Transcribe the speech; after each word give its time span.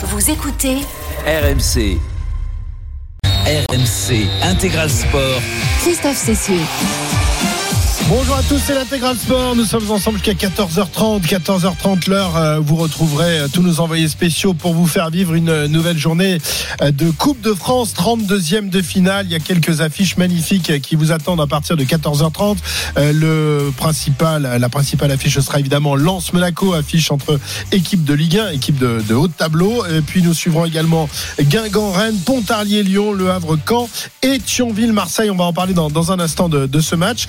Vous 0.00 0.30
écoutez 0.30 0.76
RMC. 1.26 1.98
RMC 3.24 4.28
Intégral 4.42 4.88
Sport. 4.88 5.40
Christophe 5.82 6.16
Cessieux. 6.16 6.60
Bonjour 8.10 8.36
à 8.36 8.42
tous, 8.42 8.58
c'est 8.58 8.74
l'intégral 8.74 9.18
sport. 9.18 9.54
Nous 9.54 9.66
sommes 9.66 9.90
ensemble 9.90 10.16
jusqu'à 10.16 10.48
14h30. 10.48 11.20
14h30 11.26 12.08
l'heure, 12.08 12.36
euh, 12.38 12.58
vous 12.58 12.76
retrouverez 12.76 13.40
euh, 13.40 13.48
tous 13.52 13.60
nos 13.60 13.80
envoyés 13.80 14.08
spéciaux 14.08 14.54
pour 14.54 14.72
vous 14.72 14.86
faire 14.86 15.10
vivre 15.10 15.34
une 15.34 15.50
euh, 15.50 15.68
nouvelle 15.68 15.98
journée 15.98 16.38
de 16.80 17.10
Coupe 17.10 17.42
de 17.42 17.52
France, 17.52 17.92
32e 17.94 18.70
de 18.70 18.80
finale. 18.80 19.26
Il 19.26 19.32
y 19.32 19.34
a 19.34 19.40
quelques 19.40 19.82
affiches 19.82 20.16
magnifiques 20.16 20.80
qui 20.80 20.96
vous 20.96 21.12
attendent 21.12 21.42
à 21.42 21.46
partir 21.46 21.76
de 21.76 21.84
14h30. 21.84 22.56
Le 22.96 23.70
principal, 23.76 24.56
la 24.58 24.68
principale 24.68 25.10
affiche 25.10 25.38
sera 25.40 25.58
évidemment 25.58 25.94
Lens 25.94 26.32
Monaco, 26.32 26.72
affiche 26.72 27.10
entre 27.10 27.38
équipe 27.72 28.04
de 28.04 28.14
Ligue 28.14 28.38
1, 28.38 28.50
équipe 28.52 28.78
de, 28.78 29.14
haut 29.14 29.28
tableau. 29.28 29.84
Puis 30.06 30.22
nous 30.22 30.34
suivrons 30.34 30.64
également 30.64 31.08
Guingamp, 31.40 31.90
Rennes, 31.90 32.18
Pontarlier, 32.24 32.82
Lyon, 32.82 33.12
Le 33.12 33.30
Havre, 33.30 33.58
Caen 33.68 33.88
et 34.22 34.38
Thionville, 34.38 34.92
Marseille. 34.92 35.30
On 35.30 35.36
va 35.36 35.44
en 35.44 35.52
parler 35.52 35.74
dans, 35.74 36.12
un 36.12 36.20
instant 36.20 36.48
de 36.48 36.80
ce 36.80 36.94
match. 36.94 37.26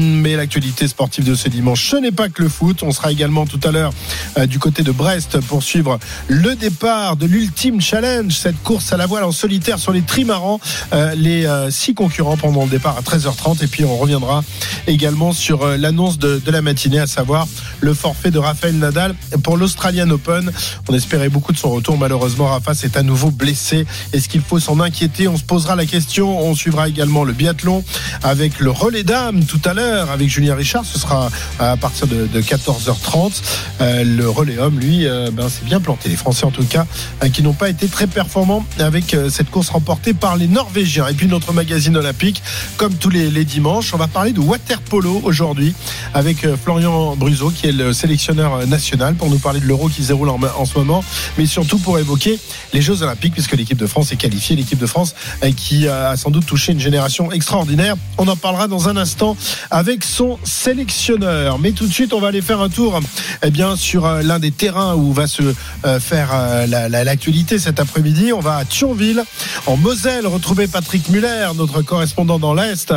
Mais 0.00 0.36
l'actualité 0.36 0.88
sportive 0.88 1.24
de 1.24 1.34
ce 1.34 1.48
dimanche, 1.48 1.90
ce 1.90 1.96
n'est 1.96 2.12
pas 2.12 2.28
que 2.28 2.42
le 2.42 2.48
foot. 2.48 2.82
On 2.82 2.90
sera 2.90 3.12
également 3.12 3.46
tout 3.46 3.60
à 3.62 3.70
l'heure 3.70 3.92
euh, 4.38 4.46
du 4.46 4.58
côté 4.58 4.82
de 4.82 4.92
Brest 4.92 5.40
pour 5.40 5.62
suivre 5.62 5.98
le 6.28 6.54
départ 6.54 7.16
de 7.16 7.26
l'ultime 7.26 7.80
challenge, 7.80 8.32
cette 8.32 8.62
course 8.62 8.92
à 8.92 8.96
la 8.96 9.06
voile 9.06 9.24
en 9.24 9.32
solitaire 9.32 9.78
sur 9.78 9.92
les 9.92 10.02
trimarans. 10.02 10.60
Euh, 10.92 11.14
les 11.14 11.46
euh, 11.46 11.70
six 11.70 11.94
concurrents 11.94 12.36
pendant 12.36 12.64
le 12.64 12.70
départ 12.70 12.96
à 12.96 13.02
13h30. 13.02 13.62
Et 13.62 13.66
puis 13.66 13.84
on 13.84 13.96
reviendra 13.96 14.42
également 14.86 15.32
sur 15.32 15.66
l'annonce 15.66 16.18
de, 16.18 16.40
de 16.44 16.50
la 16.50 16.62
matinée, 16.62 17.00
à 17.00 17.06
savoir 17.06 17.46
le 17.80 17.94
forfait 17.94 18.30
de 18.30 18.38
Raphaël 18.38 18.76
Nadal 18.76 19.14
pour 19.42 19.56
l'Australian 19.56 20.08
Open. 20.10 20.50
On 20.88 20.94
espérait 20.94 21.28
beaucoup 21.28 21.52
de 21.52 21.58
son 21.58 21.70
retour. 21.70 21.98
Malheureusement, 21.98 22.46
Rafa 22.46 22.74
s'est 22.74 22.96
à 22.96 23.02
nouveau 23.02 23.30
blessé. 23.30 23.86
Est-ce 24.12 24.28
qu'il 24.28 24.40
faut 24.40 24.58
s'en 24.58 24.80
inquiéter? 24.80 25.28
On 25.28 25.36
se 25.36 25.44
posera 25.44 25.76
la 25.76 25.86
question. 25.86 26.40
On 26.40 26.54
suivra 26.54 26.88
également 26.88 27.24
le 27.24 27.32
biathlon 27.32 27.84
avec 28.22 28.60
le 28.60 28.70
relais 28.70 29.02
dames 29.02 29.44
tout 29.44 29.60
à 29.64 29.74
l'heure 29.74 29.89
avec 29.90 30.28
Julien 30.28 30.54
Richard. 30.54 30.84
Ce 30.84 30.98
sera 30.98 31.30
à 31.58 31.76
partir 31.76 32.06
de, 32.06 32.26
de 32.26 32.40
14h30. 32.40 33.42
Euh, 33.80 34.04
le 34.04 34.28
relais 34.28 34.58
homme, 34.58 34.78
lui, 34.78 35.06
euh, 35.06 35.30
ben, 35.32 35.48
c'est 35.48 35.64
bien 35.64 35.80
planté. 35.80 36.08
Les 36.08 36.16
Français, 36.16 36.44
en 36.44 36.50
tout 36.50 36.64
cas, 36.64 36.86
euh, 37.22 37.28
qui 37.28 37.42
n'ont 37.42 37.52
pas 37.52 37.68
été 37.68 37.88
très 37.88 38.06
performants 38.06 38.64
avec 38.78 39.14
euh, 39.14 39.28
cette 39.30 39.50
course 39.50 39.70
remportée 39.70 40.14
par 40.14 40.36
les 40.36 40.46
Norvégiens. 40.46 41.06
Et 41.08 41.14
puis 41.14 41.26
notre 41.26 41.52
magazine 41.52 41.96
olympique, 41.96 42.42
comme 42.76 42.94
tous 42.94 43.10
les, 43.10 43.30
dimanches, 43.44 43.94
on 43.94 43.96
va 43.96 44.06
parler 44.06 44.32
de 44.32 44.40
water 44.40 44.80
polo 44.82 45.20
aujourd'hui 45.24 45.74
avec 46.12 46.46
Florian 46.62 47.16
Bruzo, 47.16 47.50
qui 47.50 47.68
est 47.68 47.72
le 47.72 47.92
sélectionneur 47.92 48.66
national, 48.66 49.14
pour 49.14 49.30
nous 49.30 49.38
parler 49.38 49.60
de 49.60 49.64
l'Euro 49.64 49.88
qui 49.88 50.02
se 50.02 50.08
déroule 50.08 50.28
en, 50.28 50.38
en 50.58 50.64
ce 50.66 50.76
moment, 50.76 51.02
mais 51.38 51.46
surtout 51.46 51.78
pour 51.78 51.98
évoquer 51.98 52.38
les 52.74 52.82
Jeux 52.82 53.02
Olympiques, 53.02 53.32
puisque 53.32 53.56
l'équipe 53.56 53.78
de 53.78 53.86
France 53.86 54.12
est 54.12 54.16
qualifiée, 54.16 54.56
l'équipe 54.56 54.78
de 54.78 54.86
France 54.86 55.14
qui 55.56 55.88
a 55.88 56.16
sans 56.16 56.30
doute 56.30 56.44
touché 56.44 56.72
une 56.72 56.80
génération 56.80 57.32
extraordinaire. 57.32 57.96
On 58.18 58.28
en 58.28 58.36
parlera 58.36 58.68
dans 58.68 58.88
un 58.88 58.96
instant 58.98 59.36
avec 59.70 59.79
son 60.04 60.38
sélectionneur. 60.44 61.58
Mais 61.58 61.72
tout 61.72 61.86
de 61.86 61.92
suite, 61.92 62.12
on 62.12 62.20
va 62.20 62.28
aller 62.28 62.42
faire 62.42 62.60
un 62.60 62.68
tour 62.68 63.00
eh 63.42 63.50
bien, 63.50 63.76
sur 63.76 64.06
euh, 64.06 64.22
l'un 64.22 64.38
des 64.38 64.50
terrains 64.50 64.94
où 64.94 65.12
va 65.12 65.26
se 65.26 65.42
euh, 65.84 66.00
faire 66.00 66.30
euh, 66.32 66.66
la- 66.66 66.88
la- 66.88 67.04
l'actualité 67.04 67.58
cet 67.58 67.80
après-midi. 67.80 68.32
On 68.32 68.40
va 68.40 68.56
à 68.56 68.64
Thionville, 68.64 69.22
en 69.66 69.76
Moselle, 69.76 70.26
retrouver 70.26 70.66
Patrick 70.66 71.08
Muller, 71.08 71.48
notre 71.56 71.82
correspondant 71.82 72.38
dans 72.38 72.54
l'Est, 72.54 72.92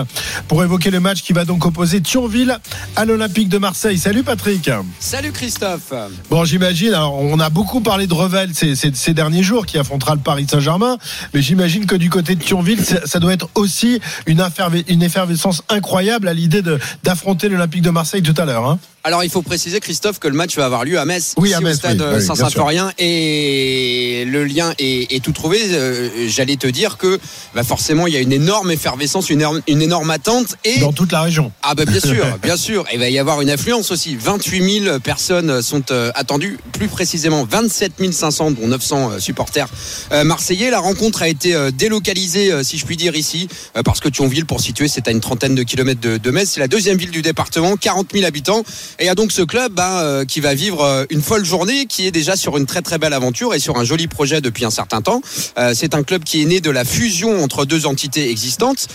pour 0.48 0.64
évoquer 0.64 0.92
le 0.92 1.00
match 1.00 1.22
qui 1.22 1.34
va 1.34 1.46
donc 1.46 1.66
opposer 1.66 2.02
Thionville 2.02 2.58
à 2.96 3.06
l'Olympique 3.06 3.50
de 3.50 3.58
Marseille. 3.58 3.98
Salut 3.98 4.24
Patrick. 4.24 4.70
Salut 5.00 5.32
Christophe. 5.32 5.94
Bon, 6.30 6.46
j'imagine, 6.46 6.94
on 6.96 7.40
a 7.40 7.50
beaucoup 7.50 7.82
parlé 7.82 8.08
de 8.08 8.14
Revel 8.14 8.52
ces, 8.54 8.76
ces- 8.76 8.94
ces 8.94 9.14
derniers 9.14 9.44
jours 9.44 9.66
qui 9.66 9.78
affrontera 9.78 10.16
le 10.16 10.22
Paris 10.22 10.46
Saint-Germain, 10.50 10.98
mais 11.34 11.42
j'imagine 11.42 11.86
que 11.86 11.96
du 11.96 12.10
côté 12.10 12.36
de 12.36 12.44
Thionville, 12.44 12.84
ça, 12.84 13.06
ça 13.06 13.20
doit 13.20 13.34
être 13.34 13.50
aussi 13.56 14.00
une, 14.26 14.44
une 14.88 15.04
effervescence 15.04 15.62
incroyable 15.70 16.28
à 16.28 16.34
l'idée 16.34 16.62
de- 16.62 16.73
d'affronter 17.04 17.50
l'Olympique 17.50 17.82
de 17.82 17.90
Marseille 17.90 18.24
tout 18.24 18.36
à 18.38 18.46
l'heure. 18.46 18.66
Hein. 18.66 18.80
Alors 19.06 19.24
il 19.24 19.30
faut 19.30 19.42
préciser 19.42 19.82
Christophe 19.82 20.20
que 20.20 20.30
le 20.30 20.34
match 20.34 20.56
va 20.56 20.66
avoir 20.66 20.86
lieu 20.86 20.98
à 20.98 21.04
Metz, 21.04 21.34
Oui, 21.38 21.50
ici 21.50 21.56
à 21.56 21.60
Metz, 21.60 21.74
au 21.74 21.78
stade 21.78 22.00
oui, 22.00 22.06
euh, 22.08 22.20
oui, 22.20 22.26
Saint-Symphorien 22.26 22.94
et 23.00 24.24
le 24.26 24.46
lien 24.46 24.74
est, 24.80 25.14
est 25.14 25.22
tout 25.22 25.34
trouvé. 25.34 25.60
Euh, 25.72 26.10
J'allais 26.28 26.56
te 26.56 26.68
dire 26.68 26.98
que 26.98 27.20
bah, 27.54 27.64
forcément 27.64 28.08
il 28.08 28.14
y 28.14 28.18
a 28.18 28.22
une 28.22 28.32
énorme 28.32 28.72
effervescence, 28.72 29.30
une 29.30 29.42
énorme, 29.42 29.62
une 29.68 29.82
énorme 29.82 30.10
attente 30.10 30.56
et 30.64 30.80
Dans 30.80 30.94
toute 30.94 31.12
la 31.12 31.22
région. 31.22 31.52
ah 31.64 31.76
bah 31.76 31.84
bien 31.84 32.00
sûr, 32.00 32.26
bien 32.42 32.56
sûr. 32.56 32.86
Et 32.92 32.96
il 32.96 33.00
va 33.00 33.10
y 33.10 33.20
avoir 33.20 33.42
une 33.42 33.50
affluence 33.50 33.92
aussi. 33.92 34.16
28 34.16 34.84
000 34.86 35.00
personnes 35.00 35.62
sont 35.62 35.92
euh, 35.92 36.12
attendues, 36.16 36.58
plus 36.72 36.88
précisément 36.88 37.44
27 37.44 37.94
500 38.12 38.52
dont 38.52 38.68
900 38.68 39.12
euh, 39.12 39.20
supporters 39.20 39.68
euh, 40.14 40.24
marseillais. 40.24 40.70
La 40.70 40.80
rencontre 40.80 41.24
a 41.24 41.28
été 41.28 41.54
délocalisée, 41.74 42.64
si 42.64 42.78
je 42.78 42.86
puis 42.86 42.96
dire 42.96 43.16
ici, 43.16 43.48
parce 43.84 44.00
que 44.00 44.08
Thionville, 44.08 44.46
pour 44.46 44.62
situer, 44.62 44.88
c'est 44.88 45.08
à 45.08 45.12
une 45.12 45.20
trentaine 45.20 45.56
de 45.56 45.64
kilomètres 45.64 46.00
de, 46.00 46.18
de 46.18 46.32
Metz. 46.32 46.50
C'est 46.50 46.60
la 46.60 46.68
deuxième 46.68 46.98
ville 46.98 47.12
du 47.12 47.22
département, 47.22 47.76
40 47.76 48.14
000 48.14 48.26
habitants. 48.26 48.64
Et 49.00 49.04
il 49.04 49.08
y 49.08 49.10
a 49.10 49.16
donc 49.16 49.32
ce 49.32 49.42
club 49.42 49.74
bah, 49.74 50.02
euh, 50.02 50.26
qui 50.26 50.40
va 50.40 50.54
vivre 50.54 50.84
euh, 50.84 51.06
une 51.10 51.22
folle 51.22 51.46
journée, 51.46 51.86
qui 51.86 52.08
est 52.08 52.12
déjà 52.12 52.36
sur 52.36 52.58
une 52.58 52.66
très 52.66 52.82
très 52.82 52.98
belle 52.98 53.14
aventure 53.14 53.54
et 53.54 53.60
sur 53.60 53.78
un 53.78 53.84
joli 53.84 54.08
projet 54.08 54.42
depuis 54.42 54.66
un 54.66 54.72
certain 54.72 55.02
temps. 55.02 55.22
Euh, 55.58 55.74
c'est 55.76 55.96
un 55.96 56.04
club 56.04 56.24
qui 56.24 56.42
est 56.42 56.46
né 56.46 56.62
de 56.62 56.70
la 56.70 56.86
fusion 56.86 57.44
entre 57.44 57.66
deux 57.66 57.86
entités 57.86 58.30
existantes. 58.30 58.88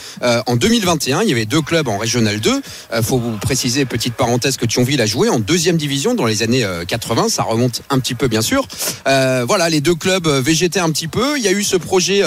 En 0.47 0.56
2021, 0.56 1.22
il 1.22 1.28
y 1.28 1.32
avait 1.32 1.47
deux 1.47 1.62
clubs 1.62 1.88
en 1.88 1.98
Régional 1.98 2.41
2. 2.41 2.62
Euh, 2.92 3.03
faut 3.03 3.19
vous 3.19 3.36
préciser, 3.38 3.84
petite 3.84 4.14
parenthèse, 4.14 4.56
que 4.56 4.66
Thionville 4.66 5.00
a 5.00 5.06
joué 5.06 5.28
en 5.28 5.38
deuxième 5.38 5.76
division 5.76 6.15
dans 6.15 6.26
les 6.26 6.42
années 6.42 6.65
euh, 6.65 6.84
80. 6.84 7.28
Ça 7.28 7.42
remonte 7.42 7.82
un 7.91 7.98
petit 7.98 8.15
peu, 8.15 8.28
bien 8.28 8.42
sûr. 8.42 8.66
Voilà, 9.04 9.69
les 9.70 9.80
deux 9.80 9.94
clubs 9.94 10.26
végétaient 10.26 10.80
un 10.80 10.91
petit 10.91 11.09
peu. 11.09 11.38
Il 11.38 11.42
y 11.42 11.48
a 11.48 11.53
eu 11.53 11.62
ce 11.62 11.76
projet, 11.76 12.22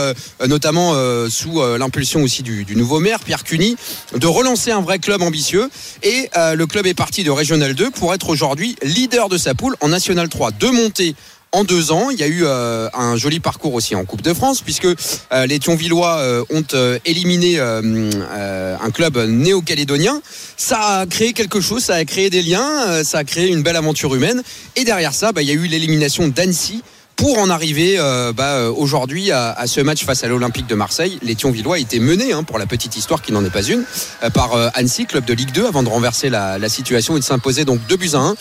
notamment 0.47 0.95
sous 1.29 1.61
l'impulsion 1.77 2.23
aussi 2.23 2.41
du, 2.41 2.65
du 2.65 2.75
nouveau 2.75 2.99
maire, 2.99 3.19
Pierre 3.19 3.43
Cuny, 3.43 3.75
de 4.17 4.27
relancer 4.27 4.71
un 4.71 4.81
vrai 4.81 4.99
club 4.99 5.21
ambitieux. 5.21 5.69
Et 6.03 6.29
le 6.35 6.65
club 6.65 6.87
est 6.87 6.93
parti 6.93 7.23
de 7.23 7.31
Régional 7.31 7.60
2 7.69 7.91
pour 7.91 8.13
être 8.13 8.29
aujourd'hui 8.29 8.75
leader 8.81 9.29
de 9.29 9.37
sa 9.37 9.53
poule 9.53 9.75
en 9.81 9.89
National 9.89 10.27
3. 10.27 10.51
Deux 10.51 10.71
montées 10.71 11.15
en 11.51 11.63
deux 11.63 11.91
ans. 11.91 12.09
Il 12.09 12.19
y 12.19 12.23
a 12.23 12.27
eu 12.27 12.43
euh, 12.43 12.89
un 12.93 13.15
joli 13.15 13.39
parcours 13.39 13.73
aussi 13.73 13.95
en 13.95 14.05
Coupe 14.05 14.21
de 14.21 14.33
France, 14.33 14.61
puisque 14.61 14.85
euh, 14.85 15.45
les 15.45 15.59
Thionvillois 15.59 16.17
euh, 16.17 16.43
ont 16.49 16.63
éliminé 17.05 17.59
un 17.59 18.91
club 18.91 19.17
néo-calédonien. 19.17 20.21
Ça 20.57 20.99
a 20.99 21.05
créé 21.05 21.33
quelque 21.33 21.61
chose, 21.61 21.83
ça 21.83 21.95
a 21.95 22.05
créé 22.05 22.29
des 22.29 22.41
liens, 22.41 23.03
ça 23.03 23.19
a 23.19 23.23
créé 23.23 23.47
une 23.49 23.61
belle 23.61 23.75
aventure 23.75 24.15
humaine. 24.15 24.41
Et 24.75 24.83
derrière 24.83 25.13
ça, 25.13 25.31
bah, 25.31 25.41
il 25.41 25.47
y 25.47 25.51
a 25.51 25.55
eu 25.55 25.67
l'élimination 25.67 26.27
d'Annecy. 26.27 26.81
Pour 27.21 27.37
en 27.37 27.51
arriver 27.51 27.99
euh, 27.99 28.33
bah, 28.33 28.55
euh, 28.55 28.73
aujourd'hui 28.75 29.29
à, 29.31 29.55
ce 29.67 29.79
match 29.79 30.03
face 30.05 30.23
à 30.23 30.27
l'Olympique 30.27 30.65
de 30.65 30.73
Marseille, 30.73 31.19
les 31.21 31.35
Thionvillois 31.35 31.77
étaient 31.77 31.99
menés, 31.99 32.33
hein, 32.33 32.41
pour 32.41 32.57
la 32.57 32.65
petite 32.65 32.97
histoire 32.97 33.21
qui 33.21 33.31
n'en 33.31 33.45
est 33.45 33.51
pas 33.51 33.61
une, 33.61 33.83
euh, 34.23 34.31
par 34.31 34.55
Annecy, 34.73 35.05
club 35.05 35.23
de 35.25 35.33
Ligue 35.35 35.51
2, 35.51 35.67
avant 35.67 35.83
de 35.83 35.89
renverser 35.89 36.31
la, 36.31 36.57
la 36.57 36.67
situation 36.67 37.15
et 37.17 37.19
de 37.19 37.23
s'imposer 37.23 37.63
donc 37.63 37.79
2 37.87 37.95
buts 37.95 38.09
à 38.13 38.17
1. 38.17 38.35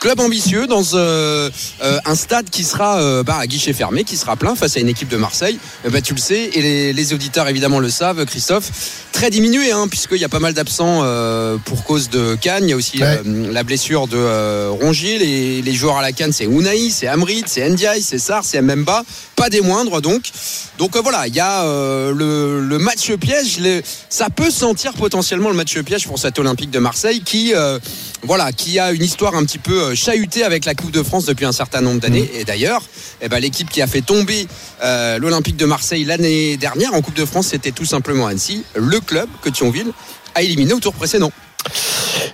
Club 0.00 0.18
ambitieux 0.20 0.66
dans 0.66 0.82
euh, 0.94 1.50
euh, 1.82 1.98
un 2.06 2.14
stade 2.14 2.48
qui 2.48 2.64
sera 2.64 3.02
euh, 3.02 3.22
bah, 3.22 3.36
à 3.38 3.46
guichet 3.46 3.74
fermé, 3.74 4.02
qui 4.04 4.16
sera 4.16 4.34
plein 4.34 4.54
face 4.54 4.78
à 4.78 4.80
une 4.80 4.88
équipe 4.88 5.08
de 5.10 5.18
Marseille. 5.18 5.58
Bah, 5.90 6.00
tu 6.00 6.14
le 6.14 6.20
sais, 6.20 6.50
et 6.54 6.62
les, 6.62 6.92
les 6.94 7.12
auditeurs 7.12 7.46
évidemment 7.48 7.80
le 7.80 7.90
savent, 7.90 8.24
Christophe. 8.24 8.70
Très 9.12 9.28
diminué, 9.28 9.72
hein, 9.72 9.88
puisqu'il 9.88 10.16
y 10.16 10.24
a 10.24 10.30
pas 10.30 10.38
mal 10.38 10.54
d'absents 10.54 11.00
euh, 11.02 11.58
pour 11.66 11.84
cause 11.84 12.08
de 12.08 12.34
Cannes. 12.40 12.64
Il 12.64 12.70
y 12.70 12.72
a 12.72 12.76
aussi 12.76 13.02
Ouais. 13.02 13.20
euh, 13.26 13.52
la 13.52 13.62
blessure 13.62 14.06
de 14.06 14.16
euh, 14.16 14.70
Rongier. 14.70 15.18
Les, 15.18 15.60
les 15.60 15.74
joueurs 15.74 15.98
à 15.98 16.02
la 16.02 16.12
Cannes, 16.12 16.32
c'est 16.32 16.44
Unai, 16.46 16.88
c'est 16.88 17.06
Amrit, 17.06 17.44
c'est 17.46 17.68
Ndiaye, 17.68 18.00
c'est 18.02 18.18
Sar, 18.18 18.42
c'est 18.42 18.62
Mbemba. 18.62 19.04
Pas 19.36 19.50
des 19.50 19.60
moindres 19.60 20.00
donc. 20.00 20.30
Donc 20.78 20.96
voilà, 20.96 21.26
il 21.26 21.34
y 21.34 21.40
a 21.40 21.64
euh, 21.64 22.14
le, 22.14 22.60
le 22.66 22.78
match 22.78 23.12
piège. 23.16 23.58
le- 23.60 23.82
ça 24.08 24.28
peut 24.30 24.50
sentir 24.50 24.94
potentiellement 24.94 25.50
le 25.50 25.56
match 25.56 25.78
piège 25.80 26.06
pour 26.06 26.18
cet 26.18 26.38
Olympique 26.38 26.70
de 26.70 26.78
Marseille 26.78 27.22
qui, 27.22 27.52
euh, 27.54 27.78
voilà, 28.22 28.52
qui 28.52 28.78
a 28.78 28.92
une 28.92 29.04
histoire 29.04 29.34
un 29.34 29.44
petit 29.44 29.58
peu 29.58 29.89
euh, 29.90 29.94
chahutée 29.94 30.44
avec 30.44 30.64
la 30.64 30.74
Coupe 30.74 30.90
de 30.90 31.02
France 31.02 31.26
depuis 31.26 31.44
un 31.44 31.52
certain 31.52 31.80
nombre 31.80 32.00
d'années. 32.00 32.30
Et 32.34 32.44
d'ailleurs, 32.44 32.82
eh 33.20 33.28
ben, 33.28 33.38
l'équipe 33.38 33.68
qui 33.70 33.82
a 33.82 33.86
fait 33.86 34.02
tomber 34.02 34.46
euh, 34.82 35.18
l'Olympique 35.18 35.56
de 35.56 35.66
Marseille 35.66 36.04
l'année 36.04 36.56
dernière 36.56 36.94
en 36.94 37.02
Coupe 37.02 37.14
de 37.14 37.24
France, 37.24 37.48
c'était 37.48 37.72
tout 37.72 37.84
simplement 37.84 38.26
Annecy, 38.26 38.64
le 38.74 39.00
club 39.00 39.28
que 39.42 39.50
Thionville 39.50 39.92
a 40.34 40.42
éliminé 40.42 40.72
au 40.72 40.80
tour 40.80 40.94
précédent. 40.94 41.32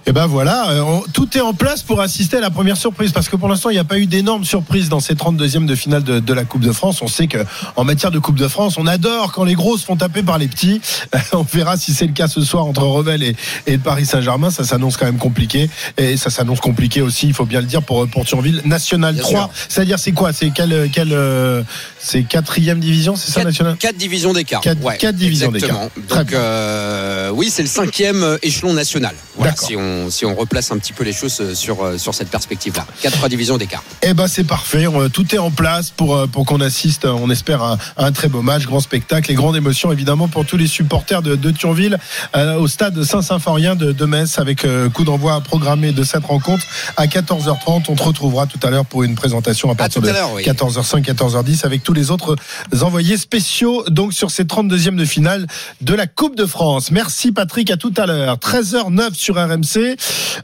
Et 0.08 0.12
ben 0.12 0.26
voilà, 0.26 0.70
euh, 0.70 0.80
on- 0.82 1.00
tout 1.12 1.36
est 1.36 1.40
en 1.40 1.52
place 1.52 1.82
pour 1.82 2.00
assister 2.00 2.36
à 2.36 2.40
la 2.40 2.50
première 2.50 2.76
surprise 2.76 3.10
parce 3.12 3.28
que 3.28 3.34
pour 3.36 3.48
l'instant 3.48 3.70
il 3.70 3.74
n'y 3.74 3.78
a 3.80 3.84
pas 3.84 3.98
eu 3.98 4.06
d'énormes 4.06 4.44
surprises 4.44 4.88
dans 4.88 5.00
ces 5.00 5.14
32e 5.14 5.66
de 5.66 5.74
finale 5.74 6.04
de, 6.04 6.20
de 6.20 6.32
la 6.32 6.44
Coupe 6.44 6.62
de 6.62 6.70
France. 6.72 7.02
On 7.02 7.08
sait 7.08 7.26
que 7.26 7.38
en 7.74 7.82
matière 7.84 8.10
de 8.12 8.18
Coupe 8.20 8.36
de 8.36 8.46
France, 8.46 8.76
on 8.78 8.86
adore 8.86 9.32
quand 9.32 9.42
les 9.44 9.54
gros 9.54 9.76
se 9.76 9.84
font 9.84 9.96
taper 9.96 10.22
par 10.22 10.38
les 10.38 10.46
petits. 10.46 10.80
on 11.32 11.42
verra 11.42 11.76
si 11.76 11.92
c'est 11.92 12.06
le 12.06 12.12
cas 12.12 12.28
ce 12.28 12.40
soir 12.40 12.64
entre 12.66 12.82
Revel 12.82 13.22
et, 13.24 13.36
et 13.66 13.72
le 13.72 13.78
Paris 13.78 14.06
Saint-Germain. 14.06 14.50
Ça 14.50 14.62
s'annonce 14.64 14.96
quand 14.96 15.06
même 15.06 15.18
compliqué 15.18 15.68
et 15.98 16.16
ça 16.16 16.30
s'annonce 16.30 16.60
compliqué 16.60 17.02
aussi, 17.02 17.26
il 17.26 17.34
faut 17.34 17.44
bien 17.46 17.60
le 17.60 17.66
dire 17.66 17.82
pour 17.82 18.06
pour 18.08 18.24
Thionville 18.24 18.62
National 18.64 19.14
Bien 19.14 19.22
3. 19.22 19.32
sûr. 19.40 19.50
C'est-à-dire 19.68 19.98
c'est 19.98 20.12
quoi? 20.12 20.32
C'est 20.32 20.50
quelle 20.50 20.88
quelle 20.92 21.12
euh, 21.12 21.62
c'est 21.98 22.22
quatrième 22.22 22.78
division, 22.78 23.16
c'est 23.16 23.32
ça 23.32 23.42
National? 23.42 23.76
Quatre 23.76 23.96
divisions 23.96 24.32
d'écart. 24.32 24.60
Quatre- 24.60 24.96
quatre 24.98 25.16
divisions 25.16 25.50
d'écart. 25.50 25.80
Donc 26.08 26.32
euh, 26.32 27.30
oui, 27.34 27.50
c'est 27.50 27.62
le 27.62 27.68
cinquième 27.68 28.38
échelon 28.42 28.72
national. 28.72 29.15
Voilà, 29.36 29.54
si 29.54 29.76
on 29.76 30.10
si 30.10 30.24
on 30.24 30.34
replace 30.34 30.70
un 30.70 30.78
petit 30.78 30.92
peu 30.92 31.04
les 31.04 31.12
choses 31.12 31.54
sur, 31.54 31.78
sur 31.98 32.14
cette 32.14 32.30
perspective-là. 32.30 32.86
Quatre 33.00 33.28
divisions 33.28 33.58
d'écart. 33.58 33.84
Eh 34.02 34.14
ben 34.14 34.28
c'est 34.28 34.44
parfait, 34.44 34.86
tout 35.12 35.34
est 35.34 35.38
en 35.38 35.50
place 35.50 35.90
pour, 35.90 36.26
pour 36.28 36.46
qu'on 36.46 36.60
assiste, 36.60 37.04
on 37.04 37.30
espère, 37.30 37.62
à, 37.62 37.78
un 37.96 38.12
très 38.12 38.28
beau 38.28 38.42
match, 38.42 38.64
grand 38.64 38.80
spectacle 38.80 39.30
et 39.30 39.34
grande 39.34 39.56
émotion 39.56 39.92
évidemment 39.92 40.28
pour 40.28 40.46
tous 40.46 40.56
les 40.56 40.66
supporters 40.66 41.22
de, 41.22 41.36
de 41.36 41.50
Thionville 41.50 41.98
euh, 42.34 42.56
au 42.56 42.68
stade 42.68 43.02
Saint-Symphorien 43.02 43.76
de, 43.76 43.92
de 43.92 44.04
Metz 44.04 44.38
avec 44.38 44.64
euh, 44.64 44.88
coup 44.88 45.04
d'envoi 45.04 45.40
programmé 45.40 45.92
de 45.92 46.02
cette 46.02 46.24
rencontre 46.24 46.64
à 46.96 47.06
14h30. 47.06 47.84
On 47.88 47.94
te 47.94 48.02
retrouvera 48.02 48.46
tout 48.46 48.60
à 48.62 48.70
l'heure 48.70 48.86
pour 48.86 49.02
une 49.02 49.14
présentation 49.14 49.70
à 49.70 49.74
partir 49.74 50.02
de 50.02 50.08
à 50.08 50.12
l'heure, 50.12 50.32
oui. 50.34 50.42
14h05, 50.44 51.02
14h10 51.04 51.64
avec 51.64 51.82
tous 51.82 51.92
les 51.92 52.10
autres 52.10 52.36
envoyés 52.82 53.16
spéciaux 53.16 53.84
donc 53.88 54.12
sur 54.12 54.30
ces 54.30 54.44
32e 54.44 54.96
de 54.96 55.04
finale 55.04 55.46
de 55.80 55.94
la 55.94 56.06
Coupe 56.06 56.36
de 56.36 56.46
France. 56.46 56.90
Merci 56.90 57.32
Patrick, 57.32 57.70
à 57.70 57.76
tout 57.76 57.92
à 57.96 58.06
l'heure. 58.06 58.36
13h09 58.36 59.05
sur 59.14 59.36
RMC. 59.36 59.96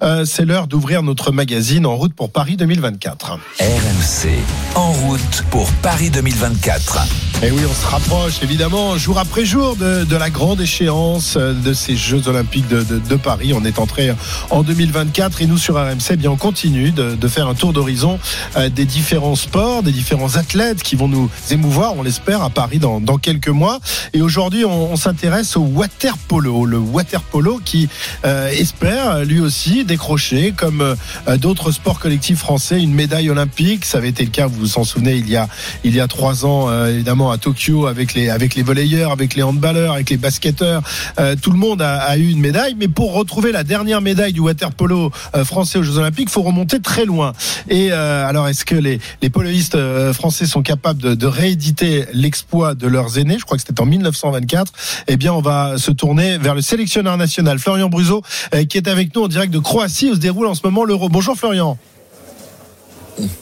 Euh, 0.02 0.24
c'est 0.24 0.44
l'heure 0.44 0.66
d'ouvrir 0.66 1.02
notre 1.02 1.32
magazine 1.32 1.86
en 1.86 1.96
route 1.96 2.14
pour 2.14 2.30
Paris 2.30 2.56
2024. 2.56 3.38
RMC, 3.60 4.28
en 4.74 4.92
route 4.92 5.44
pour 5.50 5.70
Paris 5.82 6.10
2024. 6.10 6.98
Et 7.44 7.50
oui, 7.50 7.62
on 7.68 7.74
se 7.74 7.86
rapproche 7.86 8.34
évidemment 8.42 8.96
jour 8.96 9.18
après 9.18 9.44
jour 9.44 9.74
de, 9.74 10.04
de 10.04 10.16
la 10.16 10.30
grande 10.30 10.60
échéance 10.60 11.34
euh, 11.36 11.52
de 11.54 11.72
ces 11.72 11.96
Jeux 11.96 12.28
Olympiques 12.28 12.68
de, 12.68 12.82
de- 12.84 12.98
de 13.00 13.16
Paris. 13.16 13.52
On 13.52 13.64
est 13.64 13.80
entré 13.80 14.14
en 14.50 14.62
2024 14.62 15.42
et 15.42 15.46
nous 15.46 15.58
sur 15.58 15.74
RMC, 15.74 16.10
eh 16.10 16.16
bien, 16.16 16.30
on 16.30 16.36
continue 16.36 16.92
de, 16.92 17.16
faire 17.28 17.48
un 17.48 17.54
tour 17.54 17.72
d'horizon 17.72 18.20
euh, 18.56 18.68
des 18.68 18.84
différents 18.84 19.34
sports, 19.34 19.82
des 19.82 19.90
différents 19.90 20.36
athlètes 20.36 20.82
qui 20.84 20.94
vont 20.94 21.08
nous 21.08 21.28
émouvoir, 21.50 21.96
on 21.96 22.02
l'espère, 22.02 22.42
à 22.42 22.50
Paris 22.50 22.78
dans, 22.78 23.00
dans 23.00 23.18
quelques 23.18 23.48
mois. 23.48 23.80
Et 24.12 24.22
aujourd'hui, 24.22 24.64
on, 24.64 24.92
on 24.92 24.96
s'intéresse 24.96 25.56
au 25.56 25.62
water 25.62 26.16
polo, 26.18 26.64
le 26.64 26.78
water 26.78 27.22
polo 27.22 27.60
qui 27.64 27.88
euh, 28.24 28.51
espère 28.60 29.24
lui 29.24 29.40
aussi 29.40 29.84
décrocher, 29.84 30.52
comme 30.56 30.80
euh, 30.80 31.36
d'autres 31.36 31.70
sports 31.72 31.98
collectifs 31.98 32.38
français, 32.38 32.80
une 32.80 32.94
médaille 32.94 33.30
olympique. 33.30 33.84
Ça 33.84 33.98
avait 33.98 34.08
été 34.08 34.24
le 34.24 34.30
cas, 34.30 34.46
vous 34.46 34.60
vous 34.60 34.78
en 34.78 34.84
souvenez, 34.84 35.14
il 35.14 35.28
y 35.28 35.36
a 35.36 35.48
il 35.84 35.94
y 35.94 36.00
a 36.00 36.08
trois 36.08 36.44
ans, 36.44 36.68
euh, 36.68 36.88
évidemment 36.88 37.30
à 37.30 37.38
Tokyo 37.38 37.86
avec 37.86 38.14
les 38.14 38.30
avec 38.30 38.54
les 38.54 38.62
volleyeurs, 38.62 39.12
avec 39.12 39.34
les 39.34 39.42
handballeurs, 39.42 39.94
avec 39.94 40.10
les 40.10 40.16
basketteurs. 40.16 40.82
Euh, 41.18 41.36
tout 41.40 41.50
le 41.50 41.58
monde 41.58 41.82
a, 41.82 41.96
a 41.98 42.16
eu 42.16 42.28
une 42.28 42.40
médaille, 42.40 42.74
mais 42.78 42.88
pour 42.88 43.12
retrouver 43.12 43.52
la 43.52 43.64
dernière 43.64 44.00
médaille 44.00 44.32
du 44.32 44.40
water 44.40 44.72
polo 44.72 45.10
euh, 45.34 45.44
français 45.44 45.78
aux 45.78 45.82
Jeux 45.82 45.98
Olympiques, 45.98 46.30
faut 46.30 46.42
remonter 46.42 46.80
très 46.80 47.04
loin. 47.04 47.32
Et 47.68 47.92
euh, 47.92 48.26
alors, 48.26 48.48
est-ce 48.48 48.64
que 48.64 48.74
les 48.74 48.98
les 49.20 49.30
poloistes 49.30 49.74
euh, 49.74 50.12
français 50.12 50.46
sont 50.46 50.62
capables 50.62 51.00
de, 51.00 51.14
de 51.14 51.26
rééditer 51.26 52.06
l'exploit 52.12 52.74
de 52.74 52.86
leurs 52.86 53.18
aînés? 53.18 53.36
Je 53.38 53.44
crois 53.44 53.56
que 53.56 53.62
c'était 53.66 53.80
en 53.80 53.86
1924. 53.86 54.72
Eh 55.08 55.16
bien, 55.16 55.32
on 55.32 55.40
va 55.40 55.78
se 55.78 55.90
tourner 55.90 56.38
vers 56.38 56.54
le 56.54 56.62
sélectionneur 56.62 57.16
national 57.16 57.58
Florian 57.58 57.88
Bruzo, 57.88 58.22
euh, 58.22 58.41
qui 58.68 58.76
est 58.78 58.88
avec 58.88 59.14
nous 59.14 59.22
en 59.22 59.28
direct 59.28 59.52
de 59.52 59.58
Croatie 59.58 60.10
où 60.10 60.14
se 60.14 60.20
déroule 60.20 60.46
en 60.46 60.54
ce 60.54 60.60
moment 60.64 60.84
l'Euro. 60.84 61.08
Bonjour 61.08 61.36
Florian. 61.36 61.76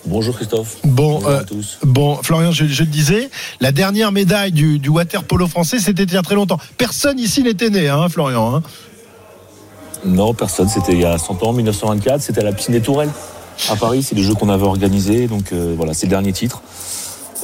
Bonjour 0.05 0.35
Christophe. 0.35 0.79
Bon, 0.85 1.15
Bonjour 1.15 1.29
euh, 1.29 1.41
à 1.41 1.45
tous. 1.45 1.79
Bon, 1.85 2.17
Florian, 2.23 2.51
je, 2.51 2.67
je 2.67 2.83
le 2.83 2.89
disais, 2.89 3.31
la 3.61 3.71
dernière 3.71 4.11
médaille 4.11 4.51
du, 4.53 4.79
du 4.81 4.89
water 4.89 5.23
polo 5.23 5.47
français, 5.47 5.79
c'était 5.79 6.03
il 6.03 6.13
y 6.13 6.17
a 6.17 6.23
très 6.23 6.35
longtemps. 6.35 6.59
Personne 6.77 7.19
ici 7.21 7.43
n'était 7.45 7.71
né, 7.71 7.89
hein, 7.89 8.09
Florian. 8.09 8.57
hein. 8.57 8.63
Non, 10.05 10.35
personne. 10.35 10.69
C'était 10.69 10.93
il 10.93 11.01
y 11.01 11.05
a 11.05 11.17
100 11.19 11.43
ans, 11.45 11.53
1924. 11.53 12.21
C'était 12.21 12.41
à 12.41 12.45
la 12.45 12.53
piscine 12.53 12.75
des 12.75 12.81
Tourelles 12.81 13.11
à 13.71 13.77
Paris. 13.77 14.03
C'est 14.03 14.15
des 14.15 14.23
jeux 14.25 14.35
qu'on 14.35 14.49
avait 14.49 14.65
organisés. 14.67 15.29
Donc 15.29 15.53
euh, 15.53 15.75
voilà, 15.77 15.95
c'est 15.95 16.07
le 16.07 16.11
dernier 16.11 16.33
titre. 16.33 16.63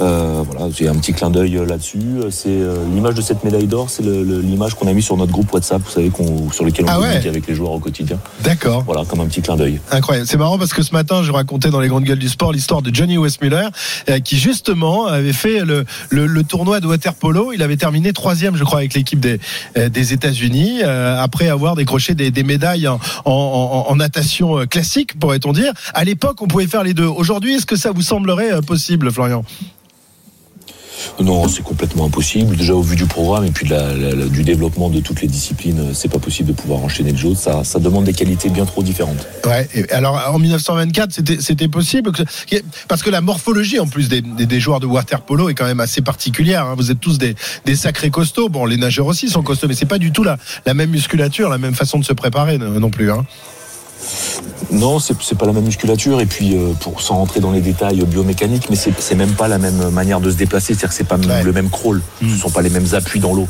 Euh, 0.01 0.43
voilà, 0.47 0.71
j'ai 0.75 0.89
un 0.89 0.95
petit 0.95 1.13
clin 1.13 1.31
d'œil 1.31 1.57
euh, 1.57 1.65
là-dessus. 1.67 1.99
Euh, 2.23 2.31
C'est 2.31 2.49
euh, 2.51 2.77
l'image 2.93 3.15
de 3.15 3.23
cette 3.23 3.45
médaille 3.45 3.67
d'or. 3.67 3.89
C'est 3.89 4.03
l'image 4.03 4.75
qu'on 4.75 4.89
a 4.89 4.93
mis 4.93 5.03
sur 5.03 5.17
notre 5.17 5.33
groupe 5.33 5.53
WhatsApp, 5.53 5.81
vous 5.83 5.91
savez, 5.91 6.11
sur 6.53 6.65
lequel 6.65 6.85
on 6.85 6.89
Ah 6.89 7.01
ouais. 7.01 7.27
avec 7.27 7.47
les 7.47 7.55
joueurs 7.55 7.73
au 7.73 7.79
quotidien. 7.79 8.19
D'accord. 8.43 8.83
Voilà, 8.85 9.05
comme 9.07 9.21
un 9.21 9.27
petit 9.27 9.43
clin 9.43 9.57
d'œil. 9.57 9.81
Incroyable. 9.91 10.27
C'est 10.29 10.37
marrant 10.37 10.59
parce 10.59 10.73
que 10.75 10.83
ce 10.83 10.93
matin, 10.93 11.23
je 11.23 11.33
racontais 11.33 11.71
dans 11.71 11.81
les 11.81 11.89
grandes 11.89 12.05
gueules 12.05 12.19
du 12.19 12.29
sport 12.29 12.53
l'histoire 12.53 12.83
de 12.83 12.95
Johnny 12.95 13.17
Westmuller, 13.19 13.69
euh, 14.11 14.19
qui 14.21 14.37
justement 14.39 15.07
avait 15.07 15.33
fait 15.33 15.61
le, 15.65 15.85
le, 16.11 16.27
le 16.27 16.45
tournoi 16.45 16.81
de 16.81 16.87
water 16.87 17.15
polo. 17.15 17.53
Il 17.55 17.63
avait 17.63 17.77
terminé 17.77 18.13
troisième, 18.13 18.57
je 18.57 18.65
crois, 18.65 18.81
avec 18.81 18.95
l'équipe 18.95 19.21
des, 19.21 19.41
des 19.89 20.13
États-Unis, 20.13 20.83
après 20.83 21.49
avoir 21.49 21.75
décroché 21.75 22.15
des, 22.15 22.31
des 22.31 22.43
médailles 22.43 22.87
en, 22.89 23.01
en, 23.25 23.33
en- 23.33 23.91
en 23.91 23.97
natation 23.97 24.67
classique, 24.67 25.19
pourrait-on 25.19 25.53
dire. 25.53 25.73
À 25.95 26.05
l'époque, 26.05 26.43
on 26.43 26.47
pouvait 26.47 26.67
faire 26.67 26.83
les 26.83 26.93
deux. 26.95 27.07
Aujourd'hui, 27.07 27.55
est-ce 27.55 27.67
que 27.67 27.77
ça 27.77 27.93
vous 27.93 28.03
semblerait 28.03 28.61
possible, 28.63 29.11
Florian? 29.11 29.45
Non, 31.21 31.49
c'est 31.49 31.63
complètement 31.63 32.07
impossible. 32.07 32.57
Déjà 32.57 32.75
au 32.75 32.83
vu 32.83 32.97
du 32.97 33.07
programme 33.07 33.45
et 33.45 33.51
puis 33.51 33.69
du 34.31 34.43
développement 34.45 34.89
de 34.91 35.01
toutes 35.01 35.23
les 35.23 35.29
disciplines, 35.29 35.79
euh, 35.81 35.95
c'est 35.95 36.09
pas 36.09 36.19
possible 36.19 36.49
de 36.49 36.55
pouvoir 36.55 36.81
enchaîner 36.81 37.13
le 37.13 37.19
jeu. 37.19 37.35
Ça, 37.35 37.65
ça 37.65 37.79
demande 37.79 38.05
des 38.05 38.13
qualités 38.13 38.49
bien 38.49 38.65
trop 38.65 38.83
différentes. 38.83 39.27
Ouais. 39.47 39.69
alors 39.93 40.21
en 40.33 40.39
1924, 40.39 41.21
c'était 41.41 41.69
possible 41.69 42.13
parce 42.89 43.03
que 43.03 43.11
la 43.11 43.21
morphologie 43.21 43.79
en 43.81 43.87
plus 43.87 44.09
des, 44.09 44.21
des, 44.23 44.61
joueurs 44.61 44.81
de 44.81 44.87
water 44.87 45.21
polo 45.23 45.49
est 45.49 45.55
quand 45.55 45.67
même 45.67 45.81
assez 45.81 46.01
particulière. 46.01 46.67
hein. 46.67 46.75
Vous 46.77 46.91
êtes 46.91 47.01
tous 47.01 47.19
des, 47.19 47.35
des 47.65 47.77
sacrés 47.77 48.11
costauds. 48.11 48.49
Bon, 48.49 48.65
les 48.65 48.77
nageurs 48.77 49.07
aussi 49.07 49.29
sont 49.29 49.43
costauds, 49.43 49.69
mais 49.69 49.75
c'est 49.75 49.87
pas 49.87 49.99
du 49.99 50.13
tout 50.13 50.25
la, 50.25 50.37
la 50.65 50.75
même 50.75 50.91
musculature, 50.91 51.49
la 51.49 51.59
même 51.59 51.75
façon 51.75 51.99
de 51.99 52.05
se 52.05 52.13
préparer 52.13 52.59
non 52.59 52.77
non 52.81 52.91
plus. 52.91 53.11
Hein. 53.11 53.25
Non, 54.73 54.99
c'est 54.99 55.39
pas 55.39 55.47
la 55.47 55.53
même 55.53 55.65
musculature 55.65 56.21
et 56.21 56.27
puis 56.27 56.57
euh, 56.57 56.73
pour 56.81 57.01
sans 57.01 57.17
rentrer 57.17 57.41
dans 57.41 57.53
les 57.53 57.61
détails 57.61 58.05
biomécaniques, 58.05 58.69
mais 58.69 58.77
c'est 58.77 59.15
même 59.15 59.33
pas 59.33 59.49
la 59.49 59.59
même 59.59 59.91
manière 59.91 60.21
de 60.21 60.31
se 60.31 60.37
déplacer, 60.37 60.75
c'est-à-dire 60.75 60.89
que 60.91 60.95
c'est 60.95 61.05
pas 61.05 61.17
Ouais. 61.17 61.43
le 61.43 61.53
même 61.53 61.71
crawl, 61.71 62.03
Mm. 62.21 62.31
ce 62.31 62.37
sont 62.37 62.51
pas 62.51 62.63
les 62.63 62.71
mêmes 62.71 62.87
appuis 62.93 63.21
dans 63.21 63.33
l'eau. 63.35 63.49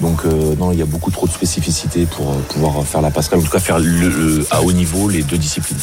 Donc 0.00 0.26
euh, 0.26 0.54
non, 0.56 0.72
il 0.72 0.78
y 0.78 0.82
a 0.82 0.86
beaucoup 0.86 1.10
trop 1.10 1.26
de 1.26 1.32
spécificité 1.32 2.04
pour 2.04 2.30
euh, 2.30 2.36
pouvoir 2.50 2.84
faire 2.84 3.00
la 3.00 3.10
passerelle, 3.10 3.38
en 3.40 3.42
tout 3.42 3.50
cas 3.50 3.58
faire 3.60 3.78
le- 3.78 4.46
à 4.50 4.60
haut 4.62 4.72
niveau 4.72 5.08
les 5.08 5.22
deux 5.22 5.38
disciplines. 5.38 5.78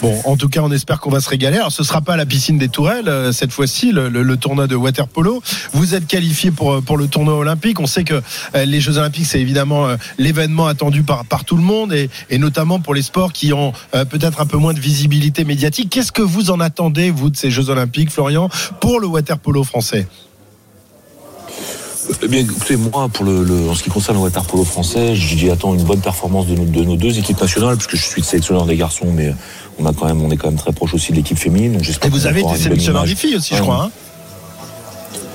Bon, 0.00 0.20
en 0.24 0.36
tout 0.36 0.48
cas, 0.48 0.60
on 0.62 0.70
espère 0.70 1.00
qu'on 1.00 1.10
va 1.10 1.20
se 1.20 1.28
régaler. 1.28 1.56
Alors, 1.56 1.72
ce 1.72 1.82
sera 1.82 2.00
pas 2.00 2.16
la 2.16 2.24
piscine 2.24 2.56
des 2.56 2.68
Tourelles 2.68 3.08
euh, 3.08 3.32
cette 3.32 3.50
fois-ci, 3.52 3.90
le, 3.92 4.36
tournoi 4.36 4.68
de 4.68 4.76
water 4.76 5.08
polo. 5.08 5.42
Vous 5.72 5.94
êtes 5.96 6.06
qualifié 6.06 6.52
pour 6.52 6.80
pour 6.82 6.96
le 6.96 7.08
tournoi 7.08 7.34
olympique. 7.34 7.80
On 7.80 7.86
sait 7.86 8.04
que 8.04 8.22
les 8.54 8.80
Jeux 8.80 8.98
olympiques, 8.98 9.26
c'est 9.26 9.40
évidemment 9.40 9.88
l'événement 10.18 10.66
attendu 10.68 11.02
par 11.02 11.24
par 11.24 11.44
tout 11.44 11.56
le 11.56 11.62
monde 11.62 11.92
et, 11.92 12.08
et 12.30 12.38
notamment 12.38 12.78
pour 12.78 12.94
les 12.94 13.02
sports 13.02 13.32
qui 13.32 13.52
ont 13.52 13.72
peut-être 13.90 14.40
un 14.40 14.46
peu 14.46 14.56
moins 14.58 14.74
de 14.74 14.80
visibilité 14.80 15.44
médiatique. 15.44 15.90
Qu'est-ce 15.90 16.12
que 16.12 16.22
vous 16.22 16.50
en 16.50 16.60
attendez 16.60 17.10
vous 17.10 17.30
de 17.30 17.36
ces 17.36 17.50
Jeux 17.50 17.70
olympiques, 17.70 18.10
Florian, 18.10 18.48
pour 18.80 19.00
le 19.00 19.08
water 19.08 19.38
polo 19.38 19.64
français? 19.64 20.06
Eh 22.22 22.28
bien, 22.28 22.40
écoutez, 22.40 22.76
moi, 22.76 23.08
pour 23.12 23.24
le, 23.24 23.44
le- 23.44 23.68
en 23.68 23.74
ce 23.74 23.82
qui 23.82 23.90
concerne 23.90 24.16
le 24.16 24.22
water 24.22 24.42
polo 24.44 24.64
français, 24.64 25.14
j'y 25.14 25.50
attends 25.50 25.74
une 25.74 25.82
bonne 25.82 26.00
performance 26.00 26.46
de 26.46 26.54
nos, 26.56 26.64
de 26.64 26.82
nos 26.82 26.96
deux 26.96 27.18
équipes 27.18 27.40
nationales, 27.40 27.76
puisque 27.76 27.96
je 27.96 28.02
suis 28.10 28.22
le 28.22 28.26
sélectionneur 28.26 28.64
des 28.66 28.76
garçons, 28.76 29.06
mais 29.14 29.34
on 29.78 29.86
a 29.86 29.92
quand 29.92 30.06
même, 30.06 30.22
on 30.22 30.30
est 30.30 30.36
quand 30.36 30.48
même 30.48 30.58
très 30.58 30.72
proche 30.72 30.94
aussi 30.94 31.12
de 31.12 31.16
l'équipe 31.16 31.38
féminine. 31.38 31.72
Donc 31.74 31.82
Et 32.04 32.08
vous 32.08 32.26
avez 32.26 32.40
été 32.40 32.48
sélectionneur 32.56 33.04
des 33.04 33.14
filles 33.14 33.36
aussi, 33.36 33.54
je 33.54 33.62
crois. 33.62 33.84
hein 33.84 33.90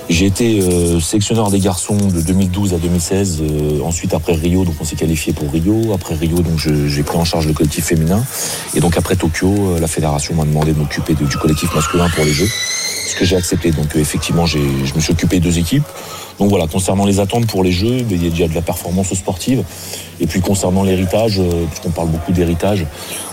J'ai 0.09 0.25
été 0.25 0.61
euh, 0.61 0.99
sélectionneur 0.99 1.51
des 1.51 1.59
garçons 1.59 1.95
de 1.95 2.21
2012 2.21 2.73
à 2.73 2.77
2016. 2.77 3.41
euh, 3.41 3.81
ensuite, 3.83 4.13
après 4.15 4.33
Rio, 4.33 4.65
donc 4.65 4.75
on 4.81 4.83
s'est 4.83 4.95
qualifié 4.95 5.31
pour 5.31 5.51
Rio. 5.51 5.93
Après 5.93 6.15
Rio, 6.15 6.37
donc 6.41 6.57
j'ai 6.59 7.03
pris 7.03 7.17
en 7.17 7.23
charge 7.25 7.45
le 7.47 7.53
collectif 7.53 7.85
féminin. 7.85 8.23
Et 8.73 8.79
donc 8.79 8.97
après 8.97 9.15
Tokyo, 9.15 9.53
euh, 9.75 9.79
la 9.79 9.87
fédération 9.87 10.33
m'a 10.33 10.43
demandé 10.43 10.73
de 10.73 10.79
m'occuper 10.79 11.13
de- 11.13 11.25
du 11.25 11.37
collectif 11.37 11.73
masculin 11.75 12.09
pour 12.09 12.25
les 12.25 12.33
Jeux, 12.33 12.49
ce 13.07 13.15
que 13.15 13.25
j'ai 13.25 13.35
accepté. 13.37 13.71
Donc 13.71 13.95
euh, 13.95 13.99
effectivement, 13.99 14.45
je 14.47 14.57
me 14.57 14.99
suis 14.99 15.13
occupé 15.13 15.39
de 15.39 15.43
deux 15.45 15.57
équipes. 15.59 15.85
Donc 16.39 16.49
voilà, 16.49 16.67
concernant 16.67 17.05
les 17.05 17.19
attentes 17.19 17.47
pour 17.47 17.63
les 17.63 17.71
Jeux, 17.71 18.05
il 18.09 18.23
y 18.23 18.27
a 18.27 18.29
déjà 18.29 18.47
de 18.47 18.55
la 18.55 18.61
performance 18.61 19.13
sportive. 19.13 19.63
Et 20.19 20.27
puis 20.27 20.41
concernant 20.41 20.83
l'héritage, 20.83 21.39
euh, 21.39 21.65
puisqu'on 21.67 21.89
parle 21.89 22.09
beaucoup 22.09 22.31
d'héritage, 22.31 22.85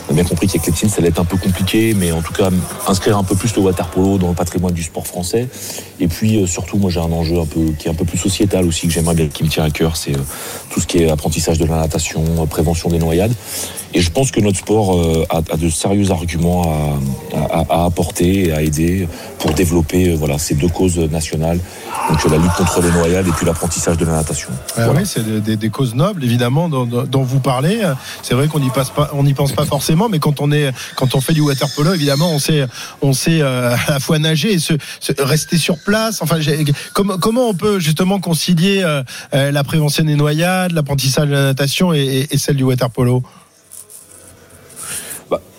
on 0.09 0.13
a 0.13 0.15
bien 0.15 0.25
compris 0.25 0.47
qu'avec 0.47 0.67
les 0.67 0.73
teams, 0.73 0.89
ça 0.89 0.97
allait 0.99 1.09
être 1.09 1.21
un 1.21 1.25
peu 1.25 1.37
compliqué, 1.37 1.95
mais 1.95 2.11
en 2.11 2.21
tout 2.21 2.33
cas, 2.33 2.51
inscrire 2.89 3.17
un 3.17 3.23
peu 3.23 3.37
plus 3.37 3.55
le 3.55 3.63
water 3.63 3.87
polo 3.89 4.19
dans 4.19 4.29
le 4.29 4.35
patrimoine 4.35 4.73
du 4.73 4.83
sport 4.83 5.07
français. 5.07 5.47
Et 6.01 6.09
puis 6.09 6.43
euh, 6.43 6.47
surtout, 6.47 6.79
moi 6.79 6.91
j'ai 6.91 7.01
un 7.01 7.13
enjeu 7.13 7.39
un 7.39 7.47
peu 7.47 7.73
qui 7.79 7.89
est 7.89 7.91
un 7.91 7.95
peu 7.95 8.05
plus 8.05 8.19
sociétal 8.19 8.67
aussi 8.67 8.87
que 8.87 8.93
j'aimerais 8.93 9.15
bien, 9.15 9.29
qui 9.29 9.45
me 9.45 9.49
tient 9.49 9.65
à 9.65 9.71
cœur, 9.71 9.97
c'est 9.97 10.15
euh, 10.15 10.21
tout 10.71 10.81
ce 10.81 10.87
qui 10.87 10.99
est 10.99 11.11
apprentissage 11.11 11.59
de 11.59 11.67
la 11.67 11.77
natation, 11.77 12.23
prévention 12.47 12.89
des 12.89 12.99
noyades. 12.99 13.35
Et 13.93 14.01
je 14.01 14.11
pense 14.11 14.31
que 14.31 14.41
notre 14.41 14.59
sport 14.59 14.97
euh, 14.99 15.25
a, 15.31 15.39
a 15.39 15.57
de 15.57 15.69
sérieux 15.69 16.11
arguments 16.11 16.63
à, 17.35 17.37
à- 17.37 17.67
à 17.83 17.85
apporter 17.87 18.47
et 18.49 18.53
à 18.53 18.63
aider 18.63 19.09
pour 19.41 19.53
développer 19.53 20.11
euh, 20.11 20.15
voilà 20.17 20.39
ces 20.39 20.55
deux 20.55 20.69
causes 20.69 20.97
nationales, 20.99 21.59
donc 22.09 22.25
la 22.31 22.37
lutte 22.37 22.53
contre 22.57 22.81
les 22.83 22.91
noyades 22.93 23.27
et 23.27 23.33
puis 23.33 23.45
l'apprentissage 23.47 23.97
de 23.97 24.05
la 24.05 24.13
natation. 24.13 24.49
Ah 24.77 24.85
Voilà. 24.85 25.01
Oui, 25.01 25.07
c'est 25.07 25.25
des, 25.25 25.41
des- 25.41 25.57
des 25.57 25.71
causes 25.71 25.95
nobles, 25.95 26.23
évidemment, 26.25 26.69
dont, 26.69 26.85
dont- 26.87 27.23
vous 27.23 27.41
parlez. 27.41 27.81
C'est 28.23 28.35
vrai 28.35 28.47
qu'on 28.49 28.61
n'y 28.61 28.71
pas, 28.71 28.85
on 29.13 29.25
n'y 29.25 29.35
pense 29.35 29.53
pas 29.53 29.65
forcément, 29.65 30.09
mais 30.09 30.19
quand 30.21 30.41
on 30.41 30.53
est, 30.53 30.73
quand 30.97 31.15
on 31.15 31.21
fait 31.21 31.33
du 31.35 31.41
water 31.41 31.69
polo, 31.75 31.93
évidemment, 31.93 32.31
on 32.33 32.39
sait, 32.39 32.67
on 33.03 33.13
sait 33.13 33.41
euh, 33.43 33.75
à 33.89 33.93
la 33.93 34.01
fois 34.01 34.19
nager 34.19 34.53
et 34.53 34.59
se, 34.59 34.75
se- 35.01 35.13
rester 35.21 35.59
sur 35.59 35.79
place. 35.79 36.23
Enfin, 36.23 36.39
comment, 36.95 37.19
comment 37.19 37.49
on 37.49 37.55
peut 37.55 37.79
justement 37.81 38.21
concilier 38.21 38.83
euh, 38.85 39.03
euh, 39.35 39.51
la 39.51 39.65
prévention 39.65 40.05
des 40.05 40.15
noyades, 40.17 40.73
l'apprentissage 40.73 41.29
de 41.29 41.35
la 41.35 41.43
natation 41.43 41.93
et, 41.93 41.99
et- 42.01 42.35
et 42.35 42.39
celle 42.39 42.57
du 42.57 42.63
water 42.65 42.89
polo? 42.91 43.23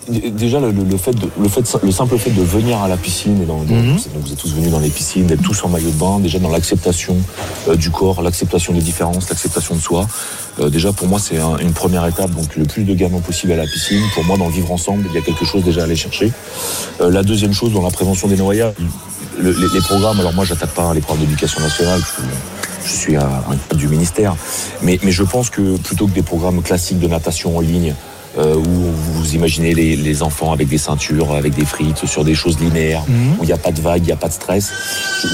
Déjà, 0.10 0.60
le, 0.60 0.98
fait 0.98 1.12
de, 1.12 1.28
le, 1.40 1.48
fait, 1.48 1.62
le 1.84 1.92
simple 1.92 2.18
fait 2.18 2.32
de 2.32 2.42
venir 2.42 2.80
à 2.82 2.88
la 2.88 2.98
piscine, 2.98 3.40
et 3.42 3.46
dans, 3.46 3.60
Mhm. 3.60 3.96
donc 3.96 4.24
vous 4.26 4.32
êtes 4.34 4.38
tous 4.40 4.54
venus 4.54 4.72
dans 4.72 4.80
les 4.80 4.90
piscines, 4.90 5.28
d'être 5.28 5.44
tous 5.44 5.64
en 5.64 5.70
maillot 5.70 5.92
de 5.92 5.96
bain, 5.96 6.20
déjà 6.20 6.40
dans 6.40 6.50
l'acceptation 6.50 7.16
euh, 7.70 7.76
du 7.76 7.92
corps, 7.92 8.22
l'acceptation 8.24 8.74
des 8.74 8.82
différences, 8.82 9.30
l'acceptation 9.30 9.76
de 9.76 9.80
soi. 9.80 10.08
Euh, 10.60 10.70
déjà, 10.70 10.92
pour 10.92 11.08
moi, 11.08 11.20
c'est 11.20 11.38
un- 11.38 11.58
une 11.58 11.72
première 11.74 12.06
étape. 12.08 12.32
Donc, 12.32 12.56
le 12.56 12.66
plus 12.66 12.84
de 12.84 12.94
gamins 12.96 13.20
possible 13.22 13.54
à 13.54 13.58
la 13.58 13.66
piscine. 13.68 14.02
Pour 14.16 14.24
moi, 14.26 14.38
dans 14.38 14.48
le 14.48 14.52
vivre 14.54 14.72
ensemble, 14.72 15.06
il 15.10 15.16
y 15.16 15.18
a 15.20 15.22
quelque 15.22 15.46
chose 15.46 15.64
déjà 15.64 15.82
à 15.82 15.84
aller 15.84 15.96
chercher. 15.96 16.32
Euh, 17.00 17.12
la 17.12 17.22
deuxième 17.24 17.54
chose, 17.54 17.72
dans 17.72 17.84
la 17.84 17.92
prévention 17.92 18.28
des 18.28 18.38
noyades, 18.38 18.74
le- 19.40 19.52
les, 19.52 19.68
les 19.74 19.82
programmes. 19.82 20.20
Alors 20.20 20.34
moi, 20.34 20.46
j'attaque 20.46 20.72
pas 20.72 20.94
les 20.96 21.02
programmes 21.02 21.26
d'éducation 21.26 21.62
nationale. 21.62 22.00
parce 22.00 22.14
que, 22.14 22.22
bon, 22.22 22.28
je 22.84 22.92
suis 22.92 23.16
un, 23.16 23.22
un 23.22 23.56
cadre 23.70 23.76
du 23.80 23.88
ministère, 23.88 24.36
mais, 24.82 25.00
mais 25.04 25.12
je 25.12 25.22
pense 25.24 25.52
que 25.52 25.78
plutôt 25.78 26.08
que 26.08 26.14
des 26.14 26.24
programmes 26.24 26.62
classiques 26.64 27.00
de 27.00 27.08
natation 27.08 27.56
en 27.56 27.62
ligne, 27.62 27.94
euh, 28.38 28.56
où 28.56 28.64
vous 28.64 29.36
imaginez 29.36 29.74
les, 29.74 29.96
les 29.96 30.24
enfants 30.24 30.52
avec 30.54 30.68
des 30.68 30.78
ceintures, 30.78 31.32
avec 31.34 31.54
des 31.54 31.66
frites, 31.66 32.06
sur 32.06 32.24
des 32.24 32.36
choses 32.36 32.60
linéaires, 32.60 33.04
Mhm. 33.08 33.34
où 33.40 33.44
il 33.44 33.48
n'y 33.48 33.52
a 33.54 33.58
pas 33.58 33.72
de 33.72 33.82
vague, 33.82 34.02
il 34.04 34.06
n'y 34.08 34.12
a 34.12 34.16
pas 34.18 34.28
de 34.30 34.34
stress. 34.34 34.72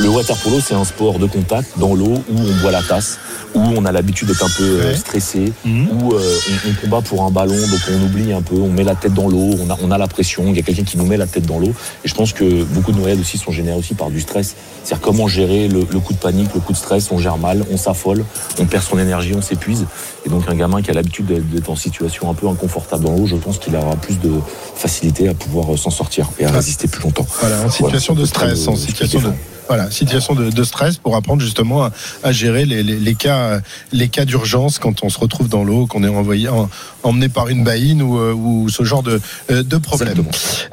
Le 0.02 0.10
water 0.10 0.36
polo, 0.38 0.60
c'est 0.60 0.74
un 0.74 0.84
sport 0.84 1.20
de 1.20 1.26
contact 1.28 1.78
dans 1.78 1.94
l'eau 1.96 2.16
où 2.32 2.36
on 2.38 2.62
boit 2.62 2.72
la 2.72 2.82
tasse, 2.82 3.20
où 3.54 3.60
on 3.60 3.86
a 3.86 3.92
l'habitude 3.92 4.28
d'être 4.30 4.44
un 4.46 4.50
peu 4.50 4.64
euh, 4.64 4.90
Ouais. 4.92 4.96
stressé, 4.98 5.52
Mhm. 5.66 5.88
où 5.92 6.14
euh, 6.14 6.20
on, 6.66 6.70
on 6.70 6.74
combat 6.82 7.02
pour 7.02 7.24
un 7.24 7.32
ballon, 7.32 7.56
donc 7.56 7.80
on 7.92 8.06
oublie 8.06 8.34
un 8.34 8.42
peu, 8.42 8.56
on 8.56 8.70
met 8.70 8.84
la 8.84 8.96
tête 8.96 9.14
dans 9.14 9.28
l'eau, 9.28 9.56
on 9.64 9.70
a, 9.70 9.78
on 9.84 9.92
a 9.92 9.98
la 9.98 10.08
pression, 10.08 10.46
il 10.48 10.56
y 10.56 10.60
a 10.60 10.64
quelqu'un 10.64 10.84
qui 10.84 10.98
nous 10.98 11.06
met 11.06 11.18
la 11.18 11.28
tête 11.28 11.46
dans 11.46 11.60
l'eau. 11.60 11.74
Et 12.04 12.08
je 12.08 12.16
pense 12.16 12.34
que 12.34 12.64
beaucoup 12.64 12.92
de 12.92 12.98
noyades 12.98 13.20
aussi 13.20 13.38
sont 13.38 13.52
générées 13.52 13.78
aussi 13.78 13.94
par 13.94 14.10
du 14.10 14.20
stress. 14.22 14.56
C'est-à-dire 14.84 15.02
comment 15.06 15.28
gérer 15.28 15.68
le, 15.68 15.86
le 15.90 16.00
coup 16.00 16.14
de 16.14 16.18
panique, 16.20 16.50
le 16.56 16.62
coup 16.62 16.74
de 16.74 16.78
stress, 16.78 17.12
on 17.12 17.20
gère 17.20 17.38
mal, 17.38 17.64
on 17.72 17.78
s'affole, 17.78 18.24
on 18.60 18.66
perd 18.66 18.84
son 18.84 18.98
énergie, 18.98 19.34
on 19.36 19.42
s'épuise. 19.42 19.86
Et 20.26 20.30
donc 20.30 20.44
un 20.50 20.56
gamin 20.56 20.82
qui 20.82 20.90
a 20.92 20.94
l'habitude 20.94 21.26
d'être 21.52 21.70
en 21.70 21.76
situation 21.76 22.30
un 22.30 22.34
peu 22.34 22.48
inconfortable 22.48 22.87
je 23.26 23.36
pense 23.36 23.60
qu'il 23.60 23.76
aura 23.76 23.96
plus 23.96 24.20
de 24.20 24.32
facilité 24.76 25.28
à 25.28 25.34
pouvoir 25.34 25.74
euh, 25.74 25.78
s'en 25.78 25.90
sortir 25.90 26.30
et 26.40 26.46
à 26.46 26.52
résister 26.52 26.88
plus 26.88 27.04
longtemps. 27.04 27.26
Voilà, 27.40 27.62
en 27.64 27.70
situation 27.70 28.14
Voilà, 28.14 28.22
de 28.22 28.28
stress, 28.28 28.68
en 28.68 28.76
situation 28.76 29.22
de. 29.22 29.32
Voilà, 29.68 29.92
situation 29.92 30.36
de, 30.36 30.50
de 30.50 30.64
stress 30.64 30.98
pour 30.98 31.16
apprendre 31.16 31.42
justement 31.42 31.84
à, 31.84 31.92
à 32.24 32.32
gérer 32.32 32.66
les, 32.66 32.84
les, 32.84 33.00
les 33.00 33.16
cas, 33.16 33.60
les 33.92 34.08
cas 34.08 34.26
d'urgence 34.26 34.80
quand 34.80 35.04
on 35.04 35.10
se 35.10 35.20
retrouve 35.20 35.50
dans 35.50 35.64
l'eau, 35.64 35.88
qu'on 35.88 36.04
est 36.04 36.08
envoyé, 36.08 36.50
en- 36.50 36.70
emmené 37.04 37.30
par 37.30 37.48
une 37.50 37.64
baïne 37.64 38.02
ou, 38.02 38.18
euh, 38.18 38.34
ou 38.34 38.70
ce 38.70 38.84
genre 38.84 39.04
de, 39.04 39.20
euh, 39.52 39.64
de 39.64 39.78
problème. 39.78 40.24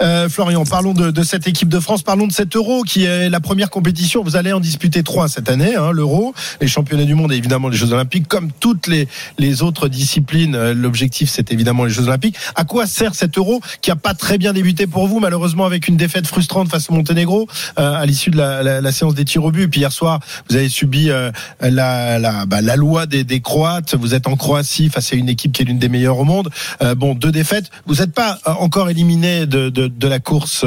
Euh, 0.01 0.29
Florian, 0.29 0.65
parlons 0.65 0.95
de, 0.95 1.11
de 1.11 1.23
cette 1.23 1.47
équipe 1.47 1.69
de 1.69 1.81
France, 1.81 2.03
parlons 2.03 2.27
de 2.27 2.33
cet 2.33 2.57
Euro 2.57 2.83
qui 2.83 3.05
est 3.05 3.29
la 3.29 3.41
première 3.41 3.71
compétition. 3.71 4.23
Vous 4.25 4.37
allez 4.37 4.53
en 4.53 4.61
disputer 4.61 5.03
trois 5.03 5.29
cette 5.29 5.49
année, 5.49 5.75
hein, 5.77 5.93
l'Euro, 5.93 6.35
les 6.61 6.69
championnats 6.69 7.05
du 7.05 7.15
monde 7.15 7.33
et 7.33 7.37
évidemment 7.37 7.69
les 7.69 7.77
Jeux 7.77 7.93
Olympiques. 7.93 8.29
Comme 8.29 8.51
toutes 8.61 8.87
les, 8.87 9.09
les 9.39 9.63
autres 9.63 9.89
disciplines, 9.89 10.55
euh, 10.55 10.75
l'objectif 10.75 11.31
c'est 11.31 11.53
évidemment 11.53 11.85
les 11.85 11.91
Jeux 11.91 12.05
Olympiques. 12.09 12.37
À 12.55 12.65
quoi 12.65 12.87
sert 12.87 13.15
cet 13.15 13.39
Euro 13.39 13.61
qui 13.81 13.91
a 13.91 13.97
pas 13.97 14.15
très 14.15 14.39
bien 14.39 14.53
débuté 14.53 14.87
pour 14.87 15.07
vous, 15.07 15.21
malheureusement 15.21 15.65
avec 15.67 15.89
une 15.89 15.97
défaite 15.97 16.27
frustrante 16.27 16.69
face 16.69 16.91
au 16.91 16.95
Monténégro 16.95 17.47
euh, 17.79 17.95
à 17.95 18.07
l'issue 18.07 18.31
de 18.31 18.37
la, 18.37 18.63
la, 18.63 18.81
la 18.85 18.93
séance 18.93 19.15
des 19.15 19.25
tirs 19.25 19.45
au 19.45 19.51
but. 19.51 19.69
Puis 19.69 19.81
hier 19.81 19.93
soir, 19.93 20.21
vous 20.49 20.57
avez 20.57 20.69
subi 20.69 21.11
euh, 21.11 21.31
bah, 21.61 22.61
la 22.63 22.77
loi 22.77 23.07
des, 23.07 23.41
Croates. 23.41 23.95
Vous 23.95 24.15
êtes 24.15 24.27
en 24.27 24.37
Croatie 24.37 24.89
face 24.89 25.13
à 25.13 25.17
une 25.17 25.29
équipe 25.29 25.53
qui 25.53 25.63
est 25.63 25.65
l'une 25.65 25.79
des 25.79 25.89
meilleures 25.89 26.19
au 26.19 26.25
monde. 26.25 26.51
Euh, 26.83 26.95
bon, 26.95 27.15
deux 27.15 27.33
défaites. 27.33 27.71
Vous 27.87 27.97
n'êtes 27.97 28.13
pas 28.13 28.39
euh, 28.47 28.53
encore 28.61 28.91
éliminé 28.91 29.47
de, 29.47 30.07
la 30.07 30.19
course 30.19 30.65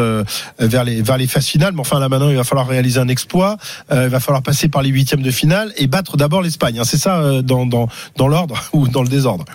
vers 0.60 0.84
les 0.84 1.02
vers 1.02 1.18
phases 1.28 1.46
finales, 1.46 1.74
mais 1.74 1.82
enfin 1.82 2.00
là 2.00 2.10
maintenant 2.10 2.30
il 2.30 2.36
va 2.36 2.44
falloir 2.44 2.68
réaliser 2.68 3.00
un 3.00 3.08
exploit. 3.08 3.58
Il 3.92 4.10
va 4.10 4.20
falloir 4.20 4.42
passer 4.42 4.68
par 4.68 4.82
les 4.82 4.90
huitièmes 4.90 5.22
de 5.22 5.30
finale 5.30 5.72
et 5.78 5.86
battre 5.86 6.18
d'abord 6.18 6.42
l'Espagne. 6.42 6.80
hein. 6.80 6.84
C'est 6.84 6.98
ça 6.98 7.42
dans 7.44 8.28
l'ordre 8.28 8.64
ou 8.74 8.88
dans 8.88 9.04
le 9.04 9.10
désordre? 9.10 9.46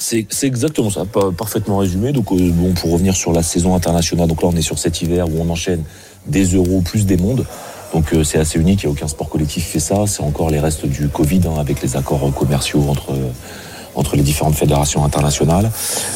C'est 0.00 0.28
exactement 0.44 0.90
ça, 0.90 1.02
parfaitement 1.36 1.78
résumé. 1.78 2.12
Donc, 2.12 2.32
bon, 2.32 2.72
pour 2.74 2.92
revenir 2.92 3.16
sur 3.16 3.32
la 3.32 3.42
saison 3.42 3.74
internationale, 3.74 4.28
donc 4.28 4.42
là, 4.42 4.48
on 4.48 4.56
est 4.56 4.62
sur 4.62 4.78
cet 4.78 5.02
hiver 5.02 5.28
où 5.28 5.40
on 5.40 5.50
enchaîne 5.50 5.82
des 6.28 6.44
euros 6.54 6.82
plus 6.82 7.04
des 7.04 7.16
mondes. 7.16 7.44
Donc, 7.92 8.12
euh, 8.12 8.24
c'est 8.24 8.38
assez 8.38 8.58
unique, 8.58 8.82
il 8.82 8.86
n'y 8.86 8.90
a 8.90 8.92
aucun 8.92 9.08
sport 9.08 9.28
collectif 9.28 9.64
qui 9.64 9.70
fait 9.70 9.78
ça. 9.80 10.04
C'est 10.06 10.22
encore 10.22 10.50
les 10.50 10.60
restes 10.60 10.86
du 10.86 11.08
Covid 11.08 11.40
hein, 11.46 11.58
avec 11.58 11.82
les 11.82 11.96
accords 11.96 12.32
commerciaux 12.34 12.84
entre, 12.88 13.12
euh, 13.12 13.30
entre 13.94 14.16
les 14.16 14.22
différentes 14.22 14.54
fédérations 14.54 15.04
internationales. 15.04 15.70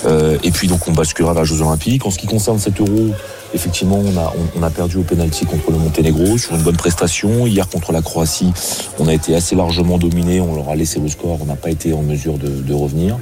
Euh, 0.04 0.36
et 0.42 0.50
puis, 0.50 0.68
donc, 0.68 0.86
on 0.86 0.92
basculera 0.92 1.32
vers 1.32 1.42
les 1.42 1.48
Jeux 1.48 1.62
Olympiques. 1.62 2.04
En 2.04 2.10
ce 2.10 2.18
qui 2.18 2.26
concerne 2.26 2.58
cet 2.58 2.80
euro, 2.80 3.10
effectivement, 3.54 3.98
on 3.98 4.18
a, 4.18 4.32
on, 4.56 4.62
a 4.62 4.70
perdu 4.70 4.98
au 4.98 5.02
penalty 5.02 5.46
contre 5.46 5.70
le 5.70 5.78
Monténégro 5.78 6.36
sur 6.36 6.54
une 6.54 6.62
bonne 6.62 6.76
prestation. 6.76 7.46
Hier, 7.46 7.68
contre 7.68 7.92
la 7.92 8.02
Croatie, 8.02 8.52
on 8.98 9.08
a 9.08 9.14
été 9.14 9.34
assez 9.34 9.56
largement 9.56 9.98
dominé. 9.98 10.40
On 10.40 10.54
leur 10.54 10.68
a 10.68 10.76
laissé 10.76 11.00
le 11.00 11.08
score. 11.08 11.38
On 11.40 11.46
n'a 11.46 11.56
pas 11.56 11.70
été 11.70 11.94
en 11.94 12.02
mesure 12.02 12.34
de 12.38 12.74
revenir. 12.74 13.16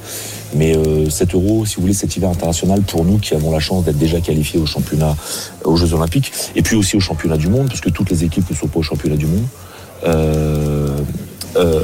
Mais 0.54 0.76
euh, 0.76 1.08
cet 1.10 1.34
euro, 1.34 1.64
si 1.64 1.76
vous 1.76 1.82
voulez, 1.82 1.94
cet 1.94 2.16
hiver 2.16 2.28
international, 2.30 2.82
pour 2.82 3.04
nous 3.04 3.18
qui 3.18 3.34
avons 3.34 3.50
la 3.52 3.60
chance 3.60 3.84
d'être 3.84 3.98
déjà 3.98 4.20
qualifiés 4.20 4.58
au 4.60 4.66
championnat, 4.66 5.16
aux 5.64 5.76
Jeux 5.76 5.92
Olympiques, 5.94 6.32
et 6.56 6.62
puis 6.62 6.76
aussi 6.76 6.96
au 6.96 7.00
championnat 7.00 7.36
du 7.36 7.48
monde, 7.48 7.68
parce 7.68 7.80
que 7.80 7.90
toutes 7.90 8.10
les 8.10 8.24
équipes 8.24 8.48
ne 8.50 8.56
sont 8.56 8.66
pas 8.66 8.80
au 8.80 8.82
championnat 8.82 9.16
du 9.16 9.26
monde. 9.26 9.44
Euh, 10.06 10.98
euh, 11.56 11.82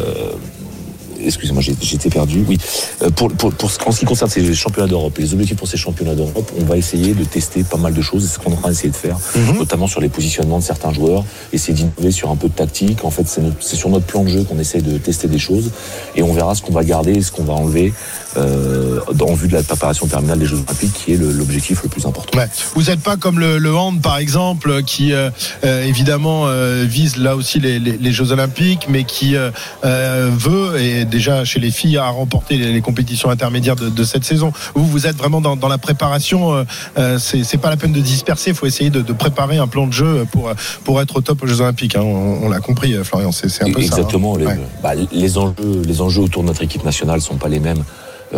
Excusez-moi, 1.25 1.61
j'étais 1.63 2.11
perdu. 2.11 2.45
Oui, 2.47 2.57
Euh, 3.03 3.11
pour, 3.11 3.33
pour, 3.33 3.53
pour 3.53 3.71
ce- 3.71 3.79
en 3.85 3.91
ce 3.91 4.01
qui 4.01 4.05
concerne 4.05 4.31
ces 4.31 4.55
championnats 4.55 4.87
d'Europe, 4.87 5.19
et 5.19 5.23
les 5.23 5.33
objectifs 5.33 5.57
pour 5.57 5.67
ces 5.67 5.77
championnats 5.79 6.15
d'Europe, 6.15 6.53
on 6.61 6.65
va 6.65 6.77
essayer 6.77 7.15
de 7.15 7.25
tester 7.25 7.65
pas 7.65 7.79
mal 7.79 7.95
de 7.95 8.03
choses, 8.03 8.23
et 8.25 8.29
c'est 8.29 8.35
ce 8.35 8.39
qu'on 8.39 8.51
est 8.51 8.55
en 8.55 8.59
train 8.61 8.69
d'essayer 8.69 8.91
de 8.91 8.95
faire, 8.97 9.19
Mhm. 9.35 9.57
notamment 9.59 9.89
sur 9.89 10.01
les 10.01 10.09
positionnements 10.11 10.59
de 10.59 10.63
certains 10.65 10.93
joueurs, 10.93 11.25
essayer 11.53 11.75
d'innover 11.75 12.13
sur 12.13 12.31
un 12.31 12.37
peu 12.37 12.49
de 12.49 12.53
tactique. 12.55 13.05
En 13.05 13.11
fait, 13.11 13.25
c'est 13.27 13.77
sur 13.77 13.89
notre 13.89 14.05
plan 14.07 14.23
de 14.23 14.29
jeu 14.29 14.45
qu'on 14.45 14.59
essaie 14.61 14.83
de 14.83 14.99
tester 14.99 15.27
des 15.27 15.39
choses, 15.39 15.71
et 16.15 16.23
on 16.23 16.33
verra 16.33 16.55
ce 16.55 16.63
qu'on 16.63 16.73
va 16.73 16.85
garder 16.85 17.13
et 17.15 17.23
ce 17.23 17.33
qu'on 17.33 17.45
va 17.45 17.55
enlever 17.55 17.93
euh, 18.39 19.01
en 19.21 19.35
vue 19.35 19.49
de 19.49 19.55
la 19.55 19.63
préparation 19.63 20.07
terminale 20.07 20.39
des 20.39 20.47
Jeux 20.47 20.57
Olympiques, 20.57 20.93
qui 20.93 21.13
est 21.15 21.17
l'objectif 21.17 21.83
le 21.83 21.89
plus 21.89 22.07
important. 22.07 22.39
Ouais. 22.39 22.49
Vous 22.75 22.83
n'êtes 22.85 23.01
pas 23.01 23.17
comme 23.17 23.39
le, 23.41 23.59
le 23.59 23.75
hand, 23.75 24.01
par 24.01 24.19
exemple, 24.19 24.83
qui 24.85 25.13
euh, 25.13 25.31
euh, 25.65 25.83
évidemment 25.85 26.45
euh, 26.47 26.85
vise 26.87 27.17
là 27.17 27.35
aussi 27.37 27.59
les, 27.61 27.79
les- 27.79 27.97
les 27.99 28.13
Jeux 28.13 28.33
Olympiques, 28.33 28.87
mais 28.89 29.05
qui 29.05 29.37
euh, 29.37 29.51
euh, 29.85 30.31
veut, 30.33 30.81
et 30.81 31.05
déjà 31.05 31.45
chez 31.45 31.61
les 31.61 31.71
filles, 31.71 31.97
à 31.99 32.09
remporter 32.09 32.57
les, 32.57 32.73
les 32.73 32.81
compétitions 32.81 33.31
intermédiaires 33.31 33.77
de, 33.77 33.89
de 33.89 34.05
cette 34.05 34.25
saison. 34.25 34.53
Vous, 34.75 34.87
vous 34.87 35.07
êtes 35.07 35.17
vraiment 35.17 35.41
dans, 35.41 35.57
dans 35.57 35.69
la 35.69 35.79
préparation. 35.79 36.55
Euh, 36.55 36.65
euh, 36.99 37.19
c'est 37.19 37.59
pas 37.59 37.71
la 37.71 37.77
peine 37.77 37.93
de 37.93 38.01
disperser. 38.01 38.51
Il 38.51 38.57
faut 38.57 38.67
essayer 38.67 38.91
de, 38.91 39.01
de 39.03 39.13
préparer 39.13 39.59
un 39.59 39.67
plan 39.67 39.87
de 39.87 39.93
jeu 39.93 40.27
pour 40.31 40.53
pour 40.85 41.01
être 41.01 41.17
au 41.17 41.21
top 41.21 41.43
aux 41.43 41.47
Jeux 41.47 41.61
Olympiques. 41.61 41.97
hein. 41.97 42.03
On, 42.03 42.45
on 42.45 42.49
l'a 42.51 42.61
compris, 42.61 42.95
euh, 42.95 43.05
Florian. 43.05 43.33
C'est 43.33 43.63
un 43.63 43.73
peu 43.73 43.81
Exactement. 43.81 44.35
ça. 44.35 44.41
hein. 44.41 44.45
Les, 44.45 44.47
Ouais. 44.47 44.59
bah, 44.83 44.93
les 45.13 45.39
enjeux, 45.39 45.55
les 45.85 46.01
enjeux 46.01 46.23
autour 46.23 46.43
de 46.43 46.49
notre 46.49 46.63
équipe 46.63 46.85
nationale 46.85 47.21
sont 47.21 47.37
pas 47.37 47.49
les 47.49 47.61
mêmes 47.61 47.79
euh, 47.81 47.83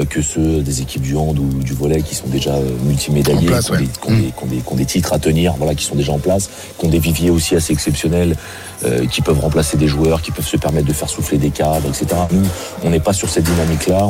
que 0.09 0.21
ceux 0.23 0.61
des 0.63 0.83
équipes 0.83 1.03
du 1.03 1.17
hand 1.17 1.39
ou 1.39 1.49
du 1.63 1.73
volet 1.73 2.03
qui 2.03 2.15
sont 2.15 2.27
déjà 2.29 2.55
euh, 2.55 2.63
multimédaillés, 2.85 3.47
place, 3.47 3.67
qui, 3.67 3.73
ont 3.73 3.75
ouais. 3.75 3.81
des, 3.83 3.89
qui 3.89 4.09
ont 4.09 4.17
des- 4.17 4.23
qui 4.33 4.45
ont 4.45 4.47
des- 4.47 4.57
qui 4.59 4.73
ont 4.73 4.77
des 4.77 4.85
titres 4.85 5.13
à 5.13 5.19
tenir, 5.19 5.55
voilà, 5.57 5.75
qui 5.75 5.85
sont 5.85 5.95
déjà 5.97 6.13
en 6.13 6.19
place, 6.19 6.51
qui 6.79 6.87
ont 6.87 6.91
des 6.91 6.99
viviers 6.99 7.31
aussi 7.31 7.57
assez 7.57 7.73
exceptionnels, 7.73 8.37
euh, 8.85 9.07
qui 9.07 9.23
peuvent 9.23 9.41
remplacer 9.41 9.77
des 9.77 9.89
joueurs, 9.89 10.21
qui 10.23 10.31
peuvent 10.31 10.47
se 10.47 10.57
permettre 10.57 10.87
de 10.87 10.93
faire 10.93 11.09
souffler 11.09 11.39
des 11.39 11.51
cadres, 11.51 11.89
etc. 11.89 12.07
Nous, 12.31 12.43
on 12.85 12.91
n'est 12.91 13.01
pas 13.01 13.13
sur 13.13 13.29
cette 13.29 13.45
dynamique-là. 13.45 14.07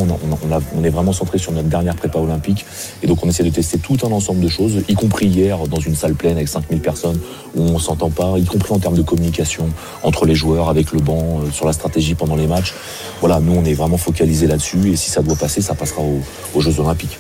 On 0.77 0.85
est 0.85 0.91
vraiment 0.91 1.13
centré 1.13 1.39
sur 1.39 1.53
notre 1.53 1.69
dernière 1.69 1.95
prépa 1.97 2.19
olympique, 2.19 2.67
et 3.03 3.07
donc 3.07 3.25
on 3.25 3.29
essaie 3.29 3.45
de 3.45 3.51
tester 3.51 3.79
tout 3.79 3.97
un 4.05 4.11
ensemble 4.13 4.41
de 4.41 4.49
choses, 4.49 4.83
y 4.89 4.95
compris 4.95 5.27
hier 5.27 5.59
dans 5.69 5.81
une 5.81 5.95
salle 5.95 6.15
pleine 6.15 6.37
avec 6.37 6.49
5000 6.49 6.81
personnes 6.81 7.19
où 7.55 7.63
on 7.63 7.79
s'entend 7.79 8.11
pas, 8.11 8.35
y 8.39 8.45
compris 8.45 8.73
en 8.75 8.79
termes 8.79 8.97
de 8.97 9.03
communication 9.03 9.65
entre 10.03 10.27
les 10.27 10.35
joueurs, 10.35 10.69
avec 10.69 10.93
le 10.93 11.01
banc, 11.01 11.41
euh, 11.45 11.51
sur 11.51 11.65
la 11.67 11.73
stratégie 11.73 12.15
pendant 12.15 12.37
les 12.37 12.47
matchs. 12.47 12.75
Voilà, 13.21 13.41
nous 13.41 13.55
on 13.55 13.65
est 13.65 13.75
vraiment 13.75 13.97
focalisé 13.97 14.47
là-dessus 14.47 14.91
et 14.93 14.97
si 14.97 15.11
ça 15.11 15.23
doit 15.23 15.37
passer, 15.37 15.63
ça 15.69 15.75
passera 15.75 16.01
aux, 16.01 16.23
aux 16.55 16.61
Jeux 16.61 16.81
Olympiques. 16.81 17.19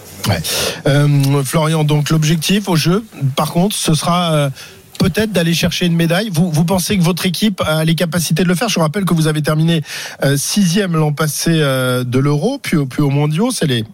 Euh, 0.86 1.42
Florian, 1.44 1.84
donc 1.84 2.10
l'objectif 2.10 2.68
au 2.68 2.76
jeu, 2.76 3.04
par 3.36 3.52
contre, 3.52 3.74
ce 3.74 3.94
sera 3.94 4.32
euh, 4.32 4.50
peut-être 4.98 5.32
d'aller 5.32 5.54
chercher 5.54 5.86
une 5.86 5.96
médaille. 5.96 6.30
Vous, 6.32 6.50
vous 6.50 6.64
pensez 6.64 6.98
que 6.98 7.02
votre 7.02 7.26
équipe 7.26 7.62
a 7.66 7.84
les 7.84 7.94
capacités 7.94 8.42
de 8.42 8.48
le 8.48 8.54
faire? 8.54 8.68
Je 8.68 8.74
vous 8.74 8.80
rappelle 8.80 9.04
que 9.04 9.14
vous 9.14 9.26
avez 9.26 9.42
terminé 9.42 9.82
euh, 10.24 10.36
sixième 10.36 10.96
l'an 10.96 11.12
passé 11.12 11.52
de 11.52 12.18
l'Euro, 12.18 12.58
puis, 12.58 12.76
puis 12.86 13.02
au 13.02 13.10
Mondiaux. 13.10 13.50
C'est 13.50 13.66
les 13.66 13.84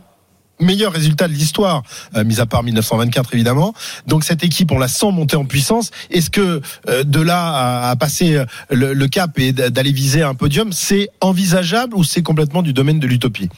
meilleurs 0.60 0.92
résultats 0.92 1.26
de 1.26 1.32
l'histoire, 1.32 1.82
mis 2.24 2.38
à 2.38 2.46
part 2.46 2.62
1924 2.62 3.34
évidemment. 3.34 3.74
Donc 4.06 4.22
cette 4.22 4.44
équipe, 4.44 4.70
on 4.70 4.78
la 4.78 4.86
sent 4.86 5.10
monter 5.10 5.36
en 5.36 5.44
puissance. 5.44 5.90
Est-ce 6.10 6.30
que 6.30 6.62
de 7.02 7.20
là 7.20 7.90
à, 7.90 7.96
passer 7.96 8.40
le, 8.70 9.06
cap 9.08 9.36
et 9.38 9.52
d'aller 9.52 9.90
viser 9.90 10.22
un 10.22 10.34
podium, 10.34 10.72
c'est 10.72 11.10
envisageable 11.20 11.96
ou 11.96 12.04
c'est 12.04 12.22
complètement 12.22 12.62
du 12.62 12.72
domaine 12.72 13.00
de 13.00 13.06
l'utopie? 13.08 13.50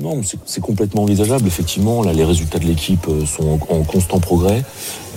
Non, 0.00 0.20
c'est- 0.22 0.60
complètement 0.60 1.02
envisageable. 1.02 1.48
Effectivement, 1.48 2.04
là, 2.04 2.12
les 2.12 2.24
résultats 2.24 2.60
de 2.60 2.66
l'équipe 2.66 3.08
euh, 3.08 3.26
sont 3.26 3.58
en, 3.68 3.82
constant 3.82 4.20
progrès. 4.20 4.62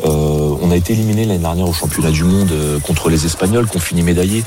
Euh, 0.05 0.55
on 0.59 0.71
a 0.71 0.75
été 0.75 0.93
éliminé 0.93 1.25
l'année 1.25 1.39
dernière 1.39 1.69
au 1.69 1.73
championnat 1.73 2.09
du 2.09 2.23
monde 2.23 2.51
euh, 2.51 2.79
contre 2.79 3.09
les 3.09 3.27
Espagnols, 3.27 3.67
qu'on 3.67 3.79
finit 3.79 4.01
médaillés. 4.01 4.43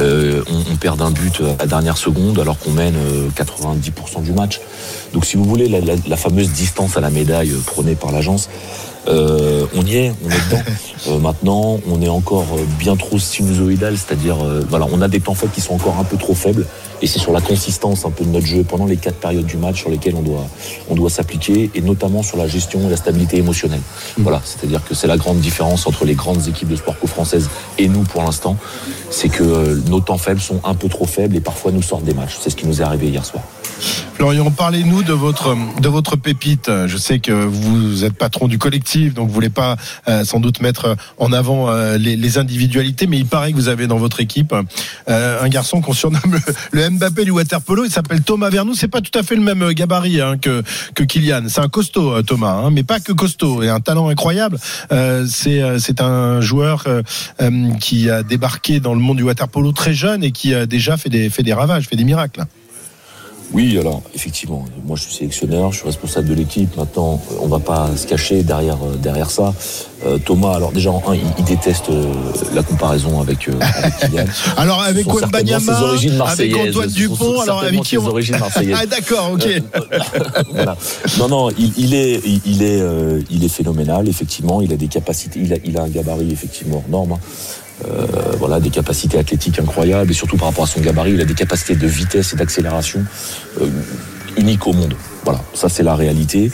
Euh, 0.00 0.42
on, 0.70 0.76
perd 0.76 0.98
d'un 0.98 1.10
but 1.10 1.42
à 1.42 1.56
la 1.58 1.66
dernière 1.66 1.98
seconde, 1.98 2.38
alors 2.38 2.58
qu'on 2.58 2.70
mène 2.70 2.94
euh, 2.96 3.28
90% 3.36 4.22
du 4.22 4.32
match. 4.32 4.58
Donc, 5.12 5.26
si 5.26 5.36
vous 5.36 5.44
voulez, 5.44 5.68
la, 5.68 6.16
fameuse 6.16 6.50
distance 6.50 6.96
à 6.96 7.02
la 7.02 7.10
médaille 7.10 7.52
prônée 7.66 7.94
par 7.94 8.10
l'agence, 8.10 8.48
Euh, 9.08 9.66
on 9.74 9.84
y 9.84 9.96
est, 9.96 10.12
on 10.24 10.30
est 10.30 10.50
dedans. 10.50 10.62
Euh, 11.06 11.18
maintenant, 11.18 11.80
on 11.86 12.00
est 12.00 12.08
encore 12.08 12.46
euh, 12.54 12.64
bien 12.78 12.96
trop 12.96 13.18
sinusoïdal, 13.18 13.98
c'est-à-dire, 13.98 14.42
euh, 14.42 14.64
voilà, 14.70 14.86
on 14.90 15.02
a 15.02 15.08
des 15.08 15.20
temps 15.20 15.34
faibles 15.34 15.52
qui 15.52 15.60
sont 15.60 15.74
encore 15.74 15.98
un 15.98 16.04
peu 16.04 16.16
trop 16.16 16.34
faibles, 16.34 16.66
et 17.02 17.06
c'est 17.06 17.18
sur 17.18 17.32
la 17.32 17.42
consistance 17.42 18.06
un 18.06 18.10
peu 18.10 18.24
de 18.24 18.30
notre 18.30 18.46
jeu 18.46 18.64
pendant 18.64 18.86
les 18.86 18.96
quatre 18.96 19.16
périodes 19.16 19.44
du 19.44 19.58
match 19.58 19.80
sur 19.80 19.90
lesquelles 19.90 20.14
on 20.14 20.22
doit, 20.22 20.46
on 20.88 20.94
doit 20.94 21.10
s'appliquer, 21.10 21.70
et 21.74 21.82
notamment 21.82 22.22
sur 22.22 22.38
la 22.38 22.46
gestion 22.46 22.86
et 22.86 22.90
la 22.90 22.96
stabilité 22.96 23.36
émotionnelle. 23.36 23.82
Voilà, 24.16 24.40
c'est-à-dire 24.44 24.82
que 24.82 24.94
c'est 24.94 25.06
la 25.06 25.18
grande 25.18 25.40
différence 25.40 25.86
entre 25.86 26.06
les 26.06 26.14
grandes 26.14 26.48
équipes 26.48 26.68
de 26.68 26.76
sport 26.76 26.98
co-françaises 26.98 27.50
et 27.76 27.88
nous 27.88 28.04
pour 28.04 28.22
l'instant, 28.22 28.56
c'est 29.10 29.28
que 29.28 29.82
nos 29.90 30.00
temps 30.00 30.16
faibles 30.16 30.40
sont 30.40 30.60
un 30.64 30.74
peu 30.74 30.88
trop 30.88 31.06
faibles 31.06 31.36
et 31.36 31.40
parfois 31.40 31.70
nous 31.70 31.82
sortent 31.82 32.04
des 32.04 32.14
matchs. 32.14 32.38
C'est 32.40 32.48
ce 32.48 32.56
qui 32.56 32.66
nous 32.66 32.80
est 32.80 32.84
arrivé 32.84 33.08
hier 33.08 33.26
soir. 33.26 33.44
Florian, 34.14 34.50
parlez-nous 34.52 35.02
de 35.02 35.12
votre 35.12 35.56
de 35.80 35.88
votre 35.88 36.16
pépite. 36.16 36.70
Je 36.86 36.96
sais 36.96 37.18
que 37.18 37.32
vous 37.32 38.04
êtes 38.04 38.14
patron 38.14 38.46
du 38.46 38.58
collectif, 38.58 39.12
donc 39.12 39.28
vous 39.28 39.34
voulez 39.34 39.50
pas 39.50 39.76
euh, 40.08 40.24
sans 40.24 40.38
doute 40.38 40.60
mettre 40.60 40.96
en 41.18 41.32
avant 41.32 41.68
euh, 41.68 41.98
les, 41.98 42.38
individualités, 42.38 43.06
mais 43.06 43.18
il 43.18 43.26
paraît 43.26 43.50
que 43.50 43.56
vous 43.56 43.68
avez 43.68 43.86
dans 43.86 43.98
votre 43.98 44.20
équipe 44.20 44.54
euh, 45.08 45.44
un 45.44 45.48
garçon 45.48 45.80
qu'on 45.80 45.92
surnomme 45.92 46.22
le, 46.32 46.40
le 46.72 46.90
Mbappé 46.90 47.24
du 47.24 47.32
waterpolo. 47.32 47.84
Il 47.84 47.90
s'appelle 47.90 48.22
Thomas 48.22 48.50
Vernou. 48.50 48.74
C'est 48.74 48.88
pas 48.88 49.00
tout 49.00 49.16
à 49.18 49.22
fait 49.22 49.34
le 49.34 49.42
même 49.42 49.72
gabarit 49.72 50.20
hein, 50.20 50.38
que 50.38 50.62
que 50.94 51.02
Kylian. 51.02 51.42
C'est 51.48 51.60
un 51.60 51.68
costaud 51.68 52.22
Thomas, 52.22 52.52
hein, 52.52 52.70
mais 52.70 52.84
pas 52.84 53.00
que 53.00 53.12
costaud 53.12 53.62
et 53.62 53.68
un 53.68 53.80
talent 53.80 54.08
incroyable. 54.08 54.58
C'est 55.28 55.60
c'est 55.78 56.00
un 56.00 56.40
joueur 56.40 56.84
qui 57.80 58.10
a 58.10 58.22
débarqué 58.22 58.80
dans 58.80 58.94
le 58.94 59.00
monde 59.00 59.16
du 59.16 59.24
waterpolo 59.24 59.72
très 59.72 59.92
jeune 59.92 60.22
et 60.22 60.30
qui 60.30 60.54
a 60.54 60.66
déjà 60.66 60.96
fait 60.96 61.10
des 61.10 61.30
fait 61.30 61.42
des 61.42 61.52
ravages, 61.52 61.88
fait 61.88 61.96
des 61.96 62.04
miracles. 62.04 62.44
Oui, 63.52 63.78
alors 63.78 64.02
effectivement, 64.14 64.64
moi 64.84 64.96
je 64.96 65.02
suis 65.02 65.14
sélectionneur, 65.14 65.70
je 65.70 65.78
suis 65.78 65.86
responsable 65.86 66.28
de 66.28 66.34
l'équipe. 66.34 66.76
Maintenant, 66.76 67.20
euh, 67.30 67.36
on 67.40 67.46
va 67.46 67.60
pas 67.60 67.88
se 67.96 68.06
cacher 68.06 68.42
derrière 68.42 68.78
euh, 68.82 68.96
derrière 68.96 69.30
ça. 69.30 69.54
Euh, 70.06 70.18
Thomas, 70.18 70.54
alors 70.56 70.72
déjà 70.72 70.90
en 70.90 71.02
un, 71.08 71.14
il, 71.14 71.22
il 71.38 71.44
déteste 71.44 71.88
euh, 71.90 72.12
la 72.52 72.62
comparaison 72.62 73.20
avec, 73.20 73.48
euh, 73.48 73.52
avec 73.60 73.96
Kylian. 73.98 74.24
Alors 74.56 74.82
avec 74.82 75.06
ses 75.60 75.70
origines 75.70 76.18
avec. 76.20 76.68
Antoine 76.70 76.88
Dupont, 76.90 77.40
alors 77.40 77.60
avec 77.60 77.82
qui 77.82 77.96
on 77.98 78.06
origines 78.06 78.38
marseillaises. 78.38 78.76
Ah 78.80 78.86
d'accord, 78.86 79.30
ok. 79.32 79.46
voilà. 80.52 80.76
Non, 81.18 81.28
non, 81.28 81.50
il, 81.56 81.72
il 81.76 81.94
est, 81.94 82.20
il, 82.26 82.40
il 82.44 82.62
est, 82.62 82.80
euh, 82.80 83.20
il 83.30 83.44
est 83.44 83.48
phénoménal. 83.48 84.08
Effectivement, 84.08 84.60
il 84.62 84.72
a 84.72 84.76
des 84.76 84.88
capacités, 84.88 85.38
il 85.40 85.52
a, 85.52 85.56
il 85.64 85.78
a 85.78 85.82
un 85.82 85.88
gabarit 85.88 86.32
effectivement 86.32 86.82
hors 86.84 86.90
norme. 86.90 87.12
hein. 87.12 87.18
Euh, 87.90 88.32
voilà, 88.38 88.60
des 88.60 88.70
capacités 88.70 89.18
athlétiques 89.18 89.58
incroyables 89.58 90.10
et 90.10 90.14
surtout 90.14 90.36
par 90.36 90.48
rapport 90.48 90.64
à 90.64 90.66
son 90.66 90.80
gabarit, 90.80 91.12
il 91.12 91.20
a 91.20 91.24
des 91.24 91.34
capacités 91.34 91.74
de 91.74 91.86
vitesse 91.86 92.32
et 92.32 92.36
d'accélération 92.36 93.04
euh, 93.60 93.66
uniques 94.36 94.66
au 94.66 94.72
monde. 94.72 94.94
Voilà, 95.24 95.40
ça 95.54 95.68
c'est 95.68 95.82
la 95.82 95.94
réalité. 95.94 96.50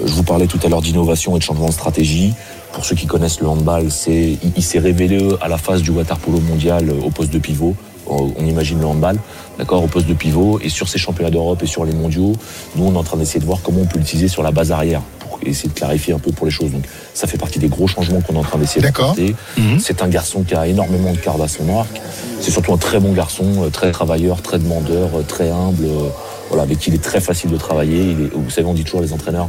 Euh, 0.00 0.06
je 0.06 0.12
vous 0.12 0.22
parlais 0.22 0.46
tout 0.46 0.58
à 0.64 0.68
l'heure 0.68 0.82
d'innovation 0.82 1.36
et 1.36 1.38
de 1.38 1.44
changement 1.44 1.68
de 1.68 1.72
stratégie. 1.72 2.34
Pour 2.72 2.84
ceux 2.84 2.96
qui 2.96 3.06
connaissent 3.06 3.40
le 3.40 3.46
handball, 3.46 3.84
il, 3.84 4.62
s'est 4.62 4.78
révélé 4.78 5.28
à 5.40 5.48
la 5.48 5.58
phase 5.58 5.82
du 5.82 5.90
water 5.90 6.18
polo 6.18 6.40
mondial 6.40 6.90
au 6.90 7.10
poste 7.10 7.32
de 7.32 7.38
pivot. 7.38 7.76
On 8.06 8.44
imagine 8.44 8.80
le 8.80 8.86
handball, 8.86 9.16
d'accord, 9.58 9.84
au 9.84 9.86
poste 9.86 10.08
de 10.08 10.14
pivot. 10.14 10.58
Et 10.60 10.68
sur 10.68 10.88
ces 10.88 10.98
championnats 10.98 11.30
d'Europe 11.30 11.62
et 11.62 11.66
sur 11.66 11.84
les 11.84 11.92
mondiaux, 11.92 12.32
nous, 12.74 12.84
on 12.84 12.94
est 12.94 12.98
en 12.98 13.04
train 13.04 13.16
d'essayer 13.16 13.38
de 13.38 13.44
voir 13.44 13.60
comment 13.62 13.82
on 13.82 13.86
peut 13.86 14.00
l'utiliser 14.00 14.26
sur 14.26 14.42
la 14.42 14.50
base 14.50 14.72
arrière 14.72 15.02
essayer 15.46 15.68
de 15.68 15.74
clarifier 15.74 16.12
un 16.14 16.18
peu 16.18 16.32
pour 16.32 16.46
les 16.46 16.52
choses. 16.52 16.70
Donc, 16.70 16.84
ça 17.14 17.26
fait 17.26 17.38
partie 17.38 17.58
des 17.58 17.68
gros 17.68 17.86
changements 17.86 18.20
qu'on 18.20 18.34
est 18.34 18.38
en 18.38 18.42
train 18.42 18.58
d'essayer 18.58 18.80
d'apporter. 18.82 19.34
Mhm. 19.56 19.78
C'est 19.80 20.02
un 20.02 20.08
garçon 20.08 20.42
qui 20.42 20.54
a 20.54 20.66
énormément 20.66 21.12
de 21.12 21.18
cartes 21.18 21.40
à 21.40 21.48
son 21.48 21.76
arc. 21.78 22.00
C'est 22.40 22.50
surtout 22.50 22.72
un 22.72 22.76
très 22.78 23.00
bon 23.00 23.12
garçon, 23.12 23.44
euh, 23.64 23.68
très 23.70 23.90
travailleur, 23.92 24.42
très 24.42 24.58
demandeur, 24.58 25.08
euh, 25.16 25.22
très 25.22 25.50
humble. 25.50 25.84
euh, 25.84 26.08
Voilà, 26.50 26.64
avec 26.64 26.78
qui 26.78 26.90
il 26.90 26.94
est 26.94 27.02
très 27.02 27.20
facile 27.20 27.50
de 27.50 27.56
travailler. 27.56 28.02
Il 28.12 28.20
est, 28.26 28.30
vous 28.34 28.50
savez, 28.50 28.66
on 28.66 28.74
dit 28.74 28.84
toujours 28.84 29.00
les 29.00 29.12
entraîneurs, 29.14 29.48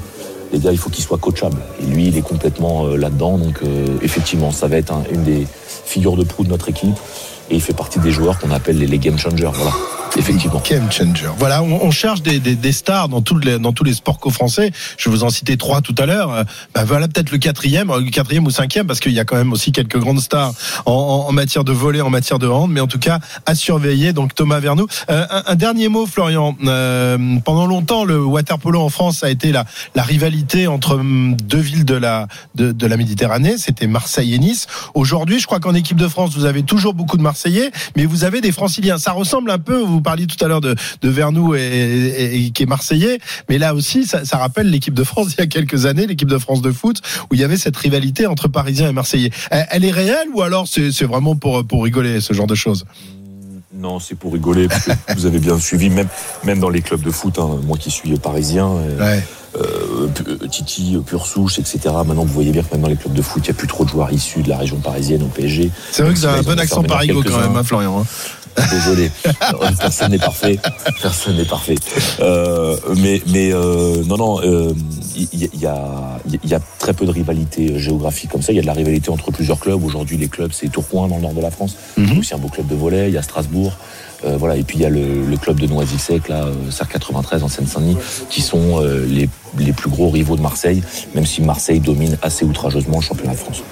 les 0.53 0.59
gars, 0.59 0.71
il 0.71 0.77
faut 0.77 0.89
qu'ils 0.89 1.03
soient 1.03 1.17
coachables. 1.17 1.57
Et 1.81 1.85
lui, 1.85 2.07
il 2.07 2.17
est 2.17 2.21
complètement 2.21 2.85
là-dedans. 2.87 3.37
Donc, 3.37 3.59
euh, 3.63 3.85
effectivement, 4.01 4.51
ça 4.51 4.67
va 4.67 4.77
être 4.77 4.93
un- 4.93 5.03
une 5.11 5.23
des 5.23 5.45
figures 5.85 6.15
de 6.15 6.23
proue 6.23 6.43
de 6.45 6.49
notre 6.49 6.69
équipe. 6.69 6.95
Et 7.49 7.55
il 7.55 7.61
fait 7.61 7.73
partie 7.73 7.99
des 7.99 8.11
joueurs 8.11 8.39
qu'on 8.39 8.51
appelle 8.51 8.79
les, 8.79 8.97
game 8.97 9.19
changers. 9.19 9.51
Voilà, 9.53 9.71
effectivement. 10.17 10.61
Game 10.67 10.91
changer. 10.91 11.27
Voilà, 11.37 11.61
on, 11.61 11.91
cherche 11.91 12.23
des, 12.23 12.71
stars 12.71 13.07
dans, 13.07 13.21
tous 13.21 13.37
les, 13.37 13.59
dans 13.59 13.71
tous 13.71 13.83
les 13.83 13.93
sports 13.93 14.19
co-français. 14.19 14.71
Je 14.97 15.09
vous 15.09 15.23
en 15.23 15.29
citer 15.29 15.55
trois 15.55 15.81
tout 15.81 15.93
à 15.99 16.07
l'heure. 16.07 16.43
Bah 16.73 16.83
voilà 16.85 17.07
peut-être 17.07 17.31
le 17.31 17.37
quatrième, 17.37 17.91
euh, 17.91 17.99
le 17.99 18.09
quatrième 18.09 18.45
ou 18.45 18.49
cinquième, 18.49 18.87
parce 18.87 18.99
qu'il 18.99 19.11
y 19.11 19.19
a 19.19 19.25
quand 19.25 19.35
même 19.35 19.53
aussi 19.53 19.71
quelques 19.71 19.97
grandes 19.99 20.21
stars 20.21 20.53
en, 20.87 21.31
matière 21.31 21.63
de 21.63 21.71
volet, 21.71 22.01
en 22.01 22.09
matière 22.09 22.39
de 22.39 22.47
hand, 22.47 22.71
mais 22.71 22.79
en 22.79 22.87
tout 22.87 22.99
cas 22.99 23.19
à 23.45 23.53
surveiller. 23.53 24.11
Donc 24.11 24.33
Thomas 24.33 24.59
Vernou. 24.59 24.87
Euh, 25.11 25.25
un, 25.45 25.55
dernier 25.55 25.87
mot, 25.87 26.07
Florian. 26.07 26.55
Euh, 26.65 27.37
pendant 27.45 27.67
longtemps, 27.67 28.05
le 28.05 28.23
waterpolo 28.23 28.81
en 28.81 28.89
France 28.89 29.23
a 29.23 29.29
été 29.29 29.51
la, 29.51 29.65
la 29.93 30.01
rivalité 30.01 30.65
entre 30.65 30.95
hum, 30.95 31.35
deux 31.43 31.59
villes 31.59 31.85
de 31.85 31.95
la 31.95 32.27
de, 32.55 32.71
de 32.71 32.87
la 32.87 32.97
Méditerranée. 32.97 33.59
C'était 33.59 33.87
Marseille 33.87 34.33
et 34.33 34.39
Nice. 34.39 34.65
Aujourd'hui, 34.95 35.39
je 35.39 35.45
crois 35.45 35.59
qu'en 35.59 35.75
équipe 35.75 35.97
de 35.97 36.07
France, 36.07 36.35
vous 36.35 36.45
avez 36.45 36.63
toujours 36.63 36.95
beaucoup 36.95 37.17
de 37.17 37.21
Mais 37.95 38.05
vous 38.05 38.23
avez 38.23 38.41
des 38.41 38.51
Franciliens. 38.51 38.97
Ça 38.97 39.11
ressemble 39.11 39.51
un 39.51 39.59
peu. 39.59 39.77
Vous 39.77 40.01
parliez 40.01 40.27
tout 40.27 40.43
à 40.43 40.47
l'heure 40.47 40.61
de, 40.61 40.75
de 41.01 41.09
Vernou 41.09 41.55
et, 41.55 42.51
qui 42.53 42.63
est 42.63 42.65
Marseillais, 42.65 43.19
mais 43.49 43.57
là 43.57 43.73
aussi, 43.73 44.05
ça, 44.05 44.37
rappelle 44.37 44.69
l'équipe 44.69 44.93
de 44.93 45.03
France 45.03 45.33
il 45.37 45.39
y 45.39 45.43
a 45.43 45.47
quelques 45.47 45.85
années, 45.85 46.07
l'équipe 46.07 46.29
de 46.29 46.37
France 46.37 46.61
de 46.61 46.71
foot, 46.71 47.01
où 47.29 47.35
il 47.35 47.39
y 47.39 47.43
avait 47.43 47.57
cette 47.57 47.77
rivalité 47.77 48.27
entre 48.27 48.47
Parisiens 48.47 48.89
et 48.89 48.93
Marseillais. 48.93 49.31
Elle, 49.51 49.67
elle 49.71 49.85
est 49.85 49.91
réelle 49.91 50.27
ou 50.33 50.41
alors 50.41 50.67
c'est 50.67 50.91
c'est 50.91 51.05
vraiment 51.05 51.35
pour 51.35 51.65
pour 51.65 51.83
rigoler 51.83 52.21
ce 52.21 52.33
genre 52.33 52.47
de 52.47 52.55
choses? 52.55 52.85
Non, 53.85 53.99
c'est 53.99 54.15
pour 54.15 54.33
rigoler, 54.33 54.67
parce 54.67 54.85
que 54.85 54.91
vous 55.15 55.27
avez 55.27 55.37
bien 55.37 55.59
suivi, 55.59 55.91
même, 55.91 56.07
même 56.43 56.59
dans 56.59 56.69
les 56.69 56.81
clubs 56.81 57.01
de 57.03 57.11
foot, 57.11 57.37
hein, 57.37 57.59
moi 57.67 57.77
qui 57.77 57.91
suis 57.91 58.17
parisien, 58.17 58.67
euh, 58.67 58.99
Ouais. 58.99 59.23
euh, 59.61 60.07
euh, 60.27 60.47
Titi, 60.47 60.97
Pure 61.05 61.27
Souche, 61.27 61.59
etc. 61.59 61.79
Maintenant, 62.03 62.25
vous 62.25 62.33
voyez 62.33 62.51
bien 62.51 62.63
que 62.63 62.71
même 62.73 62.81
dans 62.81 62.87
les 62.89 62.95
clubs 62.95 63.13
de 63.13 63.21
foot, 63.21 63.43
il 63.45 63.51
n'y 63.51 63.55
a 63.55 63.59
plus 63.59 63.67
trop 63.67 63.85
de 63.85 63.89
joueurs 63.89 64.11
issus 64.11 64.41
de 64.41 64.49
la 64.49 64.57
région 64.57 64.77
parisienne 64.77 65.21
au 65.21 65.27
PSG. 65.27 65.69
C'est 65.91 66.01
vrai 66.01 66.13
que 66.15 66.17
vous 66.17 66.25
avez 66.25 66.39
un 66.39 66.41
bon 66.41 66.59
accent 66.59 66.81
parigo 66.81 67.21
quand 67.23 67.39
même, 67.39 67.55
hein, 67.55 67.63
Florian. 67.63 68.01
hein. 68.01 68.05
Désolé, 68.71 69.11
personne 69.79 70.11
n'est 70.11 70.17
parfait. 70.17 70.57
Personne 71.01 71.35
n'est 71.35 71.45
parfait. 71.45 71.75
Euh, 72.21 72.77
mais 72.97 73.21
mais 73.27 73.51
euh, 73.53 74.01
non 74.05 74.17
non, 74.17 74.39
il 75.15 75.41
y, 75.41 75.49
il 75.53 75.59
y 75.59 75.65
a 75.65 76.19
il 76.43 76.49
y 76.49 76.53
a 76.53 76.59
très 76.79 76.93
peu 76.93 77.05
de 77.05 77.11
rivalité 77.11 77.79
géographique 77.79 78.31
comme 78.31 78.41
ça. 78.41 78.51
Il 78.51 78.55
y 78.55 78.59
a 78.59 78.61
de 78.61 78.67
la 78.67 78.73
rivalité 78.73 79.09
entre 79.09 79.31
plusieurs 79.31 79.59
clubs. 79.59 79.83
Aujourd'hui, 79.83 80.17
les 80.17 80.27
clubs 80.27 80.51
c'est 80.51 80.69
Tourcoing 80.69 81.07
dans 81.07 81.17
le 81.17 81.21
nord 81.21 81.33
de 81.33 81.41
la 81.41 81.51
France. 81.51 81.75
Mhm. 81.97 82.07
C'est 82.07 82.17
aussi 82.19 82.33
un 82.33 82.37
beau 82.37 82.49
club 82.49 82.67
de 82.67 82.75
volley. 82.75 83.09
Il 83.09 83.13
y 83.13 83.17
a 83.17 83.21
Strasbourg. 83.21 83.73
Euh, 84.23 84.37
voilà 84.37 84.55
et 84.55 84.63
puis 84.63 84.77
il 84.77 84.81
y 84.81 84.85
a 84.85 84.89
le, 84.89 85.25
le 85.25 85.37
club 85.37 85.59
de 85.59 85.67
Noisy-le-Sec 85.67 86.29
là, 86.29 86.45
euh, 86.45 86.71
SAR 86.71 86.87
93 86.87 87.43
en 87.43 87.49
Seine-Saint-Denis, 87.49 87.97
qui 88.29 88.41
sont 88.41 88.81
euh, 88.81 89.05
les 89.05 89.29
les 89.57 89.73
plus 89.73 89.89
gros 89.89 90.09
rivaux 90.09 90.35
de 90.35 90.41
Marseille. 90.41 90.81
Même 91.13 91.25
si 91.25 91.41
Marseille 91.41 91.79
domine 91.79 92.17
assez 92.21 92.45
outrageusement 92.45 92.97
le 92.97 93.03
championnat 93.03 93.33
de 93.33 93.37
France. 93.39 93.63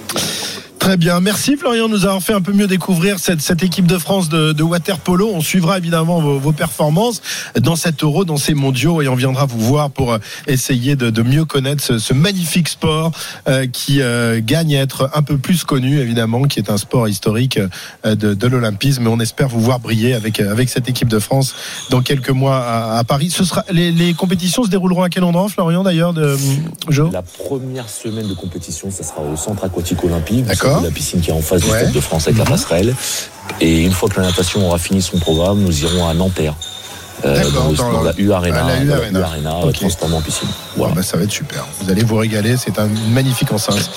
Très 0.83 0.97
bien, 0.97 1.21
merci 1.21 1.55
Florian 1.55 1.87
de 1.87 1.93
nous 1.93 2.03
avoir 2.03 2.21
fait 2.21 2.33
un 2.33 2.41
peu 2.41 2.51
mieux 2.51 2.67
découvrir 2.67 3.17
cette, 3.17 3.39
cette 3.41 3.63
équipe 3.63 3.87
de 3.87 3.97
France 3.97 4.27
de, 4.27 4.51
de 4.51 4.63
water 4.63 4.99
polo. 4.99 5.31
On 5.33 5.39
suivra 5.39 5.77
évidemment 5.77 6.19
vos, 6.19 6.39
vos 6.39 6.51
performances 6.51 7.21
dans 7.57 7.77
cet 7.77 8.03
Euro, 8.03 8.25
dans 8.25 8.35
ces 8.35 8.53
mondiaux, 8.53 9.01
et 9.01 9.07
on 9.07 9.15
viendra 9.15 9.45
vous 9.45 9.61
voir 9.61 9.91
pour 9.91 10.11
euh, 10.11 10.17
essayer 10.45 10.97
de, 10.97 11.09
de 11.09 11.21
mieux 11.21 11.45
connaître 11.45 11.81
ce, 11.81 11.99
ce 11.99 12.13
magnifique 12.13 12.67
sport 12.67 13.13
euh, 13.47 13.65
qui 13.65 14.01
euh, 14.01 14.41
gagne 14.43 14.75
à 14.75 14.81
être 14.81 15.09
un 15.13 15.21
peu 15.23 15.37
plus 15.37 15.63
connu, 15.63 15.99
évidemment, 16.01 16.43
qui 16.43 16.59
est 16.59 16.69
un 16.69 16.75
sport 16.75 17.07
historique 17.07 17.57
de, 18.03 18.33
de 18.33 18.47
l'olympisme. 18.47 19.03
Mais 19.03 19.09
on 19.09 19.21
espère 19.21 19.47
vous 19.47 19.61
voir 19.61 19.79
briller 19.79 20.13
avec 20.13 20.41
avec 20.41 20.67
cette 20.67 20.89
équipe 20.89 21.07
de 21.07 21.19
France 21.19 21.55
dans 21.91 22.01
quelques 22.01 22.29
mois 22.29 22.57
à, 22.57 22.97
à 22.97 23.03
Paris. 23.05 23.29
Ce 23.29 23.45
sera 23.45 23.63
les, 23.71 23.93
les 23.93 24.13
compétitions 24.13 24.65
se 24.65 24.69
dérouleront 24.69 25.03
à 25.03 25.09
quel 25.09 25.23
endroit, 25.23 25.47
Florian 25.47 25.83
d'ailleurs, 25.83 26.11
de 26.11 26.35
Jo 26.89 27.09
La 27.13 27.21
première 27.21 27.87
semaine 27.87 28.27
de 28.27 28.33
compétition, 28.33 28.91
ça 28.91 29.03
sera 29.03 29.21
au 29.21 29.37
centre 29.37 29.63
aquatique 29.63 30.03
olympique. 30.03 30.43
D'accord. 30.43 30.72
La 30.81 30.91
piscine 30.91 31.21
qui 31.21 31.29
est 31.29 31.33
en 31.33 31.41
face 31.41 31.61
du. 31.61 31.67
Stade 31.67 31.91
de 31.91 31.99
France 31.99 32.27
avec 32.27 32.37
la 32.37 32.43
Mhm. 32.45 32.49
passerelle. 32.51 32.95
Et 33.61 33.81
une 33.83 33.91
fois 33.91 34.09
que 34.09 34.19
la 34.19 34.27
natation 34.27 34.65
aura 34.65 34.77
fini 34.77 35.01
son 35.01 35.17
programme, 35.19 35.59
nous 35.59 35.83
irons 35.83 36.07
à 36.07 36.13
Nanterre. 36.13 36.55
Euh, 37.25 37.35
D'accord, 37.35 37.71
dans, 37.73 37.91
dans 37.93 38.01
la 38.03 38.13
U 38.17 38.31
Arena, 38.31 38.65
à 38.65 38.67
la 38.67 38.83
U 38.83 38.87
dans 38.87 38.93
Arena. 38.95 39.25
Arena, 39.25 39.55
Ok. 39.65 39.73
transformée 39.75 40.15
en 40.15 40.21
piscine. 40.21 40.47
Voilà. 40.75 40.93
Voilà. 40.93 40.95
bah, 40.95 41.03
ça 41.03 41.17
va 41.17 41.23
être 41.23 41.31
super. 41.31 41.65
Vous 41.81 41.89
allez 41.89 42.03
vous 42.03 42.15
régaler. 42.17 42.57
C'est 42.57 42.77
un 42.79 42.87
magnifique 43.13 43.51
enceinte 43.51 43.89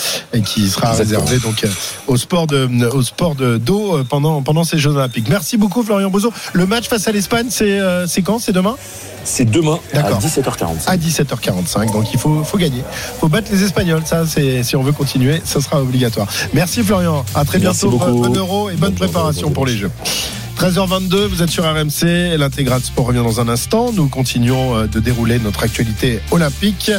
qui 0.45 0.69
sera 0.69 0.91
Exactement. 0.91 1.25
réservé 1.25 1.39
donc 1.43 1.65
euh, 1.65 1.69
au 2.07 2.17
sport 2.17 2.47
de 2.47 2.69
au 2.93 3.03
sport 3.03 3.35
de 3.35 3.57
d'eau 3.59 3.97
euh, 3.97 4.05
pendant 4.09 4.43
pendant 4.43 4.65
ces 4.65 4.79
Jeux 4.79 4.91
Olympiques. 4.91 5.29
Merci 5.29 5.57
beaucoup 5.57 5.83
Florian 5.83 6.11
Bozo. 6.11 6.33
Le 6.53 6.67
match 6.67 6.89
face 6.89 7.09
à 7.09 7.13
l'Espagne, 7.13 7.47
c'est 7.51 7.81
euh, 7.81 8.07
c'est 8.07 8.23
quand? 8.23 8.39
C'est 8.39 8.53
demain? 8.53 8.77
C'est 9.25 9.45
demain 9.45 9.79
à 9.93 10.03
D'accord. 10.03 10.21
17h45. 10.21 10.87
à 10.87 10.97
17h45. 10.97 11.93
Donc 11.93 12.13
il 12.13 12.19
faut 12.19 12.45
faut 12.45 12.59
gagner. 12.59 12.83
Faut 13.21 13.29
battre 13.29 13.49
les 13.51 13.63
Espagnols. 13.65 14.03
Ça 14.07 14.25
c'est 14.27 14.63
si 14.63 14.77
on 14.77 14.83
veut 14.85 14.93
continuer, 14.93 15.41
ça 15.45 15.61
sera 15.61 15.81
obligatoire. 15.83 16.29
Merci 16.53 16.83
Florian. 16.83 17.25
À 17.35 17.45
très 17.45 17.59
Merci 17.59 17.87
bientôt. 17.87 17.99
beaucoup. 17.99 18.23
Bon 18.23 18.37
euro 18.37 18.71
et 18.71 18.75
bonne 18.75 18.91
Bonne 18.91 18.95
préparation 18.95 19.49
bonne 19.49 19.55
pour 19.55 19.67
les. 19.67 19.77
Jeux. 19.77 19.91
13h22, 20.57 21.27
vous 21.27 21.43
êtes 21.43 21.51
sur 21.51 21.65
RMC, 21.65 22.39
l'intégral 22.39 22.81
sport 22.81 23.05
revient 23.05 23.19
dans 23.19 23.41
un 23.43 23.49
instant. 23.49 23.93
Nous 23.93 24.09
continuons 24.09 24.75
euh, 24.75 24.87
de 24.87 25.01
dérouler 25.01 25.39
notre 25.39 25.63
actualité 25.63 26.21
olympique. 26.31 26.91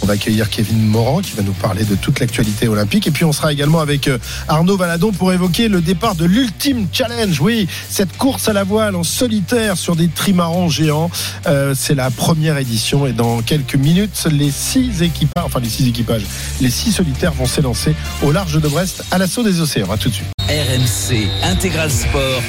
On 0.00 0.06
va 0.06 0.14
accueillir 0.14 0.48
Kevin 0.48 0.78
Morand 0.86 1.20
qui 1.20 1.32
va 1.32 1.42
nous 1.42 1.52
parler 1.52 1.84
de 1.84 1.94
toute 1.94 2.20
l'actualité 2.20 2.68
olympique. 2.68 3.06
Et 3.06 3.10
puis 3.10 3.26
on 3.26 3.32
sera 3.32 3.52
également 3.52 3.80
avec 3.80 4.08
euh, 4.08 4.16
Arnaud 4.48 4.78
Valadon 4.78 5.12
pour 5.12 5.30
évoquer 5.30 5.68
le 5.68 5.82
départ 5.82 6.14
de 6.14 6.24
l'Ultime 6.24 6.86
Challenge. 6.90 7.38
Oui, 7.38 7.68
cette 7.90 8.16
course 8.16 8.48
à 8.48 8.54
la 8.54 8.64
voile 8.64 8.96
en 8.96 9.02
solitaire 9.02 9.76
sur 9.76 9.94
des 9.94 10.08
trimarans 10.08 10.70
géants. 10.70 11.10
Euh, 11.46 11.74
c'est 11.76 11.94
la 11.94 12.10
première 12.10 12.56
édition 12.56 13.06
et 13.06 13.12
dans 13.12 13.42
quelques 13.42 13.76
minutes, 13.76 14.26
les 14.32 14.50
six 14.50 15.02
équipages, 15.02 15.44
enfin 15.44 15.60
les 15.60 15.68
six 15.68 15.86
équipages, 15.86 16.24
les 16.62 16.70
six 16.70 16.92
solitaires 16.92 17.34
vont 17.34 17.46
s'élancer 17.46 17.94
au 18.22 18.32
large 18.32 18.58
de 18.58 18.68
Brest 18.68 19.04
à 19.10 19.18
l'assaut 19.18 19.42
des 19.42 19.60
océans. 19.60 19.90
À 19.90 19.98
tout 19.98 20.08
de 20.08 20.14
suite. 20.14 20.28
RMC 20.48 21.28
Intégral 21.42 21.90
Sport. 21.90 22.42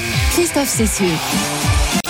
Christophe 0.54 0.70
Cessieux. 0.70 2.03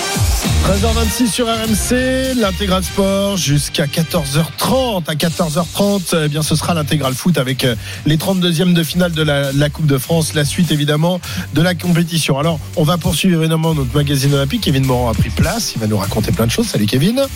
13h26 0.64 1.26
sur 1.30 1.46
RMC, 1.46 2.40
l'intégral 2.40 2.82
sport 2.82 3.36
jusqu'à 3.36 3.84
14h30. 3.84 5.04
À 5.06 5.14
14h30, 5.14 6.22
eh 6.24 6.28
bien, 6.28 6.42
ce 6.42 6.56
sera 6.56 6.72
l'intégral 6.72 7.12
foot 7.12 7.36
avec 7.36 7.64
euh, 7.64 7.76
les 8.06 8.16
32e 8.16 8.72
de 8.72 8.82
finale 8.82 9.12
de 9.12 9.22
la, 9.22 9.52
la, 9.52 9.68
Coupe 9.68 9.86
de 9.86 9.98
France, 9.98 10.32
la 10.32 10.46
suite 10.46 10.72
évidemment 10.72 11.20
de 11.52 11.60
la 11.60 11.74
compétition. 11.74 12.38
Alors, 12.38 12.58
on 12.76 12.82
va 12.82 12.96
poursuivre 12.96 13.40
évidemment 13.40 13.74
notre 13.74 13.94
magazine 13.94 14.32
olympique. 14.32 14.62
Kevin 14.62 14.86
Morand 14.86 15.10
a 15.10 15.14
pris 15.14 15.30
place, 15.30 15.72
il 15.76 15.80
va 15.80 15.86
nous 15.86 15.98
raconter 15.98 16.32
plein 16.32 16.46
de 16.46 16.50
choses. 16.50 16.68
Salut 16.68 16.86
Kevin. 16.86 17.26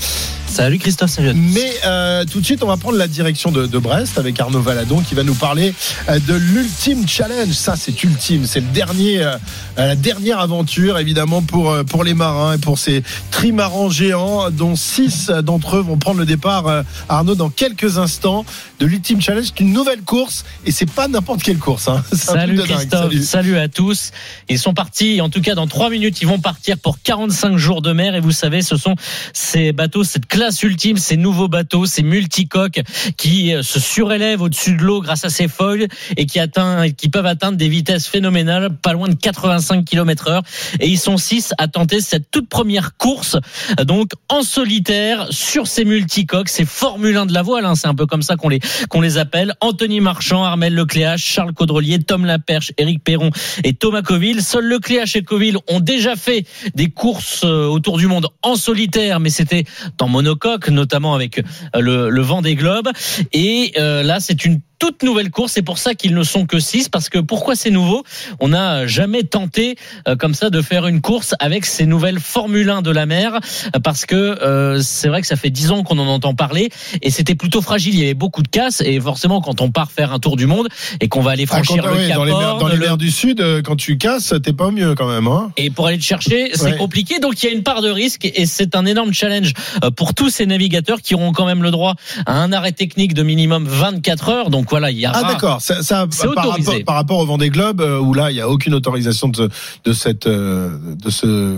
Salut 0.48 0.78
Christophe, 0.78 1.10
salut. 1.10 1.34
Mais 1.34 1.72
euh, 1.84 2.24
tout 2.24 2.40
de 2.40 2.44
suite, 2.44 2.62
on 2.62 2.66
va 2.66 2.76
prendre 2.76 2.96
la 2.96 3.06
direction 3.06 3.52
de, 3.52 3.66
de, 3.66 3.78
Brest 3.78 4.18
avec 4.18 4.40
Arnaud 4.40 4.60
Valadon 4.60 5.00
qui 5.00 5.14
va 5.14 5.22
nous 5.22 5.34
parler 5.34 5.74
euh, 6.08 6.18
de 6.26 6.34
l'ultime 6.34 7.06
challenge. 7.06 7.52
Ça, 7.52 7.74
c'est 7.76 8.02
ultime, 8.02 8.46
c'est 8.46 8.60
le 8.60 8.66
dernier, 8.68 9.22
euh, 9.22 9.36
la 9.76 9.94
dernière 9.94 10.40
aventure 10.40 10.98
évidemment 10.98 11.42
pour 11.42 11.76
pour 11.84 12.02
les 12.02 12.14
marins 12.14 12.54
et 12.54 12.58
pour 12.58 12.78
ces 12.78 12.97
trimarans 13.30 13.90
géants, 13.90 14.50
dont 14.50 14.76
six 14.76 15.30
d'entre 15.42 15.76
eux 15.76 15.80
vont 15.80 15.98
prendre 15.98 16.18
le 16.18 16.26
départ, 16.26 16.66
euh, 16.66 16.82
Arnaud, 17.08 17.34
dans 17.34 17.50
quelques 17.50 17.98
instants, 17.98 18.44
de 18.80 18.86
l'Ultime 18.86 19.20
Challenge. 19.20 19.44
C'est 19.44 19.60
une 19.60 19.72
nouvelle 19.72 20.02
course 20.02 20.44
et 20.66 20.72
c'est 20.72 20.90
pas 20.90 21.08
n'importe 21.08 21.42
quelle 21.42 21.58
course. 21.58 21.88
Hein. 21.88 22.02
Salut 22.12 22.58
Christophe, 22.58 23.12
salut. 23.12 23.22
salut. 23.22 23.58
à 23.58 23.68
tous. 23.68 24.10
Ils 24.48 24.58
sont 24.58 24.74
partis, 24.74 25.20
en 25.20 25.30
tout 25.30 25.40
cas 25.40 25.54
dans 25.54 25.66
trois 25.66 25.90
minutes, 25.90 26.20
ils 26.20 26.28
vont 26.28 26.38
partir 26.38 26.78
pour 26.78 27.00
45 27.02 27.56
jours 27.56 27.82
de 27.82 27.92
mer 27.92 28.14
et 28.14 28.20
vous 28.20 28.32
savez, 28.32 28.62
ce 28.62 28.76
sont 28.76 28.94
ces 29.32 29.72
bateaux, 29.72 30.04
cette 30.04 30.26
classe 30.26 30.62
ultime, 30.62 30.96
ces 30.96 31.16
nouveaux 31.16 31.48
bateaux, 31.48 31.86
ces 31.86 32.02
multicoques 32.02 32.80
qui 33.16 33.54
euh, 33.54 33.62
se 33.62 33.80
surélèvent 33.80 34.42
au-dessus 34.42 34.74
de 34.74 34.82
l'eau 34.82 35.00
grâce 35.00 35.24
à 35.24 35.30
ces 35.30 35.48
feuilles 35.48 35.88
et 36.16 36.26
qui, 36.26 36.38
atteint, 36.38 36.90
qui 36.90 37.08
peuvent 37.08 37.26
atteindre 37.26 37.56
des 37.56 37.68
vitesses 37.68 38.06
phénoménales, 38.06 38.76
pas 38.76 38.92
loin 38.92 39.08
de 39.08 39.14
85 39.14 39.84
km 39.84 40.28
heure. 40.28 40.42
Et 40.80 40.88
ils 40.88 40.98
sont 40.98 41.16
six 41.16 41.52
à 41.58 41.68
tenter 41.68 42.00
cette 42.00 42.30
toute 42.30 42.48
première 42.48 42.87
course 42.96 43.36
donc 43.84 44.12
en 44.28 44.42
solitaire 44.42 45.26
sur 45.30 45.66
ces 45.66 45.84
multicoques, 45.84 46.48
ces 46.48 46.64
Formule 46.64 47.16
1 47.16 47.26
de 47.26 47.32
la 47.32 47.42
voile, 47.42 47.64
hein, 47.64 47.74
c'est 47.74 47.88
un 47.88 47.94
peu 47.94 48.06
comme 48.06 48.22
ça 48.22 48.36
qu'on 48.36 49.00
les 49.00 49.18
appelle. 49.18 49.54
Anthony 49.60 50.00
Marchand, 50.00 50.44
Armel 50.44 50.74
Lecléache, 50.74 51.24
Charles 51.24 51.52
Caudrelier, 51.52 51.98
Tom 51.98 52.24
Laperche, 52.24 52.72
Éric 52.78 53.02
Perron 53.02 53.30
et 53.64 53.74
Thomas 53.74 54.02
Coville. 54.02 54.42
Seuls 54.42 54.66
Lecléache 54.66 55.16
et 55.16 55.22
Coville 55.22 55.58
ont 55.68 55.80
déjà 55.80 56.16
fait 56.16 56.46
des 56.74 56.90
courses 56.90 57.42
euh, 57.44 57.66
autour 57.66 57.98
du 57.98 58.06
monde 58.06 58.28
en 58.42 58.56
solitaire, 58.56 59.20
mais 59.20 59.30
c'était 59.30 59.64
en 60.00 60.08
monocoque, 60.08 60.68
notamment 60.68 61.14
avec 61.14 61.38
euh, 61.38 61.80
le, 61.80 62.10
le 62.10 62.22
vent 62.22 62.42
des 62.42 62.54
globes. 62.54 62.88
Et 63.32 63.72
euh, 63.78 64.02
là, 64.02 64.20
c'est 64.20 64.44
une 64.44 64.60
toute 64.78 65.02
nouvelle 65.02 65.30
course. 65.30 65.52
C'est 65.52 65.62
pour 65.62 65.78
ça 65.78 65.94
qu'ils 65.94 66.14
ne 66.14 66.22
sont 66.22 66.46
que 66.46 66.58
6 66.58 66.88
parce 66.88 67.08
que 67.08 67.18
pourquoi 67.18 67.56
c'est 67.56 67.70
nouveau? 67.70 68.04
On 68.40 68.48
n'a 68.48 68.86
jamais 68.86 69.22
tenté 69.22 69.76
euh, 70.06 70.16
comme 70.16 70.34
ça 70.34 70.50
de 70.50 70.62
faire 70.62 70.86
une 70.86 71.00
course 71.00 71.34
avec 71.40 71.66
ces 71.66 71.86
nouvelles 71.86 72.20
Formule 72.20 72.70
1 72.70 72.82
de 72.82 72.90
la 72.90 73.06
mer 73.06 73.40
parce 73.82 74.06
que 74.06 74.14
euh, 74.14 74.80
c'est 74.82 75.08
vrai 75.08 75.20
que 75.20 75.26
ça 75.26 75.36
fait 75.36 75.50
10 75.50 75.72
ans 75.72 75.82
qu'on 75.82 75.98
en 75.98 76.06
entend 76.06 76.34
parler 76.34 76.70
et 77.02 77.10
c'était 77.10 77.34
plutôt 77.34 77.60
fragile. 77.60 77.94
Il 77.94 78.00
y 78.00 78.04
avait 78.04 78.14
beaucoup 78.14 78.42
de 78.42 78.48
casse 78.48 78.80
et 78.80 79.00
forcément 79.00 79.40
quand 79.40 79.60
on 79.60 79.70
part 79.70 79.90
faire 79.90 80.12
un 80.12 80.18
tour 80.18 80.36
du 80.36 80.46
monde 80.46 80.68
et 81.00 81.08
qu'on 81.08 81.20
va 81.20 81.32
aller 81.32 81.46
franchir 81.46 81.84
ah, 81.86 81.90
le 81.90 81.98
oui, 81.98 82.08
Cap 82.08 82.16
dans 82.16 82.24
les 82.24 82.32
mers, 82.32 82.58
dans 82.58 82.68
les 82.68 82.76
mers 82.76 82.96
du 82.96 83.10
Sud, 83.10 83.40
euh, 83.40 83.62
quand 83.62 83.76
tu 83.76 83.98
casses, 83.98 84.34
t'es 84.42 84.52
pas 84.52 84.66
au 84.66 84.70
mieux 84.70 84.94
quand 84.94 85.08
même. 85.08 85.26
Hein 85.26 85.52
et 85.56 85.70
pour 85.70 85.86
aller 85.86 85.98
te 85.98 86.04
chercher, 86.04 86.50
c'est 86.54 86.64
ouais. 86.64 86.76
compliqué. 86.76 87.18
Donc 87.18 87.42
il 87.42 87.46
y 87.46 87.48
a 87.48 87.52
une 87.52 87.62
part 87.62 87.82
de 87.82 87.90
risque 87.90 88.24
et 88.24 88.46
c'est 88.46 88.76
un 88.76 88.86
énorme 88.86 89.12
challenge 89.12 89.52
pour 89.96 90.14
tous 90.14 90.30
ces 90.30 90.46
navigateurs 90.46 91.02
qui 91.02 91.14
auront 91.14 91.32
quand 91.32 91.46
même 91.46 91.62
le 91.62 91.70
droit 91.70 91.94
à 92.26 92.34
un 92.34 92.52
arrêt 92.52 92.72
technique 92.72 93.14
de 93.14 93.22
minimum 93.22 93.66
24 93.66 94.28
heures. 94.28 94.50
Donc 94.50 94.67
voilà, 94.70 94.90
il 94.90 94.98
y 94.98 95.06
a 95.06 95.12
ah 95.14 95.22
d'accord, 95.24 95.60
ça, 95.60 95.82
ça 95.82 96.06
par, 96.34 96.50
rapport, 96.50 96.74
par 96.84 96.94
rapport 96.94 97.18
au 97.18 97.26
Vendée 97.26 97.50
Globe 97.50 97.80
euh, 97.80 97.98
où 97.98 98.14
là 98.14 98.30
il 98.30 98.36
y 98.36 98.40
a 98.40 98.48
aucune 98.48 98.74
autorisation 98.74 99.28
de, 99.28 99.48
de 99.84 99.92
cette 99.92 100.26
euh, 100.26 100.70
de 101.02 101.10
ce 101.10 101.56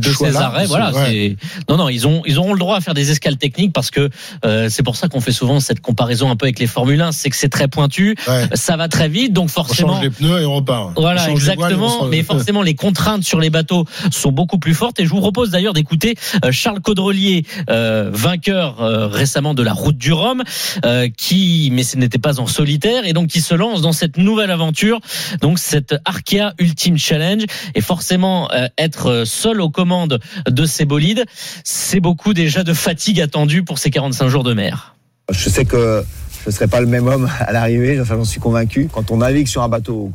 de 0.00 0.10
ces 0.10 0.36
arrêts. 0.36 0.66
Voilà, 0.66 0.92
ouais. 0.92 1.36
non, 1.68 1.76
non, 1.76 1.88
ils 1.88 2.06
ont, 2.06 2.22
ils 2.26 2.38
auront 2.38 2.52
le 2.52 2.58
droit 2.58 2.76
à 2.76 2.80
faire 2.80 2.94
des 2.94 3.10
escales 3.10 3.36
techniques 3.36 3.72
parce 3.72 3.90
que 3.90 4.10
euh, 4.44 4.68
c'est 4.70 4.82
pour 4.82 4.96
ça 4.96 5.08
qu'on 5.08 5.20
fait 5.20 5.32
souvent 5.32 5.60
cette 5.60 5.80
comparaison 5.80 6.30
un 6.30 6.36
peu 6.36 6.46
avec 6.46 6.58
les 6.58 6.66
Formule 6.66 7.00
1, 7.00 7.12
c'est 7.12 7.30
que 7.30 7.36
c'est 7.36 7.48
très 7.48 7.68
pointu, 7.68 8.16
ouais. 8.28 8.48
ça 8.54 8.76
va 8.76 8.88
très 8.88 9.08
vite, 9.08 9.32
donc 9.32 9.50
forcément. 9.50 9.88
On 9.88 9.92
change 9.94 10.02
les 10.04 10.10
pneus 10.10 10.42
et 10.42 10.46
on 10.46 10.56
repart. 10.56 10.92
Voilà, 10.96 11.30
exactement. 11.30 12.06
Mais 12.06 12.22
forcément, 12.22 12.62
les 12.62 12.74
contraintes 12.74 13.24
sur 13.24 13.40
les 13.40 13.50
bateaux 13.50 13.84
sont 14.10 14.32
beaucoup 14.32 14.58
plus 14.58 14.74
fortes. 14.74 15.00
Et 15.00 15.04
je 15.04 15.10
vous 15.10 15.20
propose 15.20 15.50
d'ailleurs 15.50 15.72
d'écouter 15.72 16.14
euh, 16.44 16.52
Charles 16.52 16.80
Caudrelier, 16.80 17.44
euh, 17.70 18.10
vainqueur 18.12 18.80
euh, 18.80 19.06
récemment 19.06 19.54
de 19.54 19.62
la 19.62 19.72
Route 19.72 19.96
du 19.96 20.12
Rhum, 20.12 20.42
euh, 20.84 21.08
qui, 21.16 21.70
mais 21.72 21.82
ce 21.82 21.96
n'était 21.96 22.18
pas 22.18 22.40
en 22.40 22.46
solitaire, 22.46 23.06
et 23.06 23.12
donc 23.12 23.28
qui 23.28 23.40
se 23.40 23.54
lance 23.54 23.82
dans 23.82 23.92
cette 23.92 24.16
nouvelle 24.16 24.50
aventure, 24.50 25.00
donc 25.40 25.58
cette 25.58 25.94
Arkea 26.04 26.52
Ultimate 26.58 27.00
Challenge, 27.00 27.44
et 27.74 27.80
forcément 27.80 28.50
euh, 28.52 28.68
être 28.78 29.24
seul 29.24 29.60
au 29.60 29.70
commande 29.86 30.18
de 30.50 30.66
ces 30.66 30.84
bolides, 30.84 31.24
c'est 31.62 32.00
beaucoup 32.00 32.34
déjà 32.34 32.64
de 32.64 32.74
fatigue 32.74 33.20
attendue 33.20 33.62
pour 33.62 33.78
ces 33.78 33.90
45 33.90 34.26
jours 34.26 34.42
de 34.42 34.52
mer. 34.52 34.96
Je 35.30 35.48
sais 35.48 35.64
que 35.64 36.02
je 36.42 36.50
ne 36.50 36.52
serai 36.52 36.66
pas 36.66 36.80
le 36.80 36.88
même 36.88 37.06
homme 37.06 37.30
à 37.38 37.52
l'arrivée, 37.52 38.00
enfin, 38.00 38.16
j'en 38.16 38.24
suis 38.24 38.40
convaincu. 38.40 38.88
Quand 38.92 39.12
on 39.12 39.18
navigue 39.18 39.46
sur 39.46 39.62
un 39.62 39.68
bateau 39.68 40.10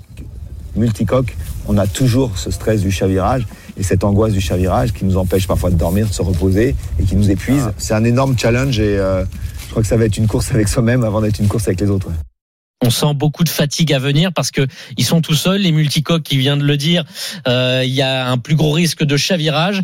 multicoque, 0.75 1.37
on 1.67 1.77
a 1.77 1.87
toujours 1.87 2.37
ce 2.37 2.51
stress 2.51 2.81
du 2.81 2.91
chavirage 2.91 3.47
et 3.77 3.83
cette 3.83 4.03
angoisse 4.03 4.33
du 4.33 4.41
chavirage 4.41 4.91
qui 4.91 5.05
nous 5.05 5.15
empêche 5.15 5.47
parfois 5.47 5.69
de 5.69 5.77
dormir, 5.77 6.05
de 6.05 6.13
se 6.13 6.21
reposer 6.21 6.75
et 6.99 7.03
qui 7.05 7.15
nous 7.15 7.31
épuise. 7.31 7.63
Ah. 7.67 7.73
C'est 7.77 7.93
un 7.93 8.03
énorme 8.03 8.37
challenge 8.37 8.77
et 8.77 8.97
euh, 8.97 9.23
je 9.65 9.69
crois 9.69 9.83
que 9.83 9.87
ça 9.87 9.95
va 9.95 10.03
être 10.03 10.17
une 10.17 10.27
course 10.27 10.51
avec 10.51 10.67
soi-même 10.67 11.05
avant 11.05 11.21
d'être 11.21 11.39
une 11.39 11.47
course 11.47 11.69
avec 11.69 11.79
les 11.79 11.89
autres. 11.89 12.09
Ouais 12.09 12.30
on 12.81 12.89
sent 12.89 13.13
beaucoup 13.13 13.43
de 13.43 13.49
fatigue 13.49 13.93
à 13.93 13.99
venir 13.99 14.33
parce 14.33 14.51
que 14.51 14.65
ils 14.97 15.05
sont 15.05 15.21
tout 15.21 15.35
seuls, 15.35 15.61
les 15.61 15.71
multicoques 15.71 16.23
qui 16.23 16.37
vient 16.37 16.57
de 16.57 16.63
le 16.63 16.77
dire. 16.77 17.03
Euh, 17.47 17.83
il 17.85 17.93
y 17.93 18.01
a 18.01 18.27
un 18.27 18.37
plus 18.37 18.55
gros 18.55 18.71
risque 18.71 19.03
de 19.03 19.17
chavirage, 19.17 19.81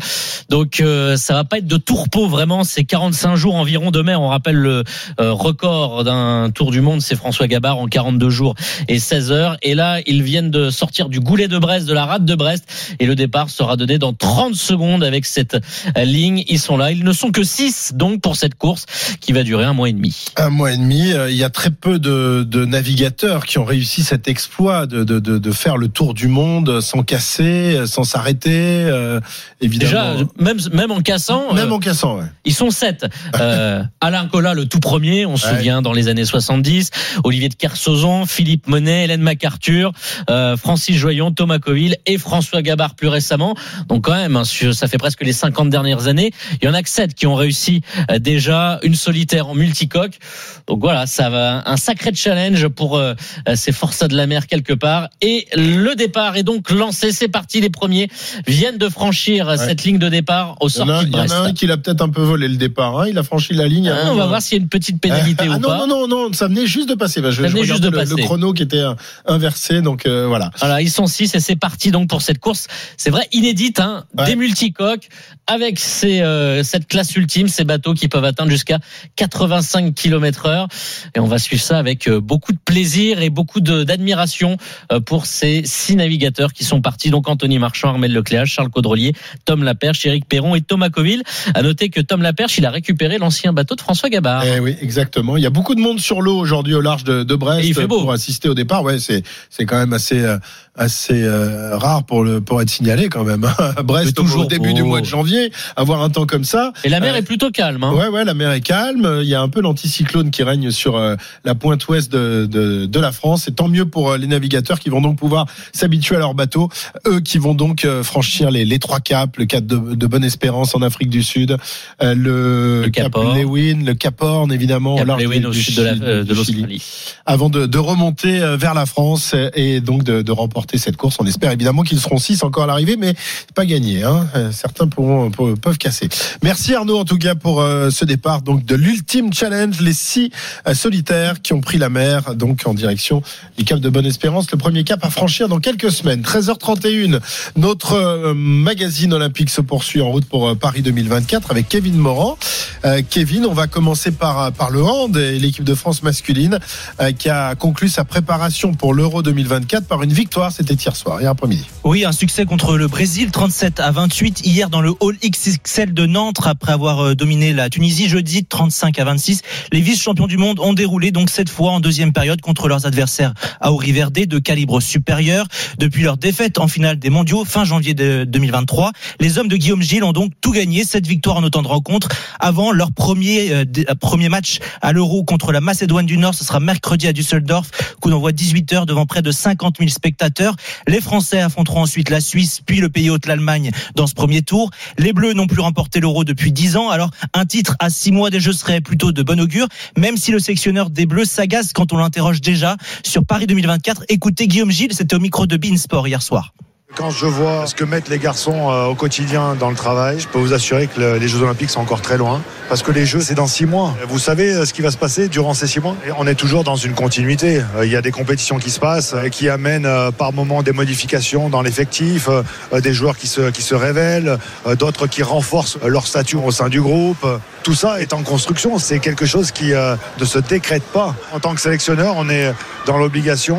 donc 0.48 0.80
euh, 0.80 1.16
ça 1.16 1.34
va 1.34 1.44
pas 1.44 1.58
être 1.58 1.66
de 1.66 1.76
tourpeau 1.76 2.26
vraiment. 2.26 2.64
C'est 2.64 2.84
45 2.84 3.36
jours 3.36 3.54
environ 3.54 3.90
de 3.90 4.02
mer. 4.02 4.20
On 4.20 4.28
rappelle 4.28 4.56
le 4.56 4.84
euh, 5.20 5.32
record 5.32 6.02
d'un 6.04 6.50
tour 6.50 6.72
du 6.72 6.80
monde, 6.80 7.00
c'est 7.00 7.14
François 7.14 7.46
Gabard 7.46 7.78
en 7.78 7.86
42 7.86 8.30
jours 8.30 8.54
et 8.88 8.98
16 8.98 9.32
heures. 9.32 9.56
Et 9.62 9.74
là, 9.74 10.00
ils 10.06 10.22
viennent 10.22 10.50
de 10.50 10.70
sortir 10.70 11.08
du 11.08 11.20
goulet 11.20 11.46
de 11.46 11.58
Brest, 11.58 11.86
de 11.86 11.94
la 11.94 12.04
rade 12.04 12.24
de 12.24 12.34
Brest, 12.34 12.64
et 12.98 13.06
le 13.06 13.14
départ 13.14 13.48
sera 13.48 13.76
donné 13.76 13.98
dans 13.98 14.12
30 14.12 14.54
secondes 14.54 15.04
avec 15.04 15.24
cette 15.24 15.56
ligne. 15.96 16.44
Ils 16.48 16.58
sont 16.58 16.76
là. 16.76 16.90
Ils 16.90 17.04
ne 17.04 17.12
sont 17.12 17.30
que 17.30 17.44
6 17.44 17.92
donc 17.94 18.20
pour 18.20 18.34
cette 18.34 18.56
course 18.56 18.86
qui 19.20 19.32
va 19.32 19.44
durer 19.44 19.64
un 19.64 19.72
mois 19.72 19.88
et 19.88 19.92
demi. 19.92 20.24
Un 20.36 20.50
mois 20.50 20.72
et 20.72 20.76
demi. 20.76 21.12
Il 21.28 21.36
y 21.36 21.44
a 21.44 21.50
très 21.50 21.70
peu 21.70 21.98
de, 21.98 22.42
de 22.42 22.64
navires 22.64 22.87
navigateurs 22.88 23.44
qui 23.44 23.58
ont 23.58 23.66
réussi 23.66 24.02
cet 24.02 24.28
exploit 24.28 24.86
de, 24.86 25.04
de, 25.04 25.18
de, 25.18 25.36
de, 25.36 25.50
faire 25.50 25.76
le 25.76 25.88
tour 25.88 26.14
du 26.14 26.26
monde 26.26 26.80
sans 26.80 27.02
casser, 27.02 27.82
sans 27.84 28.02
s'arrêter. 28.02 28.50
Euh, 28.50 29.20
évidemment. 29.60 30.14
Déjà, 30.14 30.24
même, 30.38 30.58
même 30.72 30.90
en 30.90 31.02
cassant. 31.02 31.52
Même 31.52 31.70
euh, 31.70 31.74
en 31.74 31.80
cassant, 31.80 32.16
ouais. 32.16 32.24
Ils 32.46 32.54
sont 32.54 32.70
sept. 32.70 33.04
Euh, 33.38 33.82
Alain 34.00 34.26
Collat, 34.26 34.54
le 34.54 34.64
tout 34.64 34.80
premier, 34.80 35.26
on 35.26 35.36
se 35.36 35.46
ouais. 35.46 35.56
souvient 35.56 35.82
dans 35.82 35.92
les 35.92 36.08
années 36.08 36.24
70. 36.24 36.90
Olivier 37.24 37.50
de 37.50 37.54
Kersauzon, 37.54 38.24
Philippe 38.24 38.68
Monet, 38.68 39.04
Hélène 39.04 39.20
MacArthur, 39.20 39.92
euh, 40.30 40.56
Francis 40.56 40.96
Joyon, 40.96 41.32
Thomas 41.32 41.58
Coville 41.58 41.96
et 42.06 42.16
François 42.16 42.62
Gabard 42.62 42.94
plus 42.94 43.08
récemment. 43.08 43.54
Donc 43.88 44.04
quand 44.04 44.16
même, 44.16 44.36
hein, 44.36 44.44
ça 44.44 44.88
fait 44.88 44.98
presque 44.98 45.22
les 45.22 45.34
50 45.34 45.68
dernières 45.68 46.06
années. 46.06 46.32
Il 46.62 46.64
y 46.64 46.68
en 46.68 46.74
a 46.74 46.82
que 46.82 46.88
sept 46.88 47.12
qui 47.12 47.26
ont 47.26 47.34
réussi 47.34 47.82
déjà 48.18 48.80
une 48.82 48.94
solitaire 48.94 49.48
en 49.48 49.54
multicoque. 49.54 50.18
Donc 50.66 50.80
voilà, 50.80 51.06
ça 51.06 51.28
va 51.28 51.62
un 51.66 51.76
sacré 51.76 52.12
challenge 52.14 52.66
pour 52.78 52.96
euh, 52.96 53.14
ces 53.56 53.72
forçats 53.72 54.06
de 54.06 54.16
la 54.16 54.28
mer 54.28 54.46
quelque 54.46 54.72
part. 54.72 55.08
Et 55.20 55.48
le 55.56 55.96
départ 55.96 56.36
est 56.36 56.44
donc 56.44 56.70
lancé. 56.70 57.10
C'est 57.10 57.26
parti. 57.26 57.60
Les 57.60 57.70
premiers 57.70 58.08
viennent 58.46 58.78
de 58.78 58.88
franchir 58.88 59.48
ouais. 59.48 59.58
cette 59.58 59.82
ligne 59.82 59.98
de 59.98 60.08
départ 60.08 60.54
au 60.60 60.68
Brest. 60.68 61.08
Il 61.08 61.16
y 61.16 61.20
en 61.20 61.28
a 61.28 61.48
un 61.48 61.52
qui 61.52 61.66
l'a 61.66 61.76
peut-être 61.76 62.02
un 62.02 62.08
peu 62.08 62.22
volé 62.22 62.46
le 62.46 62.56
départ. 62.56 63.00
Hein. 63.00 63.06
Il 63.08 63.18
a 63.18 63.24
franchi 63.24 63.52
la 63.52 63.66
ligne. 63.66 63.88
Ah, 63.88 64.12
on 64.12 64.14
va 64.14 64.26
voir 64.26 64.40
s'il 64.40 64.58
y 64.58 64.60
a 64.60 64.62
une 64.62 64.68
petite 64.68 65.00
pénalité 65.00 65.46
ah, 65.50 65.56
ou 65.56 65.58
non, 65.58 65.68
pas. 65.68 65.78
Non, 65.78 65.86
non, 65.88 66.06
non, 66.06 66.32
ça 66.32 66.46
venait 66.46 66.66
juste 66.66 66.88
de 66.88 66.94
passer. 66.94 67.20
Bah, 67.20 67.32
je, 67.32 67.42
ça 67.42 67.48
venait 67.48 67.62
je 67.62 67.72
juste 67.72 67.82
de 67.82 67.88
le, 67.88 67.98
passer. 67.98 68.14
le 68.16 68.22
chrono 68.22 68.52
qui 68.52 68.62
était 68.62 68.84
inversé. 69.26 69.82
Donc 69.82 70.06
euh, 70.06 70.28
voilà. 70.28 70.52
Voilà, 70.60 70.80
ils 70.80 70.90
sont 70.90 71.08
six 71.08 71.34
et 71.34 71.40
c'est 71.40 71.56
parti 71.56 71.90
donc 71.90 72.08
pour 72.08 72.22
cette 72.22 72.38
course. 72.38 72.68
C'est 72.96 73.10
vrai 73.10 73.26
inédite, 73.32 73.80
hein, 73.80 74.04
ouais. 74.16 74.26
des 74.26 74.36
multicoques 74.36 75.08
avec 75.48 75.80
ces, 75.80 76.20
euh, 76.20 76.62
cette 76.62 76.86
classe 76.86 77.16
ultime, 77.16 77.48
ces 77.48 77.64
bateaux 77.64 77.94
qui 77.94 78.06
peuvent 78.06 78.24
atteindre 78.24 78.50
jusqu'à 78.50 78.78
85 79.16 79.94
km/h. 79.94 80.68
Et 81.16 81.20
on 81.20 81.26
va 81.26 81.38
suivre 81.38 81.62
ça 81.62 81.78
avec 81.78 82.06
euh, 82.06 82.20
beaucoup 82.20 82.52
de 82.52 82.58
plaisir 82.72 83.22
et 83.22 83.30
beaucoup 83.30 83.60
d'admiration 83.60 84.58
euh, 84.92 85.00
pour 85.00 85.24
ces 85.24 85.62
six 85.64 85.96
navigateurs 85.96 86.52
qui 86.52 86.64
sont 86.64 86.82
partis. 86.82 87.08
Donc 87.08 87.26
Anthony 87.26 87.58
Marchand, 87.58 87.88
Armel 87.88 88.12
Lecléache, 88.12 88.52
Charles 88.52 88.68
Caudrelier, 88.68 89.14
Tom 89.46 89.64
Laperche, 89.64 90.04
Éric 90.04 90.28
Perron 90.28 90.54
et 90.54 90.60
Thomas 90.60 90.90
Coville. 90.90 91.22
À 91.54 91.62
noter 91.62 91.88
que 91.88 92.02
Tom 92.02 92.20
Laperche, 92.20 92.58
il 92.58 92.66
a 92.66 92.70
récupéré 92.70 93.16
l'ancien 93.16 93.54
bateau 93.54 93.74
de 93.74 93.80
François 93.80 94.10
Gabard. 94.10 94.44
Eh 94.44 94.60
oui, 94.60 94.76
exactement. 94.82 95.38
Il 95.38 95.42
y 95.42 95.46
a 95.46 95.50
beaucoup 95.50 95.74
de 95.74 95.80
monde 95.80 95.98
sur 95.98 96.20
l'eau 96.20 96.36
aujourd'hui 96.38 96.74
au 96.74 96.82
large 96.82 97.04
de, 97.04 97.22
de 97.22 97.34
Brest 97.34 97.66
il 97.66 97.74
fait 97.74 97.86
beau. 97.86 98.00
pour 98.00 98.12
assister 98.12 98.50
au 98.50 98.54
départ. 98.54 98.82
Ouais, 98.82 98.98
c'est 98.98 99.22
c'est 99.48 99.64
quand 99.64 99.78
même 99.78 99.94
assez 99.94 100.20
euh, 100.22 100.36
assez 100.76 101.22
euh, 101.24 101.76
rare 101.78 102.04
pour 102.04 102.22
le 102.22 102.42
pour 102.42 102.60
être 102.60 102.68
signalé 102.70 103.08
quand 103.08 103.24
même. 103.24 103.44
hein. 103.44 103.72
À 103.78 103.82
Brest 103.82 104.14
toujours 104.14 104.42
au 104.42 104.46
début 104.46 104.74
du 104.74 104.82
mois 104.82 105.00
de 105.00 105.06
janvier, 105.06 105.50
avoir 105.74 106.02
un 106.02 106.10
temps 106.10 106.26
comme 106.26 106.44
ça. 106.44 106.72
Et 106.84 106.90
la 106.90 107.00
mer 107.00 107.14
Euh, 107.14 107.18
est 107.18 107.22
plutôt 107.22 107.50
calme. 107.50 107.82
Hein. 107.82 107.94
Ouais, 107.94 108.08
ouais, 108.08 108.24
la 108.26 108.34
mer 108.34 108.52
est 108.52 108.60
calme. 108.60 109.20
Il 109.22 109.28
y 109.28 109.34
a 109.34 109.40
un 109.40 109.48
peu 109.48 109.62
l'anticyclone 109.62 110.30
qui 110.30 110.42
règne 110.42 110.70
sur 110.70 110.96
euh, 110.96 111.16
la 111.44 111.54
pointe 111.54 111.86
ouest 111.88 112.12
de, 112.12 112.46
de, 112.48 112.86
de 112.86 113.00
la 113.00 113.12
France. 113.12 113.48
Et 113.48 113.52
tant 113.52 113.68
mieux 113.68 113.84
pour 113.84 114.10
euh, 114.10 114.18
les 114.18 114.26
navigateurs 114.26 114.78
qui 114.80 114.88
vont 114.90 115.00
donc 115.00 115.16
pouvoir 115.18 115.46
s'habituer 115.72 116.16
à 116.16 116.18
leur 116.18 116.34
bateau. 116.34 116.68
Eux 117.06 117.20
qui 117.20 117.38
vont 117.38 117.54
donc 117.54 117.84
euh, 117.84 118.02
franchir 118.02 118.50
les, 118.50 118.64
les 118.64 118.78
trois 118.78 119.00
caps, 119.00 119.38
le 119.38 119.44
cap 119.46 119.64
de, 119.64 119.76
de 119.94 120.06
Bonne-Espérance 120.06 120.74
en 120.74 120.82
Afrique 120.82 121.10
du 121.10 121.22
Sud, 121.22 121.56
euh, 122.02 122.14
le, 122.14 122.82
Le 122.84 122.90
cap. 122.90 123.12
Lewin, 123.14 123.84
le 123.84 123.94
Cap 123.94 124.20
Horn 124.22 124.52
évidemment, 124.52 124.96
Cap 124.96 125.06
large 125.06 125.22
Lewin 125.22 125.40
du- 125.40 125.46
au 125.46 125.52
sud 125.52 125.76
de 125.76 125.82
la- 125.82 125.90
euh, 125.92 126.24
l'Australie. 126.28 126.82
avant 127.26 127.50
de, 127.50 127.66
de 127.66 127.78
remonter 127.78 128.38
vers 128.56 128.74
la 128.74 128.86
France 128.86 129.34
et 129.54 129.80
donc 129.80 130.02
de, 130.04 130.30
remporter 130.32 130.78
cette 130.78 130.96
course. 130.96 131.16
On 131.20 131.26
espère 131.26 131.50
évidemment 131.52 131.82
qu'ils 131.82 132.00
seront 132.00 132.18
six 132.18 132.42
encore 132.42 132.64
à 132.64 132.66
l'arrivée, 132.66 132.96
mais 132.96 133.14
pas 133.54 133.64
gagné. 133.66 134.02
Hein. 134.04 134.26
Certains 134.52 134.86
pourront, 134.88 135.30
pour- 135.30 135.54
peuvent 135.58 135.78
casser. 135.78 136.08
Merci 136.42 136.74
Arnaud 136.74 136.98
en 136.98 137.04
tout 137.04 137.18
cas 137.18 137.34
pour 137.34 137.60
euh, 137.60 137.90
ce 137.90 138.04
départ 138.04 138.42
donc 138.42 138.64
de 138.64 138.74
l'ultime 138.74 139.32
challenge, 139.32 139.80
les 139.80 139.92
six 139.92 140.30
solitaires 140.74 141.40
qui 141.42 141.52
ont 141.52 141.60
pris 141.60 141.78
la 141.78 141.88
mer 141.88 142.34
donc 142.38 142.62
en 142.64 142.74
direction 142.74 143.22
du 143.58 143.64
Cap 143.64 143.80
de 143.80 143.90
Bonne-Espérance. 143.90 144.50
Le 144.50 144.56
premier 144.56 144.84
cap 144.84 145.04
à 145.04 145.10
franchir 145.10 145.48
dans 145.48 145.58
quelques 145.58 145.90
semaines. 145.90 146.22
13h31. 146.22 147.20
Notre 147.56 147.92
euh, 147.94 148.34
magazine 148.34 149.12
olympique 149.12 149.50
se 149.50 149.60
poursuit 149.60 150.00
en 150.00 150.10
route 150.10 150.24
pour 150.24 150.48
euh, 150.48 150.54
Paris 150.54 150.82
2024 150.82 151.50
avec 151.50 151.68
Kevin 151.68 151.96
Morand. 151.96 152.38
Euh, 152.84 153.02
Kevin, 153.08 153.44
on 153.46 153.52
va 153.52 153.66
commencer 153.66 154.12
par 154.12 154.52
par 154.52 154.70
le 154.70 154.82
hand 154.82 155.16
et 155.16 155.38
l'équipe 155.38 155.64
de 155.64 155.74
France 155.74 156.02
masculine 156.02 156.58
euh, 157.00 157.12
qui 157.12 157.28
a 157.28 157.54
conclu 157.54 157.88
sa 157.88 158.04
préparation 158.04 158.72
pour 158.72 158.94
l'Euro 158.94 159.22
2024 159.22 159.86
par 159.86 160.02
une 160.02 160.12
victoire. 160.12 160.52
C'était 160.52 160.74
hier 160.74 160.94
soir, 160.94 161.20
hier 161.20 161.30
après-midi. 161.30 161.66
Oui, 161.84 162.04
un 162.04 162.12
succès 162.12 162.44
contre 162.44 162.76
le 162.76 162.86
Brésil, 162.86 163.30
37 163.30 163.80
à 163.80 163.90
28 163.90 164.46
hier 164.46 164.70
dans 164.70 164.80
le 164.80 164.92
hall 165.00 165.16
XXL 165.24 165.92
de 165.92 166.06
Nantes 166.06 166.38
après 166.44 166.72
avoir 166.72 167.16
dominé 167.16 167.52
la 167.52 167.68
Tunisie 167.68 168.08
jeudi 168.08 168.44
35 168.44 168.98
à 168.98 169.04
26. 169.04 169.42
Les 169.72 169.80
vice-champions 169.80 170.26
du 170.26 170.36
monde 170.36 170.60
ont 170.60 170.74
déroulé 170.74 171.10
donc 171.10 171.30
cette 171.30 171.48
fois 171.48 171.72
en 171.72 171.80
deuxième 171.80 172.12
période 172.12 172.27
contre 172.36 172.68
leurs 172.68 172.86
adversaires 172.86 173.34
à 173.60 173.70
Verde 173.70 174.26
de 174.26 174.38
calibre 174.38 174.80
supérieur. 174.80 175.46
Depuis 175.78 176.02
leur 176.02 176.16
défaite 176.16 176.58
en 176.58 176.68
finale 176.68 176.98
des 176.98 177.10
mondiaux 177.10 177.44
fin 177.44 177.64
janvier 177.64 177.94
de 177.94 178.24
2023, 178.24 178.92
les 179.20 179.38
hommes 179.38 179.48
de 179.48 179.56
Guillaume 179.56 179.82
Gilles 179.82 180.04
ont 180.04 180.12
donc 180.12 180.32
tout 180.40 180.52
gagné, 180.52 180.84
cette 180.84 181.06
victoire 181.06 181.36
en 181.36 181.42
autant 181.42 181.62
de 181.62 181.68
rencontres 181.68 182.08
avant 182.38 182.72
leur 182.72 182.92
premier 182.92 183.52
euh, 183.52 183.64
euh, 183.78 183.94
premier 183.94 184.28
match 184.28 184.58
à 184.82 184.92
l'Euro 184.92 185.24
contre 185.24 185.52
la 185.52 185.60
Macédoine 185.60 186.06
du 186.06 186.18
Nord. 186.18 186.34
Ce 186.34 186.44
sera 186.44 186.60
mercredi 186.60 187.06
à 187.06 187.12
Düsseldorf, 187.12 187.70
coup 188.00 188.10
d'envoi 188.10 188.32
18h 188.32 188.86
devant 188.86 189.06
près 189.06 189.22
de 189.22 189.30
50 189.30 189.76
000 189.78 189.90
spectateurs. 189.90 190.54
Les 190.86 191.00
Français 191.00 191.40
affronteront 191.40 191.82
ensuite 191.82 192.10
la 192.10 192.20
Suisse, 192.20 192.60
puis 192.64 192.80
le 192.80 192.88
pays 192.88 193.10
hôte 193.10 193.26
l'Allemagne 193.26 193.70
dans 193.94 194.06
ce 194.06 194.14
premier 194.14 194.42
tour. 194.42 194.70
Les 194.98 195.12
Bleus 195.12 195.32
n'ont 195.32 195.46
plus 195.46 195.60
remporté 195.60 196.00
l'Euro 196.00 196.24
depuis 196.24 196.52
10 196.52 196.76
ans, 196.76 196.90
alors 196.90 197.10
un 197.34 197.46
titre 197.46 197.76
à 197.78 197.90
6 197.90 198.12
mois 198.12 198.30
des 198.30 198.40
Jeux 198.40 198.52
serait 198.52 198.80
plutôt 198.80 199.12
de 199.12 199.22
bon 199.22 199.40
augure, 199.40 199.68
même 199.96 200.16
si 200.16 200.32
le 200.32 200.38
sélectionneur 200.38 200.90
des 200.90 201.06
Bleus 201.06 201.24
s'agace 201.24 201.72
quand 201.72 201.92
on 201.92 201.96
déjà 202.40 202.76
sur 203.04 203.24
Paris 203.24 203.46
2024. 203.46 204.04
Écoutez 204.08 204.46
Guillaume 204.46 204.70
Gilles, 204.70 204.92
c'était 204.92 205.16
au 205.16 205.20
micro 205.20 205.46
de 205.46 205.56
Beansport 205.56 206.06
hier 206.08 206.22
soir. 206.22 206.52
Quand 206.96 207.10
je 207.10 207.26
vois 207.26 207.66
ce 207.66 207.74
que 207.74 207.84
mettent 207.84 208.08
les 208.08 208.18
garçons 208.18 208.70
euh, 208.72 208.86
au 208.86 208.94
quotidien 208.94 209.54
dans 209.60 209.68
le 209.68 209.76
travail, 209.76 210.18
je 210.20 210.26
peux 210.26 210.38
vous 210.38 210.54
assurer 210.54 210.86
que 210.86 210.98
le- 210.98 211.18
les 211.18 211.28
Jeux 211.28 211.42
Olympiques 211.42 211.68
sont 211.68 211.80
encore 211.80 212.00
très 212.00 212.16
loin. 212.16 212.40
Parce 212.70 212.82
que 212.82 212.90
les 212.90 213.04
Jeux, 213.04 213.20
c'est 213.20 213.34
dans 213.34 213.46
six 213.46 213.66
mois. 213.66 213.94
Vous 214.08 214.18
savez 214.18 214.52
euh, 214.54 214.64
ce 214.64 214.72
qui 214.72 214.80
va 214.80 214.90
se 214.90 214.96
passer 214.96 215.28
durant 215.28 215.52
ces 215.52 215.66
six 215.66 215.80
mois? 215.80 215.94
Et 216.06 216.10
On 216.16 216.26
est 216.26 216.34
toujours 216.34 216.64
dans 216.64 216.76
une 216.76 216.94
continuité. 216.94 217.60
Euh, 217.76 217.84
Il 217.84 217.92
y 217.92 217.96
a 217.96 218.00
des 218.00 218.10
compétitions 218.10 218.58
qui 218.58 218.70
se 218.70 218.80
passent, 218.80 219.12
euh, 219.14 219.28
qui 219.28 219.50
amènent 219.50 219.86
par 220.16 220.32
moments 220.32 220.62
des 220.62 220.72
modifications 220.72 221.50
dans 221.50 221.60
l'effectif, 221.60 222.28
des 222.72 222.92
joueurs 222.94 223.18
qui 223.18 223.26
se, 223.26 223.50
qui 223.50 223.62
se 223.62 223.74
révèlent, 223.74 224.38
d'autres 224.78 225.06
qui 225.06 225.22
renforcent 225.22 225.78
leur 225.84 226.06
statut 226.06 226.36
au 226.36 226.50
sein 226.50 226.68
du 226.70 226.80
groupe. 226.80 227.24
Tout 227.62 227.74
ça 227.74 228.00
est 228.00 228.12
en 228.14 228.22
construction. 228.22 228.78
C'est 228.78 228.98
quelque 228.98 229.26
chose 229.26 229.50
qui 229.52 229.72
ne 229.72 230.24
se 230.24 230.38
décrète 230.38 230.82
pas. 230.84 231.14
En 231.32 231.38
tant 231.40 231.54
que 231.54 231.60
sélectionneur, 231.60 232.14
on 232.16 232.28
est 232.30 232.52
dans 232.86 232.96
l'obligation 232.96 233.58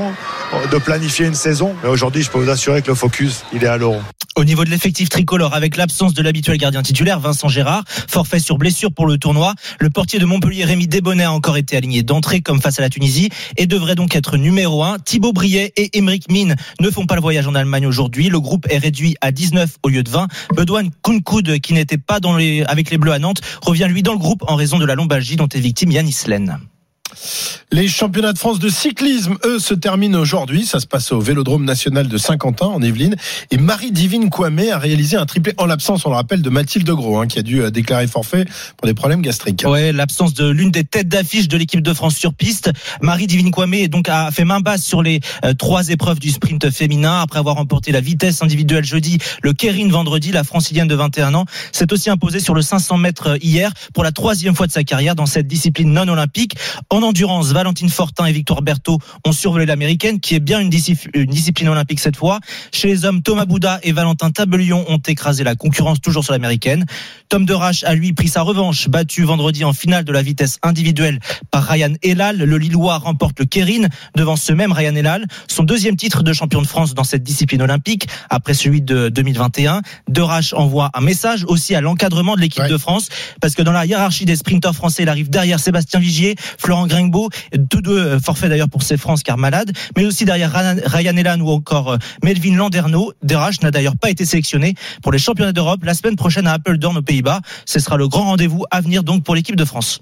de 0.72 0.78
planifier 0.78 1.28
une 1.28 1.36
saison. 1.36 1.76
Mais 1.84 1.90
aujourd'hui, 1.90 2.24
je 2.24 2.30
peux 2.32 2.40
vous 2.40 2.50
assurer 2.50 2.82
que 2.82 2.88
le 2.88 2.96
focus, 2.96 3.19
il 3.54 3.64
est 3.64 3.68
à 3.68 3.78
l'euro. 3.78 4.02
Au 4.36 4.46
niveau 4.46 4.64
de 4.64 4.70
l'effectif 4.70 5.10
tricolore, 5.10 5.54
avec 5.54 5.76
l'absence 5.76 6.14
de 6.14 6.22
l'habituel 6.22 6.58
gardien 6.58 6.82
titulaire, 6.82 7.20
Vincent 7.20 7.50
Gérard, 7.50 7.84
forfait 7.88 8.40
sur 8.40 8.58
blessure 8.58 8.94
pour 8.94 9.06
le 9.06 9.18
tournoi, 9.18 9.54
le 9.80 9.90
portier 9.90 10.20
de 10.20 10.26
Montpellier, 10.26 10.64
Rémi 10.64 10.88
Desbonnets, 10.88 11.26
a 11.26 11.32
encore 11.34 11.58
été 11.58 11.76
aligné 11.76 12.04
d'entrée 12.04 12.40
comme 12.40 12.62
face 12.62 12.80
à 12.80 12.82
la 12.82 12.90
Tunisie 12.90 13.30
et 13.58 13.66
devrait 13.66 13.96
donc 13.96 14.16
être 14.16 14.38
numéro 14.38 14.84
1. 14.84 15.00
Thibaut 15.00 15.34
Briet 15.34 15.74
et 15.76 15.98
Émeric 15.98 16.32
Mine 16.32 16.56
ne 16.80 16.90
font 16.90 17.06
pas 17.06 17.16
le 17.16 17.22
voyage 17.22 17.48
en 17.48 17.56
Allemagne 17.56 17.86
aujourd'hui. 17.86 18.30
Le 18.30 18.40
groupe 18.40 18.66
est 18.70 18.78
réduit 18.78 19.16
à 19.20 19.32
19 19.32 19.78
au 19.84 19.90
lieu 19.90 20.04
de 20.04 20.10
20. 20.10 20.28
Bedouane 20.56 20.90
Kounkoud, 21.02 21.60
qui 21.60 21.74
n'était 21.74 21.98
pas 21.98 22.22
dans 22.22 22.38
les, 22.38 22.64
avec 22.64 22.92
les 22.92 22.98
Bleus 22.98 23.12
à 23.12 23.20
Nantes, 23.20 23.42
revient 23.62 23.88
lui 23.90 24.04
dans 24.04 24.14
le 24.14 24.20
groupe 24.20 24.44
en 24.48 24.56
raison 24.56 24.80
de 24.80 24.86
la 24.86 24.96
lombalgie 24.96 25.36
dont 25.36 25.50
est 25.50 25.60
victime 25.60 25.92
Yannis 25.92 26.24
Len. 26.28 26.60
Les 27.72 27.88
championnats 27.88 28.34
de 28.34 28.38
France 28.38 28.60
de 28.60 28.70
cyclisme, 28.70 29.38
eux, 29.46 29.60
se 29.60 29.74
terminent 29.74 30.20
aujourd'hui. 30.20 30.66
Ça 30.66 30.80
se 30.80 30.88
passe 30.88 31.12
au 31.12 31.20
Vélodrome 31.20 31.66
national 31.66 32.08
de 32.08 32.18
Saint-Quentin, 32.18 32.66
en 32.66 32.82
Yvelines. 32.82 33.16
Et 33.52 33.58
Marie-Divine 33.58 34.30
Kouamé 34.30 34.72
a 34.72 34.80
réalisé 34.80 35.18
un 35.18 35.26
triplé 35.26 35.54
en 35.58 35.66
l'absence, 35.66 36.06
on 36.06 36.10
le 36.10 36.16
rappelle, 36.16 36.42
de 36.42 36.50
Mathilde 36.50 36.90
Gros, 36.90 37.20
hein, 37.20 37.28
qui 37.28 37.40
a 37.40 37.44
dû 37.44 37.62
euh, 37.62 37.70
déclarer 37.70 38.08
forfait 38.08 38.46
pour 38.78 38.88
des 38.88 38.94
problèmes 38.94 39.22
gastriques. 39.22 39.64
Ouais, 39.68 39.92
l'absence 39.92 40.34
de 40.34 40.50
l'une 40.50 40.72
des 40.72 40.84
têtes 40.84 41.08
d'affiche 41.08 41.48
de 41.48 41.58
l'équipe 41.58 41.82
de 41.82 41.94
France 41.94 42.16
sur 42.16 42.34
piste. 42.34 42.72
Marie 43.02 43.28
Divine 43.28 43.52
Kwame 43.52 43.88
donc 43.88 44.10
a 44.10 44.32
fait 44.32 44.46
main 44.46 44.60
basse 44.60 44.84
sur 44.84 45.04
les 45.04 45.20
euh, 45.46 45.54
trois 45.54 45.90
épreuves 45.90 46.20
du 46.20 46.32
sprint 46.32 46.70
féminin 46.72 47.22
après 47.22 47.40
avoir 47.40 47.56
remporté 47.56 47.92
la 47.92 48.02
vitesse 48.02 48.42
individuelle 48.42 48.86
jeudi, 48.86 49.20
le 49.42 49.54
Kérine 49.54 49.92
vendredi. 49.92 50.32
La 50.32 50.44
francilienne 50.44 50.88
de 50.88 50.96
21 50.96 51.34
ans 51.36 51.46
s'est 51.72 51.92
aussi 51.94 52.10
imposée 52.10 52.40
sur 52.40 52.54
le 52.54 52.62
500 52.62 52.98
mètres 52.98 53.38
hier 53.42 53.72
pour 53.94 54.04
la 54.04 54.12
troisième 54.12 54.56
fois 54.56 54.68
de 54.68 54.72
sa 54.72 54.84
carrière 54.84 55.16
dans 55.16 55.26
cette 55.26 55.48
discipline 55.48 55.92
non 55.94 56.08
olympique. 56.08 56.56
Endurance, 57.04 57.52
Valentine 57.52 57.90
Fortin 57.90 58.26
et 58.26 58.32
Victoire 58.32 58.62
Berthaud 58.62 59.00
ont 59.26 59.32
survolé 59.32 59.66
l'américaine, 59.66 60.20
qui 60.20 60.36
est 60.36 60.40
bien 60.40 60.60
une, 60.60 60.70
discipline, 60.70 61.70
olympique 61.70 62.00
cette 62.00 62.16
fois. 62.16 62.40
Chez 62.72 62.88
les 62.88 63.06
hommes, 63.06 63.22
Thomas 63.22 63.46
Bouda 63.46 63.80
et 63.84 63.92
Valentin 63.92 64.32
Tabelion 64.32 64.86
ont 64.88 64.98
écrasé 64.98 65.44
la 65.44 65.56
concurrence 65.56 66.02
toujours 66.02 66.24
sur 66.24 66.34
l'américaine. 66.34 66.86
Tom 67.30 67.46
Derache 67.46 67.84
a 67.84 67.94
lui 67.96 68.14
pris 68.14 68.28
sa 68.28 68.42
revanche, 68.42 68.88
battu 68.90 69.24
vendredi 69.24 69.64
en 69.64 69.74
finale 69.74 70.04
de 70.04 70.12
la 70.12 70.22
vitesse 70.22 70.60
individuelle 70.64 71.20
par 71.52 71.64
Ryan 71.66 71.94
Elal. 72.02 72.38
Le 72.38 72.58
Lillois 72.58 72.98
remporte 72.98 73.40
le 73.40 73.46
Kérine 73.46 73.90
devant 74.16 74.36
ce 74.36 74.54
même 74.54 74.72
Ryan 74.72 74.96
Elal, 74.96 75.26
son 75.48 75.64
deuxième 75.64 75.96
titre 75.96 76.24
de 76.24 76.34
champion 76.34 76.62
de 76.62 76.68
France 76.68 76.94
dans 76.94 77.04
cette 77.04 77.24
discipline 77.24 77.62
olympique 77.62 78.08
après 78.30 78.54
celui 78.54 78.82
de 78.82 79.10
2021. 79.10 79.82
Derache 80.08 80.54
envoie 80.54 80.90
un 80.94 81.02
message 81.02 81.46
aussi 81.48 81.76
à 81.76 81.82
l'encadrement 81.82 82.36
de 82.36 82.42
l'équipe 82.42 82.60
Ouais. 82.60 82.68
de 82.70 82.78
France 82.78 83.08
parce 83.40 83.56
que 83.56 83.62
dans 83.62 83.72
la 83.72 83.86
hiérarchie 83.86 84.26
des 84.26 84.36
sprinteurs 84.36 84.76
français, 84.76 85.04
il 85.04 85.10
arrive 85.10 85.30
derrière 85.30 85.60
Sébastien 85.62 86.00
Vigier, 86.00 86.36
Florent 86.58 86.88
Gringbeau, 86.90 87.30
tous 87.70 87.82
deux 87.82 87.98
euh, 87.98 88.20
forfaits 88.20 88.50
d'ailleurs 88.50 88.70
pour 88.70 88.84
ces 88.84 88.98
France 88.98 89.24
car 89.24 89.38
malade, 89.38 89.72
mais 89.96 90.06
aussi 90.06 90.26
derrière 90.26 90.52
Ryan 90.52 91.16
Elal 91.16 91.42
ou 91.42 91.50
encore 91.50 91.94
euh, 91.94 91.98
Melvin 92.24 92.56
Landerneau. 92.56 93.14
Derache 93.24 93.62
n'a 93.62 93.72
d'ailleurs 93.72 93.98
pas 93.98 94.10
été 94.10 94.26
sélectionné 94.26 94.76
pour 95.02 95.12
les 95.12 95.20
championnats 95.20 95.54
d'Europe 95.54 95.82
la 95.84 95.94
semaine 95.94 96.16
prochaine 96.16 96.48
à 96.48 96.54
Apeldoorn 96.54 96.98
aux 96.98 97.02
Pays-Bas. 97.02 97.42
Ce 97.66 97.80
sera 97.80 97.96
le 97.96 98.08
grand 98.08 98.26
rendez-vous 98.26 98.66
à 98.72 98.82
venir 98.82 99.04
donc 99.04 99.24
pour 99.24 99.36
l'équipe 99.36 99.56
de 99.56 99.66
France. 99.66 100.02